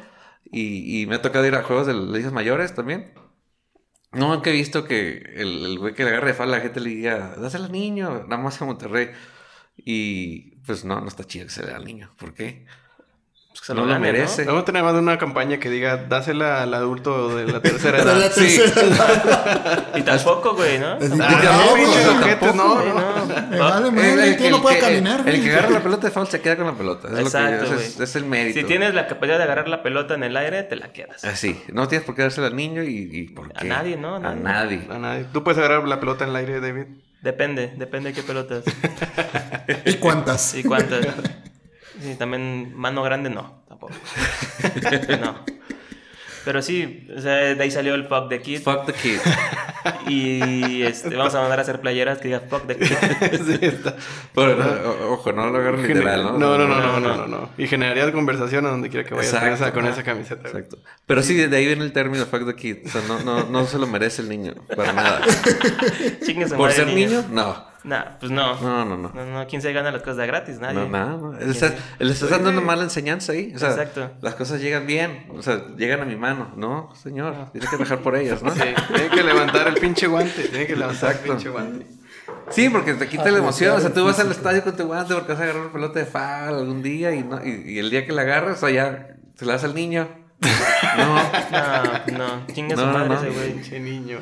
y, 0.46 1.02
y 1.02 1.08
me 1.08 1.16
ha 1.16 1.22
tocado 1.22 1.46
ir 1.46 1.56
a 1.56 1.64
juegos 1.64 1.88
de 1.88 1.94
ligas 1.94 2.32
mayores 2.32 2.74
también. 2.74 3.14
No, 4.14 4.34
nunca 4.36 4.50
he 4.50 4.54
visto 4.54 4.86
que 4.86 5.18
el, 5.36 5.66
el 5.66 5.80
güey 5.80 5.94
que 5.94 6.04
le 6.06 6.12
agarre 6.12 6.28
de 6.28 6.34
falda, 6.34 6.58
la 6.58 6.64
gente 6.64 6.80
le 6.80 6.90
diga, 6.92 7.36
dásela 7.38 7.66
al 7.66 7.72
niño, 7.74 8.24
nada 8.28 8.42
más 8.42 8.60
en 8.62 8.68
Monterrey. 8.68 9.12
Y 9.78 10.51
pues 10.66 10.84
no, 10.86 10.99
no 11.01 11.07
está 11.07 11.24
chido 11.24 11.45
que 11.45 11.51
se 11.51 11.62
le 11.62 11.68
dé 11.68 11.74
al 11.74 11.86
niño. 11.86 12.12
¿Por 12.18 12.34
qué? 12.34 12.66
Pues 13.49 13.59
que 13.62 13.66
se 13.68 13.74
no 13.74 13.82
lo 13.82 13.88
lo 13.88 13.93
gane, 13.93 14.07
¿no? 14.07 14.14
merece. 14.14 14.45
Vamos 14.45 14.62
a 14.62 14.66
tener 14.66 14.82
más 14.82 14.93
de 14.93 14.99
una 14.99 15.18
campaña 15.18 15.57
que 15.59 15.70
diga, 15.70 15.97
dásela 15.97 16.64
al 16.64 16.74
adulto 16.74 17.36
de 17.36 17.51
la 17.51 17.62
tercera 17.62 17.97
la 18.05 18.14
edad. 18.14 18.32
Sí. 18.34 18.57
tercera 18.57 18.88
edad. 18.88 19.88
Y 19.97 20.03
tampoco, 20.03 20.55
güey, 20.55 20.80
¿no? 20.80 20.91
Ah, 20.93 20.97
no, 21.01 21.07
no, 21.09 22.53
no, 22.53 22.53
no, 22.53 22.93
no. 22.93 23.26
no. 23.26 23.41
Me 23.49 23.59
vale 23.59 23.88
El- 23.89 23.93
madre, 23.93 24.14
el- 24.14 24.20
el 24.20 24.38
tío 24.38 24.49
no 24.51 24.55
el 24.55 24.62
puede 24.62 24.76
que- 24.76 24.82
caminar. 24.82 25.20
El, 25.20 25.24
güey. 25.26 25.41
que 25.41 25.51
agarra 25.51 25.70
la 25.70 25.84
pelota 25.84 26.07
de 26.07 26.14
foul 26.14 26.28
se 26.28 26.39
queda 26.39 26.55
con 26.55 26.66
la 26.68 26.74
pelota. 26.76 27.09
Es, 27.12 27.20
Exacto, 27.20 27.66
lo 27.70 27.78
que, 27.78 27.84
es, 27.84 27.99
es 27.99 28.16
el 28.16 28.24
mérito. 28.26 28.57
Si 28.59 28.66
tienes 28.66 28.93
la 28.93 29.05
capacidad 29.07 29.38
de 29.38 29.43
agarrar 29.43 29.68
la 29.68 29.84
pelota 29.84 30.14
en 30.14 30.24
el 30.24 30.38
aire, 30.38 30.64
te 30.64 30.78
la 30.78 30.93
quedas. 30.93 31.24
Así. 31.26 31.62
No 31.74 31.89
tienes 31.89 32.05
por 32.05 32.16
qué 32.16 32.22
dársela 32.22 32.47
al 32.47 32.55
niño 32.55 32.84
y, 32.84 33.09
y 33.12 33.24
¿por 33.28 33.47
A 33.53 33.59
qué? 33.59 33.68
nadie, 33.68 33.97
¿no? 33.97 34.14
A 34.16 34.18
A 34.18 34.20
nadie. 34.34 34.78
nadie. 34.78 34.88
A 34.89 34.97
nadie. 34.97 35.26
Tú 35.34 35.43
puedes 35.43 35.57
agarrar 35.57 35.86
la 35.88 35.99
pelota 35.99 36.24
en 36.24 36.30
el 36.30 36.36
aire, 36.38 36.62
David. 36.62 36.86
Depende, 37.22 37.74
depende 37.78 38.10
de 38.10 38.16
qué 38.16 38.24
pelotas. 38.24 38.64
¿Y 39.86 39.96
cuántas? 39.96 40.56
¿Y 40.56 40.64
cuántas? 40.64 41.06
Sí, 42.02 42.16
también 42.16 42.74
mano 42.76 43.04
grande 43.04 43.30
no, 43.30 43.62
tampoco. 43.68 43.94
No. 45.22 45.46
Pero 46.44 46.62
sí, 46.62 47.08
o 47.16 47.22
sea, 47.22 47.34
de 47.34 47.62
ahí 47.64 47.70
salió 47.72 47.94
el 47.96 48.06
fuck 48.08 48.30
the 48.30 48.42
kid. 48.42 48.62
Fuck 48.62 48.86
the 48.86 48.94
kid. 48.94 49.20
Y 50.08 50.84
este, 50.84 51.16
vamos 51.16 51.34
a 51.34 51.39
mandar 51.42 51.58
a 51.58 51.62
hacer 51.64 51.82
playeras 51.82 52.20
que 52.20 52.28
diga 52.28 52.42
fuck 52.42 52.68
the 52.68 52.78
kid. 52.78 52.86
sí, 53.48 53.58
está. 53.62 53.96
Pero, 54.36 54.56
o- 54.60 55.14
ojo, 55.14 55.32
no 55.32 55.50
lo 55.50 55.58
agarren 55.58 55.88
literal, 55.88 56.24
¿no? 56.24 56.38
No, 56.38 56.58
no, 56.58 56.68
no, 56.68 56.80
no, 56.82 57.00
no, 57.00 57.18
no, 57.18 57.28
no. 57.28 57.50
Y 57.58 57.66
generarías 57.68 58.12
conversación 58.12 58.66
a 58.68 58.70
donde 58.70 58.89
quiera 58.89 59.08
que 59.08 59.16
vayas 59.16 59.32
con 59.32 59.39
Exacto. 59.44 59.64
esa, 59.66 59.74
con 59.74 59.86
esa 59.88 60.04
camiseta. 60.04 60.48
Exacto. 60.48 60.78
Pero 61.08 61.24
sí, 61.24 61.34
de 61.36 61.58
ahí 61.58 61.66
viene 61.66 61.84
el 61.84 61.94
término 61.94 62.26
fuck 62.28 62.46
the 62.46 62.56
kid. 62.56 62.78
O 62.86 62.89
sea, 62.89 63.02
no, 63.08 63.20
no, 63.24 63.46
no 63.46 63.66
se 63.66 63.80
lo 63.80 63.88
merece 63.88 64.22
el 64.22 64.30
niño. 64.30 64.54
Para 64.76 64.94
nada. 64.94 65.22
Por 66.58 66.72
ser 66.72 66.88
niño, 66.88 67.26
no. 67.32 67.71
Nah, 67.84 68.04
pues 68.20 68.32
no. 68.32 68.60
No, 68.62 68.86
no, 68.86 68.96
no. 68.96 69.12
No, 69.14 69.26
no, 69.26 69.48
¿quién 69.48 69.62
se 69.62 69.74
gana 69.74 69.92
las 69.92 70.02
cosas 70.04 70.18
de 70.18 70.28
gratis? 70.28 70.60
Nadie. 70.60 70.76
No, 70.76 70.88
nada, 70.88 71.18
no. 71.18 71.34
Le 71.34 71.50
estás, 71.50 71.74
le 71.98 72.12
estás 72.12 72.30
dando 72.30 72.52
una 72.52 72.62
mala 72.62 72.84
enseñanza 72.84 73.32
ahí. 73.32 73.54
O 73.56 73.60
sea, 73.60 73.70
Exacto. 73.72 74.12
las 74.22 74.36
cosas 74.36 74.62
llegan 74.62 74.86
bien. 74.86 75.26
O 75.36 75.42
sea, 75.42 75.66
llegan 75.78 76.02
a 76.02 76.06
mi 76.06 76.16
mano. 76.16 76.52
No, 76.56 76.94
señor. 76.96 77.34
Tiene 77.52 77.66
que 77.68 77.78
bajar 77.78 78.00
por 78.00 78.16
ellas, 78.16 78.44
¿no? 78.44 78.54
Sí, 78.54 78.62
tiene 78.94 79.10
que 79.10 79.24
levantar 79.24 79.68
el 79.68 79.74
pinche 79.76 80.06
guante. 80.06 80.44
Tiene 80.44 80.68
que 80.68 80.76
levantar 80.76 81.10
Exacto. 81.12 81.26
el 81.32 81.38
pinche 81.38 81.50
guante. 81.50 81.88
Sí, 82.52 82.70
porque 82.70 82.94
te 82.94 83.08
quita 83.10 83.32
la 83.32 83.40
emoción. 83.40 83.76
O 83.76 83.80
sea, 83.80 83.92
tú 83.92 84.06
vas 84.06 84.20
al 84.20 84.30
estadio 84.30 84.64
con 84.64 84.76
tu 84.78 84.86
guante 84.86 85.16
porque 85.16 85.32
vas 85.32 85.40
a 85.42 85.44
agarrar 85.46 85.62
una 85.64 85.74
pelota 85.74 86.00
de 86.00 86.06
fal 86.06 86.54
algún 86.56 86.84
día 86.84 87.12
y, 87.16 87.24
no, 87.24 87.44
y, 87.44 87.64
y 87.66 87.80
el 87.80 87.90
día 87.90 88.06
que 88.06 88.12
la 88.12 88.22
agarras, 88.22 88.58
o 88.58 88.68
sea, 88.68 88.70
ya 88.70 89.08
se 89.36 89.46
la 89.46 89.54
das 89.54 89.64
al 89.64 89.74
niño. 89.74 90.08
No. 90.98 91.16
No, 91.52 92.18
no. 92.18 92.48
Chingue 92.54 92.76
su 92.76 92.82
No, 92.86 92.92
madre 92.92 93.10
no. 93.10 93.16
ese 93.16 93.30
güey. 93.30 93.54
Pinche 93.54 93.80
niño. 93.80 94.20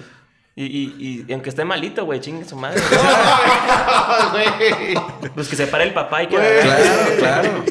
Y, 0.59 0.65
y, 0.65 1.25
y 1.25 1.33
aunque 1.33 1.51
esté 1.51 1.63
malito, 1.63 2.03
güey, 2.03 2.19
chingue 2.19 2.43
su 2.43 2.57
madre. 2.57 2.81
Güey. 4.31 4.93
pues 5.33 5.47
que 5.47 5.55
se 5.55 5.67
pare 5.67 5.85
el 5.85 5.93
papá 5.93 6.23
y 6.23 6.27
que. 6.27 6.35
Claro, 6.35 7.15
claro. 7.17 7.65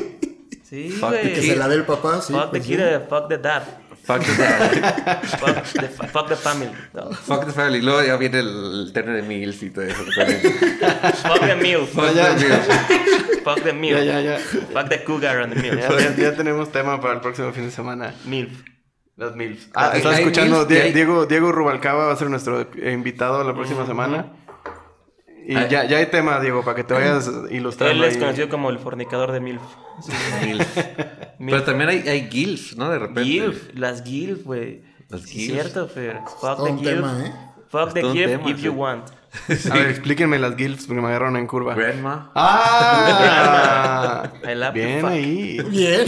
Sí, 0.62 0.88
Fuck 0.98 1.10
güey. 1.10 1.34
Que 1.34 1.42
se 1.42 1.56
la 1.56 1.68
dé 1.68 1.74
el 1.74 1.84
papá, 1.84 2.22
sí. 2.22 2.32
Fuck 2.32 2.44
the 2.44 2.48
pues 2.48 2.62
kid, 2.66 2.78
sí. 2.78 2.84
fuck 3.10 3.28
the 3.28 3.36
dad. 3.36 3.62
Fuck 4.04 4.24
the, 4.24 4.36
dad. 4.42 5.22
Fuck 5.22 5.62
the, 5.74 5.88
fuck 6.08 6.28
the 6.28 6.36
family. 6.36 6.70
No. 6.94 7.10
Fuck 7.12 7.44
the 7.44 7.52
family. 7.52 7.82
Luego 7.82 8.02
ya 8.02 8.16
viene 8.16 8.38
el, 8.38 8.86
el 8.86 8.92
término 8.94 9.16
de 9.16 9.22
milf 9.22 9.62
y 9.62 9.68
todo 9.68 9.84
eso. 9.84 10.02
Fuck 10.04 11.40
the 11.40 11.56
milf. 11.56 11.92
Fuck 11.92 12.14
ya, 12.14 12.34
the 12.34 12.46
milf. 12.48 13.44
Fuck 13.44 13.62
the 13.64 13.72
milf. 13.74 13.98
Ya, 13.98 14.04
ya, 14.04 14.20
ya. 14.22 14.38
Fuck 14.38 14.88
the 14.88 15.04
cougar 15.04 15.40
on 15.40 15.50
the 15.50 15.56
milf. 15.56 15.76
Ya, 15.78 15.90
ya- 15.98 16.16
ya 16.16 16.34
tenemos 16.34 16.72
tema 16.72 16.98
para 17.02 17.12
el 17.16 17.20
próximo 17.20 17.52
fin 17.52 17.66
de 17.66 17.70
semana. 17.70 18.14
Milf. 18.24 18.50
Las 19.18 19.34
MILFs. 19.36 19.68
Ah, 19.74 19.90
¿Hay- 19.90 19.98
estaba 19.98 20.14
hay 20.14 20.22
escuchando. 20.22 20.56
MILFs? 20.56 20.68
Die- 20.68 20.78
¿Y 20.78 20.80
hay- 20.80 20.92
Diego, 20.94 21.26
Diego 21.26 21.52
Rubalcaba 21.52 22.06
va 22.06 22.12
a 22.12 22.16
ser 22.16 22.30
nuestro 22.30 22.66
invitado 22.82 23.44
la 23.44 23.52
próxima 23.52 23.84
semana. 23.84 24.32
Y 25.46 25.54
Hay- 25.56 25.68
ya, 25.68 25.84
ya 25.84 25.96
hay 25.98 26.06
tema, 26.06 26.38
Diego, 26.40 26.62
para 26.64 26.76
que 26.76 26.84
te 26.84 26.94
vayas 26.94 27.28
ilustrando. 27.50 27.94
Él 28.04 28.08
es 28.08 28.14
ahí. 28.14 28.20
conocido 28.20 28.48
como 28.48 28.70
el 28.70 28.78
fornicador 28.78 29.32
de 29.32 29.40
milf. 29.40 29.60
Milf. 30.44 30.66
Pero 30.96 31.34
Milf. 31.38 31.64
también 31.64 31.90
hay, 31.90 32.08
hay 32.08 32.28
gilf, 32.30 32.74
¿no? 32.76 32.88
De 32.90 32.98
repente. 32.98 33.24
Gilf, 33.24 33.70
las 33.74 34.02
gilf, 34.04 34.44
güey. 34.44 34.82
Las 35.08 35.22
Sí, 35.22 35.38
gilfs. 35.40 35.52
cierto, 35.62 35.88
Fer. 35.88 36.20
Fuck 36.40 36.64
the 36.64 36.70
un 36.70 36.78
gilf. 36.78 36.90
tema, 36.94 37.22
¿eh? 37.26 37.32
Fuck 37.70 37.92
the 37.94 38.02
gilf 38.02 38.30
tema, 38.30 38.50
if 38.50 38.56
sí. 38.58 38.62
you 38.62 38.72
want. 38.72 39.08
A 39.70 39.74
ver, 39.74 39.88
explíquenme 39.88 40.38
las 40.38 40.54
GILFs 40.56 40.86
porque 40.86 41.02
me 41.02 41.08
agarraron 41.08 41.36
en 41.36 41.46
curva. 41.46 41.74
Grandma. 41.74 42.30
¡Ah! 42.34 44.30
I 44.44 44.54
love 44.54 44.68
to 44.68 44.72
Bien 44.74 45.00
fuck. 45.00 45.10
ahí. 45.10 45.60
Bien. 45.70 46.04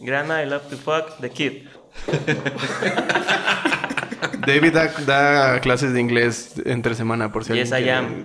Grandma, 0.00 0.42
I 0.42 0.46
love 0.46 0.62
to 0.70 0.76
fuck 0.76 1.18
the 1.20 1.30
kid. 1.30 1.64
David 4.46 4.72
da, 4.74 4.86
da 5.06 5.60
clases 5.60 5.92
de 5.92 6.00
inglés 6.00 6.52
entre 6.64 6.94
semana, 6.94 7.30
por 7.32 7.44
si 7.44 7.52
Yes, 7.54 7.72
alguien 7.72 7.94
I 7.94 7.98
am. 7.98 8.24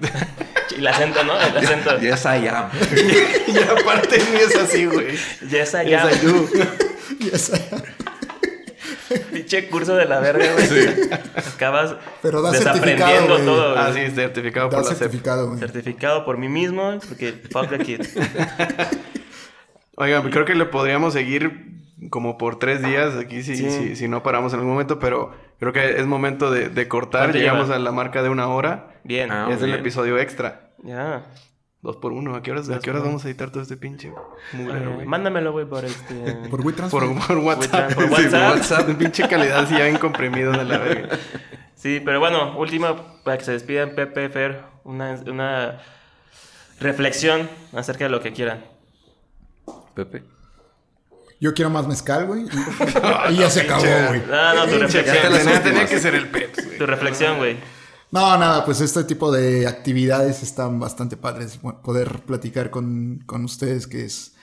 el 0.78 0.88
acento, 0.88 1.24
¿no? 1.24 1.40
El 1.40 1.58
acento. 1.58 1.98
Yes, 2.00 2.26
I 2.26 2.48
am. 2.48 2.70
y 3.48 3.58
aparte 3.60 4.18
ni 4.32 4.38
es 4.40 4.56
así, 4.56 4.86
güey. 4.86 5.18
Yes, 5.50 5.74
I 5.76 5.86
Yes, 5.88 6.02
am. 6.02 6.10
I 6.10 6.16
do. 6.26 6.48
Yes. 7.20 7.52
Pinche 9.34 9.68
curso 9.70 9.96
de 9.96 10.06
la 10.06 10.20
verga, 10.20 10.46
güey. 10.54 11.10
Acabas 11.36 11.96
Pero 12.22 12.42
da 12.44 12.52
desaprendiendo 12.52 13.38
certificado, 13.38 13.46
todo. 13.46 13.74
güey. 13.74 13.84
Ah, 13.86 13.92
sí, 13.94 14.12
certificado 14.16 14.70
Da 14.70 14.78
por 14.78 14.86
la 14.86 14.90
CEP. 14.92 15.00
certificado, 15.00 15.48
güey. 15.48 15.60
Certificado 15.60 16.24
por 16.26 16.38
mí 16.38 16.48
mismo, 16.50 17.00
porque 17.08 17.34
fuck 17.52 17.68
the 17.70 17.80
kid. 17.80 18.02
Oigan, 19.96 20.30
creo 20.30 20.46
que 20.46 20.54
le 20.56 20.66
podríamos 20.66 21.14
seguir 21.14 21.79
como 22.10 22.38
por 22.38 22.58
tres 22.60 22.82
días 22.82 23.16
aquí 23.16 23.44
si, 23.44 23.56
Sí. 23.58 23.70
si, 23.70 23.96
si 23.96 24.08
no 24.08 24.24
paramos 24.24 24.54
en 24.54 24.60
algún 24.60 24.74
momento, 24.74 25.00
pero 25.00 25.32
creo 25.60 25.74
que 25.74 26.00
es 26.00 26.06
momento 26.06 26.50
de, 26.52 26.70
de 26.70 26.88
cortar. 26.88 27.24
¿Cuánto 27.24 27.38
Llegamos 27.40 27.66
lleva? 27.66 27.76
a 27.76 27.80
la 27.80 27.92
marca 27.92 28.24
de 28.24 28.30
una 28.30 28.48
hora. 28.48 28.88
Bien. 29.04 29.32
Ah, 29.32 29.50
es 29.52 29.62
el 29.62 29.74
episodio 29.74 30.18
extra. 30.18 30.72
Ya. 30.84 31.26
Dos 31.82 31.96
por 31.98 32.12
uno. 32.12 32.36
¿A 32.36 32.42
qué 32.44 32.52
horas, 32.52 32.70
a 32.70 32.80
qué 32.80 32.90
horas 32.90 33.04
vamos 33.04 33.24
a 33.24 33.30
editar 33.30 33.52
todo 33.52 33.64
este 33.64 33.78
pinche 33.78 34.12
mugrero, 34.54 34.92
Eh, 34.92 34.94
güey? 34.96 35.08
mándamelo, 35.08 35.52
güey, 35.54 35.66
por 35.66 35.86
este. 35.86 36.14
Por 36.50 36.62
WeTransfer. 36.66 37.00
Por, 37.02 37.28
por 37.28 37.38
WhatsApp. 37.38 37.94
Por 37.94 38.04
Sí, 38.08 38.12
WhatsApp. 38.26 38.56
WhatsApp. 38.56 38.98
pinche 38.98 39.28
calidad 39.28 39.60
así 39.60 39.78
ya 39.78 39.86
bien 39.86 39.98
comprimido 39.98 40.52
de 40.52 40.66
la 40.66 40.78
verga. 40.78 41.18
Sí, 41.76 42.02
pero 42.04 42.20
bueno, 42.20 42.58
última, 42.58 43.22
para 43.24 43.38
que 43.38 43.46
se 43.46 43.54
despidan, 43.54 43.92
Pepe, 43.96 44.28
Fer, 44.30 44.62
una, 44.84 45.18
una 45.28 45.78
reflexión 46.82 47.50
acerca 47.74 48.04
de 48.06 48.10
lo 48.10 48.20
que 48.20 48.34
quieran. 48.34 48.62
Pepe. 49.94 50.24
Yo 51.40 51.54
quiero 51.54 51.70
más 51.70 51.88
mezcal, 51.88 52.26
güey. 52.26 52.44
Y, 53.30 53.34
y 53.34 53.38
ya 53.38 53.50
se 53.50 53.62
acabó, 53.62 53.84
güey. 54.08 54.22
No, 54.28 54.54
no, 54.56 54.68
tu 54.68 54.78
reflexión. 54.78 55.62
tenía, 55.64 55.86
que 55.86 56.00
ser 56.00 56.16
el 56.16 56.30
Peps, 56.30 56.66
güey. 56.66 56.78
Tu 56.78 56.86
reflexión, 56.86 57.38
güey. 57.38 57.58
No, 58.12 58.38
nada, 58.38 58.66
pues 58.66 58.82
este 58.82 59.04
tipo 59.04 59.32
de 59.32 59.68
actividades 59.68 60.42
están 60.42 60.80
bastante 60.80 61.16
padres. 61.16 61.62
Bueno, 61.62 61.82
Poder 61.82 62.22
platicar 62.22 62.70
con, 62.72 63.24
con 63.26 63.46
ustedes, 63.46 63.88
que 63.88 64.06
es. 64.06 64.34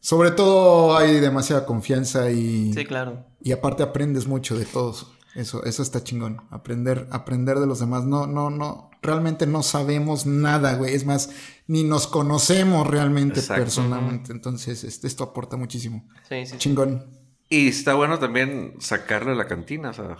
Sobre 0.00 0.32
todo 0.32 0.96
hay 0.96 1.20
demasiada 1.20 1.66
confianza 1.66 2.30
y. 2.30 2.72
Sí, 2.72 2.84
claro. 2.84 3.24
Y 3.40 3.52
aparte 3.52 3.82
aprendes 3.82 4.26
mucho 4.26 4.56
de 4.56 4.64
todos. 4.64 5.06
Eso, 5.34 5.64
eso 5.64 5.82
está 5.82 6.04
chingón. 6.04 6.42
Aprender, 6.50 7.08
aprender 7.10 7.58
de 7.58 7.66
los 7.66 7.80
demás. 7.80 8.04
No, 8.04 8.26
no, 8.26 8.50
no. 8.50 8.90
Realmente 9.00 9.46
no 9.46 9.62
sabemos 9.62 10.26
nada, 10.26 10.74
güey. 10.74 10.94
Es 10.94 11.06
más, 11.06 11.30
ni 11.66 11.84
nos 11.84 12.06
conocemos 12.06 12.86
realmente 12.86 13.40
Exacto. 13.40 13.62
personalmente. 13.62 14.32
Entonces, 14.32 14.84
este, 14.84 15.06
esto 15.06 15.24
aporta 15.24 15.56
muchísimo. 15.56 16.06
Sí, 16.28 16.44
sí. 16.44 16.52
sí. 16.52 16.58
Chingón. 16.58 17.06
Y 17.48 17.68
está 17.68 17.94
bueno 17.94 18.18
también 18.18 18.74
sacarlo 18.78 19.30
de 19.30 19.36
la 19.36 19.46
cantina, 19.46 19.90
o 19.90 19.92
sea, 19.92 20.16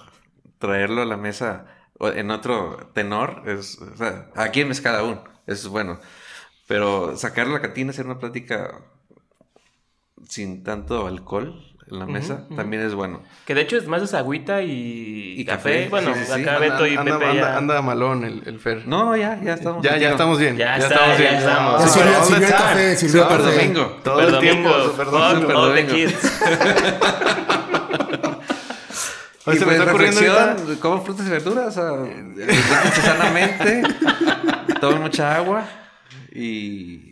traerlo 0.58 1.02
a 1.02 1.06
la 1.06 1.16
mesa 1.16 1.66
o 1.98 2.08
en 2.08 2.30
otro 2.30 2.90
tenor. 2.94 3.42
Es, 3.46 3.78
o 3.78 3.96
sea, 3.96 4.30
aquí 4.34 4.60
en 4.60 4.68
mezcal 4.68 4.96
aún, 4.96 5.20
eso 5.46 5.66
es 5.66 5.68
bueno. 5.68 5.98
Pero 6.66 7.16
sacarlo 7.16 7.54
a 7.54 7.58
la 7.58 7.62
cantina, 7.62 7.90
hacer 7.90 8.06
una 8.06 8.18
plática 8.18 8.82
sin 10.28 10.62
tanto 10.62 11.06
alcohol 11.06 11.71
en 11.92 11.98
la 11.98 12.06
mesa, 12.06 12.44
también 12.56 12.82
es 12.82 12.94
bueno. 12.94 13.22
Que 13.46 13.54
de 13.54 13.60
hecho 13.60 13.76
es 13.76 13.86
más 13.86 14.02
es 14.02 14.14
agüita 14.14 14.62
y, 14.62 15.34
Y 15.38 15.44
café. 15.44 15.84
café, 15.84 15.88
Bueno, 15.90 16.14
sí, 16.14 16.20
sí, 16.26 16.32
sí. 16.34 16.40
acá 16.42 16.58
Beto 16.58 16.86
y 16.86 16.96
anda, 16.96 17.18
Pepe 17.18 17.30
anda- 17.30 17.34
ya. 17.52 17.56
anda 17.58 17.82
malón 17.82 18.24
el, 18.24 18.42
el 18.46 18.58
Fer. 18.58 18.86
No, 18.86 19.04
no, 19.04 19.16
ya, 19.16 19.38
ya 19.42 19.54
estamos. 19.54 19.82
Ya, 19.84 19.96
ya 19.98 20.10
estamos 20.10 20.38
bien. 20.38 20.56
Ya 20.56 20.78
Ya, 20.78 20.84
está, 20.84 20.94
estamos 20.94 21.18
ya 21.18 21.22
bien. 21.22 21.34
estamos. 21.36 21.80
Ya 21.82 21.88
sirvió, 21.88 22.24
sirvió 22.24 22.46
el 22.46 22.52
café, 22.52 22.96
sirvió 22.96 23.30
el 23.30 23.42
domingo. 23.44 23.84
Todo 24.02 24.20
el 24.20 24.38
tiempo, 24.40 24.70
all 25.54 25.74
the 25.74 25.86
kids. 25.86 26.42
Oye, 29.44 29.56
Y 29.56 29.58
se 29.58 29.66
me 29.66 29.72
pues, 29.72 29.78
está 29.80 29.90
ocurriendo 29.90 30.78
coman 30.80 31.04
frutas 31.04 31.26
y 31.26 31.30
verduras, 31.30 31.66
o 31.66 31.72
sea, 31.72 31.88
aliméntense 31.88 33.02
sanamente, 33.02 33.82
tomen 34.80 35.02
mucha 35.02 35.34
agua 35.34 35.64
y 36.32 37.11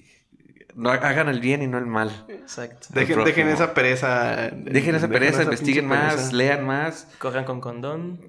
no 0.81 0.91
hagan 0.91 1.29
el 1.29 1.41
bien 1.41 1.63
y 1.63 1.67
no 1.67 1.79
el 1.79 1.87
mal. 1.87 2.25
Exacto. 2.29 2.89
Dejen, 2.91 3.25
dejen 3.25 3.49
esa 3.49 3.75
pereza. 3.75 4.51
Dejen 4.53 4.95
esa 4.95 5.09
pereza, 5.09 5.43
investiguen 5.43 5.87
más, 5.87 6.15
pereza. 6.15 6.33
lean 6.33 6.67
más, 6.67 7.07
Cojan 7.19 7.45
con 7.45 7.61
condón. 7.61 8.21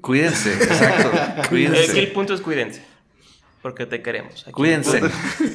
cuídense, 0.00 0.54
exacto, 0.54 1.10
que 1.34 1.40
el 1.40 1.48
cuídense. 1.48 2.06
punto 2.08 2.34
es 2.34 2.40
cuídense. 2.40 2.82
Porque 3.62 3.86
te 3.86 4.02
queremos. 4.02 4.42
Aquí. 4.42 4.50
Cuídense. 4.52 5.00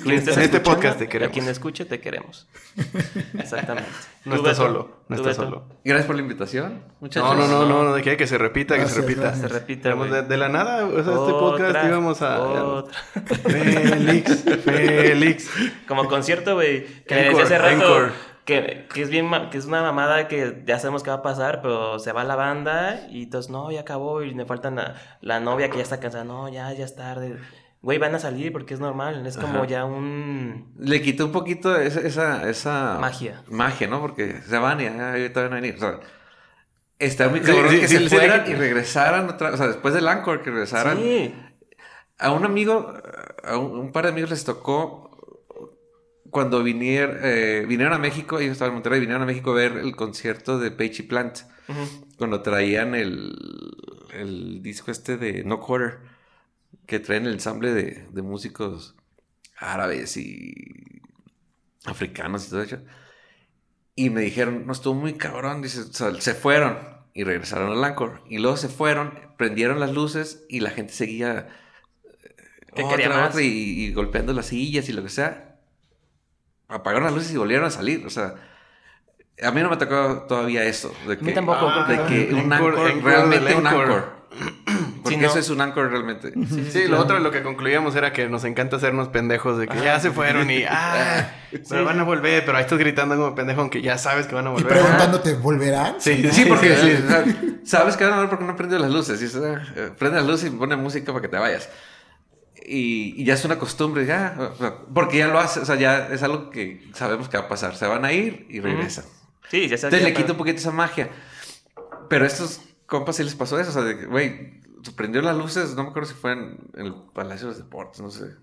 Quien 0.03 0.15
estés 0.15 0.37
En 0.37 0.43
este 0.43 0.61
podcast 0.61 0.97
te 0.97 1.09
queremos. 1.09 1.29
A 1.29 1.33
quien 1.33 1.47
escuche, 1.49 1.83
te 1.83 1.99
queremos. 1.99 2.47
Exactamente. 3.37 3.89
No 4.23 4.35
Tú, 4.35 4.47
está 4.47 4.49
Beto, 4.49 4.55
solo, 4.55 4.97
no 5.09 5.15
tú, 5.17 5.21
está 5.27 5.29
Beto. 5.41 5.43
solo. 5.43 5.65
Gracias 5.83 6.05
por 6.07 6.15
la 6.15 6.21
invitación, 6.21 6.83
muchachos. 7.01 7.35
No, 7.35 7.35
no, 7.35 7.47
no, 7.47 7.65
no, 7.67 7.83
no, 7.83 7.93
de 7.93 8.01
que, 8.01 8.15
que 8.17 8.25
se 8.27 8.37
repita, 8.37 8.77
que 8.77 8.87
se 8.87 9.01
repita. 9.01 9.21
gracias. 9.23 9.41
Se 9.51 9.59
repita, 9.59 9.89
Digamos, 9.89 10.07
güey. 10.09 10.21
de, 10.21 10.27
de 10.27 10.37
la 10.37 10.49
nada, 10.49 10.85
o 10.85 10.91
sea, 10.91 11.13
este 11.13 11.31
podcast 11.33 11.69
Otra, 11.69 11.87
íbamos 11.87 12.21
a. 12.21 12.41
otra. 12.43 12.97
Félix, 13.43 14.43
Félix. 14.63 15.49
Como 15.87 16.07
concierto, 16.07 16.55
güey. 16.55 16.85
Que 17.03 17.15
le 17.15 17.27
Encore, 17.27 17.43
decía 17.43 17.57
hace 17.57 17.57
rato 17.75 17.75
encore. 17.97 18.11
que, 18.45 18.87
que 18.93 19.01
es 19.01 19.09
bien 19.09 19.29
que 19.51 19.57
es 19.57 19.65
una 19.65 19.81
mamada 19.81 20.27
que 20.27 20.63
ya 20.65 20.79
sabemos 20.79 21.03
que 21.03 21.09
va 21.09 21.17
a 21.17 21.21
pasar, 21.23 21.61
pero 21.61 21.99
se 21.99 22.11
va 22.11 22.23
la 22.23 22.35
banda 22.35 23.07
y 23.09 23.23
entonces 23.23 23.51
no, 23.51 23.71
ya 23.71 23.81
acabó 23.81 24.23
y 24.23 24.33
me 24.33 24.45
falta 24.45 24.71
la, 24.71 24.95
la 25.21 25.39
novia 25.39 25.69
que 25.69 25.77
ya 25.77 25.83
está 25.83 25.99
cansada. 25.99 26.23
No, 26.23 26.47
ya, 26.49 26.71
ya 26.73 26.85
es 26.85 26.95
tarde. 26.95 27.37
Güey, 27.87 27.99
van 27.99 28.13
a 28.13 28.19
salir 28.19 28.51
porque 28.51 28.73
es 28.73 28.81
normal. 28.81 29.25
Es 29.25 29.37
como 29.37 29.59
Ajá. 29.59 29.65
ya 29.67 29.85
un. 29.85 30.73
Le 30.77 31.01
quitó 31.01 31.27
un 31.27 31.31
poquito 31.31 31.73
esa, 31.77 32.01
esa, 32.01 32.49
esa 32.49 32.97
Magia. 32.99 33.43
Magia, 33.47 33.87
¿no? 33.87 34.01
Porque 34.01 34.41
se 34.45 34.57
van 34.57 34.81
y 34.81 34.83
ya, 34.83 35.11
ahorita 35.11 35.43
van 35.43 35.53
a 35.53 35.55
venir. 35.55 35.75
O 35.75 35.79
sea, 35.79 35.99
está 36.99 37.29
muy 37.29 37.39
cabrón 37.39 37.69
sí, 37.69 37.79
que 37.79 37.87
sí, 37.87 37.95
se 37.95 38.09
sí, 38.09 38.09
fueran 38.09 38.43
y 38.51 38.55
regresaran 38.55 39.29
otra 39.29 39.51
O 39.53 39.57
sea, 39.57 39.67
después 39.67 39.93
del 39.93 40.05
Anchor, 40.09 40.43
que 40.43 40.51
regresaran. 40.51 40.97
Sí. 40.97 41.33
A 42.19 42.33
un 42.33 42.43
amigo, 42.43 42.93
a 43.45 43.57
un, 43.57 43.79
un 43.79 43.91
par 43.93 44.03
de 44.03 44.09
amigos 44.09 44.31
les 44.31 44.43
tocó 44.43 45.05
cuando 46.29 46.61
vinier- 46.65 47.19
eh, 47.23 47.65
vinieron 47.69 47.93
a 47.93 47.99
México, 47.99 48.37
ellos 48.37 48.51
estaban 48.51 48.71
en 48.71 48.75
Monterrey, 48.75 48.99
vinieron 48.99 49.23
a 49.23 49.25
México 49.25 49.51
a 49.51 49.55
ver 49.55 49.77
el 49.77 49.95
concierto 49.95 50.59
de 50.59 50.71
Page 50.71 50.95
y 50.99 51.03
Plant. 51.03 51.37
Cuando 52.17 52.41
traían 52.41 52.95
el, 52.95 53.33
el 54.11 54.61
disco 54.61 54.91
este 54.91 55.15
de 55.15 55.45
No 55.45 55.61
Quarter, 55.61 56.16
que 56.87 56.99
traen 56.99 57.27
el 57.27 57.33
ensamble 57.33 57.73
de, 57.73 58.07
de 58.11 58.23
músicos 58.23 58.95
árabes 59.57 60.17
y 60.17 61.01
africanos 61.85 62.47
y 62.47 62.49
todo 62.49 62.61
eso. 62.63 62.79
Y 63.95 64.09
me 64.09 64.21
dijeron, 64.21 64.65
no, 64.67 64.73
estuvo 64.73 64.93
muy 64.93 65.13
cabrón. 65.17 65.61
Dice, 65.61 65.81
o 65.81 65.93
sea, 65.93 66.13
se 66.21 66.35
fueron 66.35 66.77
y 67.13 67.23
regresaron 67.23 67.71
al 67.71 67.83
Anchor. 67.83 68.21
Y 68.29 68.37
luego 68.39 68.57
se 68.57 68.69
fueron, 68.69 69.19
prendieron 69.37 69.79
las 69.79 69.91
luces 69.93 70.45
y 70.49 70.59
la 70.59 70.69
gente 70.71 70.93
seguía 70.93 71.47
eh, 72.13 72.35
¿Qué 72.75 72.83
otra, 72.83 72.97
quería 72.97 73.09
más? 73.09 73.29
otra, 73.29 73.41
y, 73.41 73.47
y 73.47 73.93
golpeando 73.93 74.33
las 74.33 74.47
sillas 74.47 74.89
y 74.89 74.93
lo 74.93 75.03
que 75.03 75.09
sea. 75.09 75.59
Apagaron 76.69 77.05
las 77.05 77.13
luces 77.13 77.31
y 77.33 77.37
volvieron 77.37 77.65
a 77.65 77.71
salir. 77.71 78.05
O 78.05 78.09
sea, 78.09 78.35
a 79.43 79.51
mí 79.51 79.61
no 79.61 79.69
me 79.69 79.77
tocó 79.77 80.25
todavía 80.27 80.63
eso. 80.65 81.03
De 81.07 81.21
que, 81.21 81.23
mí 81.23 81.33
tampoco, 81.33 81.67
Ah, 81.67 81.85
De 81.85 82.03
que 82.03 82.33
un 82.33 82.51
encore, 82.51 82.77
anchor, 82.77 83.03
realmente 83.03 83.55
un 83.55 83.67
encore. 83.67 83.67
anchor. 83.67 84.16
Porque 85.09 85.15
Sí, 85.15 85.21
¿no? 85.21 85.27
eso 85.29 85.39
es 85.39 85.49
un 85.49 85.61
anchor 85.61 85.89
realmente. 85.89 86.33
Sí, 86.71 86.87
lo 86.87 86.99
otro 86.99 87.19
lo 87.19 87.31
que 87.31 87.41
concluíamos 87.43 87.95
era 87.95 88.13
que 88.13 88.27
nos 88.29 88.43
encanta 88.43 88.77
hacernos 88.77 89.07
pendejos 89.09 89.57
de 89.57 89.67
que 89.67 89.79
ya 89.81 89.99
se 89.99 90.11
fueron 90.11 90.49
y 90.51 90.63
ah, 90.69 91.31
pero 91.69 91.85
van 91.85 91.99
a 91.99 92.03
volver, 92.03 92.43
pero 92.45 92.57
ahí 92.57 92.63
estás 92.63 92.77
gritando 92.77 93.15
como 93.15 93.33
pendejo 93.35 93.61
aunque 93.61 93.81
ya 93.81 93.97
sabes 93.97 94.27
que 94.27 94.35
van 94.35 94.47
a 94.47 94.49
Y 94.49 94.53
volver. 94.53 94.67
preguntándote, 94.67 95.33
¿volverán? 95.35 95.95
Sí, 95.99 96.27
Sí, 96.31 96.45
porque 96.45 96.75
sabes 97.63 97.97
que 97.97 98.03
van 98.05 98.13
a 98.13 98.19
ver 98.19 98.29
porque 98.29 98.45
no 98.45 98.55
prendido 98.55 98.79
las 98.79 98.91
luces. 98.91 99.21
Y 99.21 99.37
ah, 99.37 99.63
eh, 99.75 99.91
prende 99.97 100.17
las 100.17 100.27
luces 100.27 100.51
y 100.51 100.55
pone 100.55 100.75
música 100.75 101.11
para 101.11 101.21
que 101.21 101.27
te 101.29 101.37
vayas. 101.37 101.69
Y, 102.69 103.13
y 103.21 103.23
ya 103.23 103.35
es 103.35 103.45
una 103.45 103.57
costumbre, 103.57 104.05
ya. 104.05 104.35
Porque 104.93 105.19
ya 105.19 105.27
lo 105.27 105.39
hace, 105.39 105.61
o 105.61 105.65
sea, 105.65 105.75
ya 105.75 106.07
es 106.11 106.21
algo 106.23 106.49
que 106.49 106.85
sabemos 106.93 107.29
que 107.29 107.37
va 107.37 107.45
a 107.45 107.47
pasar. 107.47 107.75
Se 107.77 107.87
van 107.87 108.03
a 108.03 108.11
ir 108.11 108.45
y 108.49 108.59
regresan. 108.59 109.05
Sí, 109.49 109.69
ya 109.69 109.77
sabes. 109.77 109.93
Entonces 109.93 109.99
que 109.99 110.05
le 110.05 110.11
ya 110.13 110.17
quita 110.17 110.31
un 110.33 110.37
poquito 110.37 110.57
esa 110.57 110.71
magia. 110.71 111.09
Pero 112.09 112.25
a 112.25 112.27
estos 112.27 112.59
compas 112.85 113.15
sí 113.15 113.23
les 113.23 113.35
pasó 113.35 113.57
eso. 113.59 113.69
O 113.69 113.73
sea, 113.73 113.93
güey, 114.07 114.59
prendió 114.95 115.21
las 115.21 115.37
luces, 115.37 115.75
no 115.75 115.83
me 115.83 115.89
acuerdo 115.89 116.09
si 116.09 116.15
fue 116.15 116.33
en, 116.33 116.57
en 116.75 116.85
el 116.87 116.95
Palacio 117.13 117.47
de 117.47 117.53
los 117.53 117.57
Deportes, 117.57 118.01
no 118.01 118.09
sé. 118.11 118.35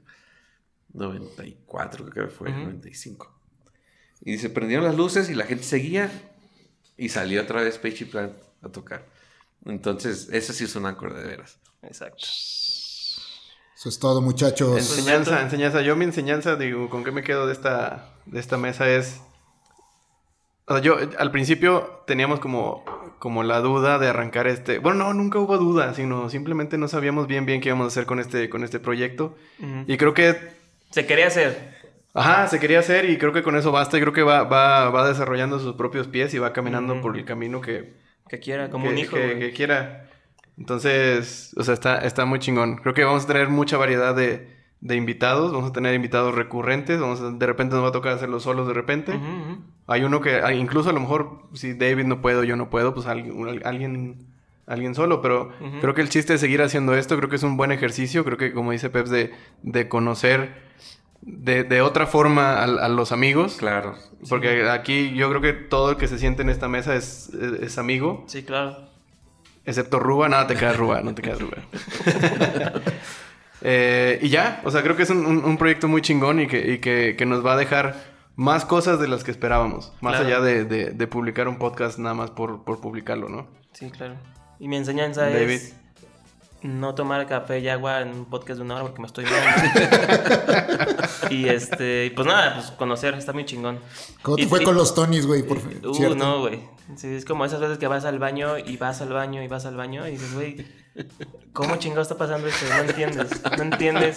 94 0.93 2.09
creo 2.11 2.28
que 2.28 2.35
fue, 2.35 2.51
Ujú. 2.51 2.61
95. 2.61 3.32
Y 4.24 4.39
se 4.39 4.49
prendieron 4.51 4.85
las 4.87 4.97
luces 4.97 5.28
y 5.28 5.35
la 5.35 5.45
gente 5.45 5.64
seguía 5.64 6.11
y 6.97 7.09
salió 7.09 7.43
otra 7.43 7.62
vez 7.62 7.78
Peachy 7.78 8.05
Plant 8.05 8.37
a 8.62 8.68
tocar. 8.68 9.05
Entonces, 9.66 10.28
ese 10.32 10.53
sí 10.53 10.64
es 10.64 10.76
un 10.76 10.87
anchor 10.87 11.14
de 11.14 11.24
veras. 11.24 11.59
Exacto. 11.82 12.24
Eso 12.24 13.89
es 13.89 13.99
todo, 13.99 14.22
muchachos. 14.22 14.78
Enseñanza, 14.78 15.43
enseñanza. 15.43 15.82
Yo 15.82 15.97
mi 15.97 16.05
enseñanza, 16.05 16.57
digo, 16.57 16.89
¿con 16.89 17.05
qué 17.05 17.11
me 17.11 17.22
quedo 17.22 17.47
de 17.47 17.53
esta, 17.53 18.14
de 18.24 18.41
esta 18.41 18.57
mesa? 18.57 18.89
Es... 18.89 19.20
O 20.66 20.72
sea, 20.74 20.82
yo 20.82 20.97
al 21.18 21.30
principio 21.30 22.03
teníamos 22.07 22.41
como, 22.41 22.85
como 23.24 23.42
la 23.42 23.60
duda 23.60 23.98
de 23.98 24.06
arrancar 24.08 24.46
este... 24.46 24.78
Bueno, 24.80 24.98
no, 25.04 25.14
nunca 25.14 25.38
hubo 25.38 25.56
duda, 25.56 25.94
sino 25.94 26.28
simplemente 26.28 26.76
no 26.76 26.88
sabíamos 26.88 27.26
bien 27.26 27.46
bien 27.46 27.62
qué 27.62 27.70
íbamos 27.70 27.86
a 27.86 27.88
hacer 27.88 28.04
con 28.04 28.20
este, 28.20 28.50
con 28.50 28.62
este 28.64 28.78
proyecto. 28.80 29.34
Y 29.86 29.96
creo 29.96 30.12
que 30.12 30.36
Se 30.90 31.06
quería 31.06 31.28
hacer. 31.28 31.72
Ajá, 32.12 32.48
se 32.48 32.60
quería 32.60 32.80
hacer 32.80 33.08
y 33.08 33.16
creo 33.16 33.32
que 33.32 33.42
con 33.42 33.56
eso 33.56 33.72
basta 33.72 33.96
y 33.96 34.02
creo 34.02 34.12
que 34.12 34.22
va, 34.22 34.42
va, 34.44 34.90
va 34.90 35.08
desarrollando 35.08 35.58
sus 35.58 35.74
propios 35.74 36.06
pies 36.06 36.34
y 36.34 36.38
va 36.38 36.52
caminando 36.52 37.00
por 37.00 37.16
el 37.16 37.24
camino 37.24 37.62
que, 37.62 37.94
Que 38.28 38.40
quiera, 38.40 38.68
como 38.68 38.84
que, 38.88 38.90
un 38.92 38.98
hijo. 38.98 39.16
que- 39.16 39.38
que 39.38 39.52
quiera. 39.52 40.10
Entonces, 40.58 41.54
o 41.56 41.62
sea, 41.64 41.72
está, 41.72 41.98
está 42.00 42.26
muy 42.26 42.40
chingón. 42.40 42.76
Creo 42.76 42.92
que 42.92 43.04
vamos 43.04 43.24
a 43.24 43.26
tener 43.26 43.48
mucha 43.48 43.78
variedad 43.78 44.14
de, 44.14 44.53
de 44.80 44.96
invitados, 44.96 45.52
vamos 45.52 45.70
a 45.70 45.72
tener 45.72 45.94
invitados 45.94 46.34
recurrentes, 46.34 47.00
vamos 47.00 47.20
a- 47.20 47.30
de 47.30 47.46
repente 47.46 47.74
nos 47.74 47.84
va 47.84 47.88
a 47.88 47.92
tocar 47.92 48.12
hacerlo 48.12 48.38
solos 48.40 48.68
de 48.68 48.74
repente. 48.74 49.18
Hay 49.86 50.04
uno 50.04 50.20
que, 50.20 50.40
incluso 50.54 50.90
a 50.90 50.92
lo 50.92 51.00
mejor, 51.00 51.42
si 51.54 51.74
David 51.74 52.04
no 52.04 52.20
puede 52.20 52.38
o 52.38 52.44
yo 52.44 52.56
no 52.56 52.68
puedo, 52.70 52.92
pues 52.94 53.06
alguien, 53.06 53.60
alguien, 53.64 54.26
alguien 54.66 54.94
solo, 54.94 55.20
pero 55.22 55.50
creo 55.80 55.94
que 55.94 56.00
el 56.02 56.08
chiste 56.10 56.34
de 56.34 56.38
seguir 56.38 56.60
haciendo 56.62 56.94
esto, 56.94 57.16
creo 57.16 57.28
que 57.30 57.36
es 57.36 57.42
un 57.42 57.56
buen 57.56 57.72
ejercicio, 57.72 58.24
creo 58.24 58.36
que 58.38 58.52
como 58.52 58.72
dice 58.72 58.90
Peps, 58.90 59.10
de, 59.10 59.32
de 59.62 59.88
conocer 59.88 60.62
de, 61.22 61.64
de 61.64 61.80
otra 61.80 62.06
forma 62.06 62.52
a, 62.54 62.64
a 62.64 62.88
los 62.90 63.10
amigos. 63.12 63.56
Claro. 63.58 63.94
Porque 64.28 64.68
aquí 64.68 65.14
yo 65.14 65.30
creo 65.30 65.40
que 65.40 65.52
todo 65.54 65.90
el 65.92 65.96
que 65.96 66.08
se 66.08 66.18
siente 66.18 66.42
en 66.42 66.50
esta 66.50 66.68
mesa 66.68 66.94
es, 66.94 67.30
es, 67.30 67.62
es 67.62 67.78
amigo, 67.78 68.24
Sí, 68.26 68.42
claro. 68.42 68.76
excepto 69.64 69.98
Ruba, 70.00 70.28
nada, 70.28 70.46
te 70.46 70.54
quedas 70.56 70.76
Ruba, 70.76 71.00
no 71.02 71.14
te 71.14 71.22
quedas 71.22 71.38
Ruba. 71.42 71.56
Eh, 73.66 74.18
y 74.22 74.28
ya, 74.28 74.60
o 74.64 74.70
sea, 74.70 74.82
creo 74.82 74.94
que 74.94 75.04
es 75.04 75.10
un, 75.10 75.24
un- 75.24 75.42
un 75.44 75.56
proyecto 75.56 75.88
muy 75.88 76.02
chingón 76.02 76.38
y, 76.40 76.46
que, 76.46 76.72
y 76.74 76.78
que, 76.78 77.14
que 77.16 77.24
nos 77.26 77.44
va 77.44 77.54
a 77.54 77.56
dejar 77.56 77.96
más 78.36 78.64
cosas 78.66 79.00
de 79.00 79.08
las 79.08 79.24
que 79.24 79.30
esperábamos. 79.30 79.92
Más 80.02 80.16
Claro. 80.20 80.26
allá 80.26 80.40
de, 80.40 80.64
de- 80.64 80.90
de 80.90 81.06
publicar 81.06 81.48
un 81.48 81.56
podcast 81.58 81.98
nada 81.98 82.14
más 82.14 82.30
por, 82.30 82.62
por 82.64 82.80
publicarlo, 82.80 83.28
¿no? 83.28 83.48
Sí, 83.72 83.90
claro. 83.90 84.14
Y 84.60 84.68
mi 84.68 84.76
enseñanza 84.76 85.22
David. 85.22 85.50
es 85.50 85.74
no 86.62 86.94
tomar 86.94 87.26
café 87.26 87.58
y 87.60 87.68
agua 87.68 88.00
en 88.02 88.08
un 88.08 88.24
podcast 88.26 88.58
de 88.58 88.62
una 88.64 88.74
hora 88.76 88.84
porque 88.84 89.00
me 89.00 89.06
estoy 89.06 89.24
viendo. 89.24 90.54
y 91.30 91.48
este, 91.48 92.06
y 92.06 92.10
pues 92.10 92.26
nada, 92.26 92.54
pues 92.54 92.70
conocer, 92.72 93.14
está 93.14 93.32
muy 93.32 93.44
chingón. 93.44 93.78
¿Cómo 94.22 94.36
te 94.36 94.42
Y- 94.42 94.46
fue 94.46 94.62
y- 94.62 94.64
con 94.64 94.74
los 94.74 94.94
Tonys, 94.94 95.26
güey? 95.26 95.42
Por 95.42 95.58
Uh, 95.58 95.94
cierto? 95.94 96.14
no, 96.16 96.40
güey. 96.40 96.60
Sí, 96.96 97.08
es 97.08 97.24
como 97.24 97.44
esas 97.44 97.60
veces 97.60 97.78
que 97.78 97.86
vas 97.86 98.04
al 98.04 98.18
baño 98.18 98.58
y 98.58 98.76
vas 98.76 99.00
al 99.00 99.10
baño 99.12 99.42
y 99.42 99.48
vas 99.48 99.64
al 99.66 99.76
baño 99.76 100.06
y 100.06 100.12
dices, 100.12 100.34
güey, 100.34 100.66
¿cómo 101.53 101.76
chingado 101.76 102.03
está 102.03 102.16
pasando 102.16 102.47
esto? 102.49 102.66
No 102.68 102.82
entiendes. 102.82 103.28
No 103.57 103.62
entiendes 103.62 104.16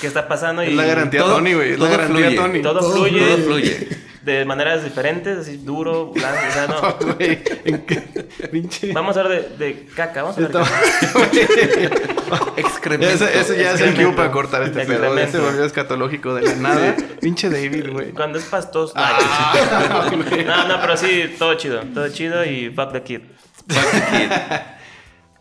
qué 0.00 0.06
está 0.06 0.26
pasando 0.28 0.62
y 0.62 0.68
Es 0.68 0.74
la 0.74 0.84
garantía 0.84 1.20
todo- 1.20 1.34
Tony, 1.36 1.54
güey. 1.54 1.72
Es 1.72 1.78
la 1.78 1.86
todo 1.86 1.96
garantía 1.98 2.24
fluye. 2.26 2.36
Tony. 2.36 2.62
todo, 2.62 2.80
Todo 2.80 2.92
fluye, 2.94 3.20
Todo 3.26 3.36
fluye. 3.38 3.88
de 4.22 4.44
maneras 4.46 4.82
diferentes, 4.84 5.38
así 5.38 5.58
duro, 5.58 6.06
blanco, 6.06 6.38
o 6.48 6.52
sea, 6.52 6.66
no. 6.66 6.98
Pinche... 8.50 8.92
Vamos 8.92 9.16
a 9.16 9.20
hablar 9.20 9.42
de, 9.58 9.64
de 9.64 9.86
caca, 9.94 10.22
vamos 10.22 10.38
a 10.38 10.44
hablar 10.46 10.64
de 10.64 11.82
Está- 11.82 11.90
caca. 11.90 12.50
Excremento. 12.56 13.14
Eso, 13.14 13.26
eso 13.28 13.54
ya 13.54 13.72
es 13.72 13.80
el 13.80 13.94
cue 13.94 14.12
para 14.16 14.30
cortar 14.30 14.62
este 14.62 14.84
pedo. 14.86 15.14
Ya 15.16 15.28
se 15.28 15.38
volvió 15.38 15.64
escatológico 15.64 16.34
de 16.34 16.42
la 16.42 16.54
nada. 16.56 16.96
Pinche 17.20 17.50
David, 17.50 17.90
güey. 17.92 18.12
Cuando 18.12 18.38
es 18.38 18.44
pastoso. 18.46 18.92
Ah, 18.96 20.06
no, 20.46 20.68
no, 20.68 20.80
pero 20.80 20.96
sí, 20.96 21.34
todo 21.38 21.54
chido. 21.54 21.80
Todo 21.92 22.08
chido 22.08 22.44
y 22.44 22.70
fuck 22.70 22.92
the 22.92 23.02
kid. 23.02 23.20
Fuck 23.68 23.90
the 23.90 24.00
kid. 24.18 24.30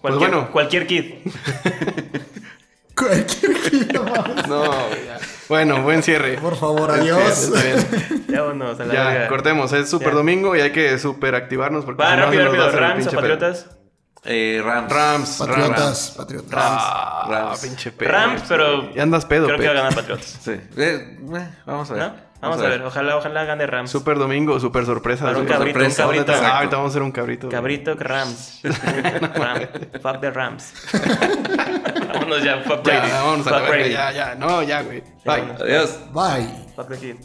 Cualquier, 0.03 0.29
Pues 0.31 0.31
bueno. 0.31 0.51
cualquier 0.51 0.85
kid. 0.85 1.13
Cualquier 2.95 4.01
más. 4.03 4.47
No, 4.47 4.63
ya. 4.89 5.17
Bueno, 5.49 5.81
buen 5.81 6.03
cierre. 6.03 6.37
Por 6.37 6.55
favor, 6.57 6.89
Buen 6.89 7.01
adiós. 7.01 7.33
cierre, 7.33 7.71
está 7.79 7.97
bien. 8.09 8.25
Ya 8.27 8.41
vámonos 8.41 8.79
a 8.79 8.85
la 8.85 8.93
Ya, 8.93 9.03
verga. 9.05 9.27
cortemos. 9.29 9.73
Es 9.73 9.89
super 9.89 10.09
Ya. 10.09 10.13
domingo 10.15 10.55
y 10.55 10.61
hay 10.61 10.71
que 10.71 10.99
super 10.99 11.33
activarnos 11.35 11.85
porque 11.85 12.03
Va, 12.03 12.15
rápido, 12.17 12.45
rápido. 12.45 12.69
Rams 12.71 13.07
o 13.07 13.11
Patriotas. 13.11 13.65
Eh, 14.25 14.61
Rams. 14.63 14.91
Rams. 14.91 15.29
Patriotas, 15.39 16.13
patriotas. 16.17 16.53
Ah, 16.61 17.25
Rams. 17.29 17.59
pinche 17.61 17.91
pedo. 17.93 18.11
Rams, 18.11 18.43
pero. 18.47 18.89
Y 18.93 18.99
andas 18.99 19.25
pedo, 19.25 19.47
Creo 19.47 19.57
que 19.59 19.65
va 19.65 19.71
a 19.71 19.75
ganar 19.75 19.95
Patriotas. 19.95 20.39
Sí. 20.43 20.51
Eh, 20.51 20.61
eh, 20.77 21.49
vamos 21.65 21.89
a 21.91 21.93
ver. 21.93 22.03
¿No? 22.03 22.32
Vamos 22.43 22.61
a 22.61 22.69
ver. 22.69 22.81
Ojalá, 22.83 23.17
ojalá 23.17 23.45
gane 23.45 23.65
Rams. 23.65 23.89
Super 23.89 24.17
domingo, 24.19 24.59
super 24.59 24.85
sorpresa. 24.85 25.25
Para 25.25 25.37
un 25.39 25.43
super 25.45 25.57
cabrito, 25.57 25.79
sorpresa. 25.79 26.03
un 26.05 26.11
cabrito. 26.15 26.33
Ah, 26.33 26.57
ahorita 26.57 26.75
vamos 26.75 26.89
a 26.89 26.91
hacer 26.91 27.01
un 27.01 27.11
cabrito. 27.11 27.49
Cabrito 27.49 27.97
que 27.97 28.03
Rams. 28.03 28.61
Ram. 29.35 29.59
Fuck 30.01 30.19
the 30.21 30.31
Rams. 30.31 30.73
Vámonos 32.13 32.43
ya. 32.43 32.61
Fuck 32.63 32.83
Ya, 32.85 32.99
Brady. 32.99 33.11
vámonos 33.11 33.47
a 33.47 33.51
la 33.51 33.59
verga. 33.61 33.87
Ya, 33.87 34.11
ya. 34.11 34.35
No, 34.35 34.61
ya, 34.61 34.81
güey. 34.83 35.01
Bye. 35.25 35.55
Adiós. 35.59 35.99
Bye. 36.13 36.47
Fuck 36.75 36.89
the 36.89 36.97
kid. 36.97 37.17